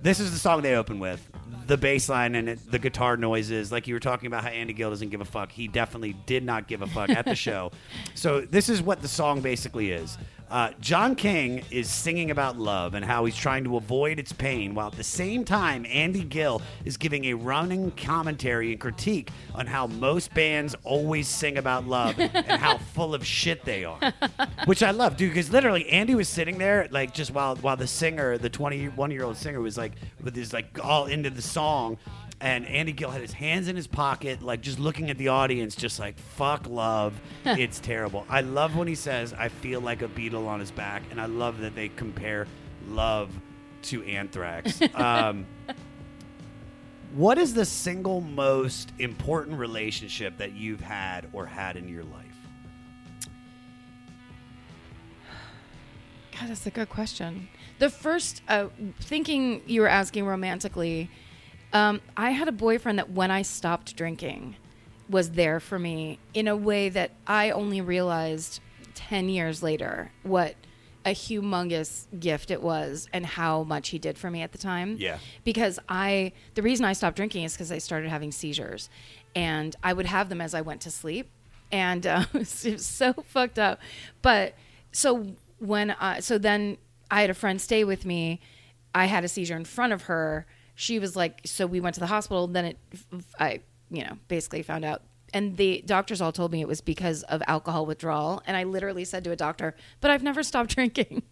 This 0.01 0.19
is 0.19 0.31
the 0.31 0.39
song 0.39 0.61
they 0.61 0.75
open 0.75 0.99
with. 0.99 1.27
The 1.67 1.77
bass 1.77 2.09
line 2.09 2.35
and 2.35 2.49
it, 2.49 2.71
the 2.71 2.79
guitar 2.79 3.17
noises, 3.17 3.71
like 3.71 3.87
you 3.87 3.93
were 3.93 3.99
talking 3.99 4.27
about 4.27 4.43
how 4.43 4.49
Andy 4.49 4.73
Gill 4.73 4.89
doesn't 4.89 5.09
give 5.09 5.21
a 5.21 5.25
fuck. 5.25 5.51
He 5.51 5.67
definitely 5.67 6.13
did 6.25 6.43
not 6.43 6.67
give 6.67 6.81
a 6.81 6.87
fuck 6.87 7.09
at 7.11 7.25
the 7.25 7.35
show. 7.47 7.71
So 8.15 8.41
this 8.41 8.67
is 8.67 8.81
what 8.81 9.01
the 9.01 9.07
song 9.07 9.41
basically 9.41 9.91
is. 9.91 10.17
Uh, 10.51 10.69
Jon 10.81 11.15
King 11.15 11.63
is 11.71 11.89
singing 11.89 12.29
about 12.29 12.59
love 12.59 12.93
and 12.93 13.05
how 13.05 13.23
he's 13.23 13.37
trying 13.37 13.63
to 13.63 13.77
avoid 13.77 14.19
its 14.19 14.33
pain, 14.33 14.75
while 14.75 14.87
at 14.87 14.97
the 14.97 15.03
same 15.03 15.45
time, 15.45 15.85
Andy 15.89 16.25
Gill 16.25 16.61
is 16.83 16.97
giving 16.97 17.23
a 17.25 17.35
running 17.35 17.89
commentary 17.91 18.73
and 18.73 18.81
critique 18.81 19.29
on 19.55 19.65
how 19.65 19.87
most 19.87 20.33
bands 20.33 20.75
always 20.83 21.29
sing 21.29 21.57
about 21.57 21.87
love 21.87 22.19
and 22.19 22.45
how 22.61 22.77
full 22.77 23.15
of 23.15 23.25
shit 23.25 23.63
they 23.63 23.85
are. 23.85 23.97
Which 24.65 24.83
I 24.83 24.91
love, 24.91 25.15
dude, 25.15 25.29
because 25.29 25.49
literally 25.51 25.87
Andy 25.89 26.15
was 26.15 26.27
sitting 26.27 26.57
there, 26.57 26.89
like, 26.91 27.13
just 27.13 27.31
while 27.31 27.55
while 27.55 27.77
the 27.77 27.87
singer, 27.87 28.37
the 28.37 28.49
21 28.49 29.09
year 29.09 29.23
old 29.23 29.37
singer, 29.37 29.61
was 29.61 29.77
like, 29.77 29.93
with 30.21 30.35
his, 30.35 30.51
like, 30.51 30.83
all 30.83 31.05
into 31.05 31.29
the 31.29 31.41
song. 31.41 31.97
And 32.41 32.65
Andy 32.65 32.91
Gill 32.91 33.11
had 33.11 33.21
his 33.21 33.33
hands 33.33 33.67
in 33.67 33.75
his 33.75 33.85
pocket, 33.85 34.41
like 34.41 34.61
just 34.61 34.79
looking 34.79 35.11
at 35.11 35.17
the 35.19 35.27
audience, 35.27 35.75
just 35.75 35.99
like 35.99 36.17
fuck 36.17 36.67
love. 36.67 37.13
it's 37.45 37.79
terrible. 37.79 38.25
I 38.27 38.41
love 38.41 38.75
when 38.75 38.87
he 38.87 38.95
says, 38.95 39.33
"I 39.33 39.49
feel 39.49 39.79
like 39.79 40.01
a 40.01 40.07
beetle 40.07 40.47
on 40.47 40.59
his 40.59 40.71
back," 40.71 41.03
and 41.11 41.21
I 41.21 41.27
love 41.27 41.59
that 41.59 41.75
they 41.75 41.89
compare 41.89 42.47
love 42.87 43.29
to 43.83 44.03
anthrax. 44.03 44.81
um, 44.95 45.45
what 47.13 47.37
is 47.37 47.53
the 47.53 47.65
single 47.65 48.21
most 48.21 48.93
important 48.97 49.59
relationship 49.59 50.37
that 50.37 50.53
you've 50.53 50.81
had 50.81 51.27
or 51.33 51.45
had 51.45 51.75
in 51.75 51.89
your 51.89 52.03
life? 52.03 52.37
God, 56.39 56.49
that's 56.49 56.65
a 56.65 56.71
good 56.71 56.89
question. 56.89 57.49
The 57.79 57.89
first, 57.89 58.41
uh, 58.47 58.67
thinking 58.99 59.61
you 59.65 59.81
were 59.81 59.89
asking 59.89 60.25
romantically, 60.25 61.09
um, 61.73 62.01
I 62.17 62.31
had 62.31 62.47
a 62.47 62.51
boyfriend 62.51 62.99
that 62.99 63.11
when 63.11 63.31
I 63.31 63.41
stopped 63.41 63.95
drinking 63.95 64.55
was 65.09 65.31
there 65.31 65.59
for 65.59 65.77
me 65.77 66.19
in 66.33 66.47
a 66.47 66.55
way 66.55 66.89
that 66.89 67.11
I 67.27 67.51
only 67.51 67.81
realized 67.81 68.61
10 68.95 69.29
years 69.29 69.61
later 69.61 70.11
what 70.23 70.55
a 71.05 71.09
humongous 71.09 72.05
gift 72.19 72.51
it 72.51 72.61
was 72.61 73.07
and 73.11 73.25
how 73.25 73.63
much 73.63 73.89
he 73.89 73.99
did 73.99 74.17
for 74.17 74.29
me 74.29 74.41
at 74.41 74.51
the 74.51 74.57
time. 74.57 74.97
Yeah. 74.99 75.17
Because 75.43 75.79
I, 75.89 76.33
the 76.53 76.61
reason 76.61 76.85
I 76.85 76.93
stopped 76.93 77.15
drinking 77.15 77.43
is 77.43 77.53
because 77.53 77.71
I 77.71 77.79
started 77.79 78.09
having 78.09 78.31
seizures 78.31 78.89
and 79.35 79.75
I 79.83 79.93
would 79.93 80.05
have 80.05 80.29
them 80.29 80.41
as 80.41 80.53
I 80.53 80.61
went 80.61 80.81
to 80.81 80.91
sleep. 80.91 81.29
And 81.71 82.05
uh, 82.07 82.25
it 82.33 82.73
was 82.73 82.85
so 82.85 83.13
fucked 83.13 83.57
up. 83.57 83.79
But 84.21 84.53
so 84.91 85.35
when 85.59 85.91
I, 85.91 86.19
so 86.19 86.37
then 86.37 86.77
I 87.09 87.21
had 87.21 87.29
a 87.29 87.35
friend 87.35 87.59
stay 87.59 87.83
with 87.83 88.05
me. 88.05 88.39
I 88.93 89.05
had 89.05 89.23
a 89.23 89.27
seizure 89.27 89.55
in 89.55 89.65
front 89.65 89.93
of 89.93 90.03
her. 90.03 90.45
She 90.75 90.99
was 90.99 91.15
like, 91.15 91.41
so 91.45 91.65
we 91.67 91.79
went 91.79 91.93
to 91.95 91.99
the 91.99 92.07
hospital. 92.07 92.47
Then 92.47 92.65
it, 92.65 92.77
I, 93.39 93.61
you 93.89 94.03
know, 94.03 94.17
basically 94.27 94.61
found 94.63 94.85
out. 94.85 95.01
And 95.33 95.55
the 95.57 95.81
doctors 95.85 96.19
all 96.21 96.31
told 96.31 96.51
me 96.51 96.59
it 96.61 96.67
was 96.67 96.81
because 96.81 97.23
of 97.23 97.41
alcohol 97.47 97.85
withdrawal. 97.85 98.41
And 98.45 98.57
I 98.57 98.63
literally 98.63 99.05
said 99.05 99.23
to 99.23 99.31
a 99.31 99.35
doctor, 99.35 99.75
but 100.01 100.11
I've 100.11 100.23
never 100.23 100.43
stopped 100.43 100.69
drinking. 100.75 101.23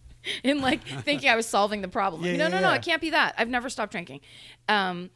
In 0.44 0.62
like 0.62 0.84
thinking 0.84 1.30
I 1.30 1.36
was 1.38 1.46
solving 1.46 1.82
the 1.82 1.88
problem. 1.88 2.22
Like, 2.22 2.32
Yeah, 2.32 2.38
no, 2.38 2.44
yeah, 2.46 2.50
no, 2.50 2.60
no, 2.60 2.70
yeah. 2.72 2.76
it 2.76 2.82
can't 2.82 3.02
be 3.02 3.12
that. 3.12 3.36
I've 3.38 3.48
never 3.48 3.70
stopped 3.70 3.94
drinking. 3.94 4.20
Um, 4.68 5.10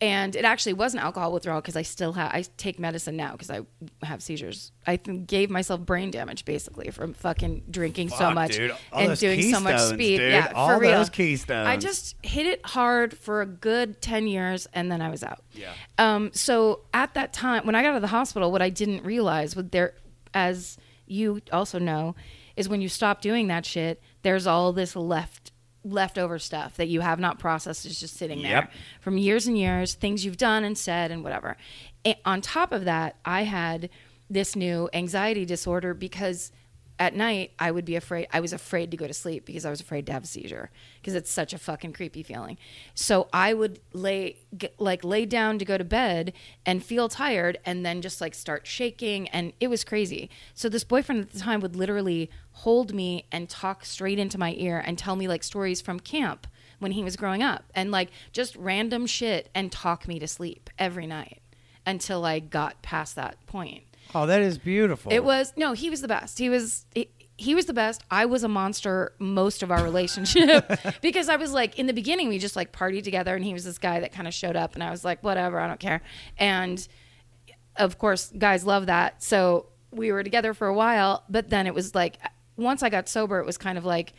and 0.00 0.36
it 0.36 0.44
actually 0.44 0.74
wasn't 0.74 1.02
alcohol 1.02 1.32
withdrawal 1.32 1.60
because 1.62 1.74
I 1.76 1.82
still 1.82 2.12
have 2.12 2.30
I 2.32 2.44
take 2.58 2.78
medicine 2.78 3.16
now 3.16 3.32
because 3.32 3.50
I 3.50 3.60
have 4.02 4.22
seizures. 4.22 4.72
I 4.86 4.96
th- 4.96 5.26
gave 5.26 5.48
myself 5.48 5.80
brain 5.80 6.10
damage 6.10 6.44
basically 6.44 6.90
from 6.90 7.14
fucking 7.14 7.64
drinking 7.70 8.10
so 8.10 8.30
much 8.30 8.56
dude. 8.56 8.72
All 8.92 9.00
and 9.10 9.18
doing 9.18 9.42
so 9.52 9.60
much 9.60 9.80
speed. 9.80 10.18
dude. 10.18 10.32
Yeah, 10.32 10.52
All 10.54 10.68
for 10.74 10.80
real. 10.80 10.98
those 10.98 11.08
Keystones. 11.10 11.66
I 11.66 11.78
just 11.78 12.14
hit 12.22 12.46
it 12.46 12.64
hard 12.66 13.16
for 13.16 13.40
a 13.40 13.46
good 13.46 14.02
ten 14.02 14.26
years 14.26 14.66
and 14.74 14.92
then 14.92 15.00
I 15.00 15.08
was 15.08 15.22
out. 15.22 15.42
Yeah. 15.52 15.72
Um. 15.98 16.30
So 16.34 16.80
at 16.92 17.14
that 17.14 17.32
time, 17.32 17.64
when 17.64 17.74
I 17.74 17.82
got 17.82 17.90
out 17.90 17.96
of 17.96 18.02
the 18.02 18.08
hospital, 18.08 18.52
what 18.52 18.60
I 18.62 18.68
didn't 18.68 19.02
realize 19.02 19.56
was 19.56 19.66
there, 19.70 19.94
as 20.34 20.76
you 21.06 21.40
also 21.52 21.78
know, 21.78 22.14
is 22.56 22.68
when 22.68 22.82
you 22.82 22.88
stop 22.90 23.22
doing 23.22 23.46
that 23.48 23.64
shit, 23.64 24.02
there's 24.22 24.46
all 24.46 24.72
this 24.74 24.94
left 24.94 25.52
leftover 25.92 26.38
stuff 26.38 26.76
that 26.76 26.88
you 26.88 27.00
have 27.00 27.18
not 27.20 27.38
processed 27.38 27.86
is 27.86 27.98
just 28.00 28.16
sitting 28.16 28.42
there 28.42 28.50
Yep. 28.62 28.72
from 29.00 29.18
years 29.18 29.46
and 29.46 29.56
years, 29.56 29.94
things 29.94 30.24
you've 30.24 30.36
done 30.36 30.64
and 30.64 30.76
said 30.76 31.10
and 31.10 31.22
whatever. 31.22 31.56
A- 32.04 32.18
on 32.24 32.40
top 32.40 32.72
of 32.72 32.84
that, 32.84 33.16
I 33.24 33.42
had 33.44 33.88
this 34.28 34.56
new 34.56 34.88
anxiety 34.92 35.44
disorder 35.44 35.94
because 35.94 36.50
at 36.98 37.14
night 37.14 37.52
I 37.58 37.70
would 37.70 37.84
be 37.84 37.96
afraid 37.96 38.28
I 38.32 38.40
was 38.40 38.52
afraid 38.52 38.90
to 38.90 38.96
go 38.96 39.06
to 39.06 39.14
sleep 39.14 39.44
because 39.44 39.64
I 39.64 39.70
was 39.70 39.80
afraid 39.80 40.06
to 40.06 40.12
have 40.12 40.24
a 40.24 40.26
seizure 40.26 40.70
because 41.00 41.14
it's 41.14 41.30
such 41.30 41.52
a 41.52 41.58
fucking 41.58 41.92
creepy 41.92 42.22
feeling. 42.22 42.56
So 42.94 43.28
I 43.32 43.54
would 43.54 43.80
lay 43.92 44.36
like 44.78 45.04
lay 45.04 45.26
down 45.26 45.58
to 45.58 45.64
go 45.64 45.76
to 45.76 45.84
bed 45.84 46.32
and 46.64 46.82
feel 46.84 47.08
tired 47.08 47.58
and 47.64 47.84
then 47.84 48.00
just 48.02 48.20
like 48.20 48.34
start 48.34 48.66
shaking 48.66 49.28
and 49.28 49.52
it 49.60 49.68
was 49.68 49.84
crazy. 49.84 50.30
So 50.54 50.68
this 50.68 50.84
boyfriend 50.84 51.20
at 51.22 51.32
the 51.32 51.40
time 51.40 51.60
would 51.60 51.76
literally 51.76 52.30
hold 52.52 52.94
me 52.94 53.26
and 53.30 53.48
talk 53.48 53.84
straight 53.84 54.18
into 54.18 54.38
my 54.38 54.54
ear 54.56 54.82
and 54.84 54.96
tell 54.96 55.16
me 55.16 55.28
like 55.28 55.42
stories 55.42 55.80
from 55.80 56.00
camp 56.00 56.46
when 56.78 56.92
he 56.92 57.04
was 57.04 57.16
growing 57.16 57.42
up 57.42 57.64
and 57.74 57.90
like 57.90 58.10
just 58.32 58.56
random 58.56 59.06
shit 59.06 59.48
and 59.54 59.72
talk 59.72 60.08
me 60.08 60.18
to 60.18 60.26
sleep 60.26 60.70
every 60.78 61.06
night 61.06 61.42
until 61.86 62.24
I 62.24 62.40
got 62.40 62.82
past 62.82 63.14
that 63.16 63.44
point. 63.46 63.84
Oh, 64.14 64.26
that 64.26 64.40
is 64.40 64.58
beautiful. 64.58 65.12
It 65.12 65.24
was 65.24 65.52
no, 65.56 65.72
he 65.72 65.90
was 65.90 66.00
the 66.00 66.08
best. 66.08 66.38
He 66.38 66.48
was 66.48 66.86
he, 66.94 67.08
he 67.38 67.54
was 67.54 67.66
the 67.66 67.74
best. 67.74 68.02
I 68.10 68.24
was 68.24 68.44
a 68.44 68.48
monster 68.48 69.12
most 69.18 69.62
of 69.62 69.70
our 69.70 69.82
relationship 69.82 70.70
because 71.02 71.28
I 71.28 71.36
was 71.36 71.52
like 71.52 71.78
in 71.78 71.86
the 71.86 71.92
beginning 71.92 72.28
we 72.28 72.38
just 72.38 72.56
like 72.56 72.72
partied 72.72 73.04
together 73.04 73.34
and 73.34 73.44
he 73.44 73.52
was 73.52 73.64
this 73.64 73.78
guy 73.78 74.00
that 74.00 74.12
kind 74.12 74.26
of 74.26 74.34
showed 74.34 74.56
up 74.56 74.74
and 74.74 74.82
I 74.82 74.90
was 74.90 75.04
like 75.04 75.22
whatever, 75.22 75.60
I 75.60 75.66
don't 75.66 75.80
care. 75.80 76.02
And 76.38 76.86
of 77.76 77.98
course, 77.98 78.32
guys 78.36 78.64
love 78.64 78.86
that. 78.86 79.22
So 79.22 79.66
we 79.90 80.12
were 80.12 80.22
together 80.22 80.54
for 80.54 80.66
a 80.66 80.74
while, 80.74 81.24
but 81.28 81.50
then 81.50 81.66
it 81.66 81.74
was 81.74 81.94
like 81.94 82.18
once 82.56 82.82
I 82.82 82.88
got 82.88 83.08
sober, 83.08 83.38
it 83.38 83.46
was 83.46 83.58
kind 83.58 83.76
of 83.76 83.84
like 83.84 84.14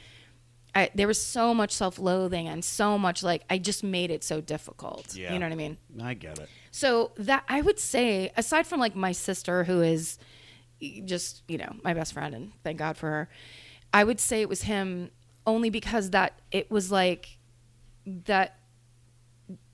I, 0.75 0.91
there 0.93 1.07
was 1.07 1.19
so 1.19 1.55
much 1.55 1.71
self-loathing 1.71 2.47
and 2.47 2.63
so 2.63 2.99
much 2.99 3.23
like 3.23 3.43
I 3.49 3.57
just 3.57 3.83
made 3.83 4.11
it 4.11 4.23
so 4.23 4.41
difficult. 4.41 5.15
Yeah. 5.15 5.33
You 5.33 5.39
know 5.39 5.47
what 5.47 5.53
I 5.53 5.55
mean? 5.55 5.77
I 6.03 6.13
get 6.13 6.37
it. 6.37 6.49
So 6.77 7.09
that 7.17 7.43
I 7.49 7.61
would 7.61 7.79
say, 7.79 8.31
aside 8.37 8.67
from 8.67 8.79
like 8.79 8.95
my 8.95 9.11
sister, 9.11 9.63
who 9.63 9.81
is 9.81 10.19
just 11.05 11.41
you 11.47 11.57
know 11.57 11.73
my 11.83 11.95
best 11.95 12.13
friend, 12.13 12.35
and 12.35 12.51
thank 12.63 12.77
God 12.77 12.97
for 12.97 13.09
her, 13.09 13.29
I 13.91 14.03
would 14.03 14.19
say 14.19 14.41
it 14.41 14.49
was 14.49 14.61
him 14.61 15.09
only 15.47 15.71
because 15.71 16.11
that 16.11 16.39
it 16.51 16.69
was 16.69 16.91
like 16.91 17.39
that 18.05 18.59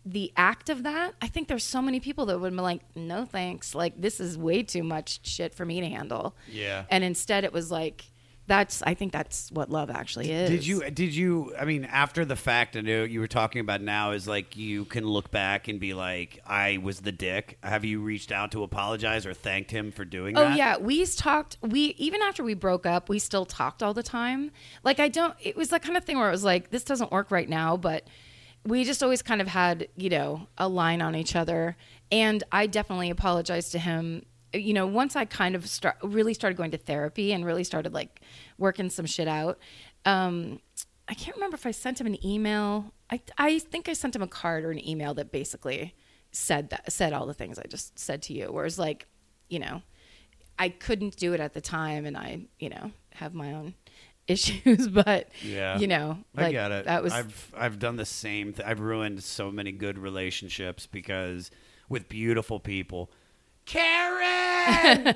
the 0.05 0.31
act 0.37 0.69
of 0.69 0.83
that. 0.83 1.13
I 1.21 1.27
think 1.27 1.49
there's 1.49 1.65
so 1.65 1.81
many 1.81 1.99
people 1.99 2.25
that 2.27 2.39
would 2.39 2.53
be 2.53 2.61
like, 2.61 2.83
no 2.95 3.25
thanks, 3.25 3.75
like 3.75 3.99
this 3.99 4.21
is 4.21 4.37
way 4.37 4.63
too 4.63 4.83
much 4.83 5.27
shit 5.27 5.53
for 5.53 5.65
me 5.65 5.81
to 5.81 5.89
handle. 5.89 6.37
Yeah. 6.49 6.85
And 6.89 7.03
instead, 7.03 7.43
it 7.43 7.51
was 7.51 7.69
like 7.69 8.05
that's. 8.47 8.83
I 8.83 8.93
think 8.93 9.13
that's 9.13 9.51
what 9.51 9.69
love 9.69 9.89
actually 9.89 10.31
is. 10.31 10.49
Did 10.49 10.67
you? 10.67 10.89
Did 10.89 11.15
you? 11.15 11.53
I 11.57 11.65
mean, 11.65 11.85
after 11.85 12.25
the 12.25 12.35
fact, 12.35 12.75
I 12.75 12.81
know 12.81 13.03
you 13.03 13.19
were 13.19 13.27
talking 13.27 13.61
about 13.61 13.81
now 13.81 14.11
is 14.11 14.27
like 14.27 14.57
you 14.57 14.85
can 14.85 15.05
look 15.05 15.31
back 15.31 15.67
and 15.67 15.79
be 15.79 15.93
like, 15.93 16.39
I 16.45 16.79
was 16.79 16.99
the 16.99 17.11
dick. 17.11 17.57
Have 17.63 17.85
you 17.85 18.01
reached 18.01 18.31
out 18.31 18.51
to 18.51 18.63
apologize 18.63 19.25
or 19.25 19.33
thanked 19.33 19.71
him 19.71 19.91
for 19.91 20.03
doing 20.03 20.35
that? 20.35 20.41
Oh 20.41 20.49
that? 20.49 20.57
yeah, 20.57 20.77
we 20.77 21.05
talked. 21.05 21.57
We 21.61 21.95
even 21.97 22.21
after 22.21 22.43
we 22.43 22.53
broke 22.53 22.85
up, 22.85 23.07
we 23.07 23.19
still 23.19 23.45
talked 23.45 23.81
all 23.81 23.93
the 23.93 24.03
time. 24.03 24.51
Like 24.83 24.99
I 24.99 25.07
don't. 25.07 25.35
It 25.39 25.55
was 25.55 25.69
that 25.69 25.81
kind 25.81 25.95
of 25.95 26.03
thing 26.03 26.17
where 26.17 26.27
it 26.27 26.31
was 26.31 26.43
like, 26.43 26.69
this 26.69 26.83
doesn't 26.83 27.11
work 27.11 27.31
right 27.31 27.47
now, 27.47 27.77
but 27.77 28.07
we 28.65 28.83
just 28.83 29.03
always 29.03 29.21
kind 29.21 29.41
of 29.41 29.47
had 29.47 29.87
you 29.95 30.09
know 30.09 30.47
a 30.57 30.67
line 30.67 31.01
on 31.01 31.15
each 31.15 31.35
other. 31.35 31.77
And 32.11 32.43
I 32.51 32.67
definitely 32.67 33.09
apologized 33.09 33.71
to 33.71 33.79
him. 33.79 34.25
You 34.53 34.73
know, 34.73 34.85
once 34.87 35.15
I 35.15 35.25
kind 35.25 35.55
of 35.55 35.67
start 35.67 35.97
really 36.03 36.33
started 36.33 36.57
going 36.57 36.71
to 36.71 36.77
therapy 36.77 37.31
and 37.33 37.45
really 37.45 37.63
started 37.63 37.93
like 37.93 38.21
working 38.57 38.89
some 38.89 39.05
shit 39.05 39.27
out. 39.27 39.57
Um, 40.05 40.59
I 41.07 41.13
can't 41.15 41.35
remember 41.35 41.55
if 41.55 41.65
I 41.65 41.71
sent 41.71 41.99
him 41.99 42.07
an 42.07 42.23
email. 42.25 42.93
I 43.09 43.21
I 43.37 43.59
think 43.59 43.89
I 43.89 43.93
sent 43.93 44.15
him 44.15 44.21
a 44.21 44.27
card 44.27 44.63
or 44.63 44.71
an 44.71 44.87
email 44.87 45.13
that 45.15 45.31
basically 45.31 45.95
said 46.31 46.69
that 46.69 46.91
said 46.91 47.13
all 47.13 47.25
the 47.25 47.33
things 47.33 47.59
I 47.59 47.63
just 47.67 47.97
said 47.97 48.21
to 48.23 48.33
you. 48.33 48.47
Whereas 48.51 48.79
like, 48.79 49.07
you 49.49 49.59
know, 49.59 49.81
I 50.57 50.69
couldn't 50.69 51.17
do 51.17 51.33
it 51.33 51.39
at 51.39 51.53
the 51.53 51.61
time, 51.61 52.05
and 52.05 52.15
I, 52.15 52.41
you 52.59 52.69
know, 52.69 52.91
have 53.13 53.33
my 53.33 53.53
own 53.53 53.73
issues. 54.27 54.87
But 54.87 55.29
Yeah, 55.41 55.77
you 55.79 55.87
know, 55.87 56.17
I 56.37 56.41
like 56.43 56.51
get 56.51 56.71
it. 56.71 56.85
that 56.85 57.03
was 57.03 57.11
I've 57.13 57.51
I've 57.57 57.79
done 57.79 57.97
the 57.97 58.05
same. 58.05 58.53
Th- 58.53 58.67
I've 58.67 58.79
ruined 58.79 59.23
so 59.23 59.51
many 59.51 59.71
good 59.71 59.97
relationships 59.97 60.85
because 60.87 61.51
with 61.89 62.07
beautiful 62.07 62.59
people. 62.59 63.11
Karen, 63.65 65.15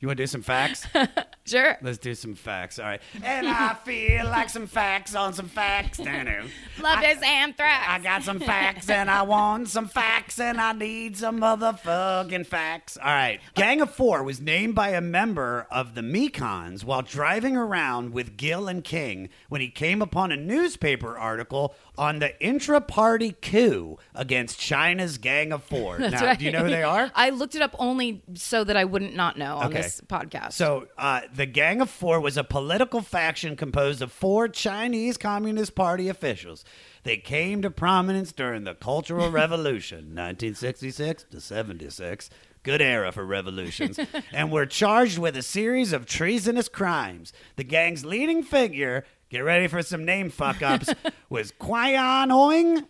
you 0.00 0.08
want 0.08 0.16
to 0.18 0.22
do 0.22 0.26
some 0.26 0.42
facts? 0.42 0.86
sure. 1.50 1.76
Let's 1.82 1.98
do 1.98 2.14
some 2.14 2.34
facts. 2.34 2.78
All 2.78 2.86
right. 2.86 3.00
And 3.22 3.46
I 3.48 3.74
feel 3.84 4.24
like 4.26 4.48
some 4.48 4.66
facts 4.66 5.14
on 5.14 5.32
some 5.34 5.48
facts. 5.48 5.98
No. 5.98 6.42
love 6.80 7.04
is 7.04 7.18
anthrax. 7.22 7.86
I 7.88 7.98
got 7.98 8.22
some 8.22 8.40
facts 8.40 8.88
and 8.88 9.10
I 9.10 9.22
want 9.22 9.68
some 9.68 9.88
facts 9.88 10.38
and 10.40 10.60
I 10.60 10.72
need 10.72 11.16
some 11.16 11.40
motherfucking 11.40 12.46
facts. 12.46 12.96
All 12.96 13.04
right. 13.04 13.40
Gang 13.54 13.80
of 13.80 13.90
Four 13.90 14.22
was 14.22 14.40
named 14.40 14.74
by 14.74 14.90
a 14.90 15.00
member 15.00 15.66
of 15.70 15.94
the 15.94 16.00
Mekons 16.00 16.84
while 16.84 17.02
driving 17.02 17.56
around 17.56 18.12
with 18.12 18.36
Gill 18.36 18.68
and 18.68 18.82
King 18.84 19.28
when 19.48 19.60
he 19.60 19.68
came 19.68 20.02
upon 20.02 20.32
a 20.32 20.36
newspaper 20.36 21.16
article 21.18 21.74
on 21.98 22.18
the 22.18 22.38
intra 22.42 22.80
party 22.80 23.32
coup 23.42 23.98
against 24.14 24.58
China's 24.58 25.18
Gang 25.18 25.52
of 25.52 25.62
Four. 25.62 25.98
That's 25.98 26.12
now, 26.20 26.24
right. 26.28 26.38
do 26.38 26.44
you 26.44 26.52
know 26.52 26.64
who 26.64 26.70
they 26.70 26.82
are? 26.82 27.10
I 27.14 27.30
looked 27.30 27.54
it 27.54 27.62
up 27.62 27.74
only 27.78 28.22
so 28.34 28.64
that 28.64 28.76
I 28.76 28.84
wouldn't 28.84 29.14
not 29.14 29.36
know 29.38 29.56
on 29.56 29.66
Okay. 29.66 29.82
this 29.82 30.00
podcast. 30.06 30.52
So, 30.52 30.86
uh, 30.96 31.20
the 31.40 31.46
Gang 31.46 31.80
of 31.80 31.88
Four 31.88 32.20
was 32.20 32.36
a 32.36 32.44
political 32.44 33.00
faction 33.00 33.56
composed 33.56 34.02
of 34.02 34.12
four 34.12 34.46
Chinese 34.46 35.16
Communist 35.16 35.74
Party 35.74 36.06
officials. 36.06 36.66
They 37.02 37.16
came 37.16 37.62
to 37.62 37.70
prominence 37.70 38.30
during 38.30 38.64
the 38.64 38.74
Cultural 38.74 39.30
Revolution, 39.30 40.14
1966 40.14 41.24
to 41.30 41.40
76. 41.40 42.28
Good 42.62 42.82
era 42.82 43.10
for 43.10 43.24
revolutions, 43.24 43.98
and 44.34 44.52
were 44.52 44.66
charged 44.66 45.16
with 45.16 45.34
a 45.34 45.40
series 45.40 45.94
of 45.94 46.04
treasonous 46.04 46.68
crimes. 46.68 47.32
The 47.56 47.64
gang's 47.64 48.04
leading 48.04 48.42
figure, 48.42 49.06
get 49.30 49.40
ready 49.40 49.66
for 49.66 49.80
some 49.80 50.04
name 50.04 50.28
fuck 50.28 50.60
ups, 50.60 50.92
was 51.30 51.52
Quian 51.52 52.28
Oing. 52.28 52.86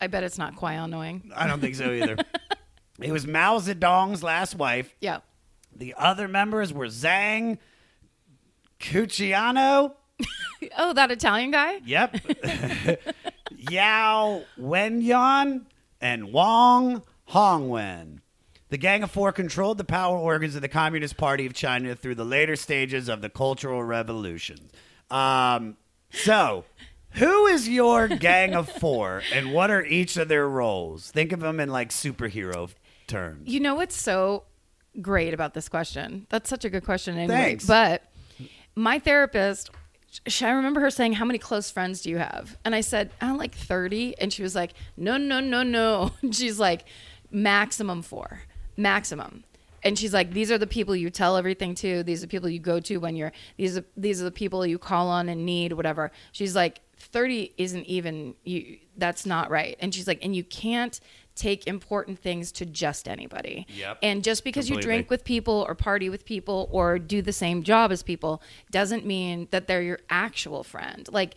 I 0.00 0.06
bet 0.06 0.24
it's 0.24 0.38
not 0.38 0.54
annoying. 0.58 1.30
I 1.36 1.46
don't 1.46 1.60
think 1.60 1.74
so 1.74 1.92
either. 1.92 2.16
it 2.98 3.12
was 3.12 3.26
Mao 3.26 3.58
Zedong's 3.58 4.22
last 4.22 4.54
wife. 4.54 4.96
Yeah. 5.02 5.18
The 5.76 5.94
other 5.98 6.28
members 6.28 6.72
were 6.72 6.86
Zhang 6.86 7.58
Cucciano. 8.84 9.94
Oh, 10.78 10.94
that 10.94 11.10
Italian 11.10 11.50
guy. 11.50 11.80
Yep. 11.84 12.16
Yao 13.70 14.42
Wenyan 14.58 15.66
and 16.00 16.32
Wang 16.32 17.02
Hongwen. 17.28 18.20
The 18.70 18.78
Gang 18.78 19.02
of 19.02 19.10
Four 19.10 19.30
controlled 19.32 19.76
the 19.76 19.84
power 19.84 20.16
organs 20.16 20.54
of 20.56 20.62
the 20.62 20.68
Communist 20.68 21.18
Party 21.18 21.44
of 21.44 21.52
China 21.52 21.94
through 21.94 22.14
the 22.14 22.24
later 22.24 22.56
stages 22.56 23.10
of 23.10 23.20
the 23.20 23.28
Cultural 23.28 23.84
Revolution. 23.84 24.70
Um, 25.10 25.76
so, 26.10 26.64
who 27.10 27.46
is 27.46 27.68
your 27.68 28.08
Gang 28.08 28.54
of 28.54 28.68
Four, 28.68 29.22
and 29.34 29.52
what 29.52 29.70
are 29.70 29.84
each 29.84 30.16
of 30.16 30.28
their 30.28 30.48
roles? 30.48 31.10
Think 31.10 31.32
of 31.32 31.40
them 31.40 31.60
in 31.60 31.68
like 31.68 31.90
superhero 31.90 32.70
terms. 33.06 33.48
You 33.48 33.60
know 33.60 33.74
what's 33.74 33.96
so 34.00 34.44
great 35.02 35.34
about 35.34 35.52
this 35.52 35.68
question? 35.68 36.26
That's 36.30 36.48
such 36.48 36.64
a 36.64 36.70
good 36.70 36.84
question 36.84 37.18
anyway. 37.18 37.34
Thanks. 37.34 37.66
But 37.66 38.02
my 38.74 38.98
therapist, 38.98 39.70
I 40.40 40.50
remember 40.50 40.80
her 40.80 40.90
saying, 40.90 41.14
How 41.14 41.24
many 41.24 41.38
close 41.38 41.70
friends 41.70 42.02
do 42.02 42.10
you 42.10 42.18
have? 42.18 42.56
And 42.64 42.74
I 42.74 42.80
said, 42.80 43.10
I'm 43.20 43.36
like 43.36 43.54
30. 43.54 44.18
And 44.20 44.32
she 44.32 44.42
was 44.42 44.54
like, 44.54 44.72
No, 44.96 45.16
no, 45.16 45.40
no, 45.40 45.62
no. 45.62 46.12
She's 46.30 46.58
like, 46.58 46.84
Maximum 47.30 48.02
four, 48.02 48.42
maximum. 48.76 49.42
and 49.82 49.98
she's 49.98 50.14
like, 50.14 50.30
these 50.32 50.52
are 50.52 50.58
the 50.58 50.68
people 50.68 50.94
you 50.94 51.10
tell 51.10 51.36
everything 51.36 51.74
to. 51.74 52.04
These 52.04 52.22
are 52.22 52.26
the 52.26 52.30
people 52.30 52.48
you 52.48 52.60
go 52.60 52.78
to 52.80 52.98
when 52.98 53.16
you're. 53.16 53.32
These 53.56 53.76
are 53.76 53.84
these 53.96 54.20
are 54.20 54.24
the 54.24 54.30
people 54.30 54.64
you 54.64 54.78
call 54.78 55.08
on 55.08 55.28
and 55.28 55.44
need 55.44 55.72
whatever. 55.72 56.12
She's 56.30 56.54
like, 56.54 56.80
thirty 56.96 57.52
isn't 57.58 57.86
even 57.86 58.34
you. 58.44 58.78
That's 58.96 59.26
not 59.26 59.50
right. 59.50 59.76
And 59.80 59.92
she's 59.92 60.06
like, 60.06 60.24
and 60.24 60.36
you 60.36 60.44
can't 60.44 61.00
take 61.34 61.66
important 61.66 62.18
things 62.18 62.52
to 62.52 62.66
just 62.66 63.08
anybody. 63.08 63.66
Yep. 63.68 63.98
And 64.02 64.22
just 64.22 64.44
because 64.44 64.70
you 64.70 64.80
drink 64.80 65.10
with 65.10 65.24
people 65.24 65.64
or 65.66 65.74
party 65.74 66.08
with 66.08 66.24
people 66.24 66.68
or 66.70 66.98
do 66.98 67.22
the 67.22 67.32
same 67.32 67.62
job 67.62 67.90
as 67.90 68.02
people 68.02 68.40
doesn't 68.70 69.04
mean 69.04 69.48
that 69.50 69.66
they're 69.66 69.82
your 69.82 70.00
actual 70.08 70.62
friend. 70.62 71.08
Like 71.10 71.34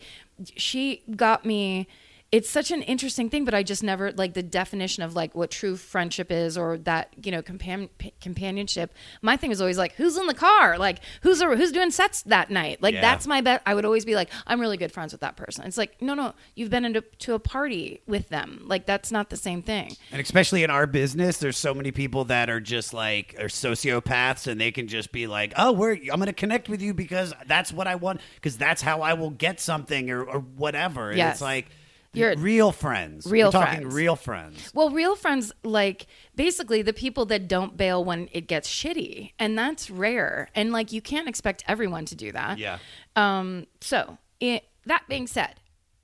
she 0.56 1.02
got 1.16 1.44
me 1.44 1.88
it's 2.30 2.50
such 2.50 2.70
an 2.70 2.82
interesting 2.82 3.30
thing 3.30 3.46
but 3.46 3.54
I 3.54 3.62
just 3.62 3.82
never 3.82 4.12
like 4.12 4.34
the 4.34 4.42
definition 4.42 5.02
of 5.02 5.16
like 5.16 5.34
what 5.34 5.50
true 5.50 5.76
friendship 5.76 6.30
is 6.30 6.58
or 6.58 6.76
that, 6.78 7.14
you 7.24 7.32
know, 7.32 7.40
compan- 7.40 7.88
p- 7.96 8.12
companionship. 8.20 8.92
My 9.22 9.38
thing 9.38 9.48
was 9.48 9.62
always 9.62 9.78
like 9.78 9.94
who's 9.94 10.18
in 10.18 10.26
the 10.26 10.34
car? 10.34 10.76
Like 10.76 10.98
who's 11.22 11.40
who's 11.40 11.72
doing 11.72 11.90
sets 11.90 12.20
that 12.24 12.50
night? 12.50 12.82
Like 12.82 12.94
Yeah. 12.94 13.00
that's 13.00 13.26
my 13.26 13.40
bet. 13.40 13.62
I 13.64 13.74
would 13.74 13.86
always 13.86 14.04
be 14.04 14.14
like 14.14 14.28
I'm 14.46 14.60
really 14.60 14.76
good 14.76 14.92
friends 14.92 15.12
with 15.12 15.22
that 15.22 15.36
person. 15.36 15.64
It's 15.64 15.78
like 15.78 16.02
no, 16.02 16.12
no, 16.12 16.34
you've 16.54 16.68
been 16.68 16.84
into 16.84 17.00
to 17.00 17.32
a 17.32 17.38
party 17.38 18.02
with 18.06 18.28
them. 18.28 18.62
Like 18.66 18.84
that's 18.84 19.10
not 19.10 19.30
the 19.30 19.36
same 19.38 19.62
thing. 19.62 19.96
And 20.12 20.20
especially 20.20 20.62
in 20.62 20.68
our 20.70 20.86
business, 20.86 21.38
there's 21.38 21.56
so 21.56 21.72
many 21.72 21.92
people 21.92 22.24
that 22.26 22.50
are 22.50 22.60
just 22.60 22.92
like 22.92 23.36
are 23.38 23.48
sociopaths, 23.48 24.46
and 24.46 24.60
they 24.60 24.70
can 24.70 24.86
just 24.86 25.12
be 25.12 25.26
like, 25.26 25.52
"Oh, 25.56 25.72
we're 25.72 25.92
I'm 25.94 26.18
going 26.18 26.26
to 26.26 26.32
connect 26.32 26.68
with 26.68 26.82
you 26.82 26.92
because 26.94 27.32
that's 27.46 27.72
what 27.72 27.86
I 27.86 27.94
want, 27.94 28.20
because 28.34 28.58
that's 28.58 28.82
how 28.82 29.00
I 29.00 29.14
will 29.14 29.30
get 29.30 29.60
something 29.60 30.10
or, 30.10 30.22
or 30.24 30.40
whatever." 30.40 31.08
And 31.08 31.18
Yes. 31.18 31.36
it's 31.36 31.42
like 31.42 31.68
You're- 32.14 32.36
real 32.36 32.72
friends, 32.72 33.26
real 33.26 33.48
We're 33.48 33.52
talking 33.52 33.80
friends. 33.80 33.94
real 33.94 34.16
friends. 34.16 34.70
Well, 34.74 34.90
real 34.90 35.14
friends, 35.14 35.52
like 35.62 36.06
basically 36.34 36.82
the 36.82 36.92
people 36.92 37.26
that 37.26 37.48
don't 37.48 37.76
bail 37.76 38.04
when 38.04 38.28
it 38.32 38.46
gets 38.48 38.68
shitty, 38.68 39.32
and 39.38 39.58
that's 39.58 39.90
rare. 39.90 40.48
And 40.54 40.72
like 40.72 40.90
you 40.92 41.02
can't 41.02 41.28
expect 41.28 41.64
everyone 41.68 42.06
to 42.06 42.14
do 42.14 42.32
that. 42.32 42.58
Yeah. 42.58 42.78
Um. 43.14 43.66
So 43.80 44.18
it, 44.40 44.64
that 44.86 45.04
being 45.08 45.26
said, 45.26 45.54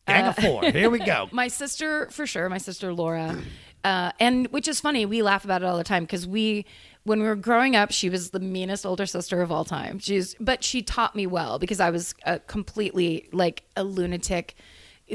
Gang 0.07 0.27
uh, 0.27 0.29
of 0.31 0.37
four. 0.37 0.65
Here 0.65 0.91
we 0.91 0.99
go. 0.99 1.29
my 1.33 1.49
sister, 1.49 2.09
for 2.11 2.27
sure, 2.27 2.49
my 2.49 2.59
sister 2.59 2.93
Laura, 2.93 3.39
uh, 3.83 4.13
and 4.21 4.47
which 4.49 4.69
is 4.69 4.81
funny, 4.81 5.07
we 5.07 5.23
laugh 5.23 5.45
about 5.45 5.63
it 5.63 5.67
all 5.67 5.79
the 5.79 5.85
time 5.85 6.05
because 6.05 6.27
we, 6.27 6.67
when 7.05 7.21
we 7.21 7.27
were 7.27 7.37
growing 7.37 7.77
up, 7.77 7.91
she 7.91 8.11
was 8.11 8.31
the 8.31 8.41
meanest 8.41 8.85
older 8.85 9.07
sister 9.07 9.41
of 9.41 9.51
all 9.51 9.65
time. 9.65 9.99
She's, 9.99 10.35
but 10.39 10.63
she 10.63 10.83
taught 10.83 11.17
me 11.17 11.27
well 11.27 11.59
because 11.59 11.81
I 11.81 11.91
was 11.91 12.15
completely 12.47 13.29
like 13.33 13.65
a 13.77 13.85
lunatic, 13.85 14.55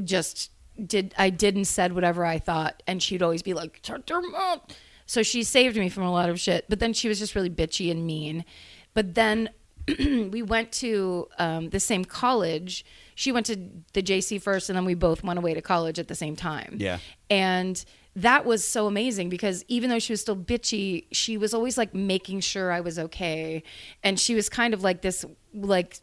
just 0.03 0.52
did 0.88 1.14
I 1.18 1.30
did 1.30 1.56
and 1.56 1.68
said 1.68 1.93
whatever 1.93 2.26
I 2.26 2.39
thought, 2.39 2.81
and 2.88 3.01
she'd 3.01 3.22
always 3.22 3.41
be 3.41 3.53
like, 3.53 3.80
"Shut 3.84 4.10
your 4.10 4.27
mouth." 4.30 4.61
So 5.06 5.23
she 5.23 5.41
saved 5.41 5.76
me 5.76 5.89
from 5.89 6.03
a 6.03 6.11
lot 6.11 6.30
of 6.30 6.39
shit. 6.39 6.65
But 6.69 6.80
then 6.80 6.93
she 6.93 7.07
was 7.07 7.18
just 7.18 7.34
really 7.34 7.49
bitchy 7.49 7.89
and 7.89 8.06
mean. 8.06 8.45
But 8.93 9.15
then 9.15 9.49
we 9.97 10.43
went 10.43 10.72
to 10.73 11.27
um, 11.39 11.69
the 11.69 11.80
same 11.80 12.06
college. 12.06 12.85
She 13.15 13.31
went 13.31 13.47
to 13.47 13.56
the 13.93 14.03
JC 14.03 14.41
first, 14.41 14.69
and 14.69 14.77
then 14.77 14.85
we 14.85 14.93
both 14.93 15.23
went 15.23 15.39
away 15.39 15.53
to 15.56 15.61
college 15.61 15.97
at 15.97 16.07
the 16.07 16.15
same 16.15 16.35
time. 16.35 16.77
Yeah. 16.80 16.99
And 17.30 17.84
that 18.15 18.45
was 18.45 18.68
so 18.68 18.88
amazing 18.88 19.30
because 19.30 19.64
even 19.68 19.89
though 19.89 19.99
she 19.99 20.14
was 20.14 20.22
still 20.22 20.35
bitchy, 20.35 21.06
she 21.11 21.38
was 21.38 21.53
always 21.53 21.77
like 21.77 21.93
making 21.93 22.41
sure 22.41 22.72
I 22.72 22.81
was 22.81 22.99
okay. 22.99 23.64
And 24.03 24.19
she 24.19 24.35
was 24.35 24.49
kind 24.49 24.73
of 24.73 24.84
like 24.84 25.01
this, 25.01 25.26
like 25.53 25.99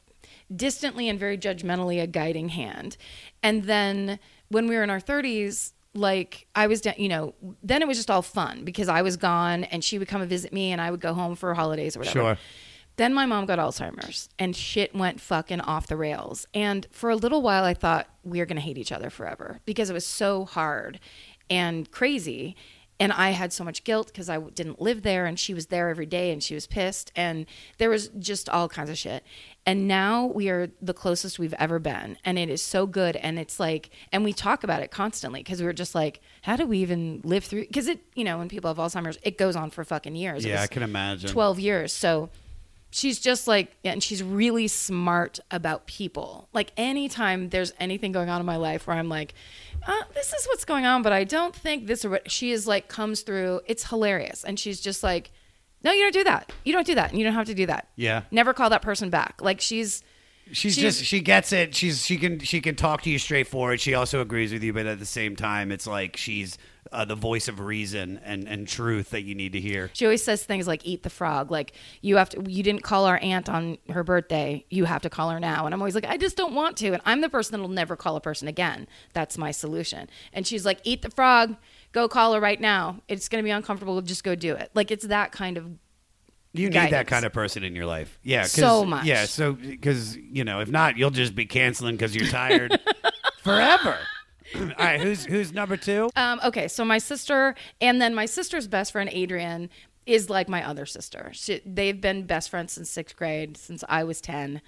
distantly 0.54 1.08
and 1.08 1.18
very 1.18 1.36
judgmentally 1.36 2.02
a 2.02 2.06
guiding 2.06 2.48
hand. 2.50 2.96
And 3.42 3.64
then 3.64 4.18
when 4.48 4.66
we 4.68 4.76
were 4.76 4.82
in 4.82 4.90
our 4.90 5.00
30s, 5.00 5.72
like 5.94 6.46
I 6.54 6.66
was, 6.66 6.82
you 6.96 7.08
know, 7.08 7.34
then 7.62 7.82
it 7.82 7.88
was 7.88 7.96
just 7.96 8.10
all 8.10 8.22
fun 8.22 8.64
because 8.64 8.88
I 8.88 9.02
was 9.02 9.16
gone 9.16 9.64
and 9.64 9.82
she 9.82 9.98
would 9.98 10.08
come 10.08 10.20
and 10.20 10.30
visit 10.30 10.52
me 10.52 10.72
and 10.72 10.80
I 10.80 10.90
would 10.90 11.00
go 11.00 11.14
home 11.14 11.34
for 11.34 11.54
holidays 11.54 11.96
or 11.96 12.00
whatever. 12.00 12.18
Sure. 12.20 12.38
Then 12.96 13.12
my 13.12 13.26
mom 13.26 13.44
got 13.44 13.58
Alzheimer's 13.58 14.28
and 14.38 14.56
shit 14.56 14.94
went 14.94 15.20
fucking 15.20 15.60
off 15.60 15.86
the 15.86 15.96
rails. 15.96 16.46
And 16.54 16.86
for 16.90 17.10
a 17.10 17.16
little 17.16 17.42
while, 17.42 17.64
I 17.64 17.74
thought 17.74 18.08
we 18.24 18.40
are 18.40 18.46
going 18.46 18.56
to 18.56 18.62
hate 18.62 18.78
each 18.78 18.92
other 18.92 19.10
forever 19.10 19.60
because 19.66 19.90
it 19.90 19.92
was 19.92 20.06
so 20.06 20.46
hard 20.46 20.98
and 21.50 21.90
crazy. 21.90 22.56
And 22.98 23.12
I 23.12 23.30
had 23.30 23.52
so 23.52 23.64
much 23.64 23.84
guilt 23.84 24.06
because 24.06 24.30
I 24.30 24.38
didn't 24.38 24.80
live 24.80 25.02
there 25.02 25.26
and 25.26 25.38
she 25.38 25.52
was 25.52 25.66
there 25.66 25.90
every 25.90 26.06
day 26.06 26.32
and 26.32 26.42
she 26.42 26.54
was 26.54 26.66
pissed. 26.66 27.12
And 27.14 27.44
there 27.76 27.90
was 27.90 28.08
just 28.18 28.48
all 28.48 28.68
kinds 28.70 28.88
of 28.88 28.96
shit. 28.96 29.22
And 29.66 29.88
now 29.88 30.26
we 30.26 30.48
are 30.48 30.70
the 30.80 30.94
closest 30.94 31.40
we've 31.40 31.54
ever 31.54 31.80
been. 31.80 32.16
And 32.24 32.38
it 32.38 32.48
is 32.48 32.62
so 32.62 32.86
good. 32.86 33.16
And 33.16 33.36
it's 33.36 33.58
like, 33.58 33.90
and 34.12 34.22
we 34.22 34.32
talk 34.32 34.62
about 34.62 34.80
it 34.80 34.92
constantly 34.92 35.40
because 35.40 35.60
we 35.60 35.66
were 35.66 35.72
just 35.72 35.92
like, 35.94 36.20
how 36.42 36.54
do 36.54 36.66
we 36.66 36.78
even 36.78 37.20
live 37.24 37.44
through? 37.44 37.62
Because 37.62 37.88
it, 37.88 37.98
you 38.14 38.22
know, 38.22 38.38
when 38.38 38.48
people 38.48 38.72
have 38.72 38.78
Alzheimer's, 38.78 39.18
it 39.24 39.36
goes 39.36 39.56
on 39.56 39.70
for 39.70 39.82
fucking 39.82 40.14
years. 40.14 40.44
Yeah, 40.44 40.62
I 40.62 40.68
can 40.68 40.84
imagine. 40.84 41.28
12 41.30 41.58
years. 41.58 41.92
So 41.92 42.30
she's 42.90 43.18
just 43.18 43.46
like 43.48 43.76
and 43.84 44.02
she's 44.02 44.22
really 44.22 44.68
smart 44.68 45.40
about 45.50 45.86
people 45.86 46.48
like 46.52 46.72
anytime 46.76 47.48
there's 47.50 47.72
anything 47.78 48.12
going 48.12 48.30
on 48.30 48.40
in 48.40 48.46
my 48.46 48.56
life 48.56 48.86
where 48.86 48.96
i'm 48.96 49.08
like 49.08 49.34
uh, 49.86 50.02
this 50.14 50.32
is 50.32 50.46
what's 50.46 50.64
going 50.64 50.86
on 50.86 51.02
but 51.02 51.12
i 51.12 51.24
don't 51.24 51.54
think 51.54 51.86
this 51.86 52.04
or 52.04 52.10
what 52.10 52.30
she 52.30 52.52
is 52.52 52.66
like 52.66 52.88
comes 52.88 53.22
through 53.22 53.60
it's 53.66 53.88
hilarious 53.88 54.44
and 54.44 54.58
she's 54.58 54.80
just 54.80 55.02
like 55.02 55.30
no 55.86 55.92
you 55.92 56.02
don't 56.02 56.12
do 56.12 56.24
that 56.24 56.52
you 56.64 56.72
don't 56.72 56.86
do 56.86 56.94
that 56.94 57.08
and 57.10 57.18
you 57.18 57.24
don't 57.24 57.32
have 57.34 57.46
to 57.46 57.54
do 57.54 57.64
that 57.66 57.88
Yeah. 57.96 58.22
never 58.30 58.52
call 58.52 58.68
that 58.70 58.82
person 58.82 59.08
back 59.08 59.40
like 59.40 59.60
she's 59.62 60.02
She's, 60.52 60.74
She's- 60.76 60.76
just 60.98 61.04
she 61.04 61.18
gets 61.18 61.52
it. 61.52 61.74
She's 61.74 62.06
she 62.06 62.16
can 62.18 62.38
she 62.38 62.60
can 62.60 62.76
talk 62.76 63.02
to 63.02 63.10
you 63.10 63.18
straightforward. 63.18 63.80
She 63.80 63.94
also 63.94 64.20
agrees 64.20 64.52
with 64.52 64.62
you, 64.62 64.72
but 64.72 64.86
at 64.86 65.00
the 65.00 65.04
same 65.04 65.34
time, 65.34 65.72
it's 65.72 65.88
like 65.88 66.16
she's 66.16 66.56
uh, 66.92 67.04
the 67.04 67.16
voice 67.16 67.48
of 67.48 67.58
reason 67.58 68.20
and 68.24 68.46
and 68.46 68.68
truth 68.68 69.10
that 69.10 69.22
you 69.22 69.34
need 69.34 69.54
to 69.54 69.60
hear. 69.60 69.90
She 69.92 70.04
always 70.06 70.22
says 70.22 70.44
things 70.44 70.68
like 70.68 70.86
"eat 70.86 71.02
the 71.02 71.10
frog," 71.10 71.50
like 71.50 71.72
you 72.00 72.16
have 72.16 72.28
to. 72.28 72.44
You 72.48 72.62
didn't 72.62 72.84
call 72.84 73.06
our 73.06 73.18
aunt 73.18 73.48
on 73.48 73.78
her 73.90 74.04
birthday. 74.04 74.64
You 74.70 74.84
have 74.84 75.02
to 75.02 75.10
call 75.10 75.30
her 75.30 75.40
now. 75.40 75.66
And 75.66 75.74
I'm 75.74 75.82
always 75.82 75.96
like, 75.96 76.06
I 76.06 76.16
just 76.16 76.36
don't 76.36 76.54
want 76.54 76.76
to. 76.76 76.92
And 76.92 77.02
I'm 77.04 77.22
the 77.22 77.28
person 77.28 77.50
that'll 77.50 77.66
never 77.66 77.96
call 77.96 78.14
a 78.14 78.20
person 78.20 78.46
again. 78.46 78.86
That's 79.14 79.36
my 79.36 79.50
solution. 79.50 80.08
And 80.32 80.46
she's 80.46 80.64
like, 80.64 80.78
"Eat 80.84 81.02
the 81.02 81.10
frog. 81.10 81.56
Go 81.96 82.08
call 82.08 82.34
her 82.34 82.40
right 82.40 82.60
now. 82.60 83.00
It's 83.08 83.26
gonna 83.30 83.42
be 83.42 83.48
uncomfortable. 83.48 84.02
Just 84.02 84.22
go 84.22 84.34
do 84.34 84.54
it." 84.54 84.70
Like 84.74 84.90
it's 84.90 85.06
that 85.06 85.32
kind 85.32 85.56
of. 85.56 85.64
You 86.52 86.68
need 86.68 86.90
that 86.90 87.06
kind 87.06 87.24
of 87.24 87.32
person 87.32 87.64
in 87.64 87.74
your 87.74 87.86
life. 87.86 88.18
Yeah, 88.22 88.42
So 88.42 88.84
much. 88.84 89.06
Yeah, 89.06 89.24
so 89.24 89.54
because 89.54 90.14
you 90.14 90.44
know, 90.44 90.60
if 90.60 90.68
not, 90.68 90.98
you'll 90.98 91.08
just 91.08 91.34
be 91.34 91.46
canceling 91.46 91.96
because 91.96 92.14
you're 92.14 92.28
tired 92.28 92.78
forever. 93.42 93.96
All 94.54 94.62
right, 94.78 95.00
who's 95.00 95.24
who's 95.24 95.54
number 95.54 95.78
two? 95.78 96.10
Um, 96.16 96.38
okay, 96.44 96.68
so 96.68 96.84
my 96.84 96.98
sister, 96.98 97.54
and 97.80 97.98
then 97.98 98.14
my 98.14 98.26
sister's 98.26 98.68
best 98.68 98.92
friend 98.92 99.08
Adrian 99.10 99.70
is 100.04 100.28
like 100.28 100.50
my 100.50 100.62
other 100.68 100.84
sister. 100.84 101.30
She, 101.32 101.62
they've 101.64 101.98
been 101.98 102.26
best 102.26 102.50
friends 102.50 102.74
since 102.74 102.90
sixth 102.90 103.16
grade, 103.16 103.56
since 103.56 103.82
I 103.88 104.04
was 104.04 104.20
ten. 104.20 104.60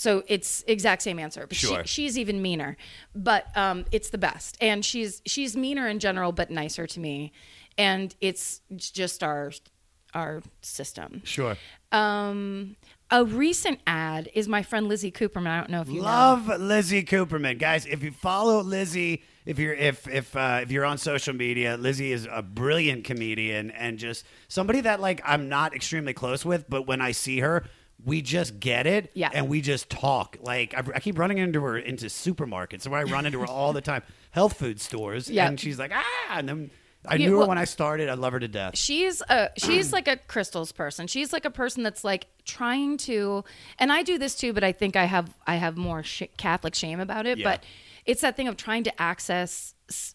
So 0.00 0.24
it's 0.28 0.64
exact 0.66 1.02
same 1.02 1.18
answer. 1.18 1.46
But 1.46 1.58
Sure. 1.58 1.84
she, 1.84 2.04
she's 2.04 2.18
even 2.18 2.40
meaner, 2.40 2.78
but 3.14 3.54
um, 3.54 3.84
it's 3.92 4.08
the 4.08 4.16
best. 4.16 4.56
And 4.58 4.82
she's 4.82 5.20
she's 5.26 5.58
meaner 5.58 5.86
in 5.88 5.98
general, 5.98 6.32
but 6.32 6.50
nicer 6.50 6.86
to 6.86 6.98
me. 6.98 7.32
And 7.76 8.16
it's 8.18 8.62
just 8.78 9.22
our 9.22 9.52
our 10.14 10.42
system. 10.62 11.20
Sure. 11.26 11.54
Um, 11.92 12.76
a 13.10 13.26
recent 13.26 13.80
ad 13.86 14.30
is 14.32 14.48
my 14.48 14.62
friend 14.62 14.88
Lizzie 14.88 15.12
Cooperman. 15.12 15.48
I 15.48 15.58
don't 15.58 15.68
know 15.68 15.82
if 15.82 15.88
you 15.88 16.00
know. 16.00 16.06
Love 16.06 16.48
Lizzie 16.58 17.02
Cooperman, 17.04 17.58
guys. 17.58 17.84
If 17.84 18.02
you 18.02 18.10
follow 18.10 18.62
Lizzie, 18.62 19.22
if 19.44 19.58
you're 19.58 19.74
if 19.74 20.08
if 20.08 20.34
uh, 20.34 20.60
if 20.62 20.72
you're 20.72 20.86
on 20.86 20.96
social 20.96 21.34
media, 21.34 21.76
Lizzie 21.76 22.12
is 22.12 22.26
a 22.32 22.40
brilliant 22.40 23.04
comedian 23.04 23.70
and 23.72 23.98
just 23.98 24.24
somebody 24.48 24.80
that 24.80 24.98
like 24.98 25.20
I'm 25.26 25.50
not 25.50 25.74
extremely 25.74 26.14
close 26.14 26.42
with, 26.42 26.70
but 26.70 26.86
when 26.86 27.02
I 27.02 27.12
see 27.12 27.40
her. 27.40 27.64
We 28.04 28.22
just 28.22 28.60
get 28.60 28.86
it, 28.86 29.10
Yeah. 29.14 29.30
and 29.32 29.48
we 29.48 29.60
just 29.60 29.90
talk. 29.90 30.36
Like 30.40 30.74
I, 30.74 30.82
I 30.96 31.00
keep 31.00 31.18
running 31.18 31.38
into 31.38 31.60
her 31.62 31.76
into 31.78 32.06
supermarkets, 32.06 32.86
where 32.88 33.00
I 33.00 33.04
run 33.04 33.26
into 33.26 33.40
her 33.40 33.46
all 33.58 33.72
the 33.72 33.80
time, 33.80 34.02
health 34.30 34.56
food 34.58 34.80
stores, 34.80 35.28
Yeah. 35.30 35.46
and 35.48 35.58
she's 35.60 35.78
like, 35.78 35.92
ah, 35.94 36.04
and 36.38 36.48
then 36.48 36.70
I 37.06 37.14
Yeah, 37.16 37.26
knew 37.26 37.32
her 37.32 37.38
well- 37.38 37.48
when 37.48 37.58
I 37.58 37.64
started. 37.64 38.08
I 38.08 38.14
love 38.14 38.32
her 38.34 38.40
to 38.40 38.48
death. 38.48 38.76
she's 38.76 39.22
a 39.28 39.50
she's 39.56 39.92
like 39.92 40.06
a 40.08 40.16
crystals 40.16 40.70
person 40.72 41.06
she's 41.06 41.32
like 41.32 41.44
a 41.46 41.50
person 41.50 41.82
that's 41.82 42.04
like 42.04 42.26
trying 42.44 42.96
to 42.98 43.42
and 43.78 43.90
i 43.92 44.02
do 44.02 44.18
this 44.18 44.34
too 44.34 44.52
but 44.52 44.62
i 44.64 44.70
think 44.72 44.96
i 44.96 45.04
have 45.04 45.34
i 45.46 45.54
have 45.56 45.76
more 45.78 46.02
sh- 46.02 46.24
catholic 46.36 46.74
shame 46.74 47.00
about 47.00 47.24
it 47.26 47.38
Yeah. 47.38 47.50
but 47.52 47.64
it's 48.04 48.20
that 48.22 48.36
thing 48.36 48.48
of 48.48 48.56
trying 48.56 48.82
to 48.84 49.00
access 49.02 49.74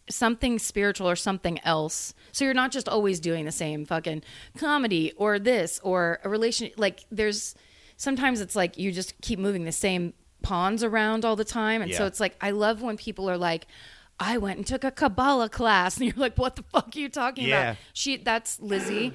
something 0.09 0.59
spiritual 0.59 1.09
or 1.09 1.15
something 1.15 1.59
else 1.63 2.13
so 2.31 2.45
you're 2.45 2.53
not 2.53 2.71
just 2.71 2.87
always 2.89 3.19
doing 3.19 3.45
the 3.45 3.51
same 3.51 3.85
fucking 3.85 4.21
comedy 4.57 5.11
or 5.17 5.39
this 5.39 5.79
or 5.83 6.19
a 6.23 6.29
relation 6.29 6.69
like 6.77 7.05
there's 7.11 7.55
sometimes 7.97 8.41
it's 8.41 8.55
like 8.55 8.77
you 8.77 8.91
just 8.91 9.19
keep 9.21 9.39
moving 9.39 9.63
the 9.65 9.71
same 9.71 10.13
pawns 10.41 10.83
around 10.83 11.25
all 11.25 11.35
the 11.35 11.45
time 11.45 11.81
and 11.81 11.93
so 11.93 12.05
it's 12.05 12.19
like 12.19 12.35
i 12.41 12.51
love 12.51 12.81
when 12.81 12.97
people 12.97 13.29
are 13.29 13.37
like 13.37 13.65
I 14.17 14.37
went 14.37 14.57
and 14.59 14.65
took 14.65 14.85
a 14.85 14.91
Kabbalah 14.91 15.49
class, 15.49 15.97
and 15.99 16.05
you're 16.05 16.15
like, 16.15 16.37
"What 16.37 16.55
the 16.55 16.63
fuck 16.63 16.95
are 16.95 16.99
you 16.99 17.09
talking 17.09 17.49
Yeah. 17.49 17.61
about?" 17.71 17.77
She, 17.91 18.15
that's 18.15 18.61
Lizzie. 18.61 19.11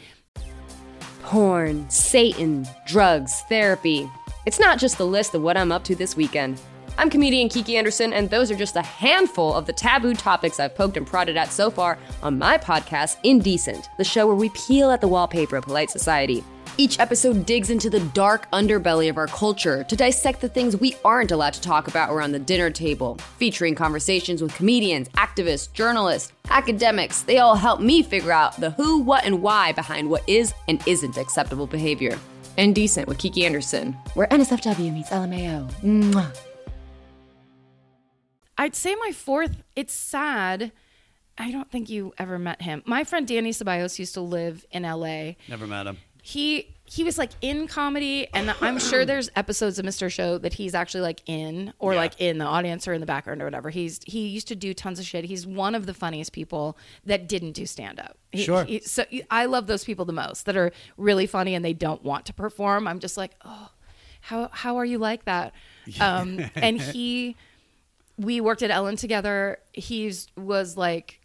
Porn, 1.22 1.88
Satan, 1.88 2.66
drugs, 2.86 3.42
therapy. 3.48 4.10
It's 4.44 4.60
not 4.60 4.78
just 4.78 4.98
the 4.98 5.06
list 5.06 5.34
of 5.34 5.40
what 5.40 5.56
I'm 5.56 5.72
up 5.72 5.84
to 5.84 5.94
this 5.94 6.16
weekend. 6.16 6.60
I'm 6.98 7.08
comedian 7.08 7.48
Kiki 7.48 7.78
Anderson, 7.78 8.12
and 8.12 8.28
those 8.28 8.50
are 8.50 8.56
just 8.56 8.76
a 8.76 8.82
handful 8.82 9.54
of 9.54 9.64
the 9.64 9.72
taboo 9.72 10.12
topics 10.12 10.60
I've 10.60 10.74
poked 10.74 10.98
and 10.98 11.06
prodded 11.06 11.36
at 11.36 11.50
so 11.50 11.70
far 11.70 11.96
on 12.22 12.38
my 12.38 12.58
podcast, 12.58 13.16
Indecent, 13.22 13.88
the 13.96 14.04
show 14.04 14.26
where 14.26 14.36
we 14.36 14.50
peel 14.50 14.90
at 14.90 15.00
the 15.00 15.08
wallpaper 15.08 15.56
of 15.56 15.64
polite 15.64 15.90
society. 15.90 16.44
Each 16.76 16.98
episode 16.98 17.44
digs 17.46 17.70
into 17.70 17.90
the 17.90 18.00
dark 18.00 18.50
underbelly 18.52 19.10
of 19.10 19.18
our 19.18 19.26
culture 19.26 19.84
to 19.84 19.96
dissect 19.96 20.40
the 20.40 20.48
things 20.48 20.76
we 20.76 20.96
aren't 21.04 21.30
allowed 21.30 21.52
to 21.54 21.60
talk 21.60 21.88
about 21.88 22.10
around 22.10 22.32
the 22.32 22.38
dinner 22.38 22.70
table, 22.70 23.16
featuring 23.38 23.74
conversations 23.74 24.40
with 24.40 24.54
comedians, 24.54 25.08
activists, 25.10 25.72
journalists, 25.72 26.32
academics. 26.48 27.22
They 27.22 27.38
all 27.38 27.54
help 27.56 27.80
me 27.80 28.02
figure 28.02 28.32
out 28.32 28.58
the 28.58 28.70
who, 28.70 29.00
what, 29.00 29.24
and 29.24 29.42
why 29.42 29.72
behind 29.72 30.08
what 30.08 30.26
is 30.28 30.54
and 30.68 30.82
isn't 30.86 31.16
acceptable 31.18 31.66
behavior. 31.66 32.18
Indecent 32.56 33.08
with 33.08 33.18
Kiki 33.18 33.44
Anderson, 33.44 33.92
where 34.14 34.26
NSFW 34.28 34.92
meets 34.92 35.10
LMAO. 35.10 35.70
Mwah. 35.82 36.36
I'd 38.58 38.74
say 38.74 38.94
my 38.96 39.12
fourth, 39.12 39.62
it's 39.74 39.94
sad. 39.94 40.72
I 41.38 41.50
don't 41.50 41.70
think 41.70 41.88
you 41.88 42.12
ever 42.18 42.38
met 42.38 42.60
him. 42.60 42.82
My 42.84 43.04
friend 43.04 43.26
Danny 43.26 43.50
Ceballos 43.52 43.98
used 43.98 44.14
to 44.14 44.20
live 44.20 44.66
in 44.70 44.82
LA. 44.82 45.32
Never 45.48 45.66
met 45.66 45.86
him. 45.86 45.96
He 46.30 46.76
he 46.84 47.04
was 47.04 47.18
like 47.18 47.30
in 47.40 47.68
comedy 47.68 48.26
and 48.34 48.52
I'm 48.60 48.78
sure 48.80 49.04
there's 49.04 49.30
episodes 49.36 49.78
of 49.78 49.86
Mr. 49.86 50.10
Show 50.10 50.38
that 50.38 50.54
he's 50.54 50.74
actually 50.74 51.02
like 51.02 51.22
in 51.26 51.72
or 51.78 51.94
like 51.94 52.20
in 52.20 52.38
the 52.38 52.44
audience 52.44 52.88
or 52.88 52.92
in 52.92 53.00
the 53.00 53.06
background 53.06 53.40
or 53.40 53.44
whatever. 53.44 53.70
He's 53.70 54.00
he 54.06 54.26
used 54.26 54.48
to 54.48 54.56
do 54.56 54.74
tons 54.74 54.98
of 54.98 55.06
shit. 55.06 55.24
He's 55.24 55.46
one 55.46 55.76
of 55.76 55.86
the 55.86 55.94
funniest 55.94 56.32
people 56.32 56.76
that 57.04 57.28
didn't 57.28 57.52
do 57.52 57.64
stand 57.64 58.00
up. 58.00 58.16
Sure. 58.34 58.64
he- 58.64 58.80
so 58.80 59.04
I 59.30 59.44
love 59.46 59.66
those 59.68 59.84
people 59.84 60.04
the 60.04 60.12
most 60.12 60.46
that 60.46 60.56
are 60.56 60.72
really 60.96 61.26
funny 61.28 61.54
and 61.54 61.64
they 61.64 61.74
don't 61.74 62.02
want 62.02 62.26
to 62.26 62.34
perform. 62.34 62.88
I'm 62.88 62.98
just 62.98 63.16
like, 63.16 63.32
"Oh, 63.44 63.70
how 64.20 64.48
how 64.52 64.76
are 64.78 64.84
you 64.84 64.98
like 64.98 65.24
that?" 65.26 65.52
Um 66.00 66.40
and 66.56 66.80
he 66.80 67.36
we 68.18 68.40
worked 68.40 68.62
at 68.62 68.70
Ellen 68.72 68.96
together. 68.96 69.58
He's 69.72 70.26
was 70.36 70.76
like 70.76 71.19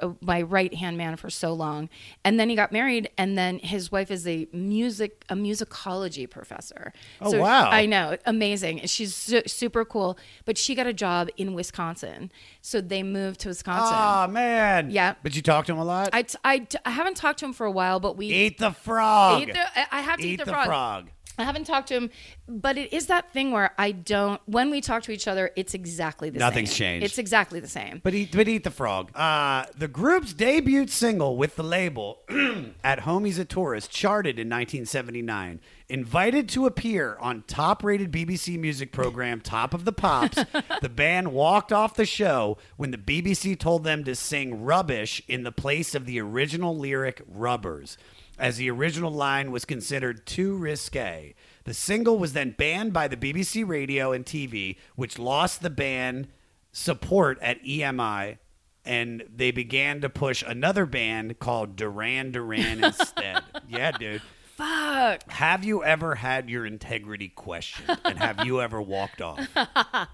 Uh, 0.00 0.10
my 0.20 0.40
right 0.42 0.72
hand 0.72 0.96
man 0.96 1.16
for 1.16 1.28
so 1.28 1.52
long, 1.52 1.88
and 2.24 2.38
then 2.38 2.48
he 2.48 2.54
got 2.54 2.70
married, 2.70 3.10
and 3.18 3.36
then 3.36 3.58
his 3.58 3.90
wife 3.90 4.08
is 4.08 4.24
a 4.24 4.46
music 4.52 5.24
a 5.28 5.34
musicology 5.34 6.30
professor. 6.30 6.92
Oh, 7.20 7.36
wow. 7.36 7.68
I 7.68 7.84
know, 7.84 8.16
amazing. 8.24 8.82
She's 8.86 9.16
su- 9.16 9.42
super 9.46 9.84
cool, 9.84 10.16
but 10.44 10.56
she 10.56 10.76
got 10.76 10.86
a 10.86 10.92
job 10.92 11.28
in 11.36 11.54
Wisconsin, 11.54 12.30
so 12.62 12.80
they 12.80 13.02
moved 13.02 13.40
to 13.40 13.48
Wisconsin. 13.48 13.96
Oh 13.98 14.28
man. 14.32 14.90
Yeah. 14.92 15.14
But 15.24 15.34
you 15.34 15.42
talk 15.42 15.66
to 15.66 15.72
him 15.72 15.78
a 15.78 15.84
lot. 15.84 16.10
I, 16.12 16.22
t- 16.22 16.38
I, 16.44 16.58
t- 16.60 16.78
I 16.84 16.90
haven't 16.90 17.16
talked 17.16 17.40
to 17.40 17.44
him 17.46 17.52
for 17.52 17.66
a 17.66 17.72
while, 17.72 17.98
but 17.98 18.16
we 18.16 18.26
Eat 18.26 18.58
the 18.58 18.70
frog. 18.70 19.42
Eat 19.42 19.54
the- 19.54 19.78
I- 19.80 19.86
I 19.90 20.00
have 20.02 20.20
to 20.20 20.24
eat, 20.26 20.34
Eat 20.34 20.36
the, 20.38 20.44
the 20.44 20.52
frog. 20.52 20.66
frog. 20.66 21.10
I 21.38 21.44
haven't 21.44 21.64
talked 21.64 21.88
to 21.88 21.94
him, 21.94 22.10
but 22.48 22.76
it 22.76 22.92
is 22.92 23.06
that 23.06 23.32
thing 23.32 23.52
where 23.52 23.72
I 23.78 23.92
don't. 23.92 24.40
When 24.46 24.70
we 24.70 24.80
talk 24.80 25.04
to 25.04 25.12
each 25.12 25.28
other, 25.28 25.50
it's 25.56 25.74
exactly 25.74 26.30
the 26.30 26.38
Nothing's 26.38 26.70
same. 26.70 26.74
Nothing's 26.74 26.76
changed. 26.76 27.04
It's 27.06 27.18
exactly 27.18 27.60
the 27.60 27.68
same. 27.68 28.00
But 28.02 28.14
eat, 28.14 28.32
but 28.32 28.48
eat 28.48 28.64
the 28.64 28.70
frog. 28.70 29.16
Uh, 29.16 29.66
the 29.76 29.88
group's 29.88 30.32
debut 30.32 30.86
single 30.88 31.36
with 31.36 31.56
the 31.56 31.62
label 31.62 32.22
"At 32.84 33.00
Home 33.00 33.24
He's 33.24 33.38
a 33.38 33.44
Tourist" 33.44 33.90
charted 33.90 34.38
in 34.38 34.48
1979. 34.48 35.60
Invited 35.90 36.50
to 36.50 36.66
appear 36.66 37.16
on 37.18 37.44
top-rated 37.46 38.12
BBC 38.12 38.58
music 38.58 38.92
program 38.92 39.40
Top 39.40 39.72
of 39.72 39.86
the 39.86 39.92
Pops, 39.92 40.44
the 40.82 40.88
band 40.90 41.32
walked 41.32 41.72
off 41.72 41.94
the 41.94 42.04
show 42.04 42.58
when 42.76 42.90
the 42.90 42.98
BBC 42.98 43.58
told 43.58 43.84
them 43.84 44.04
to 44.04 44.14
sing 44.14 44.64
"Rubbish" 44.64 45.22
in 45.28 45.44
the 45.44 45.52
place 45.52 45.94
of 45.94 46.04
the 46.04 46.20
original 46.20 46.76
lyric 46.76 47.22
"Rubbers." 47.26 47.96
As 48.38 48.56
the 48.56 48.70
original 48.70 49.10
line 49.10 49.50
was 49.50 49.64
considered 49.64 50.26
too 50.26 50.56
risque. 50.56 51.34
The 51.64 51.74
single 51.74 52.18
was 52.18 52.32
then 52.32 52.54
banned 52.56 52.92
by 52.92 53.08
the 53.08 53.16
BBC 53.16 53.66
radio 53.66 54.12
and 54.12 54.24
TV, 54.24 54.76
which 54.96 55.18
lost 55.18 55.60
the 55.62 55.70
band 55.70 56.28
support 56.72 57.38
at 57.42 57.62
EMI, 57.64 58.38
and 58.84 59.24
they 59.34 59.50
began 59.50 60.00
to 60.00 60.08
push 60.08 60.42
another 60.46 60.86
band 60.86 61.38
called 61.38 61.76
Duran 61.76 62.30
Duran 62.32 62.84
instead. 62.84 63.42
yeah, 63.68 63.90
dude. 63.92 64.22
Fuck. 64.56 65.30
Have 65.30 65.64
you 65.64 65.84
ever 65.84 66.14
had 66.16 66.48
your 66.50 66.66
integrity 66.66 67.28
questioned? 67.28 67.98
And 68.04 68.18
have 68.18 68.44
you 68.44 68.60
ever 68.60 68.80
walked 68.82 69.20
off? 69.22 69.46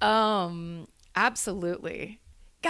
Um, 0.00 0.88
absolutely. 1.14 2.20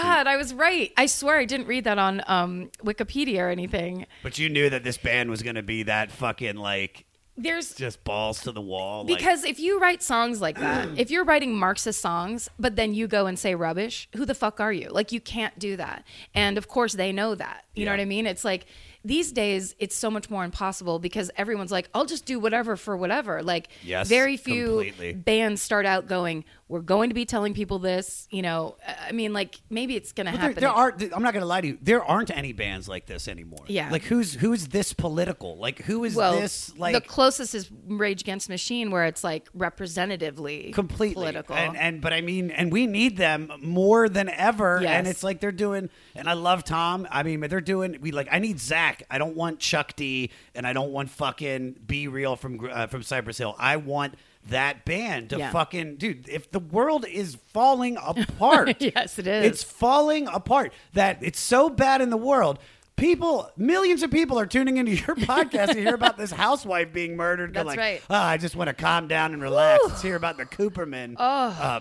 God, 0.02 0.27
I 0.27 0.36
was 0.36 0.52
right. 0.55 0.93
I 0.97 1.06
swear 1.06 1.39
I 1.39 1.44
didn't 1.44 1.66
read 1.66 1.85
that 1.85 1.98
on 1.98 2.23
um, 2.27 2.70
Wikipedia 2.85 3.40
or 3.40 3.48
anything. 3.51 4.06
But 4.23 4.39
you 4.39 4.48
knew 4.48 4.68
that 4.70 4.85
this 4.85 4.97
band 4.98 5.31
was 5.31 5.43
going 5.43 5.56
to 5.56 5.62
be 5.62 5.85
that 5.85 6.10
fucking 6.10 6.56
like 6.56 7.05
There's 7.36 7.74
just 7.74 8.02
balls 8.05 8.40
to 8.43 8.52
the 8.52 8.60
wall. 8.60 9.05
like- 9.05 9.18
because 9.18 9.44
if 9.44 9.59
you 9.59 9.78
write 9.78 10.02
songs 10.02 10.40
like 10.40 10.59
that, 10.59 10.89
if 10.97 11.10
you're 11.10 11.24
writing 11.24 11.55
Marxist 11.56 12.01
songs, 12.01 12.48
but 12.59 12.77
then 12.77 12.94
you 12.94 13.06
go 13.09 13.27
and 13.27 13.39
say 13.39 13.55
rubbish, 13.55 14.09
who 14.16 14.24
the 14.24 14.35
fuck 14.35 14.60
are 14.60 14.73
you? 14.73 14.89
Like 14.90 15.12
you 15.12 15.20
can't 15.20 15.59
do 15.59 15.77
that. 15.77 16.05
And 16.35 16.56
of 16.59 16.68
course 16.68 16.94
they 16.94 17.12
know 17.12 17.35
that. 17.35 17.64
You 17.74 17.85
know 17.85 17.90
what 17.90 18.01
I 18.01 18.05
mean? 18.06 18.27
It's 18.27 18.44
like 18.44 18.66
these 19.07 19.33
days 19.33 19.74
it's 19.78 19.95
so 19.97 20.11
much 20.11 20.28
more 20.31 20.45
impossible 20.45 20.99
because 20.99 21.31
everyone's 21.37 21.70
like, 21.73 21.89
I'll 21.95 22.07
just 22.07 22.24
do 22.27 22.39
whatever 22.41 22.77
for 22.77 22.97
whatever. 22.97 23.43
Like 23.43 23.69
Yes, 23.83 24.09
very 24.09 24.37
few 24.37 24.66
completely. 24.66 25.12
bands 25.12 25.62
start 25.62 25.87
out 25.87 26.07
going, 26.09 26.45
We're 26.69 26.81
going 26.81 27.11
to 27.11 27.15
be 27.15 27.24
telling 27.24 27.55
people 27.55 27.78
this, 27.78 28.27
you 28.31 28.43
know. 28.43 28.77
Uh, 28.87 28.93
I 29.09 29.12
mean, 29.12 29.33
like 29.33 29.61
maybe 29.70 29.95
it's 29.97 30.12
gonna 30.12 30.33
But 30.33 30.41
happen. 30.41 30.61
there 30.61 30.70
are. 30.70 30.93
I'm 31.15 31.23
not 31.23 31.33
going 31.33 31.43
to 31.43 31.47
lie 31.47 31.61
to 31.61 31.66
you. 31.69 31.78
There 31.81 32.03
aren't 32.05 32.31
any 32.31 32.53
bands 32.53 32.89
like 32.89 33.07
this 33.07 33.28
anymore. 33.28 33.65
Yeah. 33.69 33.91
Like 33.91 34.03
who's 34.03 34.35
who's 34.35 34.69
this 34.69 34.93
political? 34.93 35.57
Like 35.57 35.78
who 35.83 36.05
is 36.05 36.15
well, 36.16 36.41
this 36.41 36.77
like 36.77 36.95
the 36.95 37.01
closest 37.01 37.55
is 37.55 37.70
Rage 37.87 38.23
Against 38.23 38.49
Machine, 38.49 38.91
where 38.91 39.05
it's 39.05 39.23
like 39.23 39.49
representatively 39.55 40.73
completely 40.73 41.15
political. 41.15 41.55
And, 41.57 41.77
and 41.77 42.01
but 42.01 42.12
I 42.12 42.20
mean, 42.20 42.51
and 42.51 42.73
we 42.73 42.87
need 42.87 43.16
them 43.16 43.51
more 43.62 44.09
than 44.09 44.28
ever. 44.28 44.81
Yes. 44.83 44.91
And 44.91 45.07
it's 45.07 45.23
like 45.23 45.41
they're 45.41 45.53
doing. 45.53 45.89
And 46.15 46.28
I 46.28 46.33
love 46.35 46.65
Tom. 46.65 47.07
I 47.11 47.23
mean, 47.23 47.41
they're 47.41 47.61
doing. 47.61 47.99
We 48.01 48.11
like. 48.12 48.28
I 48.31 48.39
need 48.39 48.59
Zach. 48.61 48.95
I 49.10 49.18
don't 49.18 49.36
want 49.36 49.59
Chuck 49.60 49.94
D. 49.97 50.31
And 50.55 50.66
I 50.66 50.73
don't 50.73 50.93
want 50.93 51.10
fucking 51.10 51.77
B-Real 51.86 52.36
from 52.36 52.68
uh, 52.70 52.86
from 52.89 53.02
Cypress 53.02 53.39
Hill. 53.39 53.55
I 53.59 53.77
want. 53.77 54.14
That 54.48 54.85
band 54.85 55.31
to 55.31 55.39
Yeah. 55.39 55.51
fucking 55.51 55.97
dude. 55.97 56.28
If 56.28 56.52
the 56.52 56.60
world 56.60 57.05
is 57.05 57.36
falling 57.52 57.97
apart, 58.01 58.77
yes, 58.81 59.18
it 59.18 59.27
is. 59.27 59.44
It's 59.44 59.64
falling 59.64 60.28
apart. 60.28 60.73
That 60.93 61.18
it's 61.20 61.40
so 61.40 61.68
bad 61.68 62.01
in 62.01 62.10
the 62.10 62.16
world. 62.16 62.60
People, 62.94 63.51
millions 63.56 64.05
of 64.05 64.12
people 64.12 64.39
are 64.39 64.47
tuning 64.47 64.77
into 64.77 64.93
your 64.93 65.16
podcast 65.16 65.73
to 65.73 65.81
hear 65.81 65.97
about 65.97 66.16
this 66.16 66.31
housewife 66.44 66.93
being 66.93 67.16
murdered. 67.16 67.55
That's 67.55 67.66
like, 67.66 67.77
right. 67.77 68.01
"Oh, 68.09 68.14
I 68.14 68.36
just 68.36 68.55
want 68.55 68.68
to 68.68 68.74
calm 68.74 69.09
down 69.09 69.32
and 69.32 69.43
relax. 69.43 69.82
Let's 69.85 70.02
hear 70.02 70.14
about 70.14 70.36
the 70.36 70.47
Cooperman 70.47 71.16
Oh. 71.18 71.24
uh, 71.24 71.81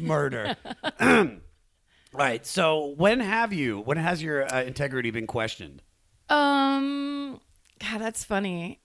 murder. 0.00 0.56
right. 2.12 2.44
So 2.44 2.94
when 2.96 3.20
have 3.20 3.52
you? 3.52 3.78
When 3.80 3.98
has 3.98 4.20
your 4.20 4.52
uh, 4.52 4.62
integrity 4.64 5.12
been 5.12 5.28
questioned? 5.28 5.80
Um, 6.30 7.40
God, 7.80 8.00
that's 8.00 8.24
funny. 8.24 8.80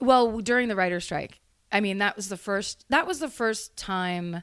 Well, 0.00 0.40
during 0.40 0.68
the 0.68 0.76
writer 0.76 1.00
strike, 1.00 1.40
I 1.72 1.80
mean, 1.80 1.98
that 1.98 2.16
was 2.16 2.28
the 2.28 2.36
first. 2.36 2.84
That 2.88 3.06
was 3.06 3.20
the 3.20 3.28
first 3.28 3.76
time 3.76 4.42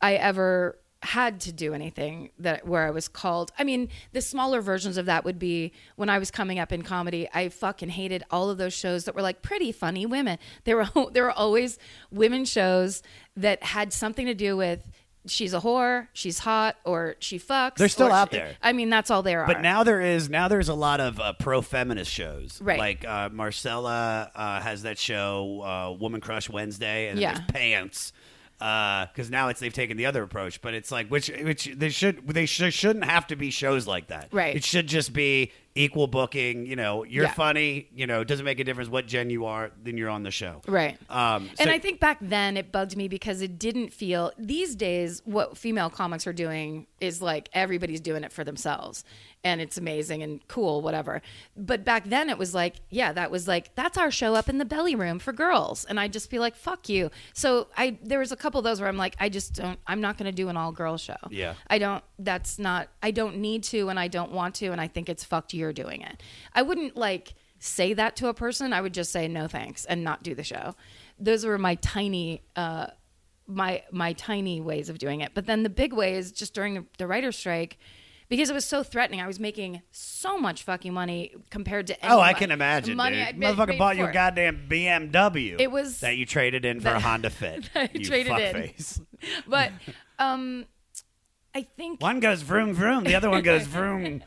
I 0.00 0.14
ever 0.14 0.78
had 1.02 1.40
to 1.40 1.52
do 1.52 1.72
anything 1.72 2.30
that 2.38 2.66
where 2.66 2.86
I 2.86 2.90
was 2.90 3.08
called. 3.08 3.52
I 3.58 3.64
mean, 3.64 3.88
the 4.12 4.20
smaller 4.20 4.60
versions 4.60 4.98
of 4.98 5.06
that 5.06 5.24
would 5.24 5.38
be 5.38 5.72
when 5.96 6.10
I 6.10 6.18
was 6.18 6.30
coming 6.30 6.58
up 6.58 6.72
in 6.72 6.82
comedy. 6.82 7.28
I 7.32 7.48
fucking 7.48 7.90
hated 7.90 8.22
all 8.30 8.50
of 8.50 8.58
those 8.58 8.74
shows 8.74 9.04
that 9.04 9.14
were 9.14 9.22
like 9.22 9.40
pretty 9.42 9.72
funny 9.72 10.04
women. 10.04 10.38
There 10.64 10.76
were 10.76 10.88
there 11.12 11.24
were 11.24 11.32
always 11.32 11.78
women 12.10 12.44
shows 12.44 13.02
that 13.36 13.62
had 13.62 13.92
something 13.92 14.26
to 14.26 14.34
do 14.34 14.56
with. 14.56 14.86
She's 15.26 15.52
a 15.52 15.60
whore. 15.60 16.08
She's 16.14 16.38
hot, 16.38 16.76
or 16.84 17.16
she 17.18 17.38
fucks. 17.38 17.76
They're 17.76 17.88
still 17.88 18.08
or 18.08 18.12
out 18.12 18.30
there. 18.30 18.56
I 18.62 18.72
mean, 18.72 18.88
that's 18.88 19.10
all 19.10 19.22
there 19.22 19.42
are. 19.42 19.46
But 19.46 19.60
now 19.60 19.84
there 19.84 20.00
is 20.00 20.30
now 20.30 20.48
there's 20.48 20.68
a 20.70 20.74
lot 20.74 20.98
of 21.00 21.20
uh, 21.20 21.34
pro 21.34 21.60
feminist 21.60 22.10
shows. 22.10 22.60
Right. 22.62 22.78
Like 22.78 23.06
uh, 23.06 23.28
Marcella 23.30 24.30
uh, 24.34 24.60
has 24.60 24.82
that 24.82 24.98
show, 24.98 25.60
uh, 25.62 25.96
Woman 26.00 26.20
Crush 26.22 26.48
Wednesday, 26.48 27.08
and 27.08 27.18
Yeah. 27.18 27.34
there's 27.34 27.46
Pants. 27.48 28.12
Because 28.58 29.30
now 29.30 29.48
it's 29.48 29.58
they've 29.60 29.72
taken 29.72 29.96
the 29.96 30.04
other 30.06 30.22
approach, 30.22 30.60
but 30.60 30.74
it's 30.74 30.90
like 30.92 31.08
which 31.08 31.28
which 31.28 31.64
they 31.74 31.88
should 31.88 32.26
they 32.28 32.44
sh- 32.44 32.72
shouldn't 32.74 33.06
have 33.06 33.26
to 33.28 33.36
be 33.36 33.50
shows 33.50 33.86
like 33.86 34.08
that. 34.08 34.28
Right. 34.32 34.54
It 34.56 34.64
should 34.64 34.86
just 34.86 35.14
be 35.14 35.52
equal 35.80 36.06
booking. 36.06 36.66
You 36.66 36.76
know, 36.76 37.04
you're 37.04 37.24
Yeah. 37.24 37.32
funny. 37.32 37.88
You 37.94 38.06
know, 38.06 38.20
it 38.20 38.28
doesn't 38.28 38.44
make 38.44 38.60
a 38.60 38.64
difference 38.64 38.88
what 38.90 39.06
gen 39.06 39.30
you 39.30 39.46
are. 39.46 39.70
Then 39.82 39.96
you're 39.96 40.10
on 40.10 40.22
the 40.22 40.30
show. 40.30 40.62
Right. 40.68 40.98
Um, 41.08 41.50
and 41.58 41.70
I 41.70 41.78
think 41.78 42.00
back 42.00 42.18
then 42.20 42.56
it 42.56 42.70
bugged 42.72 42.96
me 42.96 43.08
because 43.08 43.40
it 43.42 43.58
didn't 43.58 43.92
feel 43.92 44.32
these 44.38 44.74
days 44.74 45.22
what 45.24 45.56
female 45.56 45.90
comics 45.90 46.26
are 46.26 46.32
doing 46.32 46.86
is 47.00 47.22
like 47.22 47.48
everybody's 47.52 48.00
doing 48.00 48.24
it 48.24 48.32
for 48.32 48.44
themselves 48.44 49.04
and 49.42 49.60
it's 49.62 49.78
amazing 49.78 50.22
and 50.22 50.46
cool 50.48 50.82
whatever. 50.82 51.22
But 51.56 51.82
back 51.84 52.04
then 52.04 52.28
it 52.28 52.36
was 52.36 52.54
like, 52.54 52.76
yeah, 52.90 53.12
that 53.14 53.30
was 53.30 53.48
like 53.48 53.74
that's 53.74 53.96
our 53.96 54.10
show 54.10 54.34
up 54.34 54.48
in 54.50 54.58
the 54.58 54.64
belly 54.66 54.94
room 54.94 55.18
for 55.18 55.32
girls 55.32 55.84
and 55.86 55.98
I'd 55.98 56.12
just 56.12 56.30
be 56.30 56.38
like, 56.38 56.54
fuck 56.54 56.88
you. 56.90 57.10
So 57.32 57.68
I 57.76 57.96
there 58.02 58.18
was 58.18 58.32
a 58.32 58.36
couple 58.36 58.58
of 58.58 58.64
those 58.64 58.80
where 58.80 58.88
I'm 58.88 58.98
like 58.98 59.16
I 59.18 59.28
just 59.30 59.54
don't 59.54 59.78
I'm 59.86 60.00
not 60.02 60.18
going 60.18 60.26
to 60.30 60.32
do 60.36 60.48
an 60.50 60.56
all 60.58 60.72
girl 60.72 60.98
show. 60.98 61.16
Yeah. 61.30 61.54
I 61.68 61.78
don't 61.78 62.04
that's 62.22 62.58
not 62.58 62.88
I 63.02 63.10
don't 63.10 63.38
need 63.38 63.62
to 63.64 63.88
and 63.88 63.98
I 63.98 64.08
don't 64.08 64.32
want 64.32 64.54
to 64.56 64.66
and 64.68 64.80
I 64.80 64.88
think 64.88 65.08
it's 65.08 65.24
fucked 65.24 65.54
you're 65.54 65.72
doing 65.72 66.02
it. 66.02 66.22
I 66.54 66.62
wouldn't 66.62 66.96
like 66.96 67.34
say 67.58 67.92
that 67.94 68.16
to 68.16 68.28
a 68.28 68.34
person. 68.34 68.72
I 68.72 68.80
would 68.80 68.94
just 68.94 69.10
say 69.12 69.26
no 69.28 69.48
thanks 69.48 69.84
and 69.84 70.04
not 70.04 70.22
do 70.22 70.34
the 70.34 70.44
show. 70.44 70.74
Those 71.18 71.44
were 71.44 71.58
my 71.58 71.76
tiny 71.76 72.42
uh 72.56 72.88
my 73.46 73.82
my 73.90 74.12
tiny 74.12 74.60
ways 74.60 74.88
of 74.88 74.98
doing 74.98 75.20
it. 75.22 75.32
But 75.34 75.46
then 75.46 75.62
the 75.62 75.70
big 75.70 75.92
way 75.92 76.14
is 76.16 76.30
just 76.32 76.54
during 76.54 76.74
the, 76.74 76.84
the 76.98 77.06
writer's 77.06 77.36
strike 77.36 77.78
because 78.28 78.48
it 78.48 78.52
was 78.54 78.64
so 78.64 78.82
threatening. 78.84 79.20
I 79.20 79.26
was 79.26 79.40
making 79.40 79.82
so 79.90 80.38
much 80.38 80.62
fucking 80.62 80.92
money 80.92 81.32
compared 81.50 81.88
to 81.88 81.94
Oh, 82.04 82.18
I 82.20 82.28
anyone- 82.28 82.34
can 82.38 82.50
imagine, 82.52 82.96
money 82.96 83.16
dude. 83.16 83.26
I'd 83.26 83.38
Motherfucker 83.38 83.76
bought 83.76 83.96
you 83.96 84.04
a 84.06 84.12
goddamn 84.12 84.68
BMW. 84.68 85.56
It 85.58 85.70
was- 85.72 85.98
that 86.00 86.16
you 86.16 86.26
traded 86.26 86.64
in 86.64 86.80
for 86.80 86.90
a 86.90 87.00
Honda 87.00 87.30
Fit. 87.30 87.68
You 87.92 88.04
traded 88.04 88.32
in. 88.38 88.54
fuckface. 88.54 89.00
But 89.48 89.72
um, 90.20 90.64
I 91.54 91.62
think 91.62 92.00
One 92.00 92.20
goes 92.20 92.42
vroom 92.42 92.74
vroom, 92.74 93.04
the 93.04 93.14
other 93.16 93.28
one 93.30 93.42
goes 93.42 93.66
vroom. 93.66 94.22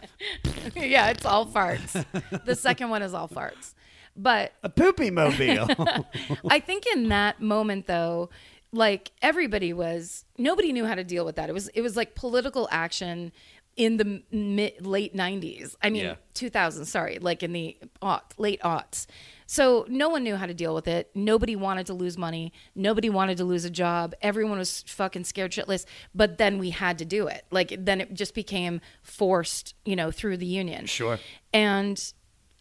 yeah, 0.76 1.10
it's 1.10 1.26
all 1.26 1.45
farts. 1.45 2.04
the 2.45 2.56
second 2.56 2.90
one 2.90 3.02
is 3.02 3.14
all 3.14 3.30
farts. 3.30 3.74
But 4.16 4.54
a 4.62 4.70
poopy 4.70 5.10
mobile. 5.10 5.68
I 6.50 6.60
think 6.60 6.86
in 6.94 7.10
that 7.10 7.41
moment 7.41 7.88
though, 7.88 8.30
like 8.72 9.12
everybody 9.22 9.74
was 9.74 10.26
nobody 10.38 10.72
knew 10.74 10.86
how 10.86 10.95
to 10.95 11.04
deal 11.04 11.26
with 11.26 11.36
that. 11.38 11.50
It 11.50 11.54
was 11.54 11.68
it 11.70 11.82
was 11.82 11.95
like 11.95 12.14
political 12.14 12.68
action 12.72 13.32
in 13.76 13.98
the 13.98 14.22
mid, 14.32 14.86
late 14.86 15.16
90s. 15.16 15.76
I 15.82 15.90
mean 15.90 16.04
Yeah. 16.04 16.16
2000, 16.36 16.86
sorry, 16.86 17.18
like 17.20 17.41
in 17.41 17.54
the 17.54 17.76
aught, 18.04 18.34
late 18.38 18.62
aughts. 18.62 19.08
So 19.45 19.86
no 19.88 20.10
one 20.10 20.24
knew 20.24 20.36
how 20.36 20.45
to 20.45 20.53
deal 20.53 20.74
with 20.74 20.88
it. 20.88 21.10
Nobody 21.14 21.56
wanted 21.56 21.86
to 21.88 21.94
lose 21.94 22.18
money. 22.18 22.53
Nobody 22.76 23.10
wanted 23.10 23.38
to 23.38 23.44
lose 23.44 23.65
a 23.65 23.70
job. 23.70 24.14
Everyone 24.22 24.57
was 24.57 24.84
fucking 24.88 25.26
scared 25.26 25.52
shitless. 25.52 25.86
But 26.14 26.38
then 26.38 26.60
we 26.60 26.72
had 26.72 26.98
to 26.99 27.06
do 27.06 27.28
it. 27.28 27.45
Like 27.52 27.74
then 27.78 28.02
it 28.02 28.14
just 28.14 28.36
became 28.36 28.82
forced, 29.02 29.76
you 29.86 29.95
know, 29.95 30.11
through 30.11 30.38
the 30.38 30.45
union. 30.45 30.86
Sure. 30.86 31.20
And 31.53 32.14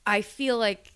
I 0.07 0.23
feel 0.23 0.59
like 0.59 0.95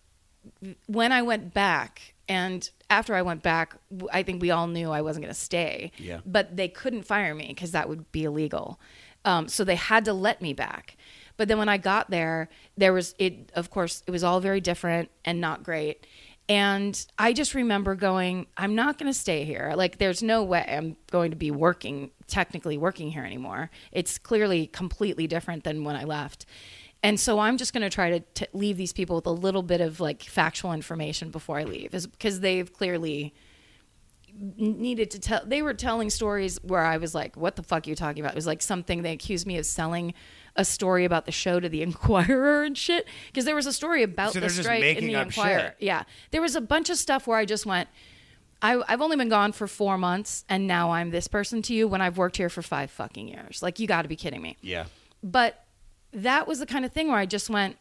when 0.86 1.12
I 1.12 1.22
went 1.22 1.52
back 1.54 2.14
and 2.28 2.68
after 2.90 3.14
I 3.14 3.22
went 3.22 3.42
back, 3.42 3.76
I 4.12 4.22
think 4.22 4.42
we 4.42 4.50
all 4.50 4.66
knew 4.66 4.90
I 4.90 5.02
wasn't 5.02 5.24
going 5.24 5.34
to 5.34 5.40
stay. 5.40 5.92
Yeah. 5.98 6.20
But 6.26 6.56
they 6.56 6.68
couldn't 6.68 7.02
fire 7.02 7.34
me 7.34 7.48
because 7.48 7.72
that 7.72 7.88
would 7.88 8.10
be 8.12 8.24
illegal. 8.24 8.80
Um, 9.24 9.48
so 9.48 9.64
they 9.64 9.74
had 9.74 10.04
to 10.04 10.12
let 10.12 10.40
me 10.40 10.52
back. 10.52 10.96
But 11.36 11.48
then 11.48 11.58
when 11.58 11.68
I 11.68 11.76
got 11.76 12.10
there, 12.10 12.48
there 12.76 12.92
was 12.92 13.14
it. 13.18 13.52
Of 13.54 13.70
course, 13.70 14.02
it 14.06 14.10
was 14.10 14.24
all 14.24 14.40
very 14.40 14.60
different 14.60 15.10
and 15.24 15.40
not 15.40 15.62
great. 15.62 16.06
And 16.48 17.04
I 17.18 17.32
just 17.32 17.54
remember 17.54 17.96
going, 17.96 18.46
I'm 18.56 18.76
not 18.76 18.98
going 18.98 19.12
to 19.12 19.18
stay 19.18 19.44
here. 19.44 19.72
Like, 19.76 19.98
there's 19.98 20.22
no 20.22 20.44
way 20.44 20.64
I'm 20.68 20.96
going 21.10 21.30
to 21.32 21.36
be 21.36 21.50
working, 21.50 22.12
technically 22.28 22.78
working 22.78 23.10
here 23.10 23.24
anymore. 23.24 23.70
It's 23.90 24.16
clearly 24.16 24.68
completely 24.68 25.26
different 25.26 25.64
than 25.64 25.82
when 25.82 25.96
I 25.96 26.04
left. 26.04 26.46
And 27.02 27.18
so 27.18 27.40
I'm 27.40 27.56
just 27.56 27.72
going 27.72 27.82
to 27.82 27.90
try 27.90 28.10
to 28.10 28.20
t- 28.34 28.46
leave 28.52 28.76
these 28.76 28.92
people 28.92 29.16
with 29.16 29.26
a 29.26 29.32
little 29.32 29.62
bit 29.62 29.80
of 29.80 29.98
like 30.00 30.22
factual 30.22 30.72
information 30.72 31.30
before 31.30 31.58
I 31.58 31.64
leave, 31.64 31.94
is 31.94 32.06
because 32.06 32.40
they've 32.40 32.72
clearly 32.72 33.34
needed 34.56 35.10
to 35.12 35.18
tell. 35.18 35.40
They 35.44 35.62
were 35.62 35.74
telling 35.74 36.10
stories 36.10 36.58
where 36.62 36.84
I 36.84 36.96
was 36.96 37.14
like, 37.14 37.36
"What 37.36 37.56
the 37.56 37.62
fuck 37.62 37.86
are 37.86 37.90
you 37.90 37.96
talking 37.96 38.22
about?" 38.22 38.32
It 38.32 38.36
was 38.36 38.46
like 38.46 38.62
something 38.62 39.02
they 39.02 39.12
accused 39.12 39.46
me 39.46 39.56
of 39.56 39.66
selling 39.66 40.14
a 40.56 40.64
story 40.64 41.04
about 41.04 41.26
the 41.26 41.32
show 41.32 41.60
to 41.60 41.68
the 41.68 41.82
Inquirer 41.86 42.64
and 42.64 42.76
shit. 42.76 43.06
Because 43.28 43.44
there 43.44 43.54
was 43.54 43.66
a 43.66 43.72
story 43.72 44.02
about 44.02 44.32
So 44.32 44.40
the 44.40 44.50
strike 44.50 44.82
in 44.98 45.06
the 45.06 45.16
up 45.16 45.26
Inquirer. 45.28 45.58
shit. 45.58 45.76
Yeah, 45.80 46.02
there 46.30 46.42
was 46.42 46.56
a 46.56 46.60
bunch 46.60 46.90
of 46.90 46.96
stuff 46.96 47.26
where 47.26 47.38
I 47.38 47.44
just 47.44 47.66
went. 47.66 47.88
I, 48.62 48.82
I've 48.88 49.02
only 49.02 49.16
been 49.18 49.28
gone 49.28 49.52
for 49.52 49.66
four 49.66 49.98
months, 49.98 50.44
and 50.48 50.66
now 50.66 50.90
I'm 50.92 51.10
this 51.10 51.28
person 51.28 51.60
to 51.62 51.74
you 51.74 51.86
when 51.86 52.00
I've 52.00 52.16
worked 52.16 52.38
here 52.38 52.48
for 52.48 52.62
five 52.62 52.90
fucking 52.90 53.28
years. 53.28 53.62
Like, 53.62 53.78
you 53.78 53.86
got 53.86 54.02
to 54.02 54.08
be 54.08 54.16
kidding 54.16 54.40
me. 54.40 54.56
yeah. 54.62 54.86
But 55.22 55.62
that 56.12 56.46
was 56.48 56.58
the 56.60 56.66
kind 56.66 56.84
of 56.84 56.92
thing 56.92 57.08
where 57.08 57.18
I 57.18 57.26
just 57.26 57.50
went, 57.50 57.76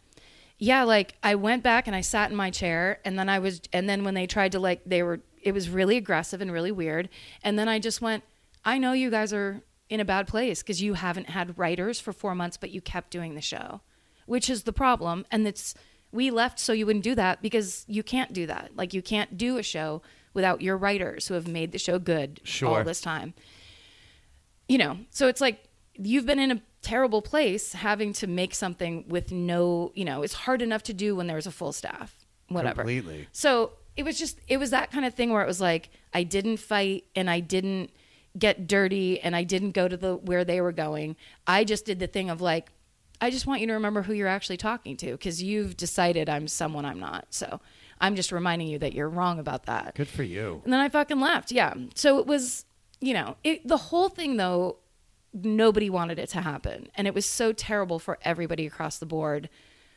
yeah, 0.58 0.84
like 0.84 1.16
I 1.24 1.36
went 1.36 1.64
back 1.64 1.88
and 1.88 1.96
I 1.96 2.02
sat 2.02 2.30
in 2.30 2.36
my 2.36 2.50
chair 2.50 3.00
and 3.06 3.18
then 3.20 3.30
I 3.30 3.40
was, 3.40 3.62
and 3.72 3.88
then 3.88 4.04
when 4.04 4.14
they 4.16 4.26
tried 4.28 4.52
to 4.54 4.60
like, 4.60 4.82
they 4.86 5.04
were, 5.04 5.20
it 5.42 5.54
was 5.54 5.70
really 5.70 5.96
aggressive 5.96 6.42
and 6.42 6.52
really 6.52 6.72
weird. 6.72 7.08
And 7.44 7.58
then 7.60 7.70
I 7.70 7.78
just 7.80 8.02
went, 8.02 8.24
I 8.66 8.78
know 8.78 8.94
you 8.94 9.10
guys 9.12 9.32
are 9.32 9.62
in 9.90 10.00
a 10.00 10.06
bad 10.06 10.28
place 10.28 10.62
because 10.62 10.82
you 10.82 10.94
haven't 10.96 11.30
had 11.30 11.58
writers 11.58 12.00
for 12.00 12.14
four 12.14 12.36
months, 12.36 12.58
but 12.58 12.72
you 12.72 12.82
kept 12.82 13.12
doing 13.12 13.36
the 13.36 13.42
show, 13.42 13.82
which 14.26 14.50
is 14.50 14.64
the 14.64 14.74
problem. 14.74 15.26
And 15.32 15.48
it's, 15.48 15.76
we 16.12 16.32
left 16.32 16.60
so 16.60 16.74
you 16.74 16.86
wouldn't 16.86 17.04
do 17.04 17.16
that 17.16 17.42
because 17.42 17.86
you 17.88 18.04
can't 18.04 18.34
do 18.34 18.48
that. 18.48 18.72
Like 18.76 18.94
you 18.94 19.02
can't 19.02 19.38
do 19.38 19.58
a 19.58 19.64
show 19.64 20.02
without 20.34 20.62
your 20.62 20.78
writers 20.78 21.28
who 21.28 21.34
have 21.34 21.48
made 21.48 21.72
the 21.72 21.80
show 21.80 22.00
good 22.00 22.42
all 22.64 22.84
this 22.84 23.02
time 23.02 23.34
you 24.68 24.78
know, 24.78 24.98
so 25.12 25.28
it's 25.28 25.42
like 25.42 25.64
you've 25.96 26.26
been 26.26 26.40
in 26.40 26.52
a 26.52 26.62
terrible 26.82 27.22
place 27.22 27.74
having 27.74 28.14
to 28.14 28.28
make 28.28 28.54
something 28.54 29.06
with 29.08 29.32
no, 29.32 29.92
you 29.96 30.06
know, 30.06 30.24
it's 30.24 30.34
hard 30.34 30.62
enough 30.62 30.84
to 30.84 30.94
do 30.94 31.16
when 31.16 31.28
there's 31.28 31.48
a 31.48 31.52
full 31.52 31.72
staff, 31.72 32.16
whatever. 32.48 32.82
Completely. 32.82 33.28
So 33.32 33.74
it 33.96 34.04
was 34.04 34.18
just, 34.18 34.40
it 34.48 34.58
was 34.58 34.72
that 34.72 34.92
kind 34.92 35.06
of 35.06 35.14
thing 35.14 35.32
where 35.32 35.42
it 35.42 35.48
was 35.48 35.62
like, 35.62 35.90
I 36.14 36.24
didn't 36.24 36.58
fight 36.58 37.06
and 37.16 37.30
I 37.30 37.40
didn't 37.40 37.92
get 38.38 38.68
dirty 38.68 39.20
and 39.20 39.36
I 39.36 39.44
didn't 39.44 39.72
go 39.72 39.88
to 39.88 39.98
the 39.98 40.16
where 40.18 40.44
they 40.44 40.62
were 40.62 40.72
going. 40.72 41.16
I 41.48 41.64
just 41.64 41.86
did 41.86 42.00
the 42.00 42.08
thing 42.08 42.30
of 42.30 42.42
like, 42.42 42.70
I 43.22 43.30
just 43.30 43.48
want 43.48 43.62
you 43.62 43.68
to 43.68 43.74
remember 43.74 44.02
who 44.02 44.14
you're 44.14 44.28
actually 44.28 44.58
talking 44.58 44.98
to 44.98 45.12
because 45.12 45.42
you've 45.42 45.78
decided 45.78 46.30
I'm 46.30 46.48
someone 46.48 46.86
I'm 46.86 47.00
not. 47.00 47.28
So 47.30 47.62
I'm 48.02 48.16
just 48.16 48.32
reminding 48.32 48.68
you 48.68 48.80
that 48.80 48.94
you're 48.94 49.10
wrong 49.10 49.40
about 49.40 49.66
that. 49.68 49.96
Good 49.96 50.08
for 50.08 50.24
you. 50.24 50.62
And 50.64 50.74
then 50.74 50.80
I 50.80 50.90
fucking 50.90 51.20
left. 51.20 51.52
Yeah. 51.52 51.74
So 51.96 52.20
it 52.20 52.28
was, 52.28 52.66
you 53.00 53.14
know, 53.14 53.38
it, 53.44 53.66
the 53.68 53.78
whole 53.78 54.10
thing 54.10 54.38
though, 54.38 54.78
nobody 55.44 55.90
wanted 55.90 56.18
it 56.18 56.30
to 56.30 56.42
happen, 56.42 56.88
and 56.96 57.08
it 57.08 57.14
was 57.14 57.26
so 57.26 57.52
terrible 57.52 58.00
for 58.00 58.18
everybody 58.22 58.66
across 58.66 58.98
the 58.98 59.06
board. 59.06 59.50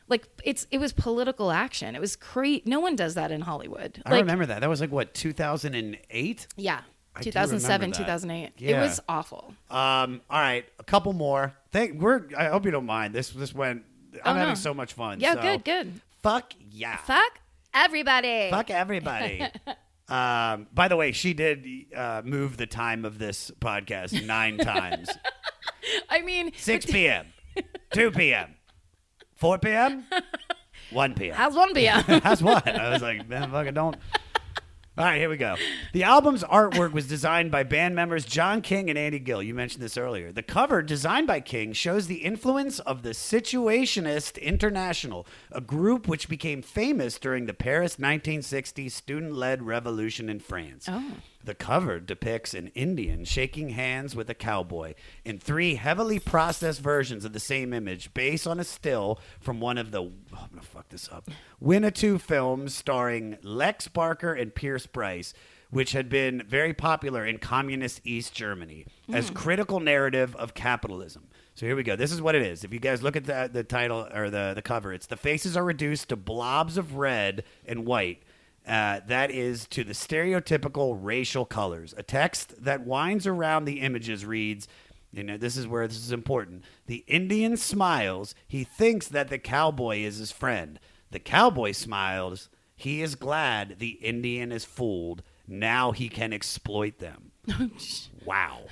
Like 0.07 0.27
it's 0.43 0.65
it 0.71 0.79
was 0.79 0.91
political 0.91 1.51
action. 1.51 1.95
It 1.95 2.01
was 2.01 2.15
crazy. 2.15 2.63
No 2.65 2.79
one 2.79 2.95
does 2.95 3.13
that 3.13 3.31
in 3.31 3.41
Hollywood. 3.41 4.01
I 4.05 4.11
like, 4.11 4.21
remember 4.21 4.45
that. 4.47 4.61
That 4.61 4.69
was 4.69 4.81
like 4.81 4.91
what 4.91 5.13
2008. 5.13 6.47
Yeah. 6.57 6.81
I 7.15 7.21
2007, 7.21 7.81
remember 7.91 7.97
that. 7.97 8.03
2008. 8.05 8.53
It 8.59 8.75
was 8.79 8.99
awful. 9.09 9.53
Um. 9.69 10.21
All 10.29 10.39
right, 10.39 10.65
a 10.79 10.83
couple 10.83 11.13
more. 11.13 11.53
Thank. 11.71 11.99
We're. 12.01 12.23
I 12.37 12.45
hope 12.45 12.65
you 12.65 12.71
don't 12.71 12.85
mind. 12.85 13.13
This. 13.13 13.29
This 13.29 13.53
went. 13.53 13.83
I'm 14.13 14.19
Oh, 14.25 14.33
no. 14.33 14.39
having 14.39 14.55
so 14.55 14.73
much 14.73 14.93
fun. 14.93 15.19
Yeah, 15.19 15.35
so 15.35 15.41
good, 15.41 15.63
good. 15.65 16.01
Fuck 16.23 16.53
yeah. 16.71 16.97
Fuck 16.97 17.39
everybody. 17.73 18.49
Fuck 18.49 18.69
everybody. 18.69 19.43
um. 20.07 20.67
By 20.73 20.87
the 20.87 20.95
way, 20.95 21.11
she 21.11 21.33
did 21.33 21.65
uh, 21.95 22.21
move 22.23 22.57
the 22.57 22.67
time 22.67 23.05
of 23.05 23.19
this 23.19 23.51
podcast 23.59 24.25
nine 24.25 24.57
times. 24.59 25.09
I 26.09 26.21
mean, 26.21 26.51
6 26.55 26.85
p.m., 26.87 27.27
2 27.93 28.11
p.m., 28.11 28.55
4 29.35 29.57
p.m., 29.59 30.05
1 30.91 31.13
p.m. 31.15 31.33
How's 31.35 31.55
1 31.55 31.73
p.m.? 31.73 32.03
How's 32.21 32.43
what? 32.43 32.67
I 32.67 32.89
was 32.91 33.01
like, 33.01 33.27
man, 33.27 33.49
fucking 33.49 33.73
don't. 33.73 33.95
All 34.99 35.05
right, 35.05 35.17
here 35.17 35.29
we 35.29 35.37
go. 35.37 35.55
The 35.93 36.03
album's 36.03 36.43
artwork 36.43 36.91
was 36.91 37.07
designed 37.07 37.51
by 37.51 37.63
band 37.63 37.95
members 37.95 38.25
Jon 38.25 38.61
King 38.61 38.89
and 38.89 38.99
Andy 38.99 39.17
Gill. 39.17 39.41
You 39.41 39.53
mentioned 39.53 39.81
this 39.81 39.95
earlier. 39.95 40.33
The 40.33 40.43
cover, 40.43 40.81
designed 40.81 41.25
by 41.25 41.39
King, 41.39 41.71
shows 41.71 42.07
the 42.07 42.17
influence 42.17 42.79
of 42.79 43.01
the 43.01 43.11
Situationist 43.11 44.41
International, 44.41 45.25
a 45.53 45.61
group 45.61 46.09
which 46.09 46.27
became 46.27 46.61
famous 46.61 47.17
during 47.17 47.45
the 47.45 47.53
Paris 47.53 47.93
1960 47.93 48.89
student 48.89 49.35
led 49.35 49.63
revolution 49.63 50.27
in 50.27 50.41
France. 50.41 50.87
Oh. 50.89 51.13
The 51.43 51.55
cover 51.55 51.99
depicts 51.99 52.53
an 52.53 52.67
Indian 52.75 53.23
shaking 53.23 53.69
hands 53.69 54.15
with 54.15 54.29
a 54.29 54.33
cowboy 54.33 54.93
in 55.23 55.39
three 55.39 55.75
heavily 55.75 56.19
processed 56.19 56.81
versions 56.81 57.23
of 57.23 57.31
the 57.33 57.39
same 57.39 57.73
image 57.73 58.13
based 58.13 58.45
on 58.45 58.59
a 58.59 58.63
still 58.65 59.19
from 59.39 59.61
one 59.61 59.77
of 59.77 59.91
the 59.91 60.01
oh, 60.01 60.11
I'm 60.33 60.49
gonna 60.49 60.61
fuck 60.61 60.89
this 60.89 61.07
up 61.11 61.29
Winnetou 61.63 62.19
films 62.19 62.75
starring 62.75 63.37
Lex 63.41 63.87
Barker 63.87 64.33
and 64.33 64.53
Pierre 64.53 64.79
Brice, 64.91 65.33
which 65.69 65.93
had 65.93 66.09
been 66.09 66.43
very 66.45 66.73
popular 66.73 67.25
in 67.25 67.37
communist 67.37 68.01
East 68.03 68.33
Germany 68.33 68.85
as 69.11 69.29
Hmm. 69.29 69.35
critical 69.35 69.79
narrative 69.79 70.35
of 70.35 70.53
capitalism. 70.53 71.29
So 71.55 71.65
here 71.65 71.75
we 71.75 71.83
go. 71.83 71.95
This 71.95 72.11
is 72.11 72.21
what 72.21 72.35
it 72.35 72.41
is. 72.41 72.63
If 72.63 72.73
you 72.73 72.79
guys 72.79 73.01
look 73.01 73.15
at 73.15 73.25
the, 73.25 73.49
the 73.51 73.63
title 73.63 74.07
or 74.13 74.29
the, 74.29 74.53
the 74.55 74.61
cover, 74.61 74.93
it's 74.93 75.07
the 75.07 75.17
faces 75.17 75.55
are 75.57 75.63
reduced 75.63 76.09
to 76.09 76.15
blobs 76.15 76.77
of 76.77 76.95
red 76.95 77.43
and 77.65 77.85
white. 77.85 78.23
Uh, 78.69 78.99
that 79.07 79.31
is 79.31 79.65
to 79.67 79.83
the 79.83 79.93
stereotypical 79.93 80.95
racial 81.01 81.43
colors. 81.43 81.95
A 81.97 82.03
text 82.03 82.63
that 82.63 82.85
winds 82.85 83.25
around 83.25 83.65
the 83.65 83.79
images 83.79 84.25
reads, 84.25 84.67
you 85.11 85.23
know, 85.23 85.37
this 85.37 85.57
is 85.57 85.67
where 85.67 85.87
this 85.87 85.97
is 85.97 86.11
important. 86.11 86.63
The 86.85 87.03
Indian 87.07 87.57
smiles. 87.57 88.35
He 88.47 88.63
thinks 88.63 89.07
that 89.07 89.29
the 89.29 89.39
cowboy 89.39 90.01
is 90.01 90.17
his 90.17 90.31
friend. 90.31 90.79
The 91.09 91.19
cowboy 91.19 91.71
smiles. 91.71 92.49
He 92.75 93.01
is 93.01 93.15
glad 93.15 93.79
the 93.79 93.97
Indian 94.01 94.51
is 94.51 94.65
fooled. 94.65 95.23
Now 95.47 95.91
he 95.91 96.07
can 96.07 96.31
exploit 96.31 96.99
them. 96.99 97.31
wow. 98.25 98.65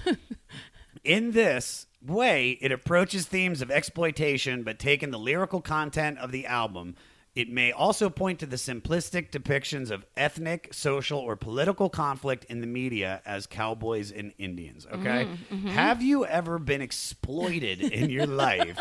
In 1.04 1.32
this 1.32 1.88
way, 2.06 2.52
it 2.62 2.72
approaches 2.72 3.26
themes 3.26 3.64
of 3.64 3.72
exploitation, 3.72 4.62
but 4.62 4.78
taking 4.78 5.10
the 5.10 5.18
lyrical 5.18 5.62
content 5.62 6.20
of 6.20 6.32
the 6.32 6.46
album. 6.46 6.96
It 7.38 7.52
may 7.52 7.72
also 7.72 8.10
point 8.10 8.40
to 8.40 8.48
the 8.48 8.56
simplistic 8.56 9.30
depictions 9.30 9.92
of 9.92 10.04
ethnic, 10.18 10.70
social, 10.72 11.20
or 11.20 11.36
political 11.36 11.88
conflict 11.88 12.46
in 12.46 12.62
the 12.62 12.66
media 12.66 13.22
as 13.28 13.46
cowboys 13.46 14.12
and 14.12 14.34
Indians. 14.40 14.88
Okay? 14.92 15.28
Mhm, 15.52 15.66
mhm. 15.66 15.70
Have 15.70 16.02
you 16.02 16.26
ever 16.26 16.58
been 16.58 16.82
exploited 16.82 17.80
in 17.80 18.10
your 18.10 18.26
life? 18.48 18.80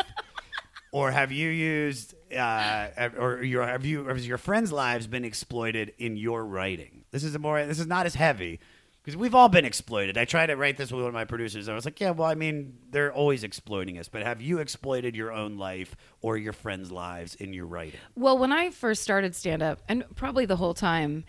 or 0.91 1.11
have 1.11 1.31
you 1.31 1.49
used, 1.49 2.15
uh, 2.35 2.87
or 3.19 3.43
your, 3.43 3.67
have 3.67 3.85
you, 3.85 4.05
has 4.05 4.27
your 4.27 4.39
friends' 4.39 4.71
lives 4.71 5.05
been 5.05 5.23
exploited 5.23 5.93
in 5.99 6.17
your 6.17 6.43
writing? 6.43 7.03
This 7.11 7.23
is 7.23 7.35
a 7.35 7.39
more, 7.39 7.63
this 7.63 7.79
is 7.79 7.85
not 7.85 8.07
as 8.07 8.15
heavy, 8.15 8.59
Because 9.07 9.17
we've 9.17 9.35
all 9.35 9.47
been 9.47 9.63
exploited. 9.63 10.17
I 10.17 10.25
tried 10.25 10.47
to 10.47 10.57
write 10.57 10.75
this 10.75 10.91
with 10.91 10.99
one 10.99 11.07
of 11.07 11.13
my 11.13 11.23
producers. 11.23 11.69
And 11.69 11.73
I 11.73 11.75
was 11.75 11.85
like, 11.85 12.01
yeah, 12.01 12.09
well, 12.09 12.27
I 12.27 12.35
mean, 12.35 12.77
they're 12.91 13.13
always 13.13 13.45
exploiting 13.45 13.97
us. 13.97 14.09
But 14.09 14.23
have 14.23 14.41
you 14.41 14.59
exploited 14.59 15.15
your 15.15 15.31
own 15.31 15.57
life 15.57 15.95
or 16.21 16.35
your 16.35 16.51
friends' 16.51 16.91
lives 16.91 17.33
in 17.33 17.53
your 17.53 17.67
writing? 17.67 18.01
Well, 18.17 18.37
when 18.37 18.51
I 18.51 18.69
first 18.69 19.03
started 19.03 19.33
stand 19.33 19.63
up, 19.63 19.79
and 19.87 20.03
probably 20.17 20.45
the 20.45 20.57
whole 20.57 20.73
time, 20.73 21.23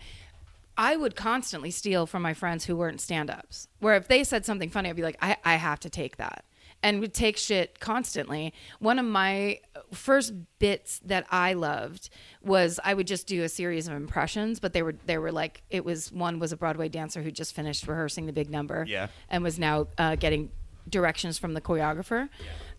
I 0.77 0.97
would 0.97 1.15
constantly 1.15 1.71
steal 1.71 2.05
from 2.05 2.21
my 2.21 2.33
friends 2.33 2.65
who 2.65 2.75
weren't 2.75 2.99
stand 2.99 3.29
ups. 3.29 3.69
Where 3.79 3.95
if 3.95 4.09
they 4.09 4.25
said 4.25 4.45
something 4.45 4.69
funny, 4.69 4.89
I'd 4.89 4.97
be 4.97 5.01
like, 5.01 5.15
I, 5.21 5.37
I 5.45 5.55
have 5.55 5.79
to 5.79 5.89
take 5.89 6.17
that. 6.17 6.43
And 6.81 7.01
would 7.01 7.13
take 7.13 7.35
shit 7.35 7.79
constantly. 7.81 8.53
One 8.79 8.99
of 8.99 9.05
my 9.05 9.59
first 9.93 10.33
bits 10.59 10.99
that 11.03 11.25
I 11.29 11.51
loved 11.53 12.09
was 12.41 12.79
I 12.85 12.93
would 12.93 13.05
just 13.05 13.27
do 13.27 13.43
a 13.43 13.49
series 13.49 13.89
of 13.89 13.95
impressions, 13.95 14.61
but 14.61 14.71
they 14.71 14.81
were 14.81 14.95
they 15.05 15.17
were 15.17 15.31
like 15.33 15.61
it 15.69 15.83
was 15.83 16.09
one 16.09 16.39
was 16.39 16.53
a 16.53 16.57
Broadway 16.57 16.87
dancer 16.87 17.21
who 17.21 17.31
just 17.31 17.53
finished 17.53 17.85
rehearsing 17.85 18.27
the 18.27 18.31
big 18.33 18.49
number, 18.49 18.85
Yeah. 18.87 19.07
and 19.29 19.43
was 19.43 19.59
now 19.59 19.87
uh, 19.97 20.15
getting 20.15 20.51
directions 20.87 21.37
from 21.37 21.53
the 21.53 21.59
choreographer. 21.59 22.29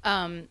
Um, 0.03 0.49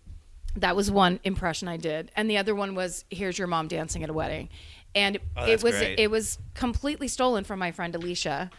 that 0.55 0.75
was 0.75 0.91
one 0.91 1.19
impression 1.23 1.67
I 1.67 1.77
did, 1.77 2.11
and 2.15 2.29
the 2.29 2.37
other 2.37 2.53
one 2.53 2.75
was 2.75 3.03
"Here's 3.09 3.39
your 3.39 3.47
mom 3.47 3.67
dancing 3.67 4.03
at 4.03 4.09
a 4.11 4.13
wedding," 4.13 4.49
and 4.93 5.17
Oh, 5.35 5.45
it 5.47 5.63
was 5.63 5.75
great. 5.75 5.99
it 5.99 6.11
was 6.11 6.37
completely 6.53 7.07
stolen 7.07 7.43
from 7.43 7.57
my 7.57 7.71
friend 7.71 7.95
Alicia. 7.95 8.51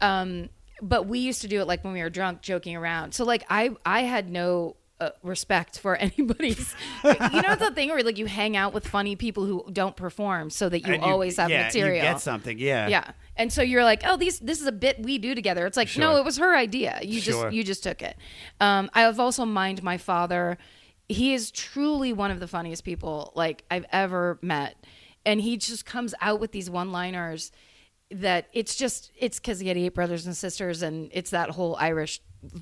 Um, 0.00 0.48
but 0.82 1.06
we 1.06 1.20
used 1.20 1.40
to 1.42 1.48
do 1.48 1.60
it 1.62 1.66
like 1.66 1.84
when 1.84 1.94
we 1.94 2.02
were 2.02 2.10
drunk, 2.10 2.42
joking 2.42 2.76
around. 2.76 3.14
So 3.14 3.24
like 3.24 3.44
I 3.48 3.70
I 3.86 4.02
had 4.02 4.28
no. 4.30 4.76
Uh, 5.00 5.10
respect 5.24 5.80
for 5.80 5.96
anybody's, 6.08 6.76
you 7.02 7.42
know 7.42 7.56
the 7.56 7.72
thing 7.74 7.88
where 7.88 8.04
like 8.04 8.18
you 8.18 8.26
hang 8.26 8.56
out 8.56 8.72
with 8.72 8.86
funny 8.86 9.16
people 9.16 9.44
who 9.44 9.68
don't 9.72 9.96
perform, 9.96 10.48
so 10.48 10.68
that 10.68 10.86
you, 10.86 10.94
And 10.94 11.02
always 11.02 11.38
have 11.38 11.50
yeah, 11.50 11.64
material. 11.64 11.96
You 11.96 12.02
get 12.02 12.20
something, 12.20 12.56
yeah. 12.56 12.86
Yeah. 12.86 13.10
And 13.36 13.52
so 13.52 13.62
you're 13.62 13.82
like, 13.82 14.02
oh, 14.04 14.16
these 14.16 14.38
this 14.38 14.60
is 14.60 14.66
a 14.68 14.70
bit 14.70 15.02
we 15.02 15.18
do 15.18 15.34
together. 15.34 15.66
It's 15.66 15.76
like, 15.76 15.88
Sure. 15.88 16.02
no, 16.02 16.16
it 16.18 16.24
was 16.24 16.38
her 16.38 16.54
idea. 16.56 17.00
You 17.02 17.20
Sure. 17.20 17.42
just 17.46 17.52
you 17.52 17.64
just 17.64 17.82
took 17.82 18.00
it. 18.00 18.16
Um, 18.60 18.90
I 18.94 19.00
have 19.00 19.18
also 19.18 19.44
mined 19.44 19.82
my 19.82 19.98
father. 19.98 20.56
He 21.08 21.34
is 21.34 21.50
truly 21.50 22.12
one 22.12 22.30
of 22.30 22.38
the 22.38 22.46
funniest 22.46 22.84
people 22.84 23.32
like 23.34 23.64
I've 23.72 23.86
ever 23.90 24.38
met, 24.40 24.76
and 25.26 25.40
he 25.40 25.56
just 25.56 25.84
comes 25.84 26.14
out 26.20 26.38
with 26.38 26.52
these 26.52 26.70
one-liners 26.70 27.50
that 28.12 28.48
it's 28.52 28.76
just 28.76 29.10
it's 29.16 29.38
because 29.38 29.60
he 29.60 29.68
had 29.68 29.76
eight 29.76 29.94
brothers 29.94 30.26
and 30.26 30.36
sisters, 30.36 30.82
and 30.82 31.10
it's 31.12 31.30
that 31.30 31.50
whole 31.50 31.76
Irish 31.76 32.20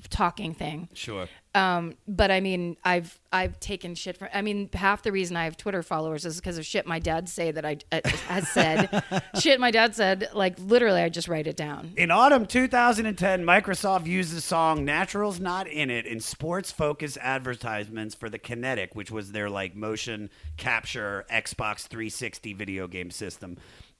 talking 0.09 0.53
thing. 0.53 0.89
Sure. 0.93 1.27
Um, 1.53 1.97
but 2.07 2.31
I 2.31 2.39
mean, 2.39 2.77
I've 2.83 3.19
I've 3.33 3.59
taken 3.59 3.95
shit 3.95 4.15
from. 4.15 4.29
I 4.33 4.41
mean, 4.41 4.69
half 4.73 5.03
the 5.03 5.11
reason 5.11 5.35
I 5.35 5.43
have 5.45 5.57
Twitter 5.57 5.83
followers 5.83 6.25
is 6.25 6.37
because 6.37 6.57
of 6.57 6.65
shit 6.65 6.85
my 6.85 6.99
dad 6.99 7.27
say 7.27 7.51
that 7.51 7.65
I 7.65 7.77
uh, 7.91 7.99
has 8.27 8.47
said. 8.47 9.03
shit 9.39 9.59
my 9.59 9.71
dad 9.71 9.95
said. 9.95 10.29
Like 10.33 10.57
literally, 10.59 11.01
I 11.01 11.09
just 11.09 11.27
write 11.27 11.47
it 11.47 11.57
down. 11.57 11.93
In 11.97 12.09
autumn 12.09 12.45
2010, 12.45 13.43
Microsoft 13.43 14.05
used 14.05 14.35
the 14.35 14.39
song 14.39 14.85
Natural's 14.85 15.41
Not 15.41 15.67
In 15.67 15.89
It 15.89 16.05
in 16.05 16.21
sports 16.21 16.71
focused 16.71 17.17
advertisements 17.19 18.15
for 18.15 18.29
the 18.29 18.39
Kinect, 18.39 18.95
which 18.95 19.11
was 19.11 19.33
their 19.33 19.49
like 19.49 19.75
motion 19.75 20.29
capture 20.55 21.25
Xbox 21.29 21.87
360 21.87 22.53
video 22.53 22.87
game 22.87 23.11
system. 23.11 23.57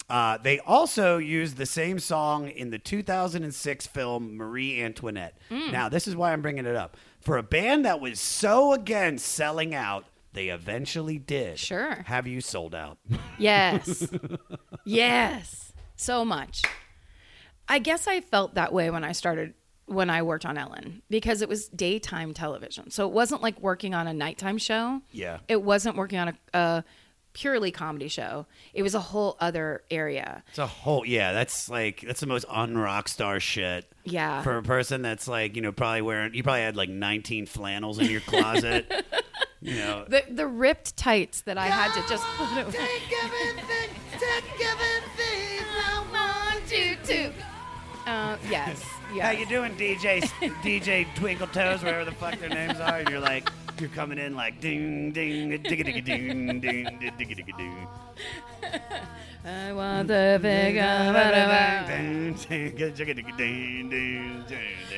Uh, 0.10 0.38
they 0.38 0.60
also 0.60 1.18
used 1.18 1.58
the 1.58 1.66
same 1.66 2.00
song 2.00 2.50
in 2.50 2.70
the 2.70 2.80
2006 2.80 3.88
film 3.88 4.36
Marie 4.36 4.82
Antoinette. 4.82 5.38
Mm. 5.50 5.72
Now, 5.72 5.90
this 5.90 6.08
is 6.08 6.16
why 6.16 6.34
I'm 6.34 6.42
bringing 6.42 6.66
it 6.66 6.76
up. 6.76 6.98
For 7.22 7.38
a 7.38 7.44
band 7.44 7.86
that 7.86 8.02
was 8.02 8.20
so 8.20 8.74
against 8.74 9.26
selling 9.28 9.74
out, 9.74 10.06
they 10.34 10.48
eventually 10.50 11.18
did. 11.18 11.60
Sure. 11.60 12.04
Have 12.06 12.28
you 12.28 12.42
sold 12.42 12.74
out? 12.74 12.98
Yes, 13.38 14.08
yes, 14.86 15.74
so 15.96 16.26
much. 16.26 16.62
I 17.68 17.80
guess 17.80 18.08
I 18.08 18.22
felt 18.22 18.56
that 18.56 18.74
way 18.74 18.90
when 18.90 19.04
I 19.04 19.12
started 19.12 19.54
when 19.86 20.10
I 20.10 20.22
worked 20.22 20.46
on 20.46 20.58
Ellen 20.58 21.02
because 21.10 21.42
it 21.42 21.50
was 21.50 21.68
daytime 21.68 22.34
television, 22.34 22.92
so 22.92 23.08
it 23.08 23.14
wasn't 23.14 23.42
like 23.42 23.62
working 23.62 23.94
on 23.94 24.08
a 24.08 24.14
nighttime 24.14 24.58
show. 24.58 25.02
Yeah. 25.12 25.40
It 25.48 25.62
wasn't 25.62 25.98
working 25.98 26.20
on 26.20 26.30
a, 26.30 26.36
a 26.54 26.84
purely 27.34 27.72
comedy 27.72 28.08
show. 28.08 28.46
It 28.74 28.84
was 28.84 28.96
a 28.96 29.00
whole 29.00 29.38
other 29.40 29.84
area. 29.90 30.44
It's 30.50 30.60
a 30.60 30.68
whole 30.68 31.06
yeah. 31.06 31.34
That's 31.34 31.70
like 31.70 32.02
that's 32.02 32.20
the 32.20 32.28
most 32.28 32.48
unrock 32.48 33.08
star 33.08 33.40
shit. 33.40 33.86
Yeah. 34.04 34.42
For 34.42 34.58
a 34.58 34.64
person 34.64 35.02
that's 35.02 35.28
like 35.28 35.56
you 35.56 35.62
know 35.62 35.72
probably 35.72 36.02
wearing 36.02 36.34
you 36.34 36.44
probably 36.44 36.62
had 36.62 36.76
like 36.76 36.90
19 36.90 37.46
flannels 37.46 38.00
in 38.00 38.10
your 38.10 38.22
closet. 38.22 38.92
you 39.62 39.76
know. 39.76 40.06
The 40.08 40.24
the 40.30 40.48
ripped 40.48 40.98
tights 40.98 41.42
that 41.42 41.58
I 41.58 41.68
had 41.68 41.94
to 41.94 42.10
just 42.10 42.24
put 42.38 42.52
away. 42.58 42.88
One, 46.12 46.62
two, 46.68 46.96
two. 47.04 47.32
Uh, 48.06 48.38
yes. 48.50 48.84
Yes. 49.14 49.26
How 49.26 49.32
you 49.32 49.46
doing, 49.46 49.76
DJ 49.76 50.22
DJ 50.64 51.06
Twinkle 51.16 51.48
Toes, 51.48 51.84
whatever 51.84 52.06
the 52.06 52.14
fuck 52.14 52.40
their 52.40 52.50
names 52.50 52.80
are, 52.80 53.00
and 53.00 53.10
you're 53.10 53.20
like 53.20 53.50
you're 53.82 53.90
coming 53.90 54.20
in 54.20 54.36
like 54.36 54.62
ding 54.62 55.12
ding 55.12 55.50
digga 55.64 56.06
ding 56.06 56.60
ding 56.62 56.86
digga 57.02 57.58
ding. 57.58 57.88
I 59.44 59.74
want 59.74 60.08
the 60.08 60.40
big 60.40 60.78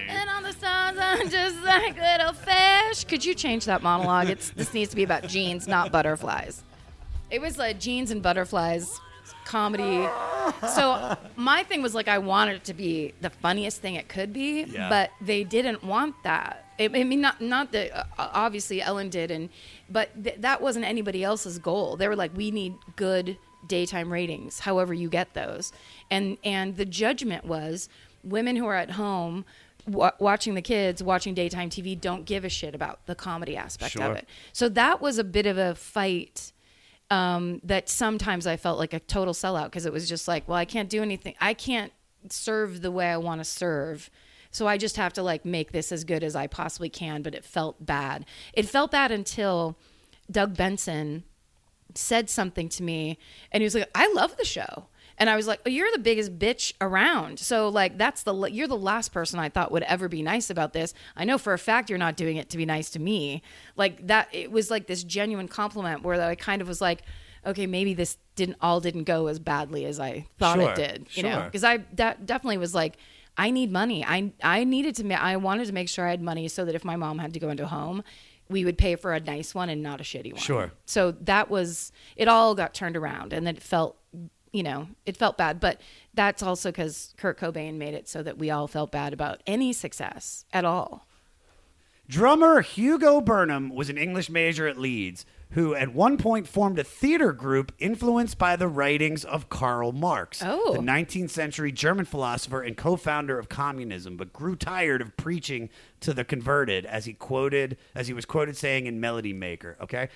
And 0.09 0.29
on 0.29 0.43
the 0.43 0.51
stars, 0.51 0.97
I'm 0.99 1.29
just 1.29 1.63
like 1.63 1.97
little 1.97 2.33
fish. 2.33 3.05
Could 3.05 3.23
you 3.23 3.33
change 3.33 3.63
that 3.65 3.81
monologue? 3.81 4.29
It's 4.29 4.49
this 4.49 4.73
needs 4.73 4.89
to 4.89 4.97
be 4.97 5.03
about 5.03 5.27
jeans, 5.27 5.65
not 5.67 5.93
butterflies. 5.93 6.61
It 7.31 7.39
was 7.39 7.57
like 7.57 7.79
jeans 7.79 8.11
and 8.11 8.21
butterflies 8.21 8.99
comedy. 9.45 10.07
So 10.75 11.17
my 11.35 11.63
thing 11.63 11.81
was 11.81 11.95
like 11.95 12.07
I 12.09 12.17
wanted 12.17 12.55
it 12.57 12.63
to 12.65 12.73
be 12.73 13.13
the 13.21 13.29
funniest 13.29 13.81
thing 13.81 13.95
it 13.95 14.09
could 14.09 14.33
be, 14.33 14.63
Yeah. 14.63 14.89
but 14.89 15.11
they 15.21 15.43
didn't 15.43 15.83
want 15.83 16.15
that. 16.23 16.62
I 16.79 16.87
mean, 16.87 17.21
not 17.21 17.39
not 17.41 17.71
that 17.71 17.95
uh, 17.95 18.03
obviously 18.17 18.81
Ellen 18.81 19.09
did, 19.09 19.31
and 19.31 19.49
but 19.89 20.23
th- 20.23 20.37
that 20.39 20.61
wasn't 20.61 20.85
anybody 20.85 21.23
else's 21.23 21.59
goal. 21.59 21.95
They 21.97 22.07
were 22.07 22.15
like, 22.15 22.35
we 22.35 22.51
need 22.51 22.75
good 22.95 23.37
daytime 23.67 24.11
ratings, 24.11 24.59
however 24.59 24.93
you 24.93 25.09
get 25.09 25.33
those, 25.33 25.71
and 26.11 26.37
and 26.43 26.75
the 26.77 26.85
judgment 26.85 27.45
was 27.45 27.89
women 28.23 28.55
who 28.55 28.65
are 28.65 28.75
at 28.75 28.91
home. 28.91 29.45
Wa- 29.85 30.13
watching 30.17 30.53
the 30.55 30.61
kids 30.61 31.03
watching 31.03 31.33
daytime 31.33 31.69
TV 31.69 31.99
don't 31.99 32.23
give 32.23 32.45
a 32.45 32.49
shit 32.49 32.73
about 32.73 33.05
the 33.05 33.15
comedy 33.15 33.57
aspect 33.57 33.91
Sure. 33.91 34.03
of 34.11 34.15
it. 34.15 34.25
So 34.53 34.69
that 34.69 35.01
was 35.01 35.17
a 35.17 35.25
bit 35.25 35.45
of 35.45 35.57
a 35.57 35.75
fight 35.75 36.53
um, 37.11 37.59
that 37.65 37.89
sometimes 37.89 38.47
I 38.47 38.55
felt 38.55 38.79
like 38.79 38.93
a 38.93 39.01
total 39.01 39.33
sellout 39.33 39.65
because 39.65 39.85
it 39.85 39.91
was 39.91 40.07
just 40.07 40.25
like, 40.25 40.47
well, 40.47 40.55
I 40.57 40.63
can't 40.63 40.87
do 40.89 41.01
anything. 41.01 41.35
I 41.41 41.53
can't 41.53 41.91
serve 42.29 42.81
the 42.81 42.91
way 42.91 43.07
I 43.09 43.17
want 43.17 43.41
to 43.41 43.45
serve. 43.45 44.09
So 44.53 44.67
I 44.67 44.77
just 44.77 44.95
have 44.95 45.11
to 45.13 45.23
like 45.23 45.43
make 45.43 45.73
this 45.73 45.91
as 45.91 46.05
good 46.05 46.23
as 46.23 46.35
I 46.35 46.47
possibly 46.47 46.89
can. 46.89 47.21
But 47.21 47.35
it 47.35 47.43
felt 47.43 47.85
bad. 47.85 48.25
It 48.53 48.65
felt 48.67 48.91
bad 48.91 49.11
until 49.11 49.77
Doug 50.31 50.55
Benson 50.55 51.23
said 51.95 52.29
something 52.29 52.69
to 52.69 52.83
me 52.83 53.17
and 53.51 53.61
he 53.61 53.65
was 53.65 53.75
like, 53.75 53.89
I 53.93 54.11
love 54.13 54.37
the 54.37 54.45
show. 54.45 54.87
And 55.17 55.29
I 55.29 55.35
was 55.35 55.45
like, 55.45 55.61
oh, 55.65 55.69
you're 55.69 55.91
the 55.91 55.99
biggest 55.99 56.39
bitch 56.39 56.73
around. 56.81 57.39
So 57.39 57.69
like 57.69 57.97
that's 57.97 58.23
the 58.23 58.33
you're 58.45 58.67
the 58.67 58.75
last 58.75 59.11
person 59.11 59.39
I 59.39 59.49
thought 59.49 59.71
would 59.71 59.83
ever 59.83 60.07
be 60.07 60.21
nice 60.21 60.49
about 60.49 60.73
this. 60.73 60.93
I 61.15 61.23
know 61.23 61.37
for 61.37 61.53
a 61.53 61.59
fact 61.59 61.89
you're 61.89 61.99
not 61.99 62.17
doing 62.17 62.37
it 62.37 62.49
to 62.49 62.57
be 62.57 62.65
nice 62.65 62.89
to 62.91 62.99
me. 62.99 63.43
Like 63.75 64.07
that 64.07 64.29
it 64.31 64.51
was 64.51 64.71
like 64.71 64.87
this 64.87 65.03
genuine 65.03 65.47
compliment 65.47 66.03
where 66.03 66.19
I 66.21 66.35
kind 66.35 66.61
of 66.61 66.67
was 66.67 66.81
like, 66.81 67.03
okay, 67.45 67.67
maybe 67.67 67.93
this 67.93 68.17
didn't 68.35 68.57
all 68.61 68.79
didn't 68.79 69.03
go 69.03 69.27
as 69.27 69.37
badly 69.37 69.85
as 69.85 69.99
I 69.99 70.25
thought 70.39 70.59
Sure, 70.59 70.71
it 70.71 70.75
did, 70.75 71.07
you 71.11 71.23
know? 71.23 71.43
Because 71.45 71.63
I 71.63 71.79
that 71.93 72.25
definitely 72.25 72.57
was 72.57 72.73
like 72.73 72.97
I 73.37 73.51
need 73.51 73.71
money. 73.71 74.05
I 74.05 74.31
I 74.43 74.63
needed 74.63 74.95
to 74.97 75.03
ma- 75.03 75.15
I 75.15 75.35
wanted 75.37 75.67
to 75.67 75.73
make 75.73 75.89
sure 75.89 76.05
I 76.07 76.11
had 76.11 76.21
money 76.21 76.47
so 76.47 76.65
that 76.65 76.75
if 76.75 76.85
my 76.85 76.95
mom 76.95 77.19
had 77.19 77.33
to 77.33 77.39
go 77.39 77.49
into 77.49 77.63
a 77.63 77.67
home, 77.67 78.03
we 78.49 78.63
would 78.65 78.77
pay 78.77 78.95
for 78.95 79.13
a 79.13 79.19
nice 79.19 79.55
one 79.55 79.69
and 79.69 79.81
not 79.81 79.99
a 79.99 80.03
shitty 80.03 80.33
one. 80.33 80.41
Sure. 80.41 80.71
So 80.85 81.11
that 81.11 81.49
was 81.49 81.91
it. 82.15 82.27
All 82.27 82.55
got 82.55 82.73
turned 82.73 82.95
around, 82.95 83.33
and 83.33 83.45
then 83.47 83.55
it 83.55 83.63
felt, 83.63 83.97
you 84.51 84.63
know, 84.63 84.87
it 85.05 85.17
felt 85.17 85.37
bad. 85.37 85.59
But 85.59 85.81
that's 86.13 86.43
also 86.43 86.69
because 86.69 87.13
Kurt 87.17 87.39
Cobain 87.39 87.75
made 87.75 87.93
it 87.95 88.07
so 88.07 88.21
that 88.23 88.37
we 88.37 88.51
all 88.51 88.67
felt 88.67 88.91
bad 88.91 89.13
about 89.13 89.41
any 89.47 89.73
success 89.73 90.45
at 90.53 90.65
all. 90.65 91.07
Drummer 92.07 92.61
Hugo 92.61 93.21
Burnham 93.21 93.69
was 93.69 93.89
an 93.89 93.97
English 93.97 94.29
major 94.29 94.67
at 94.67 94.77
Leeds 94.77 95.25
who 95.53 95.73
at 95.75 95.93
one 95.93 96.17
point 96.17 96.47
formed 96.47 96.79
a 96.79 96.83
theater 96.83 97.31
group 97.31 97.71
influenced 97.79 98.37
by 98.37 98.55
the 98.55 98.67
writings 98.67 99.23
of 99.23 99.49
Karl 99.49 99.91
Marx, 99.91 100.41
Oh. 100.43 100.73
the 100.73 100.79
19th 100.79 101.29
century 101.29 101.71
German 101.71 102.05
philosopher 102.05 102.61
and 102.61 102.75
co-founder 102.75 103.37
of 103.37 103.49
communism, 103.49 104.17
but 104.17 104.33
grew 104.33 104.55
tired 104.55 105.01
of 105.01 105.15
preaching 105.17 105.69
to 106.01 106.13
the 106.13 106.23
converted 106.23 106.85
as 106.85 107.05
he 107.05 107.13
quoted 107.13 107.77
as 107.95 108.07
he 108.07 108.13
was 108.13 108.25
quoted 108.25 108.57
saying 108.57 108.87
in 108.87 108.99
Melody 108.99 109.33
Maker, 109.33 109.77
okay? 109.81 110.09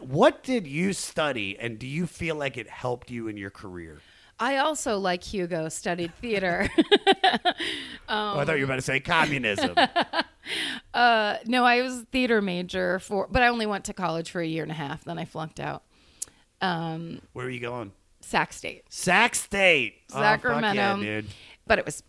What 0.00 0.42
did 0.42 0.66
you 0.66 0.92
study 0.92 1.58
and 1.58 1.78
do 1.78 1.86
you 1.86 2.06
feel 2.06 2.36
like 2.36 2.56
it 2.56 2.68
helped 2.68 3.10
you 3.10 3.28
in 3.28 3.36
your 3.36 3.50
career? 3.50 4.00
I 4.38 4.56
also, 4.56 4.98
like 4.98 5.22
Hugo, 5.22 5.68
studied 5.68 6.12
theater. 6.16 6.68
oh, 8.08 8.38
I 8.38 8.44
thought 8.44 8.54
you 8.58 8.60
were 8.60 8.64
about 8.64 8.76
to 8.76 8.82
say 8.82 9.00
communism. 9.00 9.74
uh, 10.94 11.36
no, 11.46 11.64
I 11.64 11.82
was 11.82 12.04
theater 12.12 12.40
major 12.42 12.98
for, 12.98 13.28
but 13.30 13.42
I 13.42 13.48
only 13.48 13.66
went 13.66 13.84
to 13.86 13.92
college 13.94 14.30
for 14.30 14.40
a 14.40 14.46
year 14.46 14.62
and 14.62 14.72
a 14.72 14.74
half. 14.76 15.04
Then 15.04 15.18
I 15.18 15.24
flunked 15.24 15.60
out. 15.60 15.82
Um, 16.60 17.20
Where 17.32 17.46
are 17.46 17.50
you 17.50 17.60
going? 17.60 17.92
Sac 18.20 18.52
State. 18.52 18.84
Sac 18.88 19.34
State. 19.34 19.96
Oh, 20.10 20.14
fuck 20.14 20.22
Sacramento. 20.42 20.74
yeah, 20.80 20.96
dude. 20.96 21.26
But 21.66 21.78
it 21.78 21.84
was 21.86 22.02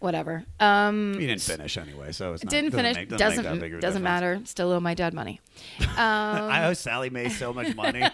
whatever. 0.00 0.44
Um, 0.60 1.14
You 1.14 1.26
didn't 1.28 1.42
finish 1.42 1.76
anyway, 1.76 2.12
so 2.12 2.32
it's 2.34 2.44
not, 2.44 2.50
didn't 2.50 2.70
doesn't 2.70 2.84
finish. 2.84 2.96
Make, 2.96 3.08
doesn't, 3.10 3.26
doesn't 3.28 3.44
make 3.44 3.54
that 3.54 3.60
big 3.60 3.74
of 3.74 3.80
doesn't 3.80 4.02
difference. 4.02 4.22
matter. 4.22 4.40
Still 4.46 4.72
owe 4.72 4.80
my 4.80 4.94
dad 4.94 5.14
money. 5.14 5.40
Um, 5.80 5.96
I 5.96 6.66
owe 6.66 6.74
Sallie 6.74 7.10
Mae 7.10 7.28
so 7.28 7.52
much 7.52 7.74
money. 7.76 8.04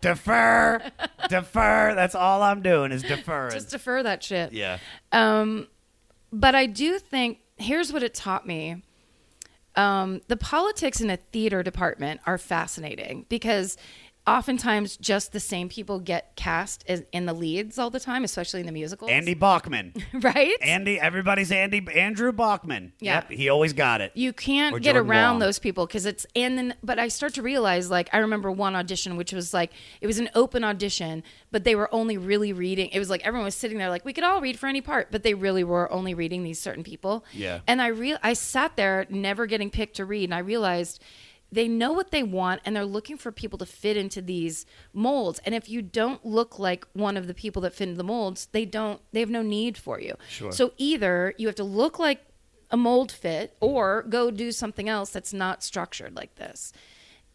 defer, 0.00 0.80
defer. 1.28 1.92
That's 1.94 2.14
all 2.14 2.42
I'm 2.42 2.62
doing 2.62 2.92
is 2.92 3.02
deferring. 3.02 3.52
just 3.52 3.70
defer 3.70 4.02
that 4.02 4.22
shit. 4.22 4.52
yeah. 4.54 4.78
Um, 5.12 5.68
but 6.32 6.54
I 6.54 6.64
do 6.66 6.98
think 6.98 7.38
here's 7.58 7.92
what 7.92 8.02
it 8.02 8.14
taught 8.14 8.46
me. 8.46 8.82
Um, 9.76 10.22
the 10.28 10.36
politics 10.36 11.00
in 11.00 11.10
a 11.10 11.16
theater 11.16 11.62
department 11.62 12.20
are 12.26 12.38
fascinating 12.38 13.26
because 13.28 13.76
oftentimes 14.26 14.96
just 14.96 15.32
the 15.32 15.40
same 15.40 15.68
people 15.68 16.00
get 16.00 16.34
cast 16.36 16.84
as, 16.88 17.02
in 17.12 17.26
the 17.26 17.32
leads 17.32 17.78
all 17.78 17.90
the 17.90 18.00
time, 18.00 18.24
especially 18.24 18.60
in 18.60 18.66
the 18.66 18.72
musicals. 18.72 19.10
Andy 19.10 19.34
Bachman. 19.34 19.92
right? 20.14 20.54
Andy, 20.60 20.98
everybody's 20.98 21.52
Andy 21.52 21.86
Andrew 21.94 22.32
Bachman. 22.32 22.92
Yeah. 23.00 23.16
Yep, 23.16 23.30
he 23.30 23.48
always 23.48 23.72
got 23.72 24.00
it. 24.00 24.12
You 24.14 24.32
can't 24.32 24.74
Or 24.74 24.78
get 24.78 24.94
Jordan 24.94 25.10
around 25.10 25.30
Wong. 25.34 25.38
those 25.40 25.58
people 25.58 25.86
because 25.86 26.06
it's 26.06 26.26
and 26.34 26.58
then 26.58 26.74
but 26.82 26.98
I 26.98 27.08
start 27.08 27.34
to 27.34 27.42
realize 27.42 27.90
like 27.90 28.08
I 28.12 28.18
remember 28.18 28.50
one 28.50 28.74
audition 28.74 29.16
which 29.16 29.32
was 29.32 29.54
like 29.54 29.72
it 30.00 30.06
was 30.06 30.18
an 30.18 30.28
open 30.34 30.64
audition 30.64 31.22
but 31.52 31.64
they 31.64 31.74
were 31.74 31.92
only 31.94 32.18
really 32.18 32.52
reading 32.52 32.88
it 32.92 32.98
was 32.98 33.08
like 33.10 33.24
everyone 33.26 33.44
was 33.44 33.54
sitting 33.54 33.78
there 33.78 33.88
like 33.90 34.04
we 34.04 34.12
could 34.12 34.24
all 34.24 34.40
read 34.40 34.58
for 34.58 34.66
any 34.66 34.80
part 34.80 35.08
but 35.10 35.22
they 35.22 35.34
really 35.34 35.64
were 35.64 35.90
only 35.92 36.14
reading 36.14 36.42
these 36.42 36.58
certain 36.58 36.82
people 36.84 37.24
Yeah. 37.32 37.60
and 37.66 37.80
I 37.80 37.88
real 37.88 38.18
I 38.22 38.32
sat 38.32 38.76
there 38.76 39.06
never 39.08 39.46
getting 39.46 39.70
picked 39.70 39.96
to 39.96 40.04
read 40.04 40.24
and 40.24 40.34
I 40.34 40.38
realized 40.40 41.02
they 41.52 41.68
know 41.68 41.92
what 41.92 42.10
they 42.10 42.22
want 42.22 42.60
and 42.64 42.74
they're 42.74 42.84
looking 42.84 43.16
for 43.16 43.30
people 43.30 43.58
to 43.58 43.66
fit 43.66 43.96
into 43.96 44.20
these 44.20 44.66
molds 44.92 45.40
and 45.44 45.54
if 45.54 45.68
you 45.68 45.80
don't 45.82 46.24
look 46.26 46.58
like 46.58 46.86
one 46.92 47.16
of 47.16 47.26
the 47.26 47.34
people 47.34 47.62
that 47.62 47.72
fit 47.74 47.88
into 47.88 47.96
the 47.98 48.04
molds 48.04 48.48
they 48.52 48.64
don't 48.64 49.00
they 49.12 49.20
have 49.20 49.30
no 49.30 49.42
need 49.42 49.76
for 49.78 50.00
you 50.00 50.14
Sure. 50.28 50.50
so 50.52 50.72
either 50.76 51.34
you 51.38 51.46
have 51.46 51.56
to 51.56 51.64
look 51.64 51.98
like 51.98 52.22
a 52.70 52.76
mold 52.76 53.12
fit 53.12 53.56
or 53.60 54.02
go 54.08 54.30
do 54.30 54.50
something 54.50 54.88
else 54.88 55.10
that's 55.10 55.32
not 55.32 55.62
structured 55.62 56.16
like 56.16 56.34
this. 56.34 56.72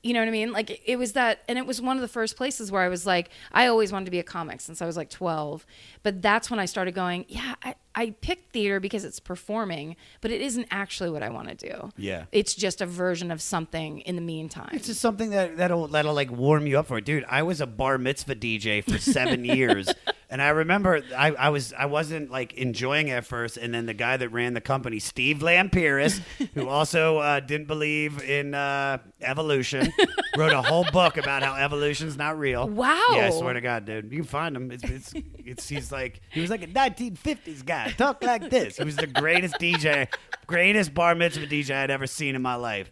You 0.03 0.13
know 0.13 0.19
what 0.19 0.27
I 0.27 0.31
mean? 0.31 0.51
Like 0.51 0.71
it- 0.71 0.81
it 0.85 0.97
was 0.97 1.13
that, 1.13 1.43
and 1.47 1.57
it 1.59 1.65
was 1.67 1.79
one 1.81 1.95
of 1.95 2.01
the 2.01 2.07
first 2.07 2.35
places 2.35 2.71
where 2.71 2.81
I 2.81 2.87
was 2.89 3.05
like, 3.05 3.29
I 3.51 3.67
always 3.67 3.91
wanted 3.91 4.05
to 4.05 4.11
be 4.11 4.17
a 4.19 4.23
comic 4.23 4.59
since 4.61 4.81
I 4.81 4.85
was 4.87 4.97
like 4.97 5.09
12. 5.11 5.65
But 6.01 6.21
that's 6.23 6.49
when 6.49 6.59
I 6.59 6.65
started 6.65 6.95
going, 6.95 7.25
yeah, 7.27 7.53
I, 7.63 7.75
I 7.93 8.09
picked 8.21 8.51
theater 8.51 8.79
because 8.79 9.05
it's 9.05 9.19
performing, 9.19 9.95
but 10.21 10.31
it 10.31 10.41
isn't 10.41 10.65
actually 10.71 11.11
what 11.11 11.21
I 11.21 11.29
want 11.29 11.49
to 11.49 11.55
do. 11.69 11.91
Yeah. 11.97 12.23
It's 12.31 12.55
just 12.55 12.81
a 12.81 12.85
version 12.87 13.29
of 13.31 13.41
something 13.41 13.99
in 13.99 14.15
the 14.15 14.21
meantime. 14.23 14.69
It's 14.73 14.87
just 14.87 15.01
something 15.01 15.29
that 15.31 15.57
that'll 15.57 15.87
that'll 15.89 16.15
like 16.15 16.31
warm 16.31 16.65
you 16.65 16.79
up 16.79 16.87
for 16.87 16.97
it, 16.97 17.05
dude. 17.05 17.25
I 17.29 17.43
was 17.43 17.61
a 17.61 17.67
bar 17.67 17.97
mitzvah 17.99 18.35
DJ 18.35 18.83
for 18.83 18.97
seven 18.97 19.45
years, 19.57 19.93
and 20.31 20.41
I 20.41 20.49
remember 20.49 21.01
I, 21.15 21.31
I 21.31 21.49
was 21.49 21.73
I 21.73 21.87
wasn't 21.87 22.31
like 22.31 22.53
enjoying 22.53 23.09
it 23.09 23.11
at 23.11 23.25
first, 23.25 23.57
and 23.57 23.73
then 23.73 23.85
the 23.85 23.93
guy 23.93 24.15
that 24.15 24.29
ran 24.29 24.53
the 24.53 24.61
company, 24.61 24.97
Steve 24.97 25.39
Lampiris, 25.39 26.21
who 26.53 26.69
also 26.69 27.17
uh, 27.17 27.41
didn't 27.41 27.67
believe 27.67 28.23
in 28.23 28.53
uh, 28.53 28.99
evolution, 29.21 29.91
wrote 30.37 30.53
a 30.53 30.61
whole 30.61 30.85
book 30.93 31.17
about 31.17 31.43
how 31.43 31.55
evolution's 31.55 32.15
not 32.15 32.39
real. 32.39 32.67
Wow. 32.69 33.05
Yeah, 33.11 33.27
I 33.27 33.29
swear 33.31 33.53
to 33.53 33.61
God, 33.61 33.83
dude, 33.83 34.09
you 34.09 34.19
can 34.19 34.23
find 34.23 34.55
him. 34.55 34.71
It's 34.71 34.83
it's, 34.85 35.13
it's 35.37 35.67
he's 35.67 35.91
like 35.91 36.21
he 36.31 36.39
was 36.39 36.49
like 36.49 36.63
a 36.63 36.67
1950s 36.67 37.65
guy, 37.65 37.91
talk 37.91 38.23
like 38.23 38.49
this. 38.49 38.77
He 38.77 38.85
was 38.85 38.95
the 38.95 39.07
greatest 39.07 39.55
DJ, 39.55 40.07
greatest 40.47 40.93
bar 40.93 41.13
mitzvah 41.13 41.47
DJ 41.47 41.75
I'd 41.75 41.91
ever 41.91 42.07
seen 42.07 42.35
in 42.35 42.41
my 42.41 42.55
life. 42.55 42.89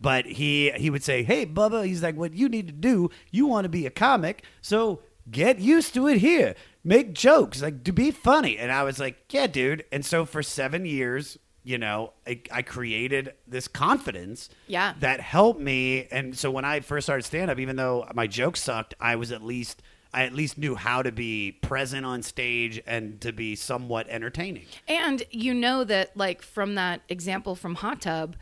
But 0.00 0.24
he 0.24 0.70
he 0.70 0.88
would 0.88 1.02
say, 1.02 1.22
"Hey, 1.22 1.44
Bubba," 1.44 1.84
he's 1.84 2.02
like, 2.02 2.16
"What 2.16 2.32
you 2.32 2.48
need 2.48 2.68
to 2.68 2.72
do? 2.72 3.10
You 3.30 3.46
want 3.46 3.66
to 3.66 3.68
be 3.68 3.84
a 3.84 3.90
comic, 3.90 4.44
so 4.62 5.02
get 5.30 5.58
used 5.58 5.94
to 5.94 6.08
it 6.08 6.18
here. 6.18 6.54
Make 6.84 7.12
jokes, 7.12 7.62
like 7.62 7.84
to 7.84 7.92
be 7.92 8.10
funny." 8.10 8.58
And 8.58 8.70
I 8.72 8.82
was 8.84 8.98
like, 8.98 9.24
"Yeah, 9.30 9.46
dude." 9.46 9.84
And 9.92 10.04
so 10.04 10.24
for 10.24 10.42
seven 10.42 10.86
years, 10.86 11.38
you 11.64 11.76
know, 11.78 12.12
I, 12.26 12.40
I 12.50 12.62
created 12.62 13.34
this 13.46 13.68
confidence 13.68 14.48
Yeah. 14.68 14.94
that 15.00 15.20
helped 15.20 15.60
me. 15.60 16.06
And 16.10 16.36
so 16.38 16.50
when 16.50 16.64
I 16.64 16.80
first 16.80 17.06
started 17.06 17.24
stand 17.24 17.50
up, 17.50 17.58
even 17.58 17.76
though 17.76 18.08
my 18.14 18.26
jokes 18.26 18.62
sucked, 18.62 18.94
I 19.00 19.16
was 19.16 19.32
at 19.32 19.42
least 19.42 19.82
I 20.14 20.22
at 20.24 20.32
least 20.32 20.56
knew 20.56 20.74
how 20.74 21.02
to 21.02 21.12
be 21.12 21.52
present 21.60 22.06
on 22.06 22.22
stage 22.22 22.80
and 22.86 23.20
to 23.20 23.30
be 23.30 23.54
somewhat 23.54 24.06
entertaining. 24.08 24.64
And 24.88 25.22
you 25.30 25.52
know 25.52 25.84
that, 25.84 26.16
like 26.16 26.40
from 26.40 26.76
that 26.76 27.02
example 27.10 27.54
from 27.54 27.74
Hot 27.74 28.00
Tub, 28.00 28.34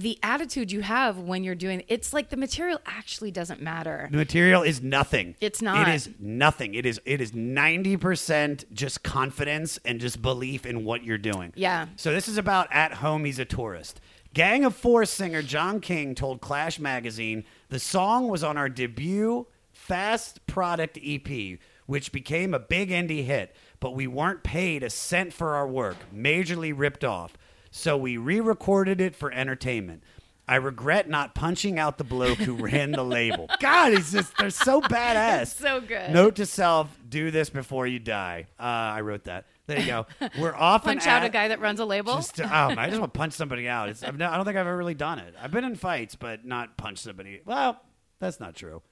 the 0.00 0.18
attitude 0.22 0.72
you 0.72 0.80
have 0.80 1.18
when 1.18 1.44
you're 1.44 1.54
doing 1.54 1.82
it's 1.88 2.12
like 2.12 2.30
the 2.30 2.36
material 2.36 2.80
actually 2.86 3.30
doesn't 3.30 3.60
matter. 3.60 4.08
The 4.10 4.16
material 4.16 4.62
is 4.62 4.82
nothing. 4.82 5.36
It's 5.40 5.62
not. 5.62 5.88
It 5.88 5.94
is 5.94 6.10
nothing. 6.18 6.74
It 6.74 6.86
is 6.86 7.00
it 7.04 7.20
is 7.20 7.34
ninety 7.34 7.96
percent 7.96 8.64
just 8.72 9.02
confidence 9.02 9.78
and 9.84 10.00
just 10.00 10.20
belief 10.22 10.66
in 10.66 10.84
what 10.84 11.04
you're 11.04 11.18
doing. 11.18 11.52
Yeah. 11.54 11.86
So 11.96 12.12
this 12.12 12.28
is 12.28 12.38
about 12.38 12.68
at 12.70 12.94
home. 12.94 13.24
He's 13.24 13.38
a 13.38 13.44
tourist. 13.44 14.00
Gang 14.32 14.64
of 14.64 14.76
Four 14.76 15.04
singer 15.06 15.42
Jon 15.42 15.80
King 15.80 16.14
told 16.14 16.40
Clash 16.40 16.78
magazine 16.78 17.44
the 17.68 17.80
song 17.80 18.28
was 18.28 18.44
on 18.44 18.56
our 18.56 18.68
debut 18.68 19.46
Fast 19.72 20.46
Product 20.46 20.98
EP, 21.04 21.58
which 21.86 22.12
became 22.12 22.54
a 22.54 22.60
big 22.60 22.90
indie 22.90 23.24
hit, 23.24 23.56
but 23.80 23.94
we 23.94 24.06
weren't 24.06 24.44
paid 24.44 24.82
a 24.84 24.90
cent 24.90 25.32
for 25.32 25.56
our 25.56 25.66
work, 25.66 25.96
majorly 26.14 26.72
ripped 26.74 27.02
off. 27.02 27.36
So 27.70 27.96
we 27.96 28.16
re-recorded 28.16 29.00
it 29.00 29.14
for 29.14 29.32
entertainment. 29.32 30.02
I 30.50 30.56
regret 30.56 31.08
not 31.08 31.36
punching 31.36 31.78
out 31.78 31.96
the 31.96 32.02
bloke 32.04 32.38
who 32.38 32.54
ran 32.54 32.90
the 32.90 33.04
label. 33.04 33.48
God, 33.60 33.92
he's 33.92 34.10
just 34.10 34.36
they're 34.36 34.50
so 34.50 34.80
badass. 34.80 35.56
so 35.56 35.80
good. 35.80 36.10
Note 36.10 36.34
to 36.36 36.46
self: 36.46 36.88
do 37.08 37.30
this 37.30 37.50
before 37.50 37.86
you 37.86 38.00
die. 38.00 38.48
Uh, 38.58 38.64
I 38.64 39.02
wrote 39.02 39.24
that. 39.24 39.46
There 39.68 39.78
you 39.78 39.86
go. 39.86 40.06
We're 40.36 40.54
often 40.56 40.94
Punch 40.94 41.06
out 41.06 41.24
a 41.24 41.28
guy 41.28 41.46
that 41.48 41.60
runs 41.60 41.78
a 41.78 41.84
label. 41.84 42.16
just, 42.16 42.40
oh, 42.40 42.44
I 42.48 42.88
just 42.88 42.98
want 42.98 43.14
to 43.14 43.18
punch 43.18 43.34
somebody 43.34 43.68
out. 43.68 43.90
It's, 43.90 44.02
I've 44.02 44.20
I 44.20 44.36
don't 44.36 44.44
think 44.44 44.56
I've 44.56 44.66
ever 44.66 44.76
really 44.76 44.94
done 44.94 45.20
it. 45.20 45.36
I've 45.40 45.52
been 45.52 45.62
in 45.62 45.76
fights, 45.76 46.16
but 46.16 46.44
not 46.44 46.76
punch 46.76 46.98
somebody. 46.98 47.42
Well, 47.44 47.80
that's 48.18 48.40
not 48.40 48.56
true. 48.56 48.82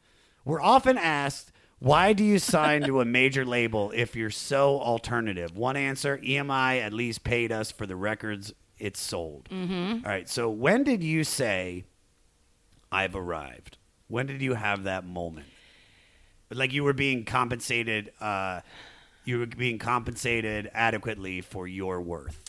We're 0.45 0.63
often 0.63 0.97
asked, 0.97 1.51
why 1.81 2.13
do 2.13 2.23
you 2.23 2.39
sign 2.39 2.83
to 2.83 3.01
a 3.01 3.05
major 3.21 3.45
label 3.45 3.91
if 3.93 4.15
you're 4.15 4.31
so 4.31 4.79
alternative? 4.79 5.57
One 5.57 5.77
answer 5.77 6.19
EMI 6.19 6.81
at 6.81 6.93
least 6.93 7.25
paid 7.25 7.51
us 7.51 7.73
for 7.73 7.85
the 7.85 7.97
records 7.97 8.53
it 8.79 8.97
sold. 8.97 9.49
Mhm. 9.51 10.05
All 10.05 10.11
right. 10.11 10.29
So 10.29 10.49
when 10.51 10.85
did 10.85 11.03
you 11.03 11.25
say, 11.25 11.85
I've 12.91 13.15
arrived? 13.15 13.77
When 14.09 14.27
did 14.27 14.41
you 14.41 14.55
have 14.55 14.85
that 14.85 15.05
moment? 15.05 15.47
Like 16.51 16.73
you 16.73 16.83
were 16.85 16.95
being 16.95 17.25
compensated, 17.25 18.13
uh, 18.21 18.61
you 19.25 19.41
were 19.41 19.47
being 19.47 19.79
compensated 19.79 20.71
adequately 20.73 21.41
for 21.43 21.67
your 21.69 22.01
worth. 22.01 22.41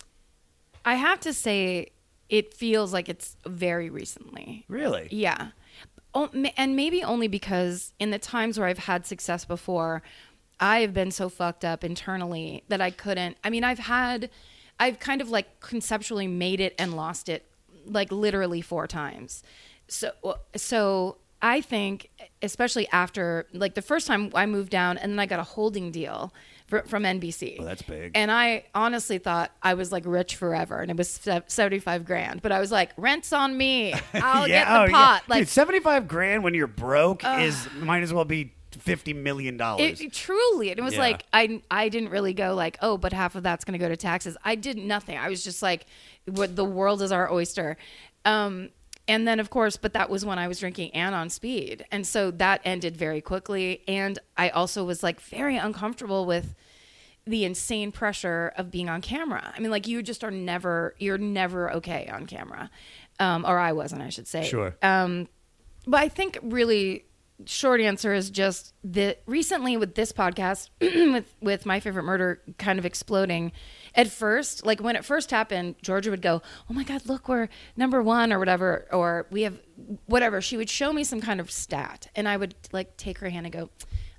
I 0.85 0.95
have 0.95 1.19
to 1.21 1.33
say, 1.33 1.89
it 2.29 2.53
feels 2.53 2.93
like 2.93 3.09
it's 3.09 3.35
very 3.45 3.89
recently. 3.89 4.63
Really? 4.69 5.07
Yeah. 5.11 5.49
Oh, 6.13 6.29
and 6.55 6.75
maybe 6.75 7.03
only 7.03 7.27
because 7.27 7.93
in 7.99 8.11
the 8.11 8.19
times 8.19 8.57
where 8.57 8.67
I've 8.67 8.77
had 8.79 9.05
success 9.05 9.43
before, 9.45 10.01
I 10.59 10.79
have 10.79 10.93
been 10.93 11.11
so 11.11 11.27
fucked 11.27 11.65
up 11.65 11.83
internally 11.83 12.63
that 12.69 12.81
I 12.81 12.91
couldn't. 12.91 13.37
I 13.43 13.49
mean, 13.49 13.63
I've 13.63 13.79
had, 13.79 14.29
I've 14.79 14.99
kind 14.99 15.21
of 15.21 15.29
like 15.29 15.59
conceptually 15.59 16.27
made 16.27 16.59
it 16.59 16.73
and 16.79 16.95
lost 16.95 17.29
it, 17.29 17.45
like 17.85 18.11
literally 18.11 18.61
four 18.61 18.87
times. 18.87 19.43
So, 19.87 20.11
so 20.55 21.17
I 21.41 21.61
think, 21.61 22.09
especially 22.41 22.87
after 22.89 23.47
like 23.53 23.75
the 23.75 23.81
first 23.81 24.07
time 24.07 24.31
I 24.35 24.45
moved 24.45 24.71
down 24.71 24.97
and 24.97 25.11
then 25.11 25.19
I 25.19 25.25
got 25.25 25.39
a 25.39 25.43
holding 25.43 25.91
deal 25.91 26.33
fr- 26.67 26.79
from 26.79 27.03
NBC. 27.03 27.57
Well, 27.57 27.67
that's 27.67 27.81
big. 27.81 28.11
And 28.15 28.31
I 28.31 28.65
honestly 28.75 29.17
thought 29.17 29.51
I 29.61 29.73
was 29.73 29.91
like 29.91 30.03
rich 30.05 30.35
forever, 30.35 30.79
and 30.79 30.91
it 30.91 30.97
was 30.97 31.09
seventy-five 31.47 32.05
grand. 32.05 32.41
But 32.41 32.51
I 32.51 32.59
was 32.59 32.71
like, 32.71 32.91
rent's 32.97 33.33
on 33.33 33.57
me. 33.57 33.93
I'll 34.13 34.47
get 34.47 34.67
the 34.67 34.79
oh, 34.79 34.83
yeah. 34.85 34.91
pot. 34.91 35.23
Like 35.27 35.41
Dude, 35.41 35.49
seventy-five 35.49 36.07
grand 36.07 36.43
when 36.43 36.53
you're 36.53 36.67
broke 36.67 37.23
Ugh. 37.23 37.41
is 37.41 37.67
might 37.79 38.03
as 38.03 38.13
well 38.13 38.25
be 38.25 38.53
fifty 38.71 39.13
million 39.13 39.57
dollars. 39.57 39.99
It, 40.01 40.13
truly, 40.13 40.69
it 40.69 40.81
was 40.81 40.93
Yeah. 40.93 40.99
like 41.01 41.23
I 41.33 41.61
I 41.71 41.89
didn't 41.89 42.09
really 42.09 42.33
go 42.33 42.53
like 42.55 42.77
oh, 42.81 42.97
but 42.97 43.13
half 43.13 43.35
of 43.35 43.43
that's 43.43 43.65
going 43.65 43.77
to 43.79 43.83
go 43.83 43.89
to 43.89 43.97
taxes. 43.97 44.37
I 44.43 44.55
did 44.55 44.77
nothing. 44.77 45.17
I 45.17 45.29
was 45.29 45.43
just 45.43 45.61
like, 45.61 45.85
what 46.25 46.55
the 46.55 46.65
world 46.65 47.01
is 47.01 47.11
our 47.11 47.31
oyster. 47.31 47.77
Um, 48.25 48.69
and 49.07 49.27
then 49.27 49.39
of 49.39 49.49
course, 49.49 49.75
but 49.77 49.93
that 49.93 50.09
was 50.09 50.23
when 50.23 50.37
I 50.37 50.47
was 50.47 50.59
drinking 50.59 50.91
and 50.93 51.15
on 51.15 51.29
speed, 51.29 51.85
and 51.91 52.05
so 52.05 52.29
that 52.31 52.61
ended 52.63 52.95
very 52.95 53.21
quickly. 53.21 53.81
And 53.87 54.19
I 54.37 54.49
also 54.49 54.83
was 54.83 55.01
like 55.01 55.19
very 55.19 55.57
uncomfortable 55.57 56.25
with 56.27 56.53
the 57.25 57.43
insane 57.45 57.91
pressure 57.91 58.53
of 58.55 58.71
being 58.71 58.87
on 58.89 59.01
camera. 59.01 59.53
I 59.55 59.59
mean, 59.59 59.71
like 59.71 59.87
you 59.87 60.03
just 60.03 60.23
are 60.23 60.31
never 60.31 60.93
you're 60.99 61.17
never 61.17 61.71
okay 61.73 62.07
on 62.11 62.27
camera, 62.27 62.69
um, 63.19 63.45
or 63.45 63.57
I 63.57 63.71
wasn't, 63.71 64.03
I 64.03 64.09
should 64.09 64.27
say. 64.27 64.43
Sure. 64.43 64.75
Um, 64.83 65.27
but 65.87 65.97
I 66.01 66.09
think 66.09 66.37
really 66.43 67.05
short 67.45 67.79
answer 67.79 68.13
is 68.13 68.29
just 68.29 68.73
that 68.83 69.21
recently 69.25 69.77
with 69.77 69.95
this 69.95 70.11
podcast 70.11 70.69
with 70.81 71.33
with 71.41 71.65
my 71.65 71.79
favorite 71.79 72.03
murder 72.03 72.41
kind 72.57 72.77
of 72.77 72.85
exploding 72.85 73.51
at 73.95 74.07
first 74.07 74.65
like 74.65 74.81
when 74.81 74.95
it 74.95 75.05
first 75.05 75.31
happened 75.31 75.75
georgia 75.81 76.09
would 76.11 76.21
go 76.21 76.41
oh 76.69 76.73
my 76.73 76.83
god 76.83 77.05
look 77.05 77.29
we're 77.29 77.47
number 77.77 78.03
one 78.03 78.33
or 78.33 78.39
whatever 78.39 78.85
or 78.91 79.25
we 79.31 79.43
have 79.43 79.57
whatever 80.05 80.41
she 80.41 80.57
would 80.57 80.69
show 80.69 80.91
me 80.91 81.03
some 81.03 81.21
kind 81.21 81.39
of 81.39 81.49
stat 81.49 82.09
and 82.15 82.27
i 82.27 82.35
would 82.35 82.53
like 82.73 82.97
take 82.97 83.19
her 83.19 83.29
hand 83.29 83.45
and 83.45 83.53
go 83.53 83.69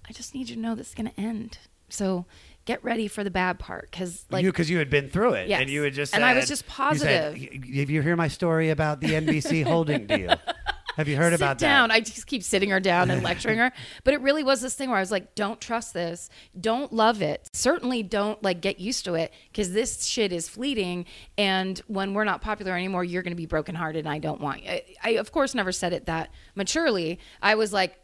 i 0.09 0.13
just 0.13 0.35
need 0.35 0.49
you 0.49 0.55
to 0.57 0.61
know 0.63 0.75
this 0.75 0.89
is 0.89 0.95
going 0.95 1.11
to 1.11 1.21
end 1.21 1.59
so 1.91 2.25
get 2.65 2.83
ready 2.85 3.07
for 3.09 3.23
the 3.25 3.31
bad 3.31 3.59
part 3.59 3.91
because 3.91 4.25
like 4.31 4.43
you 4.45 4.51
because 4.53 4.71
you 4.71 4.79
had 4.79 4.89
been 4.91 5.09
through 5.11 5.33
it 5.35 5.49
Yes. 5.49 5.61
and 5.61 5.69
you 5.71 5.83
had 5.83 5.93
just 5.93 6.15
And 6.15 6.25
I 6.25 6.35
was 6.35 6.45
said- 6.45 6.49
just 6.49 6.63
you 6.65 6.69
said, 6.69 6.77
positive. 6.77 7.35
"Y- 7.35 7.59
Did 7.75 7.89
you 7.91 8.01
hear 8.03 8.17
my 8.17 8.29
story 8.29 8.71
about 8.71 9.01
the 9.01 9.09
NBC 9.09 9.65
holding 9.65 10.07
deal? 10.07 10.37
Have 10.97 11.09
you 11.09 11.17
heard 11.17 11.33
sit 11.33 11.41
about 11.41 11.59
down. 11.59 11.89
that? 11.89 11.95
I 11.95 12.01
just 12.01 12.27
keep 12.27 12.43
sitting 12.43 12.71
her 12.71 12.81
down 12.81 13.11
and 13.11 13.23
lecturing 13.23 13.59
her. 13.59 13.73
But 14.05 14.15
it 14.15 14.21
really 14.21 14.43
was 14.43 14.61
this 14.61 14.75
thing 14.75 14.89
where 14.89 14.99
I 14.99 15.03
was 15.03 15.11
like, 15.11 15.35
don't 15.35 15.61
trust 15.61 15.95
this. 15.95 16.31
Don't 16.59 16.93
love 16.93 17.23
it. 17.23 17.49
Certainly 17.53 18.05
don't 18.05 18.43
like 18.43 18.61
get 18.61 18.79
used 18.79 19.05
to 19.05 19.15
it 19.15 19.33
because 19.51 19.73
this 19.73 20.05
shit 20.05 20.33
is 20.33 20.49
fleeting. 20.49 21.07
And 21.37 21.79
when 21.87 22.15
we're 22.15 22.25
not 22.25 22.41
popular 22.41 22.75
anymore, 22.75 23.05
you're 23.05 23.23
going 23.23 23.33
to 23.33 23.37
be 23.37 23.47
brokenhearted. 23.47 24.05
And 24.05 24.09
I 24.13 24.19
don't 24.19 24.41
want 24.41 24.63
you. 24.63 24.71
I, 24.71 24.85
I, 25.03 25.11
of 25.11 25.33
course, 25.33 25.55
never 25.55 25.73
said 25.73 25.93
it 25.93 26.07
that 26.07 26.31
maturely. 26.55 27.19
I 27.43 27.55
was 27.55 27.73
like, 27.73 27.97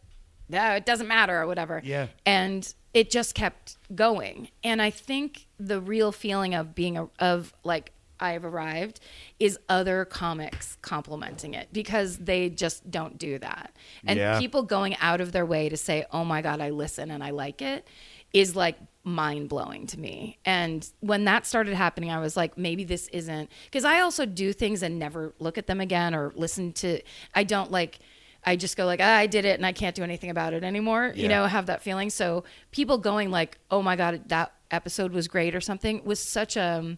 no, 0.49 0.73
it 0.73 0.87
doesn't 0.87 1.09
matter 1.09 1.41
or 1.41 1.47
whatever. 1.47 1.81
Yeah. 1.85 2.09
And 2.25 2.73
it 2.95 3.11
just 3.11 3.35
kept 3.35 3.77
going. 3.95 4.49
And 4.63 4.81
I 4.81 4.91
think 4.91 5.47
the 5.59 5.81
real 5.81 6.13
feeling 6.13 6.55
of 6.55 6.75
being 6.75 6.97
a, 6.97 7.09
of 7.19 7.53
like 7.65 7.93
I've 8.19 8.45
arrived 8.45 9.01
is 9.39 9.59
other 9.69 10.05
comics 10.05 10.77
complimenting 10.83 11.55
it 11.55 11.69
because 11.73 12.19
they 12.19 12.49
just 12.49 12.91
don't 12.91 13.19
do 13.19 13.39
that. 13.39 13.75
And 14.07 14.19
Yeah. 14.19 14.39
people 14.39 14.63
going 14.63 14.97
out 15.01 15.21
of 15.21 15.33
their 15.33 15.47
way 15.47 15.69
to 15.69 15.77
say, 15.77 16.05
"Oh 16.13 16.25
my 16.25 16.43
god, 16.43 16.61
I 16.61 16.71
listen 16.71 17.11
and 17.11 17.23
I 17.23 17.31
like 17.31 17.61
it," 17.63 17.87
is 18.33 18.57
like 18.57 18.77
mind 19.05 19.49
blowing 19.49 19.87
to 19.87 20.01
me. 20.01 20.39
And 20.45 20.89
when 21.01 21.25
that 21.25 21.47
started 21.47 21.75
happening, 21.75 22.11
I 22.11 22.19
was 22.19 22.37
like, 22.37 22.59
maybe 22.59 22.83
this 22.85 23.07
isn't 23.09 23.51
because 23.67 23.85
I 23.85 24.01
also 24.01 24.27
do 24.27 24.53
things 24.53 24.83
and 24.83 24.99
never 24.99 25.33
look 25.39 25.57
at 25.59 25.67
them 25.69 25.81
again 25.81 26.15
or 26.15 26.33
listen 26.35 26.73
to. 26.75 27.01
I 27.35 27.45
don't 27.45 27.71
like. 27.71 27.99
I 28.49 28.55
just 28.57 28.77
go 28.77 28.85
like, 28.87 29.01
ah, 29.03 29.17
I 29.17 29.27
did 29.27 29.45
it 29.45 29.57
and 29.59 29.67
I 29.67 29.73
can't 29.73 29.97
do 29.97 30.05
anything 30.05 30.31
about 30.31 30.53
it 30.55 30.63
anymore. 30.63 31.13
You 31.17 31.27
know, 31.29 31.47
have 31.47 31.67
that 31.67 31.83
feeling. 31.83 32.11
So 32.11 32.45
people 32.71 32.99
going 32.99 33.31
like, 33.31 33.59
oh 33.73 33.83
my 33.83 33.97
god, 33.97 34.29
that 34.29 34.53
episode 34.71 35.13
was 35.13 35.27
great 35.29 35.55
or 35.55 35.61
something 35.61 36.05
was 36.05 36.21
such 36.21 36.57
a. 36.57 36.97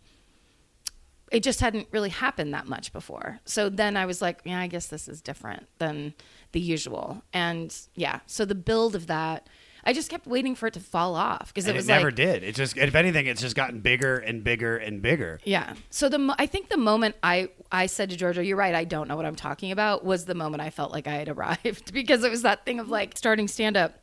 It 1.31 1.43
just 1.43 1.61
hadn't 1.61 1.89
really 1.91 2.09
happened 2.11 2.55
that 2.55 2.67
much 2.67 2.93
before. 2.93 3.41
So 3.45 3.69
then 3.69 3.97
I 3.97 4.07
was 4.07 4.23
like, 4.23 4.41
yeah, 4.45 4.61
I 4.61 4.67
guess 4.67 4.87
this 4.87 5.09
is 5.09 5.21
different 5.21 5.67
than 5.79 6.15
the 6.53 6.61
usual. 6.61 7.23
And 7.33 7.75
yeah, 7.95 8.21
so 8.27 8.45
the 8.45 8.55
build 8.55 8.95
of 8.95 9.07
that, 9.09 9.49
I 9.85 9.93
just 9.93 10.11
kept 10.11 10.27
waiting 10.27 10.55
for 10.55 10.67
it 10.67 10.75
to 10.75 10.81
fall 10.81 11.15
off 11.15 11.49
because 11.49 11.67
it 11.67 11.75
was 11.75 11.89
it 11.89 11.93
never 11.93 12.09
like, 12.09 12.17
did. 12.17 12.43
It 12.43 12.55
just, 12.55 12.77
if 12.77 12.95
anything, 12.95 13.27
it's 13.27 13.41
just 13.41 13.57
gotten 13.57 13.81
bigger 13.81 14.17
and 14.17 14.43
bigger 14.43 14.77
and 14.77 15.01
bigger. 15.01 15.41
Yeah. 15.45 15.75
So 15.91 16.09
the 16.09 16.19
mo- 16.19 16.35
I 16.39 16.47
think 16.47 16.69
the 16.69 16.77
moment 16.77 17.17
I 17.23 17.51
I 17.71 17.87
said 17.87 18.11
to 18.11 18.17
Georgia, 18.17 18.45
"You're 18.45 18.57
right. 18.57 18.75
I 18.75 18.85
don't 18.85 19.09
know 19.09 19.17
what 19.17 19.25
I'm 19.25 19.37
talking 19.37 19.71
about," 19.73 20.05
was 20.05 20.25
the 20.25 20.35
moment 20.35 20.63
I 20.63 20.71
felt 20.71 20.93
like 20.93 21.07
I 21.07 21.15
had 21.15 21.29
arrived 21.37 21.93
because 21.93 22.25
it 22.25 22.31
was 22.31 22.43
that 22.43 22.65
thing 22.65 22.81
of 22.81 22.89
like 22.89 23.17
starting 23.17 23.49
stand 23.49 23.77
up. 23.77 23.95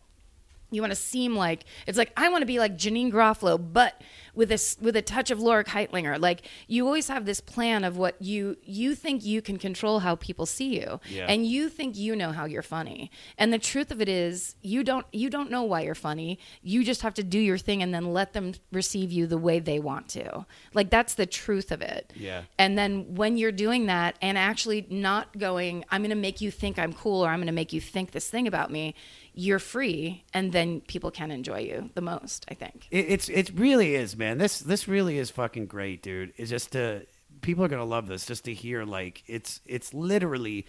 You 0.75 0.81
want 0.81 0.91
to 0.91 0.95
seem 0.95 1.35
like 1.35 1.65
it's 1.87 1.97
like 1.97 2.11
I 2.17 2.29
want 2.29 2.41
to 2.41 2.45
be 2.45 2.59
like 2.59 2.77
Janeane 2.77 3.11
Garofalo, 3.11 3.57
but 3.73 4.01
with 4.35 4.49
this 4.49 4.77
with 4.81 4.95
a 4.97 5.01
touch 5.01 5.31
of 5.31 5.39
Laura 5.39 5.63
Kightlinger. 5.63 6.19
Like 6.19 6.41
you 6.67 6.85
always 6.85 7.07
have 7.07 7.25
this 7.25 7.39
plan 7.39 7.83
of 7.83 7.97
what 7.97 8.21
you 8.21 8.57
you 8.63 8.93
think 8.95 9.23
you 9.25 9.41
can 9.41 9.57
control 9.57 9.99
how 9.99 10.15
people 10.15 10.45
see 10.45 10.79
you, 10.79 10.99
Yeah. 11.09 11.25
and 11.29 11.45
you 11.45 11.69
think 11.69 11.97
you 11.97 12.15
know 12.15 12.31
how 12.33 12.45
you're 12.45 12.61
funny. 12.61 13.09
And 13.37 13.53
the 13.53 13.59
truth 13.59 13.91
of 13.91 14.01
it 14.01 14.09
is, 14.09 14.55
you 14.61 14.83
don't 14.83 15.05
you 15.13 15.29
don't 15.29 15.49
know 15.49 15.63
why 15.63 15.81
you're 15.81 15.95
funny. 15.95 16.37
You 16.61 16.83
just 16.83 17.01
have 17.01 17.13
to 17.15 17.23
do 17.23 17.39
your 17.39 17.57
thing 17.57 17.81
and 17.81 17.93
then 17.93 18.13
let 18.13 18.33
them 18.33 18.53
receive 18.71 19.11
you 19.11 19.25
the 19.27 19.37
way 19.37 19.59
they 19.59 19.79
want 19.79 20.09
to. 20.09 20.45
Like 20.73 20.89
that's 20.89 21.13
the 21.15 21.25
truth 21.25 21.71
of 21.71 21.81
it. 21.81 22.11
Yeah. 22.15 22.41
And 22.59 22.77
then 22.77 23.15
when 23.15 23.37
you're 23.37 23.51
doing 23.53 23.85
that 23.85 24.17
and 24.21 24.37
actually 24.37 24.85
not 24.89 25.37
going, 25.37 25.85
I'm 25.91 26.01
going 26.01 26.09
to 26.09 26.15
make 26.15 26.41
you 26.41 26.51
think 26.51 26.77
I'm 26.77 26.91
cool 26.93 27.25
or 27.25 27.29
I'm 27.29 27.39
going 27.39 27.47
to 27.47 27.53
make 27.53 27.71
you 27.71 27.79
think 27.81 28.11
this 28.11 28.29
thing 28.29 28.47
about 28.47 28.69
me, 28.71 28.95
you're 29.35 29.59
free 29.59 30.23
and 30.33 30.53
then 30.53 30.81
people 30.81 31.11
can 31.11 31.29
enjoy 31.29 31.59
you 31.59 31.89
the 31.93 32.01
most, 32.01 32.45
I 32.49 32.53
think. 32.53 32.87
It, 32.89 33.05
it's 33.09 33.29
it 33.29 33.51
really 33.53 33.95
is, 33.95 34.15
man. 34.15 34.37
This 34.37 34.59
this 34.59 34.87
really 34.87 35.17
is 35.17 35.29
fucking 35.29 35.67
great, 35.67 36.01
dude. 36.01 36.33
It's 36.37 36.49
just 36.49 36.71
to 36.71 37.05
people 37.41 37.63
are 37.63 37.67
gonna 37.67 37.85
love 37.85 38.07
this. 38.07 38.25
Just 38.25 38.45
to 38.45 38.53
hear 38.53 38.85
like 38.85 39.23
it's 39.27 39.59
it's 39.65 39.93
literally 39.93 40.65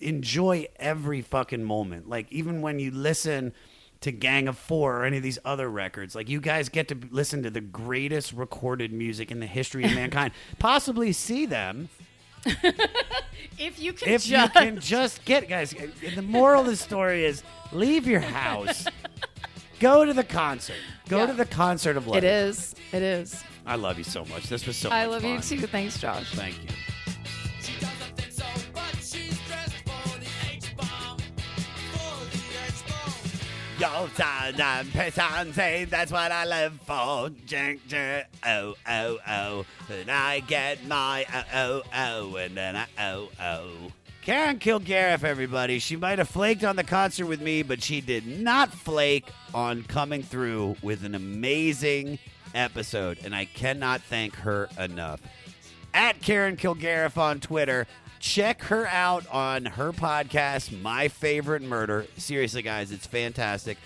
enjoy 0.00 0.66
every 0.76 1.20
fucking 1.20 1.62
moment. 1.62 2.08
Like 2.08 2.32
even 2.32 2.62
when 2.62 2.78
you 2.78 2.90
listen 2.90 3.52
to 4.00 4.10
Gang 4.10 4.48
of 4.48 4.56
Four 4.56 5.00
or 5.00 5.04
any 5.04 5.18
of 5.18 5.22
these 5.22 5.38
other 5.44 5.68
records, 5.68 6.14
like 6.14 6.30
you 6.30 6.40
guys 6.40 6.70
get 6.70 6.88
to 6.88 6.98
listen 7.10 7.42
to 7.42 7.50
the 7.50 7.60
greatest 7.60 8.32
recorded 8.32 8.90
music 8.90 9.30
in 9.30 9.40
the 9.40 9.46
history 9.46 9.84
of 9.84 9.90
mankind. 9.94 10.32
Possibly 10.58 11.12
see 11.12 11.44
them 11.44 11.90
If 13.58 13.80
you 13.80 13.92
can 13.92 14.08
if 14.08 14.24
just 14.24 14.28
you 14.30 14.60
can 14.60 14.78
just 14.78 15.24
get 15.24 15.48
guys. 15.48 15.74
The 16.14 16.22
moral 16.22 16.60
of 16.60 16.66
the 16.68 16.76
story 16.76 17.24
is 17.24 17.42
leave 17.72 18.06
your 18.06 18.20
house. 18.20 18.86
Go 19.80 20.04
to 20.04 20.12
the 20.12 20.22
concert. 20.22 20.76
Go 21.08 21.18
Yeah. 21.18 21.26
to 21.26 21.32
the 21.32 21.44
concert 21.44 21.96
of 21.96 22.06
life. 22.06 22.18
It 22.18 22.24
is. 22.24 22.74
It 22.92 23.02
is. 23.02 23.42
I 23.66 23.74
love 23.74 23.98
you 23.98 24.04
so 24.04 24.24
much. 24.26 24.44
This 24.48 24.64
was 24.66 24.76
so 24.76 24.90
I 24.90 25.06
love 25.06 25.24
you 25.24 25.40
too. 25.40 25.58
Thanks, 25.66 25.98
Josh. 25.98 26.30
Thank 26.34 26.54
you. 26.62 26.68
Yo, 33.78 34.08
son, 34.16 34.60
I'm 34.60 34.88
pissed 34.88 35.20
on 35.20 35.52
say 35.52 35.84
that's 35.84 36.10
what 36.10 36.32
I 36.32 36.44
live 36.44 36.80
for. 36.84 37.30
Jink, 37.46 37.86
jink, 37.86 38.26
oh, 38.44 38.74
oh, 38.88 39.18
oh. 39.24 39.66
And 39.88 40.10
I 40.10 40.40
get 40.40 40.84
my 40.88 41.24
oh, 41.32 41.44
oh, 41.54 41.82
oh, 41.94 42.36
and 42.36 42.56
then 42.56 42.74
I 42.74 42.86
oh, 42.98 43.28
oh. 43.40 43.70
Karen 44.22 44.58
Kilgariff, 44.58 45.22
everybody. 45.22 45.78
She 45.78 45.94
might 45.94 46.18
have 46.18 46.28
flaked 46.28 46.64
on 46.64 46.74
the 46.74 46.82
concert 46.82 47.26
with 47.26 47.40
me, 47.40 47.62
but 47.62 47.80
she 47.80 48.00
did 48.00 48.26
not 48.26 48.74
flake 48.74 49.28
on 49.54 49.84
coming 49.84 50.24
through 50.24 50.74
with 50.82 51.04
an 51.04 51.14
amazing 51.14 52.18
episode, 52.56 53.18
and 53.24 53.32
I 53.32 53.44
cannot 53.44 54.02
thank 54.02 54.34
her 54.34 54.68
enough. 54.76 55.20
At 55.94 56.20
Karen 56.20 56.56
Kilgariff 56.56 57.16
on 57.16 57.38
Twitter. 57.38 57.86
Check 58.20 58.62
her 58.64 58.86
out 58.86 59.26
on 59.28 59.64
her 59.64 59.92
podcast, 59.92 60.80
My 60.82 61.08
Favorite 61.08 61.62
Murder. 61.62 62.06
Seriously, 62.16 62.62
guys, 62.62 62.90
it's 62.90 63.06
fantastic. 63.06 63.78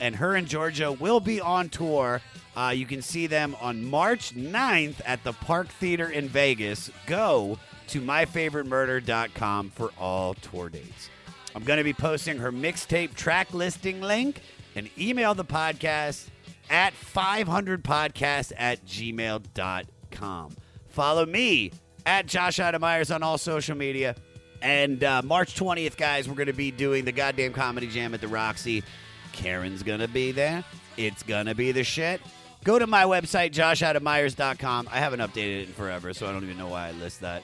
And 0.00 0.16
her 0.16 0.34
and 0.36 0.46
Georgia 0.46 0.92
will 0.92 1.20
be 1.20 1.40
on 1.40 1.68
tour. 1.68 2.22
Uh, 2.56 2.72
you 2.74 2.86
can 2.86 3.02
see 3.02 3.26
them 3.26 3.56
on 3.60 3.84
March 3.84 4.34
9th 4.34 5.00
at 5.04 5.22
the 5.24 5.32
Park 5.32 5.68
Theater 5.68 6.08
in 6.08 6.28
Vegas. 6.28 6.90
Go 7.06 7.58
to 7.88 8.00
myfavoritemurder.com 8.00 9.70
for 9.70 9.90
all 9.98 10.34
tour 10.34 10.68
dates. 10.68 11.10
I'm 11.54 11.64
going 11.64 11.78
to 11.78 11.84
be 11.84 11.92
posting 11.92 12.38
her 12.38 12.52
mixtape 12.52 13.14
track 13.14 13.52
listing 13.52 14.00
link 14.00 14.40
and 14.76 14.88
email 14.98 15.34
the 15.34 15.44
podcast 15.44 16.28
at 16.70 16.94
500podcast 16.94 18.52
at 18.56 18.84
gmail.com. 18.86 20.56
Follow 20.88 21.26
me 21.26 21.72
at 22.06 22.26
Josh 22.26 22.58
Adam 22.58 22.80
Meyers 22.80 23.10
on 23.10 23.22
all 23.22 23.38
social 23.38 23.76
media. 23.76 24.16
And 24.62 25.02
uh, 25.02 25.22
March 25.22 25.54
20th, 25.54 25.96
guys, 25.96 26.28
we're 26.28 26.34
going 26.34 26.48
to 26.48 26.52
be 26.52 26.70
doing 26.70 27.04
the 27.04 27.12
goddamn 27.12 27.52
comedy 27.52 27.86
jam 27.86 28.14
at 28.14 28.20
the 28.20 28.28
Roxy. 28.28 28.82
Karen's 29.32 29.82
going 29.82 30.00
to 30.00 30.08
be 30.08 30.32
there. 30.32 30.64
It's 30.96 31.22
going 31.22 31.46
to 31.46 31.54
be 31.54 31.72
the 31.72 31.84
shit. 31.84 32.20
Go 32.62 32.78
to 32.78 32.86
my 32.86 33.04
website, 33.04 33.52
joshadamyers.com. 33.52 34.88
I 34.92 34.98
haven't 34.98 35.20
updated 35.20 35.62
it 35.62 35.68
in 35.68 35.72
forever, 35.72 36.12
so 36.12 36.26
I 36.26 36.32
don't 36.32 36.44
even 36.44 36.58
know 36.58 36.68
why 36.68 36.88
I 36.88 36.92
list 36.92 37.22
that. 37.22 37.42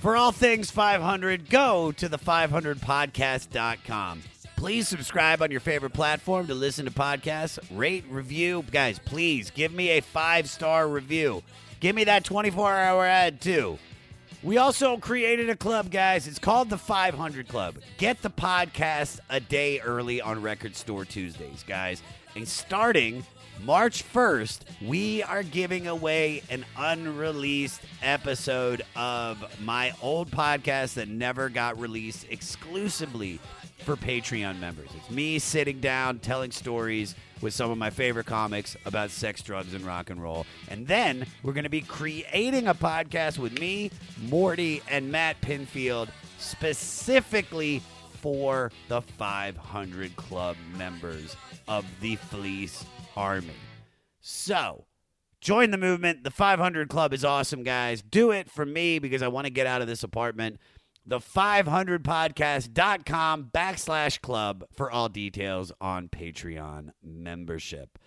For 0.00 0.16
all 0.16 0.32
things 0.32 0.70
500, 0.70 1.48
go 1.48 1.92
to 1.92 2.08
the 2.08 2.18
500podcast.com. 2.18 4.22
Please 4.56 4.88
subscribe 4.88 5.42
on 5.42 5.52
your 5.52 5.60
favorite 5.60 5.92
platform 5.92 6.48
to 6.48 6.54
listen 6.54 6.86
to 6.86 6.90
podcasts. 6.90 7.60
Rate, 7.70 8.04
review. 8.10 8.64
Guys, 8.72 8.98
please 8.98 9.52
give 9.52 9.72
me 9.72 9.90
a 9.90 10.00
five 10.00 10.50
star 10.50 10.88
review. 10.88 11.44
Give 11.80 11.94
me 11.94 12.04
that 12.04 12.24
24 12.24 12.74
hour 12.74 13.04
ad, 13.04 13.40
too. 13.40 13.78
We 14.42 14.56
also 14.56 14.96
created 14.98 15.50
a 15.50 15.56
club, 15.56 15.90
guys. 15.90 16.26
It's 16.26 16.38
called 16.38 16.70
the 16.70 16.78
500 16.78 17.48
Club. 17.48 17.76
Get 17.98 18.22
the 18.22 18.30
podcast 18.30 19.18
a 19.28 19.40
day 19.40 19.80
early 19.80 20.20
on 20.20 20.42
Record 20.42 20.76
Store 20.76 21.04
Tuesdays, 21.04 21.64
guys. 21.66 22.02
And 22.36 22.46
starting 22.46 23.24
March 23.64 24.04
1st, 24.12 24.60
we 24.86 25.22
are 25.24 25.42
giving 25.42 25.88
away 25.88 26.42
an 26.50 26.64
unreleased 26.76 27.80
episode 28.02 28.82
of 28.94 29.44
my 29.64 29.92
old 30.00 30.30
podcast 30.30 30.94
that 30.94 31.08
never 31.08 31.48
got 31.48 31.78
released 31.80 32.26
exclusively 32.30 33.40
for 33.84 33.96
Patreon 33.96 34.60
members. 34.60 34.88
It's 34.96 35.10
me 35.10 35.38
sitting 35.38 35.80
down 35.80 36.20
telling 36.20 36.52
stories 36.52 37.16
with 37.40 37.54
some 37.54 37.70
of 37.70 37.78
my 37.78 37.90
favorite 37.90 38.26
comics 38.26 38.76
about 38.84 39.10
sex, 39.10 39.42
drugs, 39.42 39.74
and 39.74 39.84
rock 39.84 40.10
and 40.10 40.22
roll. 40.22 40.46
And 40.68 40.86
then 40.86 41.26
we're 41.42 41.52
going 41.52 41.64
to 41.64 41.70
be 41.70 41.80
creating 41.80 42.68
a 42.68 42.74
podcast 42.74 43.38
with 43.38 43.58
me, 43.58 43.90
Morty, 44.28 44.82
and 44.90 45.10
Matt 45.10 45.40
Pinfield 45.40 46.08
specifically 46.38 47.82
for 48.20 48.70
the 48.88 49.00
500 49.00 50.16
Club 50.16 50.56
members 50.76 51.36
of 51.66 51.84
the 52.00 52.16
Fleece 52.16 52.84
Army. 53.16 53.54
So, 54.20 54.86
join 55.40 55.70
the 55.70 55.78
movement. 55.78 56.24
The 56.24 56.30
500 56.30 56.88
Club 56.88 57.12
is 57.12 57.24
awesome, 57.24 57.62
guys. 57.62 58.02
Do 58.02 58.30
it 58.30 58.50
for 58.50 58.66
me 58.66 58.98
because 58.98 59.22
I 59.22 59.28
want 59.28 59.46
to 59.46 59.50
get 59.50 59.66
out 59.66 59.80
of 59.80 59.88
this 59.88 60.02
apartment. 60.02 60.58
The 61.08 61.20
500podcast.com 61.20 63.50
backslash 63.54 64.20
club 64.20 64.64
for 64.76 64.90
all 64.90 65.08
details 65.08 65.72
on 65.80 66.10
Patreon 66.10 66.90
membership. 67.02 67.98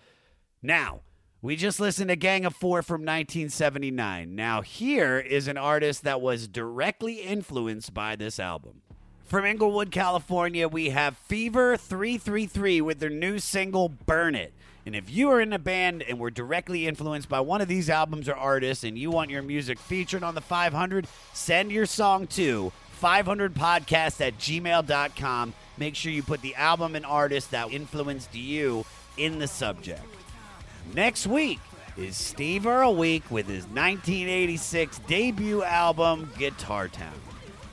Now, 0.62 1.00
We 1.44 1.56
just 1.56 1.80
listened 1.80 2.08
to 2.10 2.14
Gang 2.14 2.44
of 2.44 2.54
Four 2.54 2.82
from 2.82 3.00
1979. 3.00 4.36
Now, 4.36 4.60
here 4.60 5.18
is 5.18 5.48
an 5.48 5.58
artist 5.58 6.04
that 6.04 6.20
was 6.20 6.46
directly 6.46 7.14
influenced 7.14 7.92
by 7.92 8.14
this 8.14 8.38
album. 8.38 8.82
From 9.24 9.44
Inglewood, 9.44 9.90
California, 9.90 10.68
we 10.68 10.90
have 10.90 11.16
Fever 11.16 11.76
333 11.76 12.80
with 12.80 13.00
their 13.00 13.10
new 13.10 13.40
single, 13.40 13.88
Burn 13.88 14.36
It. 14.36 14.52
And 14.86 14.94
if 14.94 15.10
you 15.10 15.30
are 15.30 15.40
in 15.40 15.52
a 15.52 15.58
band 15.58 16.02
and 16.02 16.20
were 16.20 16.30
directly 16.30 16.86
influenced 16.86 17.28
by 17.28 17.40
one 17.40 17.60
of 17.60 17.66
these 17.66 17.90
albums 17.90 18.28
or 18.28 18.36
artists 18.36 18.84
and 18.84 18.96
you 18.96 19.10
want 19.10 19.30
your 19.30 19.42
music 19.42 19.80
featured 19.80 20.22
on 20.22 20.36
the 20.36 20.40
500, 20.40 21.08
send 21.32 21.72
your 21.72 21.86
song 21.86 22.28
to 22.28 22.72
500podcast 23.02 24.20
at 24.20 24.38
gmail.com. 24.38 25.54
Make 25.76 25.96
sure 25.96 26.12
you 26.12 26.22
put 26.22 26.40
the 26.42 26.54
album 26.54 26.94
and 26.94 27.04
artist 27.04 27.50
that 27.50 27.72
influenced 27.72 28.34
you 28.34 28.84
in 29.16 29.38
the 29.38 29.48
subject. 29.48 30.04
Next 30.94 31.26
week 31.26 31.58
is 31.96 32.16
Steve 32.16 32.66
Earle 32.66 32.94
Week 32.94 33.28
with 33.30 33.46
his 33.46 33.64
1986 33.64 35.00
debut 35.00 35.62
album, 35.62 36.30
Guitar 36.38 36.88
Town. 36.88 37.12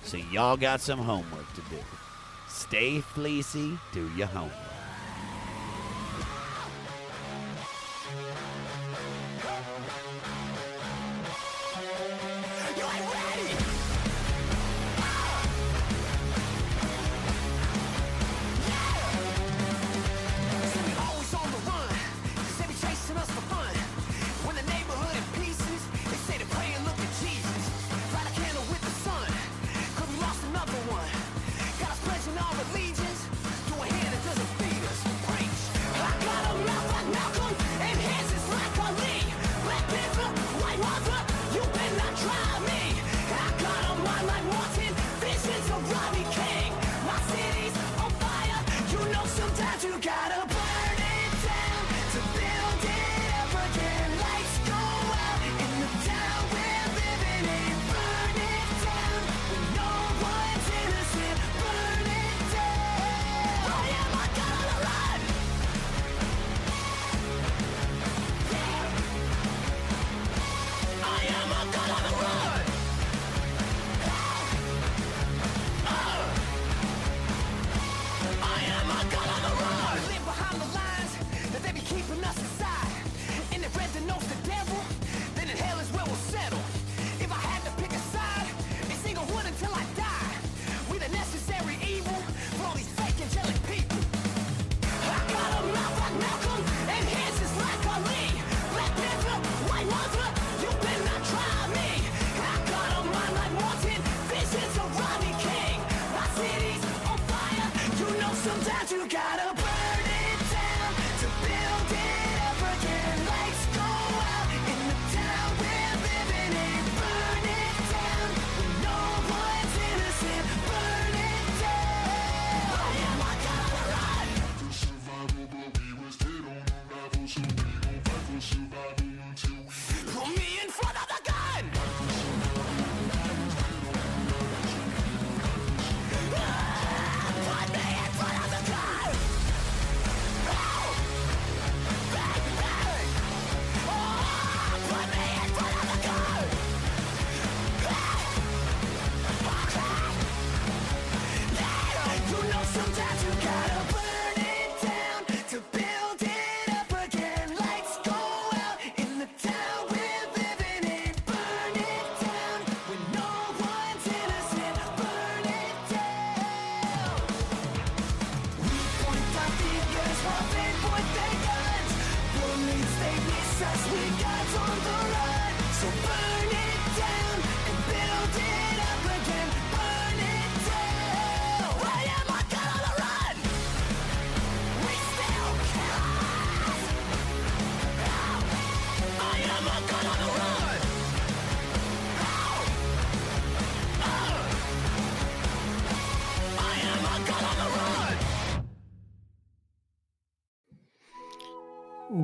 So 0.03 0.17
y'all 0.17 0.57
got 0.57 0.81
some 0.81 0.99
homework 0.99 1.53
to 1.53 1.61
do. 1.69 1.77
Stay 2.47 2.99
fleecy, 2.99 3.77
do 3.93 4.09
your 4.15 4.27
homework. 4.27 4.68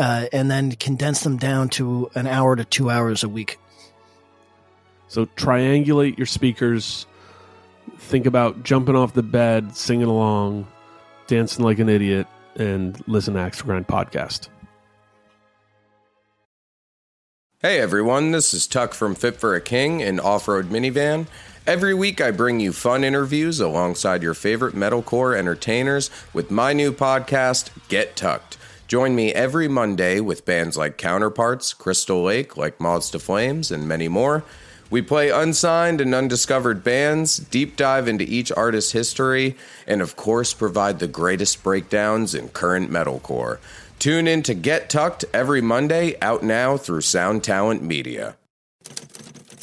uh, 0.00 0.26
and 0.32 0.50
then 0.50 0.72
condense 0.72 1.20
them 1.20 1.36
down 1.36 1.68
to 1.68 2.10
an 2.14 2.26
hour 2.26 2.56
to 2.56 2.64
two 2.64 2.88
hours 2.88 3.22
a 3.22 3.28
week. 3.28 3.60
So 5.08 5.26
triangulate 5.26 6.16
your 6.16 6.26
speakers. 6.26 7.06
Think 7.98 8.24
about 8.24 8.62
jumping 8.62 8.96
off 8.96 9.12
the 9.12 9.22
bed, 9.22 9.76
singing 9.76 10.06
along, 10.06 10.66
dancing 11.26 11.64
like 11.64 11.78
an 11.78 11.90
idiot, 11.90 12.26
and 12.56 12.98
listen 13.06 13.34
to 13.34 13.40
Axe 13.40 13.58
to 13.58 13.64
Grind 13.64 13.86
podcast. 13.86 14.48
Hey 17.60 17.78
everyone, 17.78 18.30
this 18.30 18.54
is 18.54 18.66
Tuck 18.66 18.94
from 18.94 19.14
Fit 19.14 19.36
for 19.36 19.54
a 19.54 19.60
King 19.60 20.02
and 20.02 20.18
Off 20.18 20.48
Road 20.48 20.70
Minivan. 20.70 21.26
Every 21.66 21.92
week 21.92 22.22
I 22.22 22.30
bring 22.30 22.58
you 22.58 22.72
fun 22.72 23.04
interviews 23.04 23.60
alongside 23.60 24.22
your 24.22 24.32
favorite 24.32 24.74
metalcore 24.74 25.36
entertainers 25.36 26.10
with 26.32 26.50
my 26.50 26.72
new 26.72 26.90
podcast, 26.90 27.68
Get 27.88 28.16
Tucked. 28.16 28.56
Join 28.90 29.14
me 29.14 29.32
every 29.32 29.68
Monday 29.68 30.18
with 30.18 30.44
bands 30.44 30.76
like 30.76 30.96
Counterparts, 30.96 31.72
Crystal 31.72 32.24
Lake, 32.24 32.56
like 32.56 32.80
Moths 32.80 33.08
to 33.10 33.20
Flames, 33.20 33.70
and 33.70 33.86
many 33.86 34.08
more. 34.08 34.42
We 34.90 35.00
play 35.00 35.30
unsigned 35.30 36.00
and 36.00 36.12
undiscovered 36.12 36.82
bands, 36.82 37.36
deep 37.36 37.76
dive 37.76 38.08
into 38.08 38.24
each 38.24 38.50
artist's 38.50 38.90
history, 38.90 39.56
and 39.86 40.02
of 40.02 40.16
course 40.16 40.52
provide 40.52 40.98
the 40.98 41.06
greatest 41.06 41.62
breakdowns 41.62 42.34
in 42.34 42.48
current 42.48 42.90
metalcore. 42.90 43.60
Tune 44.00 44.26
in 44.26 44.42
to 44.42 44.54
Get 44.54 44.90
Tucked 44.90 45.24
every 45.32 45.60
Monday, 45.60 46.16
out 46.20 46.42
now 46.42 46.76
through 46.76 47.02
Sound 47.02 47.44
Talent 47.44 47.84
Media. 47.84 48.34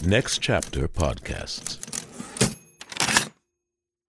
Next 0.06 0.38
Chapter 0.38 0.88
Podcasts. 0.88 1.97